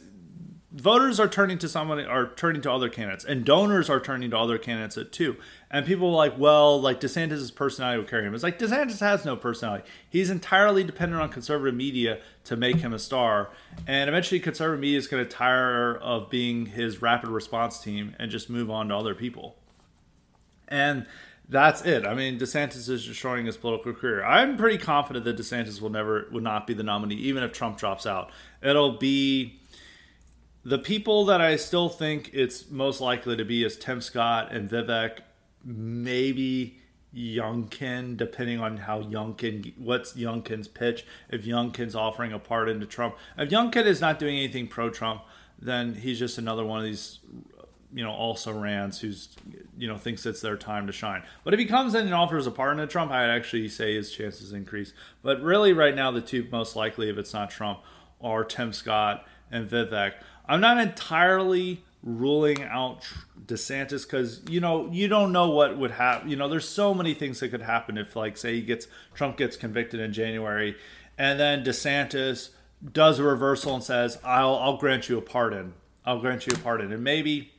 voters 0.78 1.20
are 1.20 1.28
turning 1.28 1.58
to 1.58 1.68
someone 1.68 2.00
are 2.06 2.28
turning 2.36 2.62
to 2.62 2.72
other 2.72 2.88
candidates 2.88 3.26
and 3.26 3.44
donors 3.44 3.90
are 3.90 4.00
turning 4.00 4.30
to 4.30 4.38
other 4.38 4.60
candidates 4.60 4.98
too 5.12 5.36
and 5.72 5.86
people 5.88 6.10
are 6.10 6.16
like 6.16 6.38
well 6.38 6.80
like 6.80 7.02
desantis' 7.02 7.54
personality 7.54 7.98
will 7.98 8.08
carry 8.08 8.26
him 8.26 8.34
it's 8.34 8.44
like 8.44 8.60
desantis 8.60 9.00
has 9.00 9.26
no 9.26 9.36
personality 9.36 9.84
he's 10.08 10.30
entirely 10.30 10.84
dependent 10.84 11.20
on 11.20 11.30
conservative 11.30 11.74
media 11.74 12.20
to 12.44 12.56
make 12.56 12.78
him 12.78 12.94
a 12.94 13.00
star 13.00 13.50
and 13.88 14.08
eventually 14.08 14.40
conservative 14.40 14.80
media 14.80 15.00
is 15.00 15.08
going 15.08 15.24
to 15.24 15.30
tire 15.30 15.96
of 15.96 16.30
being 16.30 16.68
his 16.68 17.02
rapid 17.02 17.30
response 17.30 17.80
team 17.80 18.16
and 18.20 18.30
just 18.30 18.48
move 18.48 18.70
on 18.70 18.90
to 18.90 18.96
other 18.96 19.16
people 19.16 19.56
and 20.68 21.08
that's 21.50 21.82
it. 21.84 22.06
I 22.06 22.14
mean, 22.14 22.38
DeSantis 22.38 22.90
is 22.90 23.06
destroying 23.06 23.46
his 23.46 23.56
political 23.56 23.94
career. 23.94 24.22
I'm 24.24 24.58
pretty 24.58 24.78
confident 24.78 25.24
that 25.24 25.38
DeSantis 25.38 25.80
will 25.80 25.90
never, 25.90 26.28
will 26.30 26.42
not 26.42 26.68
be 26.68 26.74
the 26.74 26.84
nominee, 26.84 27.16
even 27.16 27.42
if 27.42 27.54
Trump 27.54 27.78
drops 27.78 28.06
out. 28.06 28.32
It'll 28.62 28.98
be 28.98 29.58
the 30.64 30.78
people 30.78 31.26
that 31.26 31.42
I 31.42 31.56
still 31.56 31.90
think 31.90 32.32
it's 32.34 32.70
most 32.70 33.00
likely 33.02 33.38
to 33.38 33.46
be 33.46 33.64
is 33.64 33.78
Tim 33.78 34.02
Scott 34.02 34.52
and 34.52 34.70
Vivek, 34.70 35.20
maybe 35.64 36.80
Youngkin, 37.16 38.18
depending 38.18 38.60
on 38.60 38.78
how 38.78 39.02
Youngkin, 39.02 39.78
what's 39.78 40.14
Youngkin's 40.14 40.68
pitch. 40.68 41.06
If 41.30 41.46
Youngkin's 41.46 41.96
offering 41.96 42.34
a 42.34 42.40
pardon 42.40 42.80
to 42.82 42.86
Trump, 42.86 43.16
if 43.38 43.50
Youngkin 43.50 43.86
is 43.86 44.02
not 44.02 44.20
doing 44.20 44.38
anything 44.38 44.68
pro 44.68 44.90
Trump, 44.90 45.22
then 45.60 45.96
he's 45.96 46.20
just 46.20 46.38
another 46.38 46.66
one 46.66 46.80
of 46.80 46.86
these, 46.86 47.20
you 47.94 48.04
know, 48.04 48.12
also 48.12 48.52
rans 48.52 49.00
who's, 49.00 49.30
you 49.78 49.88
know, 49.88 49.98
thinks 49.98 50.26
it's 50.26 50.42
their 50.42 50.58
time 50.58 50.86
to 50.86 50.94
shine. 50.94 51.24
But 51.44 51.54
if 51.54 51.60
he 51.60 51.66
comes 51.66 51.96
in 51.96 52.06
and 52.06 52.14
offers 52.14 52.46
a 52.46 52.52
pardon 52.52 52.86
to 52.86 52.92
Trump, 52.92 53.12
I'd 53.12 53.30
actually 53.30 53.70
say 53.70 53.96
his 53.96 54.12
chances 54.12 54.54
increase. 54.54 54.94
But 55.24 55.42
really, 55.42 55.74
right 55.74 55.96
now, 55.96 56.12
the 56.12 56.22
two 56.22 56.48
most 56.52 56.76
likely, 56.76 57.10
if 57.10 57.18
it's 57.18 57.34
not 57.34 57.50
Trump, 57.50 57.80
are 58.22 58.44
Tim 58.44 58.74
Scott 58.74 59.26
and 59.52 59.68
Vivek. 59.68 60.14
I'm 60.48 60.62
not 60.62 60.80
entirely 60.80 61.84
ruling 62.04 62.64
out 62.64 63.06
DeSantis 63.46 64.04
because 64.04 64.42
you 64.50 64.60
know 64.60 64.90
you 64.92 65.08
don't 65.08 65.32
know 65.32 65.50
what 65.50 65.78
would 65.78 65.92
happen. 65.92 66.30
You 66.30 66.36
know, 66.36 66.48
there's 66.48 66.68
so 66.68 66.94
many 66.94 67.14
things 67.14 67.40
that 67.40 67.50
could 67.50 67.62
happen 67.62 67.98
if, 67.98 68.16
like, 68.16 68.38
say, 68.38 68.56
he 68.56 68.62
gets 68.62 68.88
Trump 69.14 69.38
gets 69.38 69.58
convicted 69.58 70.00
in 70.00 70.14
January, 70.14 70.76
and 71.18 71.40
then 71.40 71.64
DeSantis 71.64 72.50
does 72.94 73.20
a 73.20 73.24
reversal 73.24 73.76
and 73.76 73.84
says, 73.84 74.20
"I'll 74.24 74.56
I'll 74.56 74.78
grant 74.78 75.10
you 75.10 75.18
a 75.18 75.22
pardon. 75.22 75.74
I'll 76.06 76.20
grant 76.20 76.46
you 76.46 76.54
a 76.56 76.60
pardon," 76.60 76.92
and 76.92 77.04
maybe, 77.04 77.52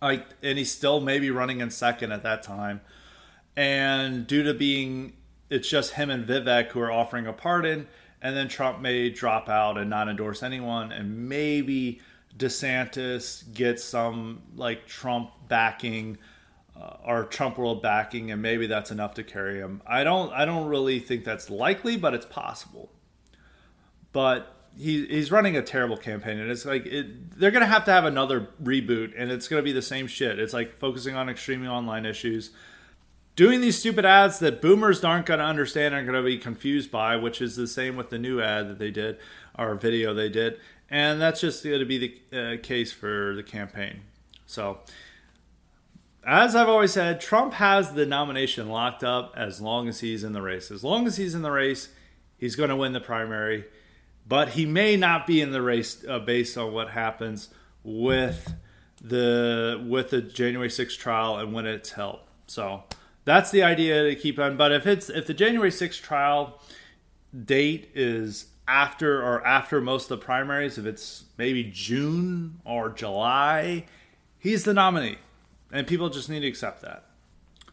like, 0.00 0.26
and 0.42 0.58
he's 0.58 0.72
still 0.72 1.00
maybe 1.00 1.30
running 1.30 1.60
in 1.60 1.70
second 1.70 2.12
at 2.12 2.22
that 2.22 2.42
time, 2.42 2.80
and 3.56 4.26
due 4.26 4.42
to 4.42 4.54
being 4.54 5.14
it's 5.48 5.68
just 5.68 5.92
him 5.92 6.10
and 6.10 6.26
Vivek 6.26 6.68
who 6.68 6.80
are 6.80 6.90
offering 6.90 7.26
a 7.26 7.32
pardon 7.32 7.86
and 8.22 8.36
then 8.36 8.48
Trump 8.48 8.80
may 8.80 9.10
drop 9.10 9.48
out 9.48 9.78
and 9.78 9.90
not 9.90 10.08
endorse 10.08 10.42
anyone, 10.42 10.92
and 10.92 11.28
maybe 11.28 12.00
DeSantis 12.36 13.52
gets 13.54 13.84
some 13.84 14.42
like 14.54 14.86
Trump 14.86 15.30
backing 15.48 16.18
uh, 16.80 16.96
or 17.04 17.24
Trump 17.24 17.58
world 17.58 17.82
backing, 17.82 18.30
and 18.30 18.42
maybe 18.42 18.66
that's 18.66 18.90
enough 18.90 19.14
to 19.14 19.22
carry 19.22 19.58
him. 19.58 19.82
I 19.86 20.04
don't, 20.04 20.32
I 20.32 20.44
don't 20.44 20.66
really 20.66 20.98
think 20.98 21.24
that's 21.24 21.48
likely, 21.48 21.96
but 21.96 22.14
it's 22.14 22.26
possible. 22.26 22.90
But 24.12 24.54
he, 24.76 25.06
he's 25.06 25.30
running 25.30 25.56
a 25.56 25.62
terrible 25.62 25.96
campaign, 25.96 26.38
and 26.38 26.50
it's 26.50 26.64
like 26.64 26.84
it, 26.86 27.38
they're 27.38 27.50
gonna 27.50 27.66
have 27.66 27.84
to 27.86 27.92
have 27.92 28.04
another 28.04 28.48
reboot, 28.62 29.12
and 29.16 29.30
it's 29.30 29.48
gonna 29.48 29.62
be 29.62 29.72
the 29.72 29.82
same 29.82 30.06
shit. 30.06 30.38
It's 30.38 30.52
like 30.52 30.76
focusing 30.76 31.14
on 31.14 31.28
extremely 31.28 31.68
online 31.68 32.04
issues 32.04 32.50
doing 33.36 33.60
these 33.60 33.78
stupid 33.78 34.04
ads 34.04 34.38
that 34.38 34.60
boomers 34.62 35.04
aren't 35.04 35.26
going 35.26 35.38
to 35.38 35.44
understand 35.44 35.94
and 35.94 36.08
are 36.08 36.12
going 36.12 36.24
to 36.24 36.28
be 36.28 36.38
confused 36.38 36.90
by, 36.90 37.16
which 37.16 37.40
is 37.40 37.54
the 37.54 37.66
same 37.66 37.94
with 37.94 38.10
the 38.10 38.18
new 38.18 38.40
ad 38.40 38.68
that 38.68 38.78
they 38.78 38.90
did, 38.90 39.18
or 39.58 39.74
video 39.74 40.14
they 40.14 40.30
did. 40.30 40.58
And 40.90 41.20
that's 41.20 41.40
just 41.40 41.62
going 41.62 41.78
to 41.78 41.84
be 41.84 41.98
the 42.30 42.38
uh, 42.38 42.62
case 42.62 42.92
for 42.92 43.34
the 43.36 43.42
campaign. 43.42 44.00
So, 44.46 44.78
as 46.24 46.56
I've 46.56 46.68
always 46.68 46.92
said, 46.92 47.20
Trump 47.20 47.54
has 47.54 47.92
the 47.92 48.06
nomination 48.06 48.68
locked 48.68 49.04
up 49.04 49.34
as 49.36 49.60
long 49.60 49.88
as 49.88 50.00
he's 50.00 50.24
in 50.24 50.32
the 50.32 50.42
race. 50.42 50.70
As 50.70 50.82
long 50.82 51.06
as 51.06 51.16
he's 51.16 51.34
in 51.34 51.42
the 51.42 51.50
race, 51.50 51.90
he's 52.36 52.56
going 52.56 52.70
to 52.70 52.76
win 52.76 52.92
the 52.92 53.00
primary. 53.00 53.66
But 54.26 54.50
he 54.50 54.66
may 54.66 54.96
not 54.96 55.26
be 55.26 55.40
in 55.40 55.52
the 55.52 55.62
race 55.62 56.04
uh, 56.08 56.18
based 56.18 56.56
on 56.56 56.72
what 56.72 56.90
happens 56.90 57.48
with 57.84 58.54
the 59.00 59.84
with 59.86 60.10
the 60.10 60.20
January 60.22 60.68
6th 60.68 60.98
trial 60.98 61.36
and 61.36 61.52
when 61.52 61.66
it's 61.66 61.90
held. 61.90 62.20
So 62.48 62.84
that's 63.26 63.50
the 63.50 63.62
idea 63.62 64.08
to 64.08 64.14
keep 64.14 64.38
on. 64.38 64.56
But 64.56 64.72
if 64.72 64.86
it's 64.86 65.10
if 65.10 65.26
the 65.26 65.34
January 65.34 65.70
6th 65.70 66.00
trial 66.00 66.58
date 67.44 67.90
is 67.94 68.46
after 68.66 69.22
or 69.22 69.46
after 69.46 69.80
most 69.80 70.04
of 70.10 70.18
the 70.18 70.24
primaries, 70.24 70.78
if 70.78 70.86
it's 70.86 71.24
maybe 71.36 71.64
June 71.64 72.60
or 72.64 72.88
July, 72.88 73.84
he's 74.38 74.64
the 74.64 74.72
nominee. 74.72 75.18
And 75.72 75.86
people 75.86 76.08
just 76.08 76.30
need 76.30 76.40
to 76.40 76.46
accept 76.46 76.80
that. 76.82 77.04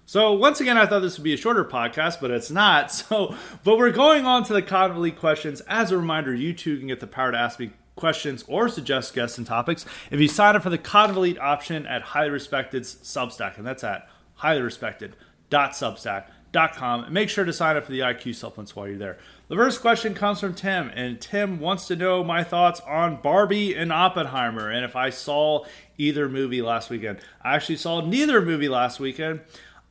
So 0.05 0.33
once 0.33 0.59
again, 0.59 0.77
I 0.77 0.85
thought 0.85 0.99
this 0.99 1.17
would 1.17 1.23
be 1.23 1.33
a 1.33 1.37
shorter 1.37 1.63
podcast, 1.63 2.19
but 2.19 2.31
it's 2.31 2.51
not. 2.51 2.91
So, 2.91 3.35
but 3.63 3.77
we're 3.77 3.91
going 3.91 4.25
on 4.25 4.43
to 4.45 4.53
the 4.53 4.61
Con 4.61 4.91
Elite 4.91 5.17
questions. 5.17 5.61
As 5.61 5.91
a 5.91 5.97
reminder, 5.97 6.33
you 6.33 6.53
too 6.53 6.77
can 6.79 6.87
get 6.87 6.99
the 6.99 7.07
power 7.07 7.31
to 7.31 7.37
ask 7.37 7.59
me 7.59 7.71
questions 7.95 8.43
or 8.47 8.67
suggest 8.67 9.13
guests 9.13 9.37
and 9.37 9.45
topics 9.45 9.85
if 10.09 10.19
you 10.19 10.27
sign 10.27 10.55
up 10.55 10.63
for 10.63 10.71
the 10.71 10.79
Con 10.79 11.11
Elite 11.15 11.37
option 11.39 11.85
at 11.85 12.01
Highly 12.01 12.31
Respected's 12.31 12.95
Substack, 12.95 13.57
and 13.57 13.67
that's 13.67 13.83
at 13.83 14.09
Highly 14.35 14.61
Respected 14.61 15.15
www.substack.com. 15.53 17.03
And 17.05 17.13
make 17.13 17.29
sure 17.29 17.45
to 17.45 17.53
sign 17.53 17.77
up 17.77 17.85
for 17.85 17.91
the 17.91 17.99
IQ 17.99 18.35
supplements 18.35 18.75
while 18.75 18.87
you're 18.87 18.97
there. 18.97 19.17
The 19.47 19.55
first 19.55 19.81
question 19.81 20.13
comes 20.13 20.39
from 20.39 20.55
Tim, 20.55 20.89
and 20.95 21.19
Tim 21.19 21.59
wants 21.59 21.87
to 21.87 21.95
know 21.95 22.23
my 22.23 22.43
thoughts 22.43 22.79
on 22.81 23.21
Barbie 23.21 23.75
and 23.75 23.91
Oppenheimer 23.91 24.69
and 24.69 24.83
if 24.83 24.95
I 24.95 25.09
saw 25.09 25.65
either 25.97 26.27
movie 26.27 26.61
last 26.61 26.89
weekend. 26.89 27.19
I 27.41 27.55
actually 27.55 27.77
saw 27.77 28.01
neither 28.01 28.41
movie 28.41 28.69
last 28.69 28.99
weekend. 28.99 29.41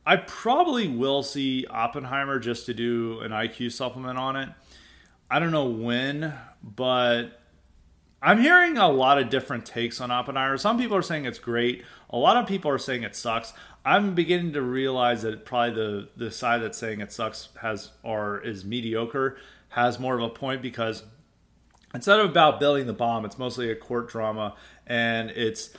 I 0.05 0.17
probably 0.17 0.87
will 0.87 1.23
see 1.23 1.65
Oppenheimer 1.69 2.39
just 2.39 2.65
to 2.65 2.73
do 2.73 3.21
an 3.21 3.31
IQ 3.31 3.71
supplement 3.71 4.17
on 4.17 4.35
it. 4.35 4.49
I 5.31 5.39
don't 5.39 5.51
know 5.51 5.69
when, 5.69 6.33
but 6.61 7.39
I'm 8.21 8.41
hearing 8.41 8.77
a 8.77 8.89
lot 8.89 9.17
of 9.17 9.29
different 9.29 9.65
takes 9.65 10.01
on 10.01 10.11
Oppenheimer. 10.11 10.57
Some 10.57 10.77
people 10.77 10.97
are 10.97 11.01
saying 11.01 11.25
it's 11.25 11.39
great. 11.39 11.83
A 12.09 12.17
lot 12.17 12.37
of 12.37 12.47
people 12.47 12.69
are 12.69 12.77
saying 12.77 13.03
it 13.03 13.15
sucks. 13.15 13.53
I'm 13.85 14.15
beginning 14.15 14.53
to 14.53 14.61
realize 14.61 15.23
that 15.23 15.45
probably 15.45 15.75
the 15.75 16.09
the 16.15 16.31
side 16.31 16.61
that's 16.61 16.77
saying 16.77 17.01
it 17.01 17.11
sucks 17.11 17.49
has 17.61 17.91
or 18.01 18.39
is 18.39 18.63
mediocre 18.63 19.37
has 19.69 19.99
more 19.99 20.15
of 20.17 20.23
a 20.23 20.29
point 20.29 20.61
because 20.61 21.03
instead 21.93 22.19
of 22.19 22.29
about 22.29 22.59
building 22.59 22.87
the 22.87 22.93
bomb, 22.93 23.25
it's 23.25 23.37
mostly 23.37 23.69
a 23.69 23.75
court 23.75 24.09
drama 24.09 24.55
and 24.87 25.31
it's 25.31 25.71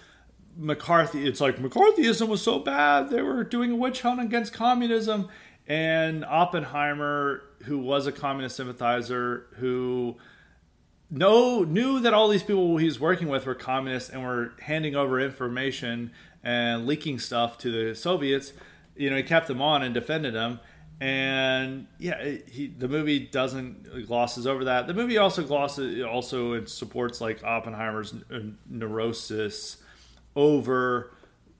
McCarthy. 0.56 1.26
It's 1.26 1.40
like 1.40 1.56
McCarthyism 1.56 2.28
was 2.28 2.42
so 2.42 2.58
bad; 2.58 3.10
they 3.10 3.22
were 3.22 3.42
doing 3.44 3.72
a 3.72 3.76
witch 3.76 4.02
hunt 4.02 4.20
against 4.20 4.52
communism, 4.52 5.28
And 5.66 6.24
Oppenheimer, 6.24 7.42
who 7.64 7.78
was 7.78 8.06
a 8.06 8.12
communist 8.12 8.56
sympathizer, 8.56 9.46
who 9.56 10.16
know, 11.10 11.64
knew 11.64 12.00
that 12.00 12.14
all 12.14 12.28
these 12.28 12.42
people 12.42 12.76
he 12.76 12.86
was 12.86 13.00
working 13.00 13.28
with 13.28 13.46
were 13.46 13.54
communists 13.54 14.10
and 14.10 14.22
were 14.22 14.52
handing 14.60 14.94
over 14.94 15.20
information 15.20 16.10
and 16.44 16.86
leaking 16.86 17.18
stuff 17.18 17.58
to 17.58 17.70
the 17.70 17.94
Soviets, 17.94 18.52
you 18.96 19.10
know, 19.10 19.16
he 19.16 19.22
kept 19.22 19.48
them 19.48 19.60
on 19.60 19.82
and 19.82 19.94
defended 19.94 20.34
them. 20.34 20.60
And 21.00 21.88
yeah, 21.98 22.36
he, 22.48 22.68
the 22.68 22.86
movie 22.86 23.18
doesn't 23.18 24.06
glosses 24.06 24.46
over 24.46 24.64
that. 24.64 24.86
The 24.86 24.94
movie 24.94 25.18
also 25.18 25.42
glosses 25.42 26.02
also 26.04 26.52
it 26.52 26.68
supports 26.68 27.20
like 27.20 27.42
Oppenheimer's 27.42 28.14
uh, 28.32 28.38
neurosis 28.68 29.78
over 30.36 31.12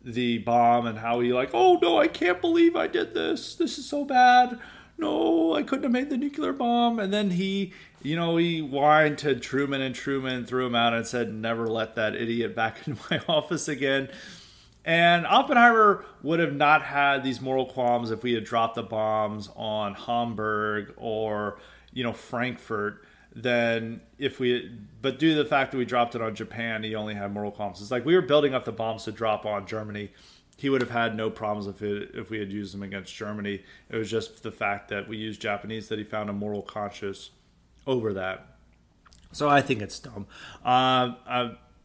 the 0.05 0.39
bomb 0.39 0.87
and 0.87 0.99
how 0.99 1.21
he 1.21 1.33
like, 1.33 1.51
oh 1.53 1.79
no, 1.81 1.99
I 1.99 2.09
can't 2.09 2.41
believe 2.41 2.77
I 2.77 2.87
did 2.87 3.15
this. 3.15 3.57
This 3.57 3.79
is 3.79 3.89
so 3.89 4.05
bad. 4.05 4.59
No, 4.97 5.55
I 5.55 5.63
couldn't 5.63 5.85
have 5.85 5.93
made 5.93 6.11
the 6.11 6.17
nuclear 6.17 6.53
bomb. 6.53 7.01
And 7.01 7.13
then 7.13 7.31
he, 7.31 7.73
you 8.03 8.15
know, 8.15 8.37
he 8.37 8.61
whined 8.61 9.19
to 9.19 9.35
Truman 9.35 9.81
and 9.81 9.95
Truman 9.95 10.45
threw 10.45 10.67
him 10.67 10.75
out 10.75 10.95
and 10.95 11.07
said, 11.07 11.35
never 11.35 11.67
let 11.67 11.97
that 11.97 12.15
idiot 12.15 12.55
back 12.55 12.77
into 12.87 13.01
my 13.11 13.21
office 13.29 13.67
again. 13.67 14.09
And 14.85 15.27
Oppenheimer 15.27 16.05
would 16.23 16.41
have 16.41 16.55
not 16.55 16.83
had 16.83 17.23
these 17.23 17.41
moral 17.41 17.67
qualms 17.67 18.11
if 18.11 18.23
we 18.23 18.35
had 18.35 18.45
dropped 18.45 18.75
the 18.75 18.83
bombs 18.83 19.49
on 19.57 19.95
Hamburg 19.95 20.93
or, 20.97 21.59
you 21.93 22.05
know, 22.05 22.13
Frankfurt. 22.13 23.05
Then 23.35 24.03
if 24.19 24.39
we, 24.39 24.71
but 25.01 25.19
due 25.19 25.31
to 25.31 25.43
the 25.43 25.49
fact 25.49 25.73
that 25.73 25.79
we 25.79 25.85
dropped 25.85 26.15
it 26.15 26.21
on 26.21 26.35
Japan, 26.35 26.83
he 26.83 26.95
only 26.95 27.15
had 27.15 27.33
moral 27.33 27.51
qualms. 27.51 27.81
It's 27.81 27.91
like 27.91 28.05
we 28.05 28.15
were 28.15 28.23
building 28.23 28.55
up 28.55 28.65
the 28.65 28.73
bombs 28.73 29.05
to 29.05 29.13
drop 29.13 29.47
on 29.47 29.67
Germany. 29.67 30.13
He 30.57 30.69
would 30.69 30.83
have 30.83 30.91
had 30.91 31.17
no 31.17 31.31
problems 31.31 31.67
if 31.67 31.83
it, 31.83 32.11
if 32.15 32.31
we 32.31 32.39
had 32.39 32.53
used 32.53 32.75
them 32.75 32.83
against 32.83 33.15
Germany. 33.15 33.63
It 33.89 33.97
was 33.97 34.11
just 34.11 34.43
the 34.43 34.53
fact 34.53 34.89
that 34.91 35.09
we 35.09 35.17
used 35.17 35.41
Japanese 35.41 35.89
that 35.89 35.99
he 35.99 36.05
found 36.05 36.31
a 36.31 36.33
moral 36.33 36.63
conscience 36.63 37.31
over 37.87 38.13
that. 38.13 38.47
So 39.33 39.49
I 39.49 39.63
think 39.63 39.83
it's 39.83 39.99
dumb. 39.99 40.27
Uh, 40.65 41.15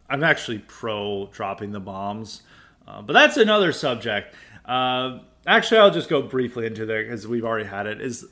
I'm 0.10 0.24
actually 0.24 0.60
pro 0.60 1.30
dropping 1.32 1.72
the 1.72 1.80
bombs. 1.80 2.44
Uh, 2.90 3.02
but 3.02 3.14
that's 3.14 3.38
another 3.38 3.72
subject. 3.72 4.34
Uh, 4.66 5.20
actually, 5.46 5.80
I'll 5.80 5.92
just 5.92 6.10
go 6.10 6.22
briefly 6.22 6.66
into 6.66 6.86
there 6.86 7.04
because 7.04 7.28
we've 7.28 7.46
already 7.46 7.70
had 7.70 7.86
it. 7.86 8.02
Is 8.02 8.26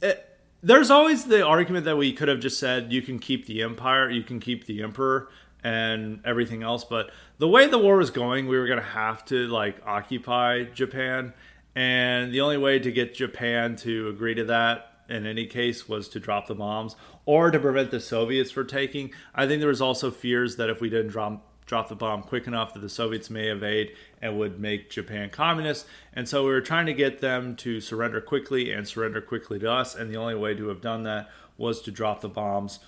it, 0.00 0.26
there's 0.62 0.90
always 0.90 1.24
the 1.24 1.44
argument 1.44 1.84
that 1.84 1.96
we 1.96 2.12
could 2.12 2.28
have 2.28 2.40
just 2.40 2.58
said 2.58 2.92
you 2.92 3.02
can 3.02 3.18
keep 3.18 3.46
the 3.46 3.62
empire, 3.62 4.10
you 4.10 4.22
can 4.22 4.40
keep 4.40 4.66
the 4.66 4.82
emperor, 4.82 5.28
and 5.62 6.20
everything 6.24 6.62
else. 6.62 6.84
But 6.84 7.10
the 7.38 7.48
way 7.48 7.66
the 7.66 7.78
war 7.78 7.96
was 7.98 8.10
going, 8.10 8.46
we 8.46 8.58
were 8.58 8.66
going 8.66 8.78
to 8.78 8.84
have 8.84 9.24
to 9.26 9.46
like 9.48 9.76
occupy 9.84 10.64
Japan, 10.64 11.34
and 11.74 12.32
the 12.32 12.40
only 12.40 12.56
way 12.56 12.78
to 12.78 12.90
get 12.90 13.14
Japan 13.14 13.76
to 13.76 14.08
agree 14.08 14.34
to 14.34 14.44
that 14.44 14.92
in 15.08 15.26
any 15.26 15.46
case 15.46 15.88
was 15.88 16.08
to 16.08 16.18
drop 16.18 16.46
the 16.46 16.54
bombs 16.54 16.96
or 17.26 17.50
to 17.50 17.60
prevent 17.60 17.90
the 17.90 18.00
Soviets 18.00 18.50
from 18.50 18.66
taking. 18.66 19.12
I 19.34 19.46
think 19.46 19.60
there 19.60 19.68
was 19.68 19.82
also 19.82 20.10
fears 20.10 20.56
that 20.56 20.70
if 20.70 20.80
we 20.80 20.88
didn't 20.88 21.08
drop 21.08 21.45
drop 21.66 21.88
the 21.88 21.96
bomb 21.96 22.22
quick 22.22 22.46
enough 22.46 22.72
that 22.72 22.80
the 22.80 22.88
Soviets 22.88 23.28
may 23.28 23.48
evade 23.48 23.92
and 24.22 24.38
would 24.38 24.58
make 24.58 24.88
Japan 24.88 25.28
communist. 25.30 25.86
And 26.12 26.28
so 26.28 26.44
we 26.44 26.50
were 26.50 26.60
trying 26.60 26.86
to 26.86 26.94
get 26.94 27.20
them 27.20 27.56
to 27.56 27.80
surrender 27.80 28.20
quickly 28.20 28.72
and 28.72 28.86
surrender 28.86 29.20
quickly 29.20 29.58
to 29.58 29.70
us. 29.70 29.94
And 29.94 30.10
the 30.10 30.16
only 30.16 30.36
way 30.36 30.54
to 30.54 30.68
have 30.68 30.80
done 30.80 31.02
that 31.02 31.28
was 31.58 31.82
to 31.82 31.90
drop 31.90 32.20
the 32.20 32.28
bombs. 32.28 32.78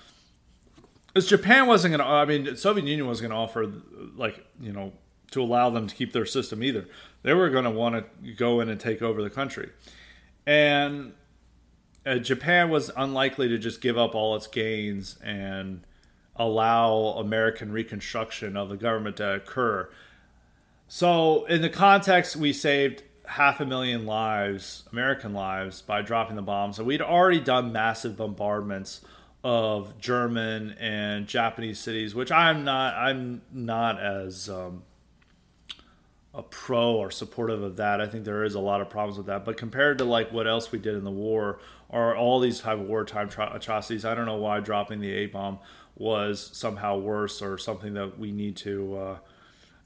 Because 1.09 1.29
Japan 1.29 1.67
wasn't 1.67 1.97
going 1.97 2.07
to, 2.07 2.07
I 2.07 2.25
mean, 2.25 2.45
the 2.45 2.57
Soviet 2.57 2.87
Union 2.87 3.07
wasn't 3.07 3.31
going 3.31 3.37
to 3.37 3.43
offer, 3.43 3.73
like, 4.17 4.47
you 4.61 4.73
know, 4.73 4.93
to 5.33 5.43
allow 5.43 5.71
them 5.71 5.87
to 5.87 5.95
keep 5.95 6.13
their 6.13 6.27
system 6.27 6.63
either. 6.63 6.87
They 7.23 7.35
were 7.35 7.51
going 7.51 7.65
to 7.65 7.71
want 7.71 7.97
to 7.97 8.33
go 8.33 8.61
in 8.61 8.69
and 8.69 8.79
take 8.79 9.03
over 9.03 9.23
the 9.23 9.31
country. 9.31 9.71
And 10.47 11.15
uh, 12.07 12.17
Japan 12.17 12.71
was 12.71 12.91
unlikely 12.97 13.49
to 13.49 13.59
just 13.59 13.81
give 13.81 13.99
up 13.99 14.15
all 14.15 14.37
its 14.37 14.47
gains 14.47 15.19
and 15.23 15.85
allow 16.39 17.15
American 17.19 17.73
reconstruction 17.73 18.57
of 18.57 18.69
the 18.69 18.77
government 18.77 19.17
to 19.17 19.35
occur. 19.35 19.89
So, 20.87 21.45
in 21.47 21.61
the 21.61 21.69
context, 21.69 22.37
we 22.37 22.53
saved 22.53 23.03
half 23.27 23.61
a 23.61 23.67
million 23.67 24.07
lives, 24.07 24.85
American 24.91 25.35
lives, 25.35 25.83
by 25.83 26.01
dropping 26.01 26.37
the 26.37 26.43
bombs. 26.43 26.77
So, 26.77 26.85
we'd 26.85 27.03
already 27.03 27.41
done 27.41 27.73
massive 27.73 28.17
bombardments 28.17 29.03
of 29.45 29.99
German 30.01 30.73
and 30.81 31.27
Japanese 31.27 31.79
cities, 31.79 32.15
which 32.15 32.33
I'm 32.33 32.65
not. 32.65 32.95
I'm 32.95 33.43
not 33.53 34.01
as 34.01 34.49
um, 34.49 34.83
a 36.35 36.43
pro 36.43 36.95
or 36.95 37.11
supportive 37.11 37.63
of 37.63 37.77
that. 37.77 38.01
I 38.01 38.07
think 38.07 38.25
there 38.25 38.45
is 38.45 38.55
a 38.55 38.61
lot 38.61 38.81
of 38.81 38.89
problems 38.89 39.19
with 39.19 39.27
that. 39.27 39.45
But 39.45 39.57
compared 39.57 39.99
to 39.99 40.05
like 40.05 40.33
what 40.33 40.47
else 40.47 40.71
we 40.73 40.79
did 40.79 40.95
in 40.95 41.05
the 41.05 41.11
war 41.11 41.59
or 41.89 42.17
all 42.17 42.41
these 42.41 42.61
type 42.61 42.79
of 42.79 42.87
wartime 42.87 43.29
atrocities, 43.53 44.05
I 44.05 44.15
don't 44.15 44.27
know 44.27 44.37
why 44.37 44.61
dropping 44.61 45.01
the 45.01 45.11
A 45.13 45.27
bomb 45.27 45.59
was 45.99 46.51
somehow 46.53 46.97
worse 46.97 47.43
or 47.43 47.59
something 47.59 47.95
that 47.95 48.19
we 48.19 48.31
need 48.31 48.57
to 48.57 48.97
uh, 48.97 49.17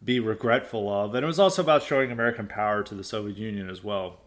be 0.04 0.20
regretful 0.20 0.92
of. 0.92 1.14
And 1.14 1.24
it 1.24 1.26
was 1.26 1.38
also 1.38 1.62
about 1.62 1.82
showing 1.82 2.10
American 2.10 2.46
power 2.46 2.82
to 2.82 2.94
the 2.94 3.04
Soviet 3.04 3.38
Union 3.38 3.70
as 3.70 3.82
well. 3.82 4.18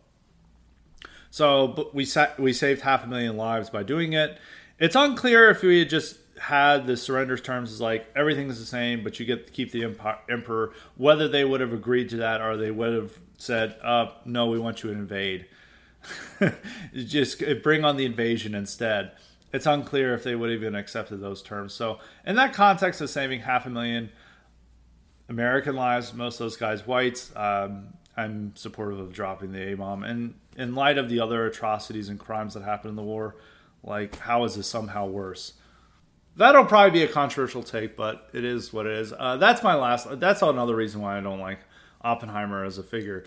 So 1.30 1.68
but 1.68 1.94
we 1.94 2.06
sa- 2.06 2.30
we 2.40 2.54
saved 2.54 2.82
half 2.82 3.04
a 3.04 3.08
million 3.08 3.38
lives 3.38 3.70
by 3.70 3.84
doing 3.84 4.14
it. 4.14 4.38
It's 4.80 4.96
unclear 4.96 5.50
if 5.50 5.62
we 5.62 5.80
had 5.80 5.90
just 5.90 6.18
had 6.40 6.86
the 6.88 6.98
surrender 6.98 7.38
terms 7.38 7.72
as 7.72 7.82
like 7.82 8.08
everything's 8.16 8.60
the 8.60 8.66
same, 8.66 9.04
but 9.04 9.20
you 9.20 9.26
get 9.26 9.48
to 9.48 9.54
keep 9.54 9.72
the 9.72 9.84
empire, 9.84 10.18
emperor. 10.30 10.74
Whether 10.96 11.28
they 11.28 11.44
would 11.44 11.62
have 11.62 11.74
agreed 11.74 12.10
to 12.10 12.18
that 12.18 12.42
or 12.42 12.58
they 12.58 12.72
would 12.72 12.94
have 12.94 13.20
said, 13.38 13.78
uh, 13.84 14.12
"No, 14.24 14.48
we 14.48 14.60
want 14.60 14.84
you 14.84 14.92
to 14.92 14.96
invade." 14.98 15.46
just 16.94 17.44
bring 17.64 17.84
on 17.84 17.98
the 17.98 18.06
invasion 18.06 18.54
instead 18.54 19.12
it's 19.56 19.66
unclear 19.66 20.14
if 20.14 20.24
they 20.24 20.36
would 20.36 20.50
have 20.50 20.62
even 20.62 20.76
accepted 20.76 21.22
those 21.22 21.42
terms. 21.42 21.74
So, 21.74 22.00
in 22.26 22.36
that 22.36 22.54
context 22.54 23.00
of 23.00 23.10
saving 23.10 23.42
half 23.42 23.66
a 23.66 23.70
million 23.70 24.12
American 25.30 25.76
lives, 25.76 26.14
most 26.14 26.36
of 26.36 26.40
those 26.40 26.58
guys 26.58 26.86
whites, 26.86 27.32
um, 27.36 27.94
I'm 28.18 28.56
supportive 28.56 29.00
of 29.00 29.14
dropping 29.14 29.54
the 29.54 29.72
A 29.72 29.76
bomb. 29.76 30.04
And 30.04 30.36
in 30.58 30.76
light 30.76 30.98
of 30.98 31.10
the 31.10 31.22
other 31.22 31.46
atrocities 31.46 32.10
and 32.10 32.20
crimes 32.20 32.54
that 32.54 32.64
happened 32.64 32.92
in 32.92 32.96
the 32.98 33.04
war, 33.04 33.38
like, 33.82 34.18
how 34.18 34.44
is 34.44 34.56
this 34.56 34.68
somehow 34.68 35.06
worse? 35.06 35.54
That'll 36.36 36.66
probably 36.66 36.92
be 36.92 37.04
a 37.04 37.08
controversial 37.08 37.64
take, 37.64 37.96
but 37.96 38.30
it 38.34 38.44
is 38.44 38.74
what 38.74 38.86
it 38.86 38.94
is. 38.94 39.14
Uh, 39.18 39.38
that's 39.38 39.64
my 39.64 39.76
last. 39.76 40.20
That's 40.20 40.42
another 40.42 40.76
reason 40.76 41.00
why 41.00 41.18
I 41.18 41.22
don't 41.22 41.40
like 41.40 41.60
Oppenheimer 42.02 42.66
as 42.66 42.78
a 42.78 42.84
figure. 42.84 43.24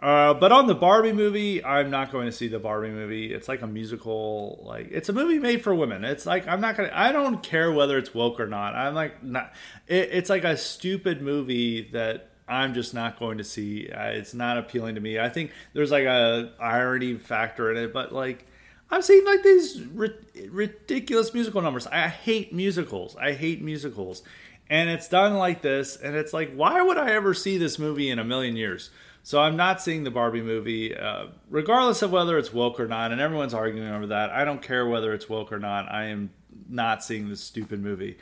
Uh, 0.00 0.32
but 0.34 0.52
on 0.52 0.68
the 0.68 0.74
Barbie 0.74 1.12
movie, 1.12 1.64
I'm 1.64 1.90
not 1.90 2.12
going 2.12 2.26
to 2.26 2.32
see 2.32 2.46
the 2.46 2.60
Barbie 2.60 2.90
movie. 2.90 3.32
It's 3.34 3.48
like 3.48 3.62
a 3.62 3.66
musical, 3.66 4.62
like 4.64 4.88
it's 4.92 5.08
a 5.08 5.12
movie 5.12 5.38
made 5.40 5.62
for 5.62 5.74
women. 5.74 6.04
It's 6.04 6.24
like 6.24 6.46
I'm 6.46 6.60
not 6.60 6.76
gonna. 6.76 6.90
I 6.92 7.10
don't 7.10 7.42
care 7.42 7.72
whether 7.72 7.98
it's 7.98 8.14
woke 8.14 8.38
or 8.38 8.46
not. 8.46 8.74
I'm 8.74 8.94
like 8.94 9.24
not. 9.24 9.52
It, 9.88 10.10
it's 10.12 10.30
like 10.30 10.44
a 10.44 10.56
stupid 10.56 11.20
movie 11.20 11.88
that 11.92 12.30
I'm 12.46 12.74
just 12.74 12.94
not 12.94 13.18
going 13.18 13.38
to 13.38 13.44
see. 13.44 13.88
It's 13.90 14.34
not 14.34 14.56
appealing 14.56 14.94
to 14.94 15.00
me. 15.00 15.18
I 15.18 15.28
think 15.28 15.50
there's 15.72 15.90
like 15.90 16.04
a 16.04 16.52
irony 16.60 17.14
factor 17.16 17.70
in 17.72 17.76
it, 17.76 17.92
but 17.92 18.12
like 18.12 18.46
I'm 18.90 19.02
seeing 19.02 19.24
like 19.24 19.42
these 19.42 19.82
ri- 19.82 20.14
ridiculous 20.48 21.34
musical 21.34 21.60
numbers. 21.60 21.86
I 21.88 22.08
hate 22.08 22.52
musicals. 22.52 23.16
I 23.16 23.32
hate 23.32 23.60
musicals, 23.62 24.22
and 24.70 24.88
it's 24.88 25.08
done 25.08 25.34
like 25.34 25.60
this, 25.60 25.96
and 25.96 26.14
it's 26.16 26.32
like, 26.32 26.54
why 26.54 26.80
would 26.80 26.96
I 26.98 27.10
ever 27.10 27.34
see 27.34 27.58
this 27.58 27.80
movie 27.80 28.10
in 28.10 28.18
a 28.18 28.24
million 28.24 28.56
years? 28.56 28.90
So 29.22 29.40
I'm 29.40 29.56
not 29.56 29.82
seeing 29.82 30.04
the 30.04 30.10
Barbie 30.10 30.42
movie, 30.42 30.96
uh, 30.96 31.26
regardless 31.50 32.02
of 32.02 32.10
whether 32.10 32.38
it's 32.38 32.52
woke 32.52 32.80
or 32.80 32.88
not. 32.88 33.12
And 33.12 33.20
everyone's 33.20 33.54
arguing 33.54 33.88
over 33.88 34.06
that. 34.06 34.30
I 34.30 34.44
don't 34.44 34.62
care 34.62 34.86
whether 34.86 35.12
it's 35.12 35.28
woke 35.28 35.52
or 35.52 35.58
not. 35.58 35.90
I 35.90 36.04
am 36.06 36.30
not 36.68 37.04
seeing 37.04 37.28
this 37.28 37.40
stupid 37.40 37.82
movie. 37.82 38.18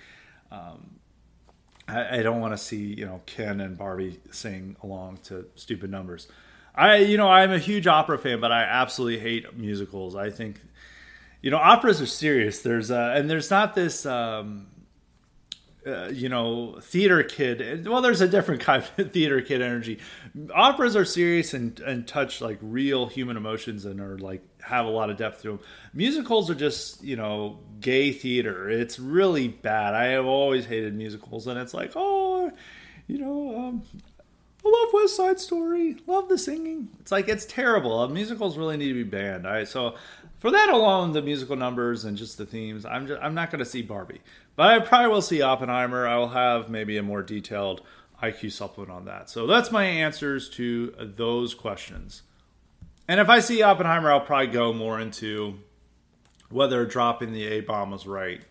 Um, 0.51 0.97
I, 1.89 2.19
I, 2.19 2.23
don't 2.23 2.41
want 2.41 2.53
to 2.53 2.59
see 2.59 2.95
you 2.95 3.05
know 3.05 3.21
Ken 3.27 3.61
and 3.61 3.77
Barbie 3.77 4.21
sing 4.31 4.77
along 4.83 5.19
to 5.25 5.47
stupid 5.55 5.91
numbers. 5.91 6.29
I 6.75 6.99
you 6.99 7.17
know 7.17 7.29
I'm 7.29 7.53
a 7.53 7.59
huge 7.59 7.87
opera 7.87 8.19
fan, 8.19 8.41
but 8.41 8.53
I 8.53 8.63
absolutely 8.63 9.21
hate 9.21 9.57
musicals. 9.57 10.15
I 10.15 10.31
think 10.31 10.61
you 11.43 11.51
know 11.51 11.59
operas 11.59 12.01
are 12.01 12.07
serious. 12.07 12.63
There's 12.63 12.91
uh, 12.91 13.15
and 13.17 13.29
there's 13.29 13.51
not 13.51 13.75
this. 13.75 14.07
Um, 14.07 14.69
uh, 15.87 16.09
you 16.09 16.29
know, 16.29 16.79
theater 16.83 17.23
kid. 17.23 17.87
Well, 17.87 18.03
there's 18.03 18.21
a 18.21 18.29
different 18.29 18.61
kind 18.61 18.83
of 18.83 19.13
theater 19.13 19.41
kid 19.41 19.63
energy. 19.63 20.01
Operas 20.53 20.97
are 20.97 21.05
serious 21.05 21.55
and, 21.55 21.79
and 21.81 22.07
touch 22.09 22.41
like 22.41 22.59
real 22.61 23.07
human 23.07 23.37
emotions 23.37 23.85
and 23.85 24.01
are 24.01 24.19
like 24.19 24.43
have 24.63 24.87
a 24.87 24.91
lot 24.91 25.11
of 25.11 25.17
depth 25.17 25.43
to 25.43 25.49
them. 25.49 25.61
Musicals 25.95 26.51
are 26.51 26.57
just, 26.57 27.05
you 27.05 27.15
know, 27.15 27.61
gay 27.81 28.13
theater. 28.13 28.69
It's 28.69 28.99
really 28.99 29.47
bad. 29.47 29.95
I 29.95 30.07
have 30.07 30.27
always 30.27 30.67
hated 30.67 30.95
musicals, 30.95 31.47
and 31.47 31.59
it's 31.59 31.73
like, 31.73 31.93
oh, 31.95 32.51
you 33.07 33.19
know, 33.19 33.57
um, 33.57 33.83
I 34.65 34.69
love 34.69 34.93
West 34.93 35.17
Side 35.17 35.39
Story. 35.39 35.97
Love 36.09 36.29
the 36.29 36.39
singing. 36.39 36.89
It's 36.99 37.13
like 37.13 37.29
it's 37.29 37.45
terrible. 37.45 38.09
Musicals 38.09 38.59
really 38.59 38.77
need 38.77 38.89
to 38.89 38.95
be 38.95 39.05
banned. 39.05 39.45
Right, 39.45 39.69
so 39.69 39.95
for 40.47 40.53
that 40.53 40.69
alone, 40.69 41.11
the 41.11 41.23
musical 41.23 41.57
numbers 41.57 42.05
and 42.05 42.17
just 42.17 42.39
the 42.39 42.47
themes, 42.47 42.87
I'm 42.87 43.09
just, 43.09 43.21
I'm 43.21 43.35
not 43.35 43.51
going 43.51 43.59
to 43.59 43.65
see 43.65 43.83
Barbie. 43.83 44.21
But 44.55 44.71
I 44.71 44.79
probably 44.79 45.09
will 45.09 45.21
see 45.21 45.43
Oppenheimer. 45.43 46.07
I 46.07 46.19
will 46.19 46.29
have 46.29 46.71
maybe 46.71 46.97
a 46.97 47.03
more 47.03 47.21
detailed 47.21 47.83
IQ 48.23 48.53
supplement 48.53 48.93
on 48.93 49.07
that. 49.07 49.29
So 49.29 49.49
that's 49.49 49.73
my 49.73 49.83
answers 49.83 50.49
to 50.51 50.95
those 51.01 51.53
questions. 51.53 52.23
And 53.09 53.19
if 53.19 53.29
I 53.29 53.41
see 53.41 53.61
Oppenheimer, 53.61 54.13
I'll 54.13 54.21
probably 54.21 54.47
go 54.47 54.73
more 54.73 55.01
into 55.01 55.59
whether 56.49 56.87
dropping 56.87 57.33
the 57.33 57.45
A 57.49 57.61
bomb 57.63 57.91
was 57.91 58.07
right 58.07 58.43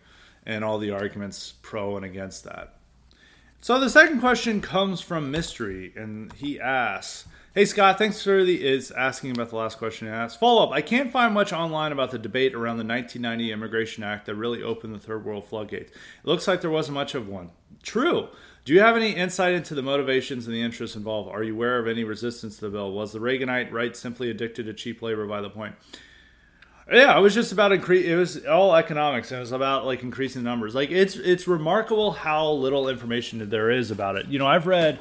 and 0.44 0.62
all 0.62 0.76
the 0.76 0.90
arguments 0.90 1.54
pro 1.62 1.96
and 1.96 2.04
against 2.04 2.44
that. 2.44 2.74
So 3.62 3.80
the 3.80 3.88
second 3.88 4.20
question 4.20 4.60
comes 4.60 5.00
from 5.00 5.30
Mystery, 5.30 5.94
and 5.96 6.30
he 6.34 6.60
asks, 6.60 7.26
Hey 7.56 7.64
Scott, 7.64 7.96
thanks 7.96 8.22
for 8.22 8.44
the 8.44 8.62
is 8.62 8.90
asking 8.90 9.30
about 9.30 9.48
the 9.48 9.56
last 9.56 9.78
question 9.78 10.08
I 10.08 10.10
asked. 10.10 10.38
Follow 10.38 10.62
up: 10.62 10.72
I 10.72 10.82
can't 10.82 11.10
find 11.10 11.32
much 11.32 11.54
online 11.54 11.90
about 11.90 12.10
the 12.10 12.18
debate 12.18 12.54
around 12.54 12.76
the 12.76 12.84
1990 12.84 13.50
Immigration 13.50 14.04
Act 14.04 14.26
that 14.26 14.34
really 14.34 14.62
opened 14.62 14.94
the 14.94 14.98
third 14.98 15.24
world 15.24 15.46
floodgates. 15.46 15.90
It 15.90 16.26
looks 16.26 16.46
like 16.46 16.60
there 16.60 16.68
wasn't 16.68 16.96
much 16.96 17.14
of 17.14 17.28
one. 17.28 17.52
True. 17.82 18.28
Do 18.66 18.74
you 18.74 18.80
have 18.80 18.94
any 18.94 19.12
insight 19.12 19.54
into 19.54 19.74
the 19.74 19.80
motivations 19.80 20.46
and 20.46 20.54
the 20.54 20.60
interests 20.60 20.96
involved? 20.96 21.30
Are 21.30 21.42
you 21.42 21.54
aware 21.54 21.78
of 21.78 21.88
any 21.88 22.04
resistance 22.04 22.56
to 22.56 22.66
the 22.66 22.68
bill? 22.68 22.92
Was 22.92 23.12
the 23.12 23.20
Reaganite 23.20 23.72
right 23.72 23.96
simply 23.96 24.28
addicted 24.28 24.66
to 24.66 24.74
cheap 24.74 25.00
labor 25.00 25.26
by 25.26 25.40
the 25.40 25.48
point? 25.48 25.76
Yeah, 26.92 27.16
it 27.16 27.22
was 27.22 27.32
just 27.32 27.52
about 27.52 27.72
increase. 27.72 28.04
It 28.04 28.16
was 28.16 28.44
all 28.44 28.76
economics. 28.76 29.30
And 29.30 29.38
it 29.38 29.40
was 29.40 29.52
about 29.52 29.86
like 29.86 30.02
increasing 30.02 30.42
the 30.42 30.50
numbers. 30.50 30.74
Like 30.74 30.90
it's 30.90 31.16
it's 31.16 31.48
remarkable 31.48 32.12
how 32.12 32.50
little 32.50 32.90
information 32.90 33.48
there 33.48 33.70
is 33.70 33.90
about 33.90 34.16
it. 34.16 34.26
You 34.26 34.38
know, 34.38 34.46
I've 34.46 34.66
read 34.66 34.98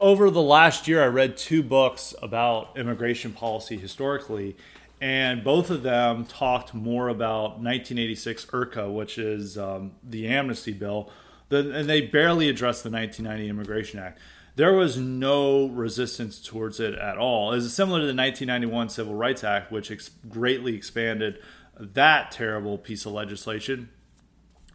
over 0.00 0.30
the 0.30 0.42
last 0.42 0.88
year, 0.88 1.02
I 1.02 1.06
read 1.06 1.36
two 1.36 1.62
books 1.62 2.14
about 2.22 2.76
immigration 2.76 3.32
policy 3.32 3.78
historically, 3.78 4.56
and 5.00 5.42
both 5.42 5.70
of 5.70 5.82
them 5.82 6.24
talked 6.24 6.74
more 6.74 7.08
about 7.08 7.60
1986 7.60 8.46
IRCA, 8.46 8.92
which 8.92 9.18
is 9.18 9.56
um, 9.56 9.92
the 10.02 10.28
amnesty 10.28 10.72
bill, 10.72 11.10
and 11.50 11.88
they 11.88 12.00
barely 12.00 12.48
addressed 12.48 12.82
the 12.82 12.90
1990 12.90 13.48
Immigration 13.48 14.00
Act. 14.00 14.18
There 14.56 14.72
was 14.72 14.96
no 14.96 15.66
resistance 15.66 16.40
towards 16.40 16.80
it 16.80 16.94
at 16.94 17.18
all. 17.18 17.52
It's 17.52 17.72
similar 17.72 18.00
to 18.00 18.06
the 18.06 18.14
1991 18.14 18.88
Civil 18.88 19.14
Rights 19.14 19.44
Act, 19.44 19.70
which 19.70 19.90
ex- 19.90 20.10
greatly 20.28 20.74
expanded 20.74 21.38
that 21.78 22.30
terrible 22.30 22.78
piece 22.78 23.04
of 23.04 23.12
legislation 23.12 23.90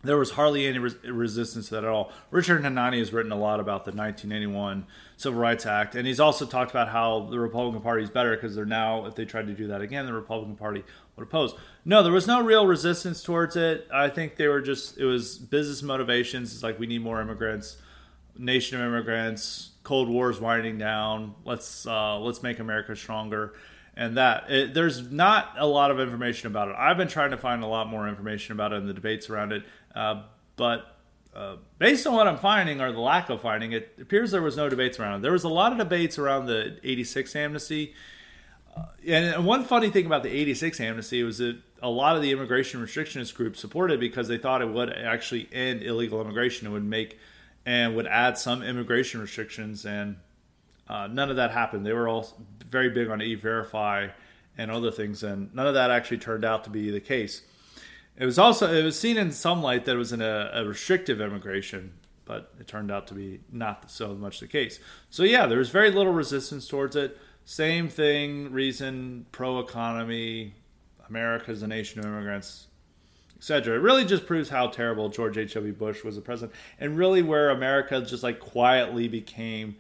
there 0.04 0.18
was 0.18 0.32
hardly 0.32 0.66
any 0.66 0.80
res- 0.80 0.96
resistance 1.04 1.70
to 1.70 1.76
that 1.76 1.84
at 1.84 1.90
all. 1.90 2.12
Richard 2.30 2.64
Hanania 2.64 3.00
has 3.00 3.14
written 3.14 3.32
a 3.32 3.38
lot 3.38 3.60
about 3.60 3.86
the 3.86 3.92
1981 3.92 4.86
Civil 5.18 5.40
Rights 5.40 5.66
Act, 5.66 5.96
and 5.96 6.08
he's 6.08 6.20
also 6.20 6.46
talked 6.46 6.72
about 6.72 6.90
how 6.90 7.28
the 7.30 7.40
Republican 7.40 7.82
Party 7.82 8.04
is 8.04 8.10
better 8.10 8.36
because 8.36 8.56
they're 8.56 8.66
now, 8.66 9.06
if 9.06 9.16
they 9.16 9.26
tried 9.26 9.48
to 9.48 9.54
do 9.54 9.68
that 9.68 9.82
again, 9.82 10.06
the 10.06 10.14
Republican 10.14 10.56
Party 10.56 10.84
would 11.16 11.24
oppose. 11.24 11.54
No, 11.86 12.04
there 12.04 12.12
was 12.12 12.28
no 12.28 12.42
real 12.42 12.68
resistance 12.68 13.24
towards 13.24 13.56
it. 13.56 13.88
I 13.94 14.10
think 14.10 14.36
they 14.36 14.48
were 14.48 14.62
just, 14.62 14.98
it 14.98 15.06
was 15.06 15.38
business 15.38 15.84
motivations. 15.84 16.54
It's 16.54 16.64
like 16.64 16.80
we 16.80 16.88
need 16.88 17.02
more 17.02 17.22
immigrants, 17.22 17.78
nation 18.38 18.80
of 18.80 18.88
immigrants, 18.88 19.72
Cold 19.84 20.10
War 20.10 20.30
is 20.30 20.40
winding 20.40 20.78
down. 20.78 21.36
Let's 21.44 21.86
uh, 21.88 22.20
let's 22.20 22.44
make 22.44 22.60
America 22.60 22.96
stronger 22.96 23.54
and 23.96 24.18
that 24.18 24.50
it, 24.50 24.74
there's 24.74 25.12
not 25.12 25.54
a 25.58 25.66
lot 25.66 25.92
of 25.92 26.00
information 26.00 26.48
about 26.48 26.70
it. 26.70 26.76
I've 26.78 26.98
been 26.98 27.08
trying 27.08 27.32
to 27.32 27.38
find 27.38 27.64
a 27.64 27.68
lot 27.68 27.88
more 27.88 28.08
information 28.08 28.54
about 28.54 28.74
it 28.74 28.78
in 28.78 28.88
the 28.88 28.94
debates 28.94 29.30
around 29.30 29.52
it. 29.52 29.64
Uh, 29.94 30.24
but 30.56 30.96
uh, 31.36 31.56
based 31.80 32.06
on 32.08 32.14
what 32.14 32.28
I'm 32.28 32.38
finding, 32.38 32.82
or 32.82 32.92
the 32.92 33.00
lack 33.00 33.30
of 33.30 33.42
finding, 33.42 33.72
it 33.72 33.98
appears 34.02 34.32
there 34.32 34.42
was 34.42 34.58
no 34.58 34.70
debates 34.70 35.00
around 35.00 35.20
it. 35.20 35.22
There 35.22 35.32
was 35.32 35.44
a 35.44 35.50
lot 35.50 35.72
of 35.72 35.78
debates 35.78 36.18
around 36.18 36.46
the 36.46 36.78
86 36.84 37.36
amnesty. 37.36 37.94
Uh, 38.76 38.86
and 39.08 39.46
one 39.46 39.66
funny 39.66 39.90
thing 39.90 40.06
about 40.06 40.24
the 40.24 40.30
86 40.30 40.80
amnesty 40.80 41.24
was 41.24 41.40
that 41.40 41.58
a 41.82 41.90
lot 41.90 42.16
of 42.16 42.22
the 42.22 42.32
immigration 42.32 42.82
restrictionist 42.82 43.34
groups 43.36 43.60
supported 43.60 43.96
it 43.96 44.00
because 44.00 44.28
they 44.28 44.38
thought 44.38 44.62
it 44.62 44.70
would 44.70 44.92
actually 44.92 45.50
end 45.52 45.84
illegal 45.84 46.22
immigration. 46.22 46.68
It 46.68 46.72
would 46.72 46.86
make 46.86 47.18
and 47.66 47.96
would 47.96 48.08
add 48.08 48.38
some 48.38 48.64
immigration 48.64 49.22
restrictions, 49.22 49.86
and 49.86 50.18
uh, 50.92 51.08
none 51.08 51.30
of 51.30 51.38
that 51.38 51.52
happened. 51.52 51.86
They 51.86 51.94
were 51.94 52.10
all 52.10 52.28
very 52.70 52.90
big 52.90 53.10
on 53.10 53.22
e-verify 53.22 54.10
and 54.58 54.70
other 54.70 54.92
things, 54.92 55.24
and 55.24 55.54
none 55.56 55.66
of 55.66 55.74
that 55.74 55.90
actually 55.90 56.18
turned 56.18 56.44
out 56.44 56.66
to 56.66 56.70
be 56.70 56.92
the 56.92 57.00
case. 57.00 57.44
It 58.18 58.26
was 58.26 58.38
also 58.38 58.72
it 58.72 58.84
was 58.84 59.00
seen 59.00 59.18
in 59.18 59.32
some 59.32 59.64
light 59.64 59.86
that 59.86 59.96
it 59.96 59.98
was 59.98 60.12
in 60.12 60.22
a, 60.22 60.52
a 60.54 60.66
restrictive 60.66 61.22
immigration, 61.22 61.94
but 62.26 62.54
it 62.60 62.68
turned 62.68 62.92
out 62.92 63.08
to 63.08 63.14
be 63.14 63.40
not 63.50 63.90
so 63.90 64.14
much 64.16 64.42
the 64.42 64.48
case. 64.48 64.82
So 65.10 65.24
yeah, 65.24 65.48
there 65.48 65.60
was 65.60 65.70
very 65.70 65.92
little 65.92 66.12
resistance 66.12 66.68
towards 66.68 66.98
it. 66.98 67.18
Same 67.46 67.88
thing, 67.88 68.52
reason, 68.52 69.28
pro 69.32 69.60
economy, 69.60 70.56
America 71.08 71.52
is 71.52 71.64
a 71.64 71.68
nation 71.68 72.00
of 72.00 72.06
immigrants, 72.06 72.68
etc. 73.38 73.76
It 73.76 73.80
really 73.80 74.04
just 74.04 74.26
proves 74.26 74.50
how 74.50 74.68
terrible 74.68 75.08
George 75.08 75.38
H.W. 75.38 75.72
Bush 75.72 76.04
was 76.04 76.18
a 76.18 76.22
president, 76.22 76.54
and 76.82 76.98
really 76.98 77.22
where 77.22 77.50
America 77.50 78.02
just 78.02 78.24
like 78.24 78.42
quietly 78.42 79.08
became 79.08 79.78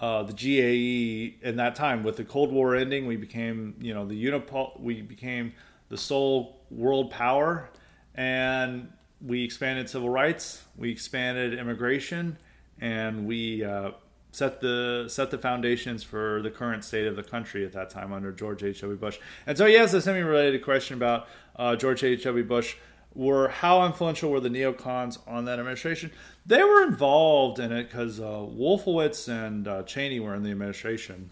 uh, 0.00 0.22
the 0.22 0.32
GAE 0.32 1.46
in 1.46 1.56
that 1.56 1.74
time. 1.74 2.02
With 2.02 2.16
the 2.16 2.24
Cold 2.24 2.52
War 2.52 2.76
ending, 2.76 3.06
we 3.06 3.16
became 3.16 3.74
you 3.80 3.94
know 3.94 4.06
the 4.06 4.24
Unipol. 4.24 4.80
We 4.80 5.02
became 5.02 5.52
the 5.88 5.96
sole 5.96 6.60
world 6.70 7.10
power, 7.10 7.70
and 8.14 8.92
we 9.20 9.44
expanded 9.44 9.88
civil 9.88 10.10
rights, 10.10 10.64
we 10.76 10.90
expanded 10.90 11.58
immigration, 11.58 12.38
and 12.80 13.26
we 13.26 13.64
uh, 13.64 13.92
set 14.32 14.60
the 14.60 15.06
set 15.08 15.30
the 15.30 15.38
foundations 15.38 16.02
for 16.02 16.40
the 16.42 16.50
current 16.50 16.84
state 16.84 17.06
of 17.06 17.16
the 17.16 17.22
country 17.22 17.64
at 17.64 17.72
that 17.72 17.90
time 17.90 18.12
under 18.12 18.32
George 18.32 18.62
H. 18.62 18.80
W. 18.82 18.96
Bush. 18.96 19.18
And 19.46 19.56
so 19.58 19.66
he 19.66 19.74
has 19.74 19.92
a 19.94 20.00
semi-related 20.00 20.62
question 20.62 20.96
about 20.96 21.28
uh, 21.56 21.76
George 21.76 22.04
H. 22.04 22.24
W. 22.24 22.44
Bush. 22.44 22.76
Were 23.18 23.48
how 23.48 23.84
influential 23.84 24.30
were 24.30 24.38
the 24.38 24.48
neocons 24.48 25.18
on 25.26 25.44
that 25.46 25.58
administration? 25.58 26.12
They 26.46 26.62
were 26.62 26.84
involved 26.84 27.58
in 27.58 27.72
it 27.72 27.90
because 27.90 28.20
uh, 28.20 28.22
Wolfowitz 28.22 29.26
and 29.26 29.66
uh, 29.66 29.82
Cheney 29.82 30.20
were 30.20 30.36
in 30.36 30.44
the 30.44 30.52
administration. 30.52 31.30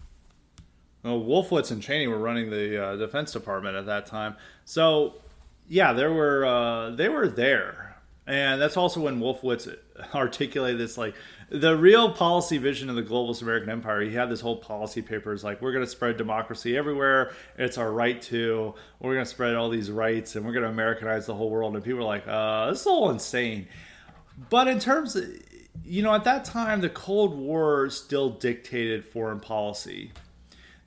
Well, 1.01 1.21
Wolfowitz 1.21 1.71
and 1.71 1.81
Cheney 1.81 2.07
were 2.07 2.17
running 2.17 2.49
the 2.49 2.83
uh, 2.83 2.95
Defense 2.97 3.31
Department 3.31 3.77
at 3.77 3.85
that 3.85 4.05
time, 4.05 4.35
so 4.65 5.13
yeah, 5.69 5.93
there 5.93 6.11
were 6.11 6.45
uh, 6.45 6.89
they 6.89 7.07
were 7.07 7.29
there, 7.29 7.95
and 8.25 8.59
that's 8.59 8.75
also 8.75 8.99
when 8.99 9.21
Wolfowitz 9.21 9.73
articulated 10.13 10.81
this 10.81 10.97
like 10.97 11.15
the 11.49 11.77
real 11.77 12.11
policy 12.11 12.57
vision 12.57 12.89
of 12.89 12.95
the 12.95 13.03
globalist 13.03 13.41
American 13.41 13.69
empire. 13.69 14.01
He 14.01 14.13
had 14.13 14.29
this 14.29 14.41
whole 14.41 14.57
policy 14.57 15.01
papers 15.01 15.43
like 15.43 15.61
we're 15.61 15.71
going 15.71 15.85
to 15.85 15.89
spread 15.89 16.17
democracy 16.17 16.77
everywhere. 16.77 17.31
It's 17.57 17.77
our 17.77 17.91
right 17.91 18.21
to. 18.23 18.75
We're 18.99 19.13
going 19.13 19.25
to 19.25 19.29
spread 19.29 19.55
all 19.55 19.69
these 19.69 19.89
rights, 19.89 20.35
and 20.35 20.45
we're 20.45 20.53
going 20.53 20.65
to 20.65 20.69
Americanize 20.69 21.25
the 21.25 21.35
whole 21.35 21.49
world. 21.49 21.75
And 21.75 21.83
people 21.83 22.01
are 22.01 22.03
like, 22.03 22.27
uh, 22.27 22.69
this 22.69 22.81
is 22.81 22.87
all 22.87 23.09
insane. 23.09 23.67
But 24.49 24.67
in 24.67 24.79
terms 24.79 25.15
of, 25.15 25.25
you 25.83 26.03
know, 26.03 26.13
at 26.13 26.23
that 26.25 26.45
time, 26.45 26.81
the 26.81 26.89
Cold 26.89 27.37
War 27.37 27.89
still 27.89 28.29
dictated 28.29 29.05
foreign 29.05 29.39
policy 29.39 30.11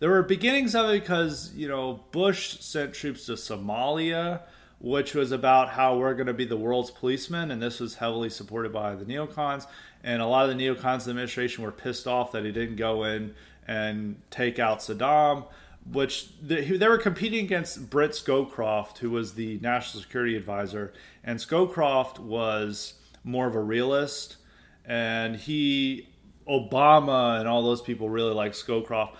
there 0.00 0.08
were 0.10 0.22
beginnings 0.22 0.74
of 0.74 0.90
it 0.90 1.00
because 1.00 1.52
you 1.54 1.68
know 1.68 2.00
Bush 2.10 2.58
sent 2.60 2.94
troops 2.94 3.26
to 3.26 3.32
Somalia, 3.32 4.40
which 4.80 5.14
was 5.14 5.30
about 5.30 5.70
how 5.70 5.98
we're 5.98 6.14
going 6.14 6.26
to 6.26 6.34
be 6.34 6.46
the 6.46 6.56
world's 6.56 6.90
policeman, 6.90 7.50
and 7.50 7.62
this 7.62 7.78
was 7.78 7.96
heavily 7.96 8.30
supported 8.30 8.72
by 8.72 8.94
the 8.94 9.04
neocons. 9.04 9.66
And 10.02 10.22
a 10.22 10.26
lot 10.26 10.48
of 10.48 10.56
the 10.56 10.62
neocons 10.62 11.00
in 11.00 11.04
the 11.04 11.10
administration 11.10 11.64
were 11.64 11.72
pissed 11.72 12.06
off 12.06 12.32
that 12.32 12.44
he 12.44 12.52
didn't 12.52 12.76
go 12.76 13.04
in 13.04 13.34
and 13.66 14.20
take 14.30 14.58
out 14.58 14.80
Saddam, 14.80 15.46
which 15.90 16.38
they, 16.40 16.62
they 16.62 16.88
were 16.88 16.98
competing 16.98 17.44
against 17.44 17.90
Brent 17.90 18.12
Scowcroft, 18.12 18.98
who 18.98 19.10
was 19.10 19.34
the 19.34 19.58
national 19.60 20.02
security 20.02 20.36
advisor, 20.36 20.92
and 21.22 21.38
Scowcroft 21.38 22.18
was 22.18 22.94
more 23.22 23.46
of 23.46 23.54
a 23.54 23.60
realist, 23.60 24.36
and 24.84 25.36
he 25.36 26.08
Obama 26.48 27.38
and 27.38 27.48
all 27.48 27.62
those 27.62 27.82
people 27.82 28.08
really 28.08 28.34
like 28.34 28.52
Scowcroft 28.52 29.14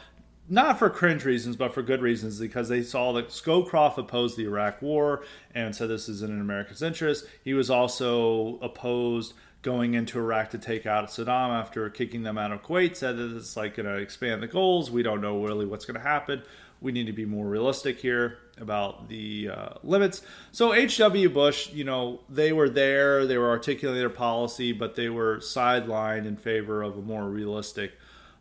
not 0.51 0.81
for 0.81 0.91
cringe 0.91 1.25
reasons, 1.25 1.55
but 1.55 1.73
for 1.73 1.81
good 1.81 2.03
reasons, 2.03 2.41
because 2.41 2.69
they 2.69 2.83
saw 2.83 3.13
that 3.13 3.29
Scowcroft 3.29 3.97
opposed 3.99 4.37
the 4.37 4.45
Iraq 4.45 4.83
War 4.83 5.23
and 5.55 5.75
said 5.75 5.89
this 5.89 6.09
is 6.09 6.23
in 6.23 6.41
America's 6.41 6.83
interest. 6.83 7.25
He 7.45 7.55
was 7.55 7.71
also 7.71 8.59
opposed 8.61 9.35
going 9.63 9.95
into 9.95 10.19
Iraq 10.19 10.51
to 10.51 10.59
take 10.59 10.87
out 10.87 11.09
Saddam 11.09 11.51
after 11.51 11.89
kicking 11.91 12.23
them 12.23 12.39
out 12.39 12.53
of 12.53 12.63
Kuwait, 12.63 12.97
said 12.97 13.17
that 13.19 13.37
it's 13.37 13.57
like 13.57 13.77
going 13.77 13.87
to 13.87 13.97
expand 13.97 14.43
the 14.43 14.47
goals. 14.47 14.91
We 14.91 15.03
don't 15.03 15.21
know 15.21 15.43
really 15.43 15.67
what's 15.67 15.85
going 15.85 16.01
to 16.01 16.07
happen. 16.07 16.43
We 16.81 16.93
need 16.93 17.07
to 17.07 17.13
be 17.13 17.27
more 17.27 17.47
realistic 17.47 18.01
here 18.01 18.39
about 18.59 19.09
the 19.09 19.51
uh, 19.51 19.69
limits. 19.83 20.23
So 20.51 20.73
H.W. 20.73 21.29
Bush, 21.29 21.71
you 21.73 21.85
know, 21.85 22.21
they 22.29 22.53
were 22.53 22.71
there, 22.71 23.27
they 23.27 23.37
were 23.37 23.51
articulating 23.51 24.01
their 24.01 24.09
policy, 24.09 24.73
but 24.73 24.95
they 24.95 25.11
were 25.11 25.39
sidelined 25.39 26.27
in 26.27 26.37
favor 26.37 26.83
of 26.83 26.97
a 26.97 27.03
more 27.03 27.29
realistic 27.29 27.93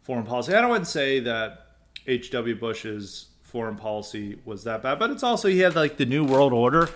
foreign 0.02 0.26
policy. 0.26 0.54
I 0.54 0.62
don't 0.62 0.88
say 0.88 1.20
that 1.22 1.68
H.W. 2.08 2.56
Bush's 2.56 3.28
foreign 3.44 3.76
policy 3.76 4.40
was 4.46 4.64
that 4.64 4.84
bad, 4.84 5.00
but 5.00 5.10
it's 5.10 5.24
also 5.24 5.50
he 5.50 5.60
had 5.60 5.76
like 5.76 5.98
the 5.98 6.06
New 6.06 6.24
World 6.24 6.54
Order 6.54 6.90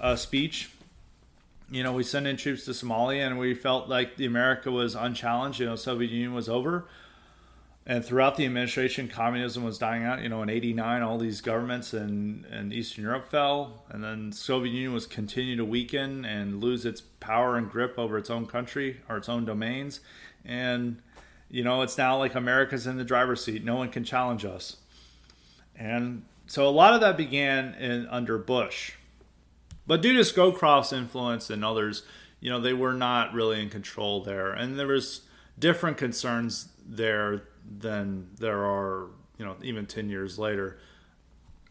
uh, 0.00 0.16
speech. 0.16 0.70
You 1.74 1.82
know, 1.82 1.92
we 1.92 2.04
sent 2.04 2.28
in 2.28 2.36
troops 2.36 2.64
to 2.66 2.70
Somalia, 2.70 3.26
and 3.26 3.36
we 3.36 3.52
felt 3.52 3.88
like 3.88 4.16
the 4.16 4.26
America 4.26 4.70
was 4.70 4.94
unchallenged. 4.94 5.58
You 5.58 5.66
know, 5.66 5.74
Soviet 5.74 6.08
Union 6.08 6.32
was 6.32 6.48
over, 6.48 6.86
and 7.84 8.04
throughout 8.04 8.36
the 8.36 8.46
administration, 8.46 9.08
communism 9.08 9.64
was 9.64 9.76
dying 9.76 10.04
out. 10.04 10.22
You 10.22 10.28
know, 10.28 10.40
in 10.40 10.50
'89, 10.50 11.02
all 11.02 11.18
these 11.18 11.40
governments 11.40 11.92
in, 11.92 12.46
in 12.48 12.72
Eastern 12.72 13.02
Europe 13.02 13.28
fell, 13.28 13.82
and 13.88 14.04
then 14.04 14.30
Soviet 14.30 14.70
Union 14.70 14.92
was 14.92 15.08
continuing 15.08 15.58
to 15.58 15.64
weaken 15.64 16.24
and 16.24 16.62
lose 16.62 16.86
its 16.86 17.00
power 17.00 17.56
and 17.56 17.68
grip 17.68 17.98
over 17.98 18.16
its 18.18 18.30
own 18.30 18.46
country 18.46 19.00
or 19.08 19.16
its 19.16 19.28
own 19.28 19.44
domains, 19.44 19.98
and 20.44 21.02
you 21.50 21.64
know, 21.64 21.82
it's 21.82 21.98
now 21.98 22.16
like 22.16 22.36
America's 22.36 22.86
in 22.86 22.98
the 22.98 23.04
driver's 23.04 23.42
seat. 23.44 23.64
No 23.64 23.74
one 23.74 23.88
can 23.88 24.04
challenge 24.04 24.44
us. 24.44 24.76
And 25.74 26.22
so 26.46 26.68
a 26.68 26.70
lot 26.70 26.94
of 26.94 27.00
that 27.00 27.16
began 27.16 27.74
in 27.74 28.06
under 28.06 28.38
Bush. 28.38 28.92
But 29.86 30.02
due 30.02 30.14
to 30.14 30.20
Scowcroft's 30.20 30.92
influence 30.92 31.50
and 31.50 31.64
others, 31.64 32.02
you 32.40 32.50
know, 32.50 32.60
they 32.60 32.72
were 32.72 32.92
not 32.92 33.32
really 33.32 33.60
in 33.60 33.70
control 33.70 34.22
there. 34.22 34.52
And 34.52 34.78
there 34.78 34.86
was 34.86 35.22
different 35.58 35.96
concerns 35.96 36.68
there 36.84 37.42
than 37.66 38.28
there 38.38 38.64
are, 38.64 39.08
you 39.38 39.44
know, 39.44 39.56
even 39.62 39.86
10 39.86 40.08
years 40.08 40.38
later. 40.38 40.78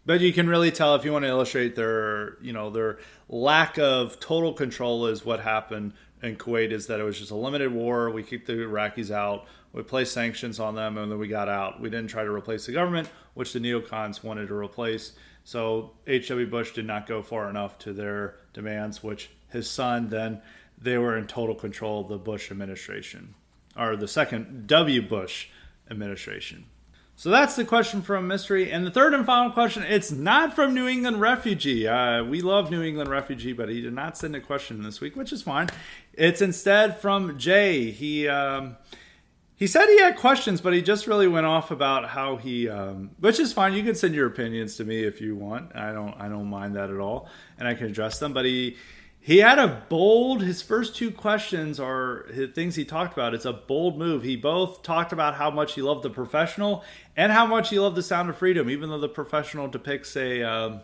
But 0.05 0.19
you 0.19 0.33
can 0.33 0.47
really 0.47 0.71
tell 0.71 0.95
if 0.95 1.05
you 1.05 1.13
want 1.13 1.23
to 1.23 1.29
illustrate 1.29 1.75
their, 1.75 2.37
you 2.41 2.51
know, 2.51 2.69
their 2.69 2.99
lack 3.29 3.77
of 3.77 4.19
total 4.19 4.53
control 4.53 5.07
is 5.07 5.25
what 5.25 5.39
happened 5.39 5.93
in 6.21 6.35
Kuwait 6.35 6.71
is 6.71 6.87
that 6.87 6.99
it 6.99 7.03
was 7.03 7.19
just 7.19 7.31
a 7.31 7.35
limited 7.35 7.71
war. 7.71 8.09
We 8.09 8.23
keep 8.23 8.45
the 8.45 8.53
Iraqis 8.53 9.11
out. 9.11 9.45
We 9.73 9.81
placed 9.83 10.13
sanctions 10.13 10.59
on 10.59 10.75
them, 10.75 10.97
and 10.97 11.11
then 11.11 11.19
we 11.19 11.27
got 11.27 11.49
out. 11.49 11.79
We 11.81 11.89
didn't 11.89 12.09
try 12.09 12.23
to 12.23 12.31
replace 12.31 12.65
the 12.65 12.73
government, 12.73 13.09
which 13.33 13.53
the 13.53 13.59
neocons 13.59 14.23
wanted 14.23 14.47
to 14.47 14.55
replace. 14.55 15.13
So 15.43 15.91
H.W. 16.07 16.47
Bush 16.47 16.71
did 16.71 16.85
not 16.85 17.07
go 17.07 17.21
far 17.21 17.49
enough 17.49 17.77
to 17.79 17.93
their 17.93 18.35
demands, 18.53 19.03
which 19.03 19.29
his 19.49 19.69
son 19.69 20.09
then 20.09 20.41
they 20.81 20.97
were 20.97 21.17
in 21.17 21.27
total 21.27 21.55
control 21.55 22.01
of 22.01 22.09
the 22.09 22.17
Bush 22.17 22.51
administration, 22.51 23.35
or 23.77 23.95
the 23.95 24.07
second 24.07 24.67
W. 24.67 25.01
Bush 25.01 25.47
administration. 25.89 26.65
So 27.15 27.29
that's 27.29 27.55
the 27.55 27.63
question 27.63 28.01
from 28.01 28.27
Mystery. 28.27 28.71
And 28.71 28.85
the 28.85 28.91
third 28.91 29.13
and 29.13 29.25
final 29.25 29.51
question 29.51 29.83
it's 29.83 30.11
not 30.11 30.53
from 30.53 30.73
New 30.73 30.87
England 30.87 31.21
Refugee. 31.21 31.87
Uh, 31.87 32.23
we 32.23 32.41
love 32.41 32.71
New 32.71 32.81
England 32.81 33.09
Refugee, 33.09 33.53
but 33.53 33.69
he 33.69 33.81
did 33.81 33.93
not 33.93 34.17
send 34.17 34.35
a 34.35 34.41
question 34.41 34.81
this 34.81 34.99
week, 34.99 35.15
which 35.15 35.31
is 35.31 35.41
fine. 35.41 35.69
It's 36.13 36.41
instead 36.41 36.99
from 36.99 37.37
Jay. 37.37 37.91
He. 37.91 38.27
Um, 38.27 38.77
he 39.63 39.67
said 39.67 39.85
he 39.85 40.01
had 40.01 40.17
questions, 40.17 40.59
but 40.59 40.73
he 40.73 40.81
just 40.81 41.07
really 41.07 41.25
went 41.25 41.45
off 41.45 41.71
about 41.71 42.09
how 42.09 42.35
he, 42.35 42.67
um, 42.67 43.11
which 43.21 43.39
is 43.39 43.53
fine. 43.53 43.73
You 43.73 43.81
can 43.81 43.95
send 43.95 44.13
your 44.13 44.27
opinions 44.27 44.75
to 44.75 44.83
me 44.83 45.03
if 45.03 45.21
you 45.21 45.37
want. 45.37 45.73
I 45.73 45.93
don't, 45.93 46.13
I 46.19 46.27
don't 46.27 46.47
mind 46.47 46.75
that 46.75 46.89
at 46.89 46.99
all, 46.99 47.29
and 47.57 47.65
I 47.65 47.73
can 47.73 47.85
address 47.85 48.19
them. 48.19 48.33
But 48.33 48.43
he, 48.43 48.75
he 49.21 49.37
had 49.37 49.59
a 49.59 49.85
bold. 49.87 50.41
His 50.41 50.61
first 50.61 50.97
two 50.97 51.11
questions 51.11 51.79
are 51.79 52.27
things 52.53 52.75
he 52.75 52.83
talked 52.83 53.13
about. 53.13 53.33
It's 53.33 53.45
a 53.45 53.53
bold 53.53 53.97
move. 53.97 54.23
He 54.23 54.35
both 54.35 54.83
talked 54.83 55.13
about 55.13 55.35
how 55.35 55.49
much 55.49 55.75
he 55.75 55.81
loved 55.81 56.03
the 56.03 56.09
professional 56.09 56.83
and 57.15 57.31
how 57.31 57.45
much 57.45 57.69
he 57.69 57.79
loved 57.79 57.95
the 57.95 58.03
Sound 58.03 58.29
of 58.29 58.37
Freedom, 58.37 58.69
even 58.69 58.89
though 58.89 58.99
the 58.99 59.07
professional 59.07 59.69
depicts 59.69 60.17
a. 60.17 60.43
Um, 60.43 60.81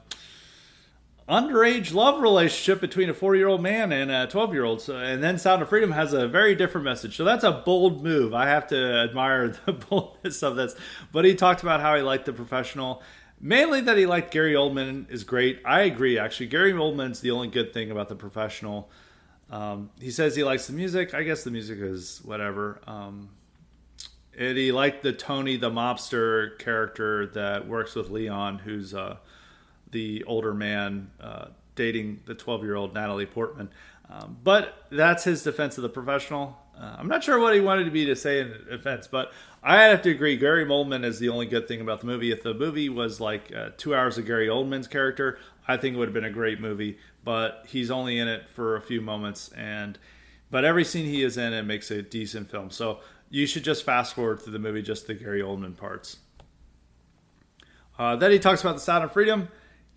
underage 1.29 1.93
love 1.93 2.21
relationship 2.21 2.81
between 2.81 3.09
a 3.09 3.13
four 3.13 3.35
year 3.35 3.47
old 3.47 3.61
man 3.61 3.91
and 3.91 4.09
a 4.09 4.27
12 4.27 4.53
year 4.53 4.63
old. 4.63 4.81
So, 4.81 4.97
and 4.97 5.23
then 5.23 5.37
Sound 5.37 5.61
of 5.61 5.69
Freedom 5.69 5.91
has 5.91 6.11
a 6.11 6.27
very 6.27 6.55
different 6.55 6.85
message. 6.85 7.15
So 7.15 7.23
that's 7.23 7.43
a 7.43 7.51
bold 7.51 8.03
move. 8.03 8.33
I 8.33 8.47
have 8.47 8.67
to 8.67 8.77
admire 8.77 9.47
the 9.65 9.73
boldness 9.73 10.41
of 10.41 10.55
this. 10.55 10.75
But 11.11 11.25
he 11.25 11.35
talked 11.35 11.61
about 11.61 11.81
how 11.81 11.95
he 11.95 12.01
liked 12.01 12.25
the 12.25 12.33
professional. 12.33 13.03
Mainly 13.39 13.81
that 13.81 13.97
he 13.97 14.05
liked 14.05 14.31
Gary 14.31 14.53
Oldman 14.53 15.09
is 15.09 15.23
great. 15.23 15.61
I 15.63 15.81
agree, 15.81 16.17
actually. 16.17 16.47
Gary 16.47 16.73
Oldman's 16.73 17.21
the 17.21 17.31
only 17.31 17.47
good 17.47 17.73
thing 17.73 17.89
about 17.89 18.09
the 18.09 18.15
professional. 18.15 18.89
Um, 19.49 19.91
he 19.99 20.11
says 20.11 20.35
he 20.35 20.43
likes 20.43 20.67
the 20.67 20.73
music. 20.73 21.13
I 21.13 21.23
guess 21.23 21.43
the 21.43 21.51
music 21.51 21.79
is 21.79 22.21
whatever. 22.23 22.81
Um, 22.85 23.29
and 24.37 24.57
he 24.57 24.71
liked 24.71 25.03
the 25.03 25.13
Tony, 25.13 25.57
the 25.57 25.69
mobster 25.69 26.57
character 26.59 27.27
that 27.27 27.67
works 27.67 27.95
with 27.95 28.09
Leon, 28.09 28.59
who's 28.59 28.93
uh, 28.93 29.17
the 29.91 30.23
older 30.25 30.53
man 30.53 31.11
uh, 31.19 31.47
dating 31.75 32.21
the 32.25 32.35
12 32.35 32.63
year 32.63 32.75
old 32.75 32.93
Natalie 32.93 33.25
Portman. 33.25 33.69
Um, 34.09 34.37
but 34.43 34.85
that's 34.89 35.23
his 35.23 35.43
defense 35.43 35.77
of 35.77 35.83
the 35.83 35.89
professional. 35.89 36.57
Uh, 36.79 36.95
I'm 36.97 37.07
not 37.07 37.23
sure 37.23 37.39
what 37.39 37.53
he 37.53 37.59
wanted 37.59 37.85
to 37.85 37.91
be 37.91 38.05
to 38.05 38.15
say 38.15 38.39
in 38.39 38.49
defense, 38.69 39.07
but 39.07 39.31
I 39.61 39.83
have 39.83 40.01
to 40.03 40.09
agree. 40.09 40.37
Gary 40.37 40.65
Oldman 40.65 41.03
is 41.03 41.19
the 41.19 41.29
only 41.29 41.45
good 41.45 41.67
thing 41.67 41.81
about 41.81 41.99
the 41.99 42.07
movie. 42.07 42.31
If 42.31 42.41
the 42.41 42.53
movie 42.53 42.89
was 42.89 43.19
like 43.19 43.53
uh, 43.53 43.69
two 43.77 43.93
hours 43.93 44.17
of 44.17 44.25
Gary 44.25 44.47
Oldman's 44.47 44.87
character, 44.87 45.37
I 45.67 45.77
think 45.77 45.95
it 45.95 45.99
would 45.99 46.07
have 46.07 46.13
been 46.13 46.23
a 46.23 46.31
great 46.31 46.59
movie. 46.59 46.97
But 47.23 47.65
he's 47.67 47.91
only 47.91 48.17
in 48.17 48.27
it 48.27 48.47
for 48.47 48.77
a 48.77 48.81
few 48.81 49.01
moments, 49.01 49.49
and 49.49 49.99
but 50.49 50.63
every 50.63 50.85
scene 50.85 51.05
he 51.05 51.21
is 51.21 51.37
in, 51.37 51.53
it 51.53 51.63
makes 51.63 51.91
a 51.91 52.01
decent 52.01 52.49
film. 52.49 52.71
So 52.71 52.99
you 53.29 53.45
should 53.45 53.63
just 53.65 53.83
fast 53.83 54.15
forward 54.15 54.41
through 54.41 54.53
the 54.53 54.59
movie, 54.59 54.81
just 54.81 55.05
the 55.05 55.13
Gary 55.13 55.41
Oldman 55.41 55.75
parts. 55.75 56.17
Uh, 57.99 58.15
then 58.15 58.31
he 58.31 58.39
talks 58.39 58.61
about 58.61 58.75
the 58.75 58.81
Sound 58.81 59.03
of 59.03 59.11
Freedom. 59.11 59.49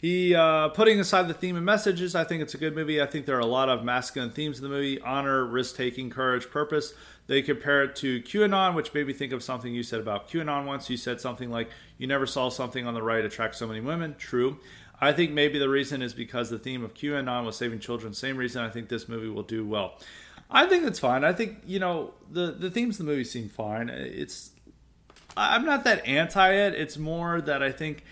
He 0.02 0.34
uh, 0.34 0.70
putting 0.70 0.98
aside 0.98 1.28
the 1.28 1.34
theme 1.34 1.56
and 1.56 1.64
messages. 1.64 2.16
I 2.16 2.24
think 2.24 2.42
it's 2.42 2.54
a 2.54 2.58
good 2.58 2.74
movie. 2.74 3.00
I 3.00 3.06
think 3.06 3.24
there 3.24 3.36
are 3.36 3.40
a 3.40 3.46
lot 3.46 3.68
of 3.68 3.84
masculine 3.84 4.32
themes 4.32 4.58
in 4.58 4.64
the 4.64 4.68
movie: 4.68 5.00
honor, 5.00 5.46
risk 5.46 5.76
taking, 5.76 6.10
courage, 6.10 6.50
purpose. 6.50 6.92
They 7.28 7.40
compare 7.40 7.84
it 7.84 7.94
to 7.96 8.20
QAnon, 8.20 8.74
which 8.74 8.92
made 8.92 9.06
me 9.06 9.12
think 9.12 9.32
of 9.32 9.44
something 9.44 9.72
you 9.72 9.84
said 9.84 10.00
about 10.00 10.28
QAnon 10.28 10.66
once. 10.66 10.90
You 10.90 10.96
said 10.96 11.20
something 11.20 11.50
like, 11.50 11.70
"You 11.98 12.08
never 12.08 12.26
saw 12.26 12.48
something 12.48 12.84
on 12.84 12.94
the 12.94 13.02
right 13.02 13.24
attract 13.24 13.54
so 13.54 13.68
many 13.68 13.78
women." 13.78 14.16
True. 14.18 14.58
I 15.00 15.12
think 15.12 15.30
maybe 15.30 15.60
the 15.60 15.68
reason 15.68 16.02
is 16.02 16.14
because 16.14 16.50
the 16.50 16.58
theme 16.58 16.82
of 16.82 16.94
QAnon 16.94 17.46
was 17.46 17.56
saving 17.56 17.78
children. 17.78 18.12
Same 18.12 18.36
reason 18.36 18.60
I 18.60 18.70
think 18.70 18.88
this 18.88 19.08
movie 19.08 19.28
will 19.28 19.44
do 19.44 19.64
well. 19.64 20.00
I 20.50 20.66
think 20.66 20.82
that's 20.82 20.98
fine. 20.98 21.22
I 21.22 21.32
think 21.32 21.58
you 21.64 21.78
know 21.78 22.14
the 22.28 22.50
the 22.50 22.72
themes 22.72 22.98
of 22.98 23.06
the 23.06 23.12
movie 23.12 23.22
seem 23.22 23.48
fine. 23.48 23.88
It's 23.88 24.50
I'm 25.36 25.64
not 25.64 25.84
that 25.84 26.04
anti 26.04 26.54
it. 26.54 26.74
It's 26.74 26.98
more 26.98 27.40
that 27.40 27.62
I 27.62 27.70
think 27.70 28.02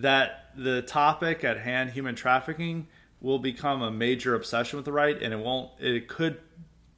that 0.00 0.50
the 0.56 0.82
topic 0.82 1.44
at 1.44 1.58
hand, 1.58 1.90
human 1.90 2.14
trafficking, 2.14 2.88
will 3.20 3.38
become 3.38 3.82
a 3.82 3.90
major 3.90 4.34
obsession 4.34 4.76
with 4.76 4.84
the 4.84 4.92
right, 4.92 5.20
and 5.20 5.32
it 5.32 5.38
won't. 5.38 5.70
It 5.78 6.08
could 6.08 6.38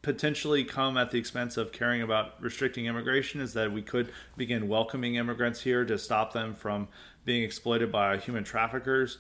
potentially 0.02 0.64
come 0.64 0.96
at 0.96 1.10
the 1.10 1.18
expense 1.18 1.56
of 1.56 1.70
caring 1.70 2.02
about 2.02 2.40
restricting 2.42 2.86
immigration. 2.86 3.40
Is 3.40 3.54
that 3.54 3.72
we 3.72 3.82
could 3.82 4.12
begin 4.36 4.68
welcoming 4.68 5.16
immigrants 5.16 5.62
here 5.62 5.84
to 5.84 5.98
stop 5.98 6.32
them 6.32 6.54
from 6.54 6.88
being 7.24 7.42
exploited 7.42 7.92
by 7.92 8.16
human 8.18 8.44
traffickers, 8.44 9.18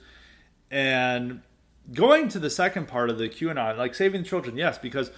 and 0.70 1.42
going 1.92 2.28
to 2.28 2.38
the 2.38 2.50
second 2.50 2.88
part 2.88 3.10
of 3.10 3.18
the 3.18 3.28
QAnon, 3.28 3.76
like 3.76 3.94
saving 3.94 4.24
children, 4.24 4.56
yes, 4.56 4.78
because 4.78 5.10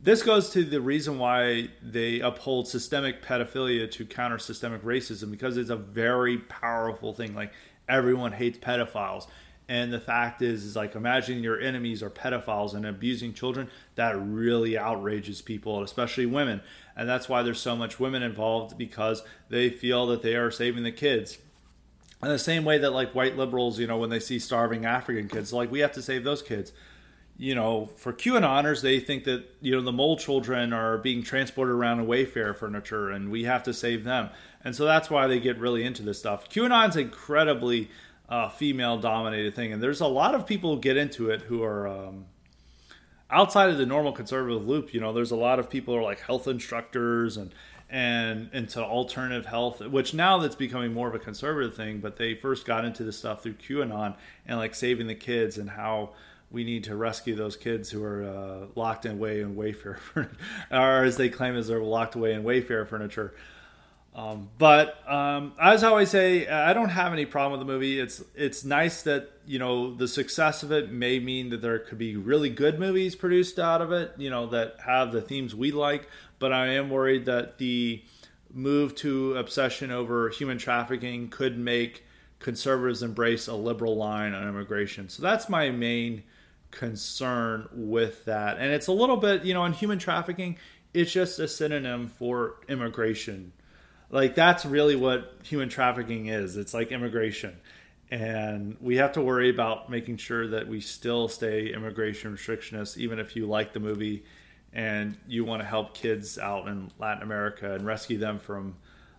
this 0.00 0.22
goes 0.22 0.50
to 0.50 0.64
the 0.64 0.80
reason 0.80 1.18
why 1.18 1.68
they 1.82 2.20
uphold 2.20 2.68
systemic 2.68 3.24
pedophilia 3.24 3.90
to 3.90 4.04
counter 4.04 4.38
systemic 4.38 4.82
racism 4.82 5.30
because 5.30 5.56
it's 5.56 5.70
a 5.70 5.76
very 5.76 6.38
powerful 6.38 7.12
thing. 7.12 7.34
Like 7.34 7.52
everyone 7.88 8.32
hates 8.32 8.58
pedophiles. 8.58 9.26
And 9.68 9.92
the 9.92 10.00
fact 10.00 10.42
is, 10.42 10.64
is 10.64 10.76
like 10.76 10.94
imagining 10.94 11.42
your 11.42 11.60
enemies 11.60 12.02
are 12.02 12.10
pedophiles 12.10 12.74
and 12.74 12.86
abusing 12.86 13.34
children. 13.34 13.68
That 13.96 14.16
really 14.16 14.78
outrages 14.78 15.42
people, 15.42 15.82
especially 15.82 16.26
women. 16.26 16.60
And 16.96 17.08
that's 17.08 17.28
why 17.28 17.42
there's 17.42 17.60
so 17.60 17.74
much 17.74 17.98
women 17.98 18.22
involved 18.22 18.78
because 18.78 19.22
they 19.48 19.68
feel 19.68 20.06
that 20.06 20.22
they 20.22 20.36
are 20.36 20.52
saving 20.52 20.84
the 20.84 20.92
kids. 20.92 21.38
In 22.22 22.28
the 22.28 22.38
same 22.38 22.64
way 22.64 22.78
that 22.78 22.92
like 22.92 23.14
white 23.14 23.36
liberals, 23.36 23.78
you 23.78 23.86
know, 23.86 23.98
when 23.98 24.10
they 24.10 24.20
see 24.20 24.38
starving 24.38 24.86
African 24.86 25.28
kids, 25.28 25.52
like 25.52 25.70
we 25.70 25.80
have 25.80 25.92
to 25.92 26.02
save 26.02 26.24
those 26.24 26.42
kids. 26.42 26.72
You 27.38 27.54
know, 27.54 27.90
for 27.96 28.14
QAnoners, 28.14 28.80
they 28.80 28.98
think 28.98 29.24
that 29.24 29.44
you 29.60 29.72
know 29.72 29.82
the 29.82 29.92
mole 29.92 30.16
children 30.16 30.72
are 30.72 30.96
being 30.96 31.22
transported 31.22 31.74
around 31.74 32.00
in 32.00 32.06
Wayfair 32.06 32.56
furniture, 32.56 33.10
and 33.10 33.30
we 33.30 33.44
have 33.44 33.62
to 33.64 33.74
save 33.74 34.04
them. 34.04 34.30
And 34.66 34.74
so 34.74 34.84
that's 34.84 35.08
why 35.08 35.28
they 35.28 35.38
get 35.38 35.60
really 35.60 35.84
into 35.84 36.02
this 36.02 36.18
stuff. 36.18 36.48
QAnon's 36.48 36.96
incredibly 36.96 37.88
uh, 38.28 38.48
female 38.48 38.98
dominated 38.98 39.54
thing, 39.54 39.72
and 39.72 39.80
there's 39.80 40.00
a 40.00 40.08
lot 40.08 40.34
of 40.34 40.44
people 40.44 40.74
who 40.74 40.80
get 40.80 40.96
into 40.96 41.30
it 41.30 41.42
who 41.42 41.62
are 41.62 41.86
um, 41.86 42.24
outside 43.30 43.70
of 43.70 43.78
the 43.78 43.86
normal 43.86 44.10
conservative 44.10 44.66
loop. 44.66 44.92
You 44.92 45.00
know, 45.00 45.12
there's 45.12 45.30
a 45.30 45.36
lot 45.36 45.60
of 45.60 45.70
people 45.70 45.94
who 45.94 46.00
are 46.00 46.02
like 46.02 46.18
health 46.18 46.48
instructors 46.48 47.36
and 47.36 47.54
and 47.88 48.50
into 48.52 48.84
alternative 48.84 49.46
health, 49.46 49.80
which 49.82 50.12
now 50.12 50.38
that's 50.38 50.56
becoming 50.56 50.92
more 50.92 51.06
of 51.06 51.14
a 51.14 51.20
conservative 51.20 51.76
thing. 51.76 52.00
But 52.00 52.16
they 52.16 52.34
first 52.34 52.66
got 52.66 52.84
into 52.84 53.04
this 53.04 53.16
stuff 53.16 53.44
through 53.44 53.54
QAnon 53.54 54.16
and 54.46 54.58
like 54.58 54.74
saving 54.74 55.06
the 55.06 55.14
kids 55.14 55.58
and 55.58 55.70
how 55.70 56.10
we 56.50 56.64
need 56.64 56.82
to 56.82 56.96
rescue 56.96 57.36
those 57.36 57.56
kids 57.56 57.90
who 57.90 58.02
are 58.02 58.24
uh, 58.24 58.66
locked 58.74 59.06
away 59.06 59.42
in 59.42 59.54
Wayfair, 59.54 59.98
or 60.72 61.04
as 61.04 61.18
they 61.18 61.28
claim, 61.28 61.54
as 61.54 61.68
they're 61.68 61.80
locked 61.80 62.16
away 62.16 62.32
in 62.32 62.42
Wayfair 62.42 62.84
furniture. 62.88 63.32
Um, 64.16 64.48
but 64.56 65.06
um, 65.06 65.52
as 65.60 65.84
I 65.84 65.88
always 65.88 66.08
say, 66.08 66.48
I 66.48 66.72
don't 66.72 66.88
have 66.88 67.12
any 67.12 67.26
problem 67.26 67.58
with 67.58 67.66
the 67.66 67.70
movie. 67.70 68.00
It's 68.00 68.24
it's 68.34 68.64
nice 68.64 69.02
that 69.02 69.30
you 69.46 69.58
know 69.58 69.94
the 69.94 70.08
success 70.08 70.62
of 70.62 70.72
it 70.72 70.90
may 70.90 71.20
mean 71.20 71.50
that 71.50 71.60
there 71.60 71.78
could 71.78 71.98
be 71.98 72.16
really 72.16 72.48
good 72.48 72.80
movies 72.80 73.14
produced 73.14 73.58
out 73.58 73.82
of 73.82 73.92
it. 73.92 74.14
You 74.16 74.30
know 74.30 74.46
that 74.46 74.76
have 74.86 75.12
the 75.12 75.20
themes 75.20 75.54
we 75.54 75.70
like. 75.70 76.08
But 76.38 76.50
I 76.50 76.68
am 76.68 76.88
worried 76.88 77.26
that 77.26 77.58
the 77.58 78.02
move 78.52 78.94
to 78.96 79.36
obsession 79.36 79.90
over 79.90 80.30
human 80.30 80.56
trafficking 80.56 81.28
could 81.28 81.58
make 81.58 82.04
conservatives 82.38 83.02
embrace 83.02 83.46
a 83.46 83.54
liberal 83.54 83.96
line 83.96 84.32
on 84.32 84.48
immigration. 84.48 85.10
So 85.10 85.22
that's 85.22 85.48
my 85.50 85.70
main 85.70 86.22
concern 86.70 87.68
with 87.72 88.24
that. 88.24 88.58
And 88.58 88.72
it's 88.72 88.86
a 88.86 88.92
little 88.92 89.16
bit, 89.16 89.44
you 89.44 89.52
know, 89.54 89.62
on 89.62 89.72
human 89.72 89.98
trafficking, 89.98 90.58
it's 90.94 91.12
just 91.12 91.38
a 91.38 91.48
synonym 91.48 92.08
for 92.08 92.56
immigration 92.68 93.52
like 94.10 94.34
that's 94.34 94.64
really 94.64 94.96
what 94.96 95.38
human 95.42 95.68
trafficking 95.68 96.26
is. 96.26 96.56
It's 96.56 96.74
like 96.74 96.92
immigration. 96.92 97.56
And 98.10 98.76
we 98.80 98.96
have 98.96 99.12
to 99.12 99.20
worry 99.20 99.50
about 99.50 99.90
making 99.90 100.18
sure 100.18 100.46
that 100.48 100.68
we 100.68 100.80
still 100.80 101.28
stay 101.28 101.72
immigration 101.72 102.32
restrictionist, 102.32 102.96
even 102.96 103.18
if 103.18 103.34
you 103.34 103.46
like 103.46 103.72
the 103.72 103.80
movie 103.80 104.24
and 104.72 105.16
you 105.26 105.44
want 105.44 105.60
to 105.62 105.66
help 105.66 105.94
kids 105.94 106.38
out 106.38 106.68
in 106.68 106.90
Latin 106.98 107.22
America 107.22 107.74
and 107.74 107.84
rescue 107.84 108.18
them 108.18 108.38
from, 108.38 108.76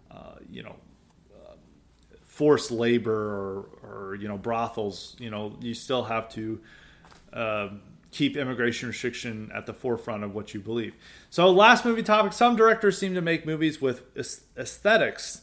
uh, 0.09 0.35
you 0.49 0.63
know, 0.63 0.75
uh, 1.35 1.55
forced 2.25 2.71
labor 2.71 3.11
or, 3.11 3.65
or 3.83 4.15
you 4.15 4.27
know 4.27 4.37
brothels. 4.37 5.17
You 5.19 5.31
know, 5.31 5.57
you 5.59 5.73
still 5.73 6.03
have 6.03 6.29
to 6.29 6.61
uh, 7.33 7.69
keep 8.17 8.35
immigration 8.35 8.87
restriction 8.87 9.51
at 9.53 9.65
the 9.65 9.73
forefront 9.73 10.23
of 10.23 10.33
what 10.33 10.53
you 10.53 10.59
believe. 10.59 10.93
So, 11.29 11.51
last 11.51 11.85
movie 11.85 12.03
topic: 12.03 12.33
some 12.33 12.55
directors 12.55 12.97
seem 12.97 13.13
to 13.13 13.21
make 13.21 13.45
movies 13.45 13.79
with 13.79 14.03
aesthetics 14.17 15.41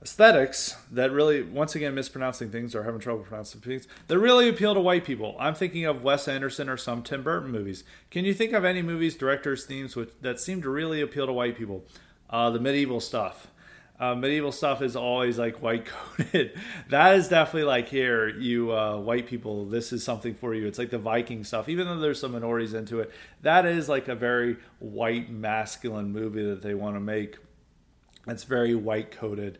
aesthetics 0.00 0.76
that 0.92 1.10
really, 1.10 1.42
once 1.42 1.74
again, 1.74 1.92
mispronouncing 1.94 2.50
things 2.50 2.74
or 2.74 2.84
having 2.84 3.00
trouble 3.00 3.24
pronouncing 3.24 3.60
things 3.60 3.88
that 4.06 4.18
really 4.18 4.48
appeal 4.48 4.74
to 4.74 4.80
white 4.80 5.04
people. 5.04 5.34
I'm 5.40 5.54
thinking 5.54 5.84
of 5.86 6.04
Wes 6.04 6.28
Anderson 6.28 6.68
or 6.68 6.76
some 6.76 7.02
Tim 7.02 7.22
Burton 7.22 7.50
movies. 7.50 7.82
Can 8.10 8.24
you 8.24 8.32
think 8.32 8.52
of 8.52 8.64
any 8.64 8.80
movies, 8.80 9.16
directors, 9.16 9.64
themes 9.64 9.96
which, 9.96 10.10
that 10.20 10.38
seem 10.38 10.62
to 10.62 10.70
really 10.70 11.00
appeal 11.00 11.26
to 11.26 11.32
white 11.32 11.56
people? 11.56 11.84
Uh, 12.30 12.50
the 12.50 12.60
medieval 12.60 13.00
stuff. 13.00 13.48
Uh, 14.00 14.14
medieval 14.14 14.52
stuff 14.52 14.80
is 14.80 14.94
always 14.94 15.38
like 15.38 15.60
white 15.60 15.86
coded. 15.86 16.56
that 16.88 17.16
is 17.16 17.28
definitely 17.28 17.64
like 17.64 17.88
here, 17.88 18.28
you 18.28 18.72
uh, 18.72 18.96
white 18.96 19.26
people, 19.26 19.64
this 19.64 19.92
is 19.92 20.04
something 20.04 20.34
for 20.34 20.54
you. 20.54 20.68
It's 20.68 20.78
like 20.78 20.90
the 20.90 20.98
Viking 20.98 21.42
stuff, 21.42 21.68
even 21.68 21.86
though 21.86 21.98
there's 21.98 22.20
some 22.20 22.32
minorities 22.32 22.74
into 22.74 23.00
it. 23.00 23.10
That 23.42 23.66
is 23.66 23.88
like 23.88 24.06
a 24.06 24.14
very 24.14 24.56
white 24.78 25.30
masculine 25.30 26.12
movie 26.12 26.44
that 26.44 26.62
they 26.62 26.74
want 26.74 26.94
to 26.94 27.00
make. 27.00 27.38
It's 28.28 28.44
very 28.44 28.74
white 28.74 29.10
coded 29.10 29.58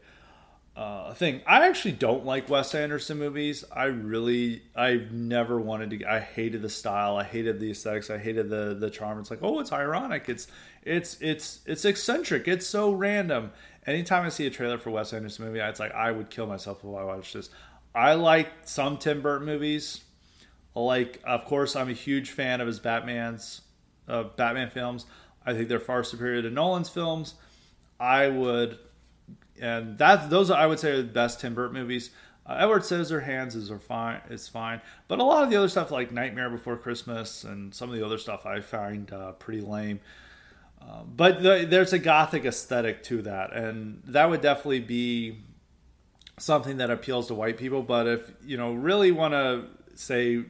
uh, 0.78 1.12
thing. 1.12 1.40
I 1.44 1.66
actually 1.66 1.93
don't 1.93 2.24
like 2.24 2.48
Wes 2.48 2.73
Anderson 2.73 3.19
movies. 3.19 3.65
I 3.73 3.86
really, 3.86 4.62
I 4.77 5.06
never 5.10 5.59
wanted 5.59 5.90
to. 5.90 6.05
I 6.05 6.20
hated 6.20 6.62
the 6.62 6.69
style. 6.69 7.16
I 7.16 7.24
hated 7.24 7.59
the 7.59 7.73
aesthetics. 7.73 8.10
I 8.10 8.19
hated 8.19 8.48
the 8.48 8.77
the 8.78 8.89
charm. 8.89 9.19
It's 9.19 9.28
like, 9.28 9.40
oh, 9.43 9.59
it's 9.59 9.73
ironic. 9.73 10.28
It's 10.28 10.47
it's 10.85 11.20
it's 11.20 11.60
it's 11.66 11.85
eccentric. 11.85 12.47
It's 12.47 12.65
so 12.65 12.93
random. 12.93 13.51
Anytime 13.89 14.24
I 14.24 14.28
see 14.28 14.47
a 14.47 14.51
trailer 14.51 14.77
for 14.77 14.90
Wes 14.90 15.15
Anderson 15.15 15.47
movie, 15.47 15.60
it's 15.60 15.81
like 15.81 15.94
I 15.94 16.12
would 16.12 16.28
kill 16.28 16.47
myself 16.47 16.81
if 16.81 16.85
I 16.85 17.05
watched 17.05 17.32
this. 17.32 17.48
I 17.94 18.15
like 18.15 18.51
some 18.65 18.98
Tim 18.98 19.23
Burton 19.23 19.47
movies. 19.47 20.02
Like, 20.74 21.20
of 21.24 21.47
course, 21.47 21.74
I'm 21.74 21.89
a 21.89 21.94
huge 21.94 22.31
fan 22.31 22.60
of 22.60 22.66
his 22.66 22.78
Batman's 22.78 23.62
uh, 24.06 24.24
Batman 24.24 24.69
films. 24.69 25.06
I 25.47 25.55
think 25.55 25.69
they're 25.69 25.81
far 25.81 26.05
superior 26.05 26.43
to 26.43 26.51
Nolan's 26.51 26.90
films. 26.90 27.35
I 27.98 28.28
would 28.28 28.78
and 29.60 29.97
that 29.98 30.28
those 30.31 30.51
are, 30.51 30.59
I 30.59 30.66
would 30.66 30.78
say 30.78 30.93
are 30.93 30.97
the 30.98 31.05
best 31.05 31.40
Tim 31.40 31.55
Burton 31.55 31.74
movies. 31.74 32.10
Uh, 32.47 32.56
Edward 32.60 32.82
Scissorhands 32.82 33.56
is 33.56 33.70
are 33.70 33.78
fine 33.78 34.20
It's 34.31 34.48
fine, 34.48 34.81
but 35.06 35.19
a 35.19 35.24
lot 35.24 35.44
of 35.44 35.51
the 35.51 35.56
other 35.56 35.69
stuff 35.69 35.90
like 35.90 36.12
Nightmare 36.12 36.51
Before 36.51 36.77
Christmas 36.77 37.43
and 37.43 37.74
some 37.74 37.90
of 37.90 37.97
the 37.97 38.05
other 38.05 38.19
stuff 38.19 38.47
I 38.47 38.60
find 38.60 39.10
uh, 39.12 39.32
pretty 39.32 39.60
lame. 39.60 40.01
But 41.19 41.43
the, 41.43 41.66
there's 41.69 41.93
a 41.93 41.98
gothic 41.98 42.44
aesthetic 42.44 43.02
to 43.05 43.23
that, 43.23 43.52
and 43.52 44.02
that 44.06 44.31
would 44.31 44.40
definitely 44.40 44.81
be 44.81 45.40
something 46.39 46.77
that 46.78 46.90
appeals 46.90 47.27
to 47.28 47.35
white 47.35 47.59
people. 47.59 47.82
But 47.82 48.06
if 48.06 48.32
you 48.44 48.56
know 48.56 48.73
really 48.73 49.10
want 49.10 49.35
to 49.35 49.65
say 49.94 50.44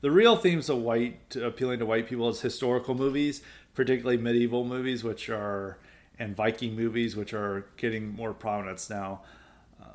the 0.00 0.10
real 0.10 0.36
themes 0.36 0.68
of 0.68 0.78
white 0.78 1.34
appealing 1.36 1.80
to 1.80 1.86
white 1.86 2.08
people 2.08 2.28
is 2.28 2.40
historical 2.40 2.94
movies, 2.94 3.42
particularly 3.74 4.16
medieval 4.16 4.64
movies, 4.64 5.02
which 5.02 5.28
are 5.28 5.78
and 6.18 6.34
Viking 6.34 6.74
movies, 6.74 7.14
which 7.14 7.34
are 7.34 7.66
getting 7.76 8.14
more 8.14 8.32
prominence 8.32 8.88
now. 8.88 9.20
Um, 9.80 9.88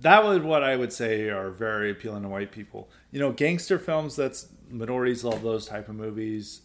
that 0.00 0.24
would 0.24 0.44
what 0.44 0.62
I 0.62 0.76
would 0.76 0.92
say 0.92 1.30
are 1.30 1.50
very 1.50 1.90
appealing 1.90 2.22
to 2.22 2.28
white 2.28 2.52
people. 2.52 2.90
You 3.10 3.20
know, 3.20 3.32
gangster 3.32 3.78
films. 3.78 4.16
That's 4.16 4.48
minorities 4.68 5.24
love 5.24 5.42
those 5.42 5.66
type 5.66 5.88
of 5.88 5.94
movies. 5.94 6.62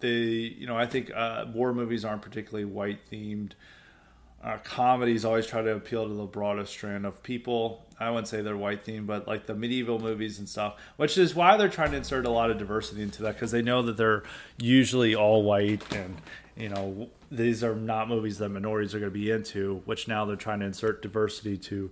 They, 0.00 0.08
you 0.08 0.66
know, 0.66 0.76
I 0.76 0.86
think 0.86 1.10
uh, 1.14 1.46
war 1.52 1.72
movies 1.72 2.04
aren't 2.04 2.22
particularly 2.22 2.64
white 2.64 3.00
themed. 3.10 3.52
Uh, 4.44 4.58
comedies 4.58 5.24
always 5.24 5.46
try 5.46 5.62
to 5.62 5.74
appeal 5.74 6.06
to 6.06 6.14
the 6.14 6.24
broadest 6.24 6.72
strand 6.72 7.06
of 7.06 7.22
people. 7.22 7.84
I 7.98 8.10
wouldn't 8.10 8.28
say 8.28 8.42
they're 8.42 8.56
white 8.56 8.84
themed, 8.84 9.06
but 9.06 9.26
like 9.26 9.46
the 9.46 9.54
medieval 9.54 9.98
movies 9.98 10.38
and 10.38 10.48
stuff, 10.48 10.76
which 10.96 11.16
is 11.16 11.34
why 11.34 11.56
they're 11.56 11.70
trying 11.70 11.92
to 11.92 11.96
insert 11.96 12.26
a 12.26 12.30
lot 12.30 12.50
of 12.50 12.58
diversity 12.58 13.02
into 13.02 13.22
that 13.22 13.34
because 13.34 13.50
they 13.50 13.62
know 13.62 13.82
that 13.82 13.96
they're 13.96 14.22
usually 14.58 15.14
all 15.14 15.42
white 15.42 15.82
and 15.94 16.16
you 16.56 16.68
know 16.68 17.08
these 17.30 17.62
are 17.62 17.74
not 17.74 18.08
movies 18.08 18.38
that 18.38 18.48
minorities 18.48 18.94
are 18.94 18.98
going 18.98 19.12
to 19.12 19.18
be 19.18 19.30
into 19.30 19.82
which 19.84 20.08
now 20.08 20.24
they're 20.24 20.36
trying 20.36 20.60
to 20.60 20.66
insert 20.66 21.02
diversity 21.02 21.56
to 21.56 21.90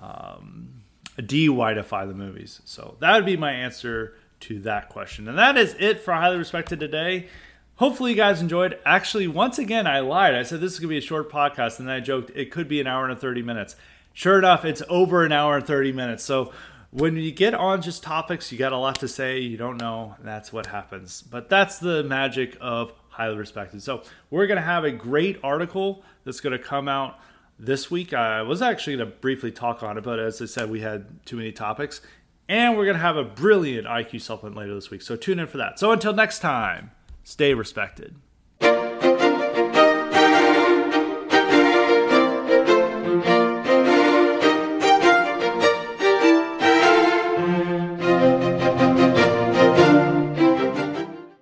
um, 0.00 0.82
de-whiteify 1.24 2.08
the 2.08 2.14
movies 2.14 2.60
so 2.64 2.96
that 3.00 3.14
would 3.14 3.26
be 3.26 3.36
my 3.36 3.52
answer 3.52 4.14
to 4.40 4.60
that 4.60 4.88
question. 4.88 5.28
And 5.28 5.38
that 5.38 5.56
is 5.56 5.74
it 5.78 6.00
for 6.00 6.14
highly 6.14 6.38
respected 6.38 6.80
today. 6.80 7.28
Hopefully 7.76 8.10
you 8.10 8.16
guys 8.16 8.40
enjoyed. 8.40 8.78
Actually 8.84 9.28
once 9.28 9.58
again 9.58 9.86
i 9.86 10.00
lied. 10.00 10.34
I 10.34 10.42
said 10.42 10.60
this 10.60 10.72
is 10.72 10.78
going 10.78 10.88
to 10.88 10.94
be 10.94 10.98
a 10.98 11.00
short 11.00 11.30
podcast 11.30 11.78
and 11.78 11.88
then 11.88 11.96
i 11.96 12.00
joked 12.00 12.30
it 12.34 12.50
could 12.50 12.68
be 12.68 12.80
an 12.80 12.86
hour 12.86 13.08
and 13.08 13.18
30 13.18 13.42
minutes. 13.42 13.76
Sure 14.12 14.38
enough 14.38 14.64
it's 14.64 14.82
over 14.88 15.24
an 15.24 15.32
hour 15.32 15.56
and 15.56 15.66
30 15.66 15.92
minutes. 15.92 16.24
So 16.24 16.52
when 16.90 17.16
you 17.16 17.30
get 17.30 17.54
on 17.54 17.82
just 17.82 18.02
topics 18.02 18.50
you 18.50 18.58
got 18.58 18.72
a 18.72 18.78
lot 18.78 18.98
to 19.00 19.08
say 19.08 19.38
you 19.40 19.56
don't 19.56 19.78
know 19.78 20.16
that's 20.20 20.52
what 20.52 20.66
happens. 20.66 21.22
But 21.22 21.48
that's 21.48 21.78
the 21.78 22.02
magic 22.02 22.56
of 22.60 22.92
highly 23.10 23.36
respected. 23.36 23.82
So 23.82 24.02
we're 24.30 24.46
going 24.46 24.60
to 24.60 24.62
have 24.62 24.84
a 24.84 24.92
great 24.92 25.38
article 25.42 26.04
that's 26.24 26.40
going 26.40 26.56
to 26.56 26.58
come 26.58 26.88
out 26.88 27.18
this 27.58 27.90
week. 27.90 28.14
I 28.14 28.42
was 28.42 28.62
actually 28.62 28.96
going 28.96 29.10
to 29.10 29.16
briefly 29.16 29.50
talk 29.50 29.82
on 29.82 29.98
it, 29.98 30.04
but 30.04 30.18
as 30.18 30.40
I 30.40 30.44
said, 30.44 30.70
we 30.70 30.80
had 30.80 31.24
too 31.26 31.36
many 31.36 31.50
topics. 31.50 32.00
And 32.48 32.76
we're 32.76 32.84
going 32.84 32.96
to 32.96 33.02
have 33.02 33.16
a 33.16 33.24
brilliant 33.24 33.86
IQ 33.86 34.22
supplement 34.22 34.56
later 34.56 34.74
this 34.74 34.90
week. 34.90 35.02
So 35.02 35.16
tune 35.16 35.38
in 35.38 35.46
for 35.46 35.58
that. 35.58 35.78
So 35.78 35.92
until 35.92 36.14
next 36.14 36.38
time, 36.38 36.92
stay 37.22 37.52
respected. 37.52 38.16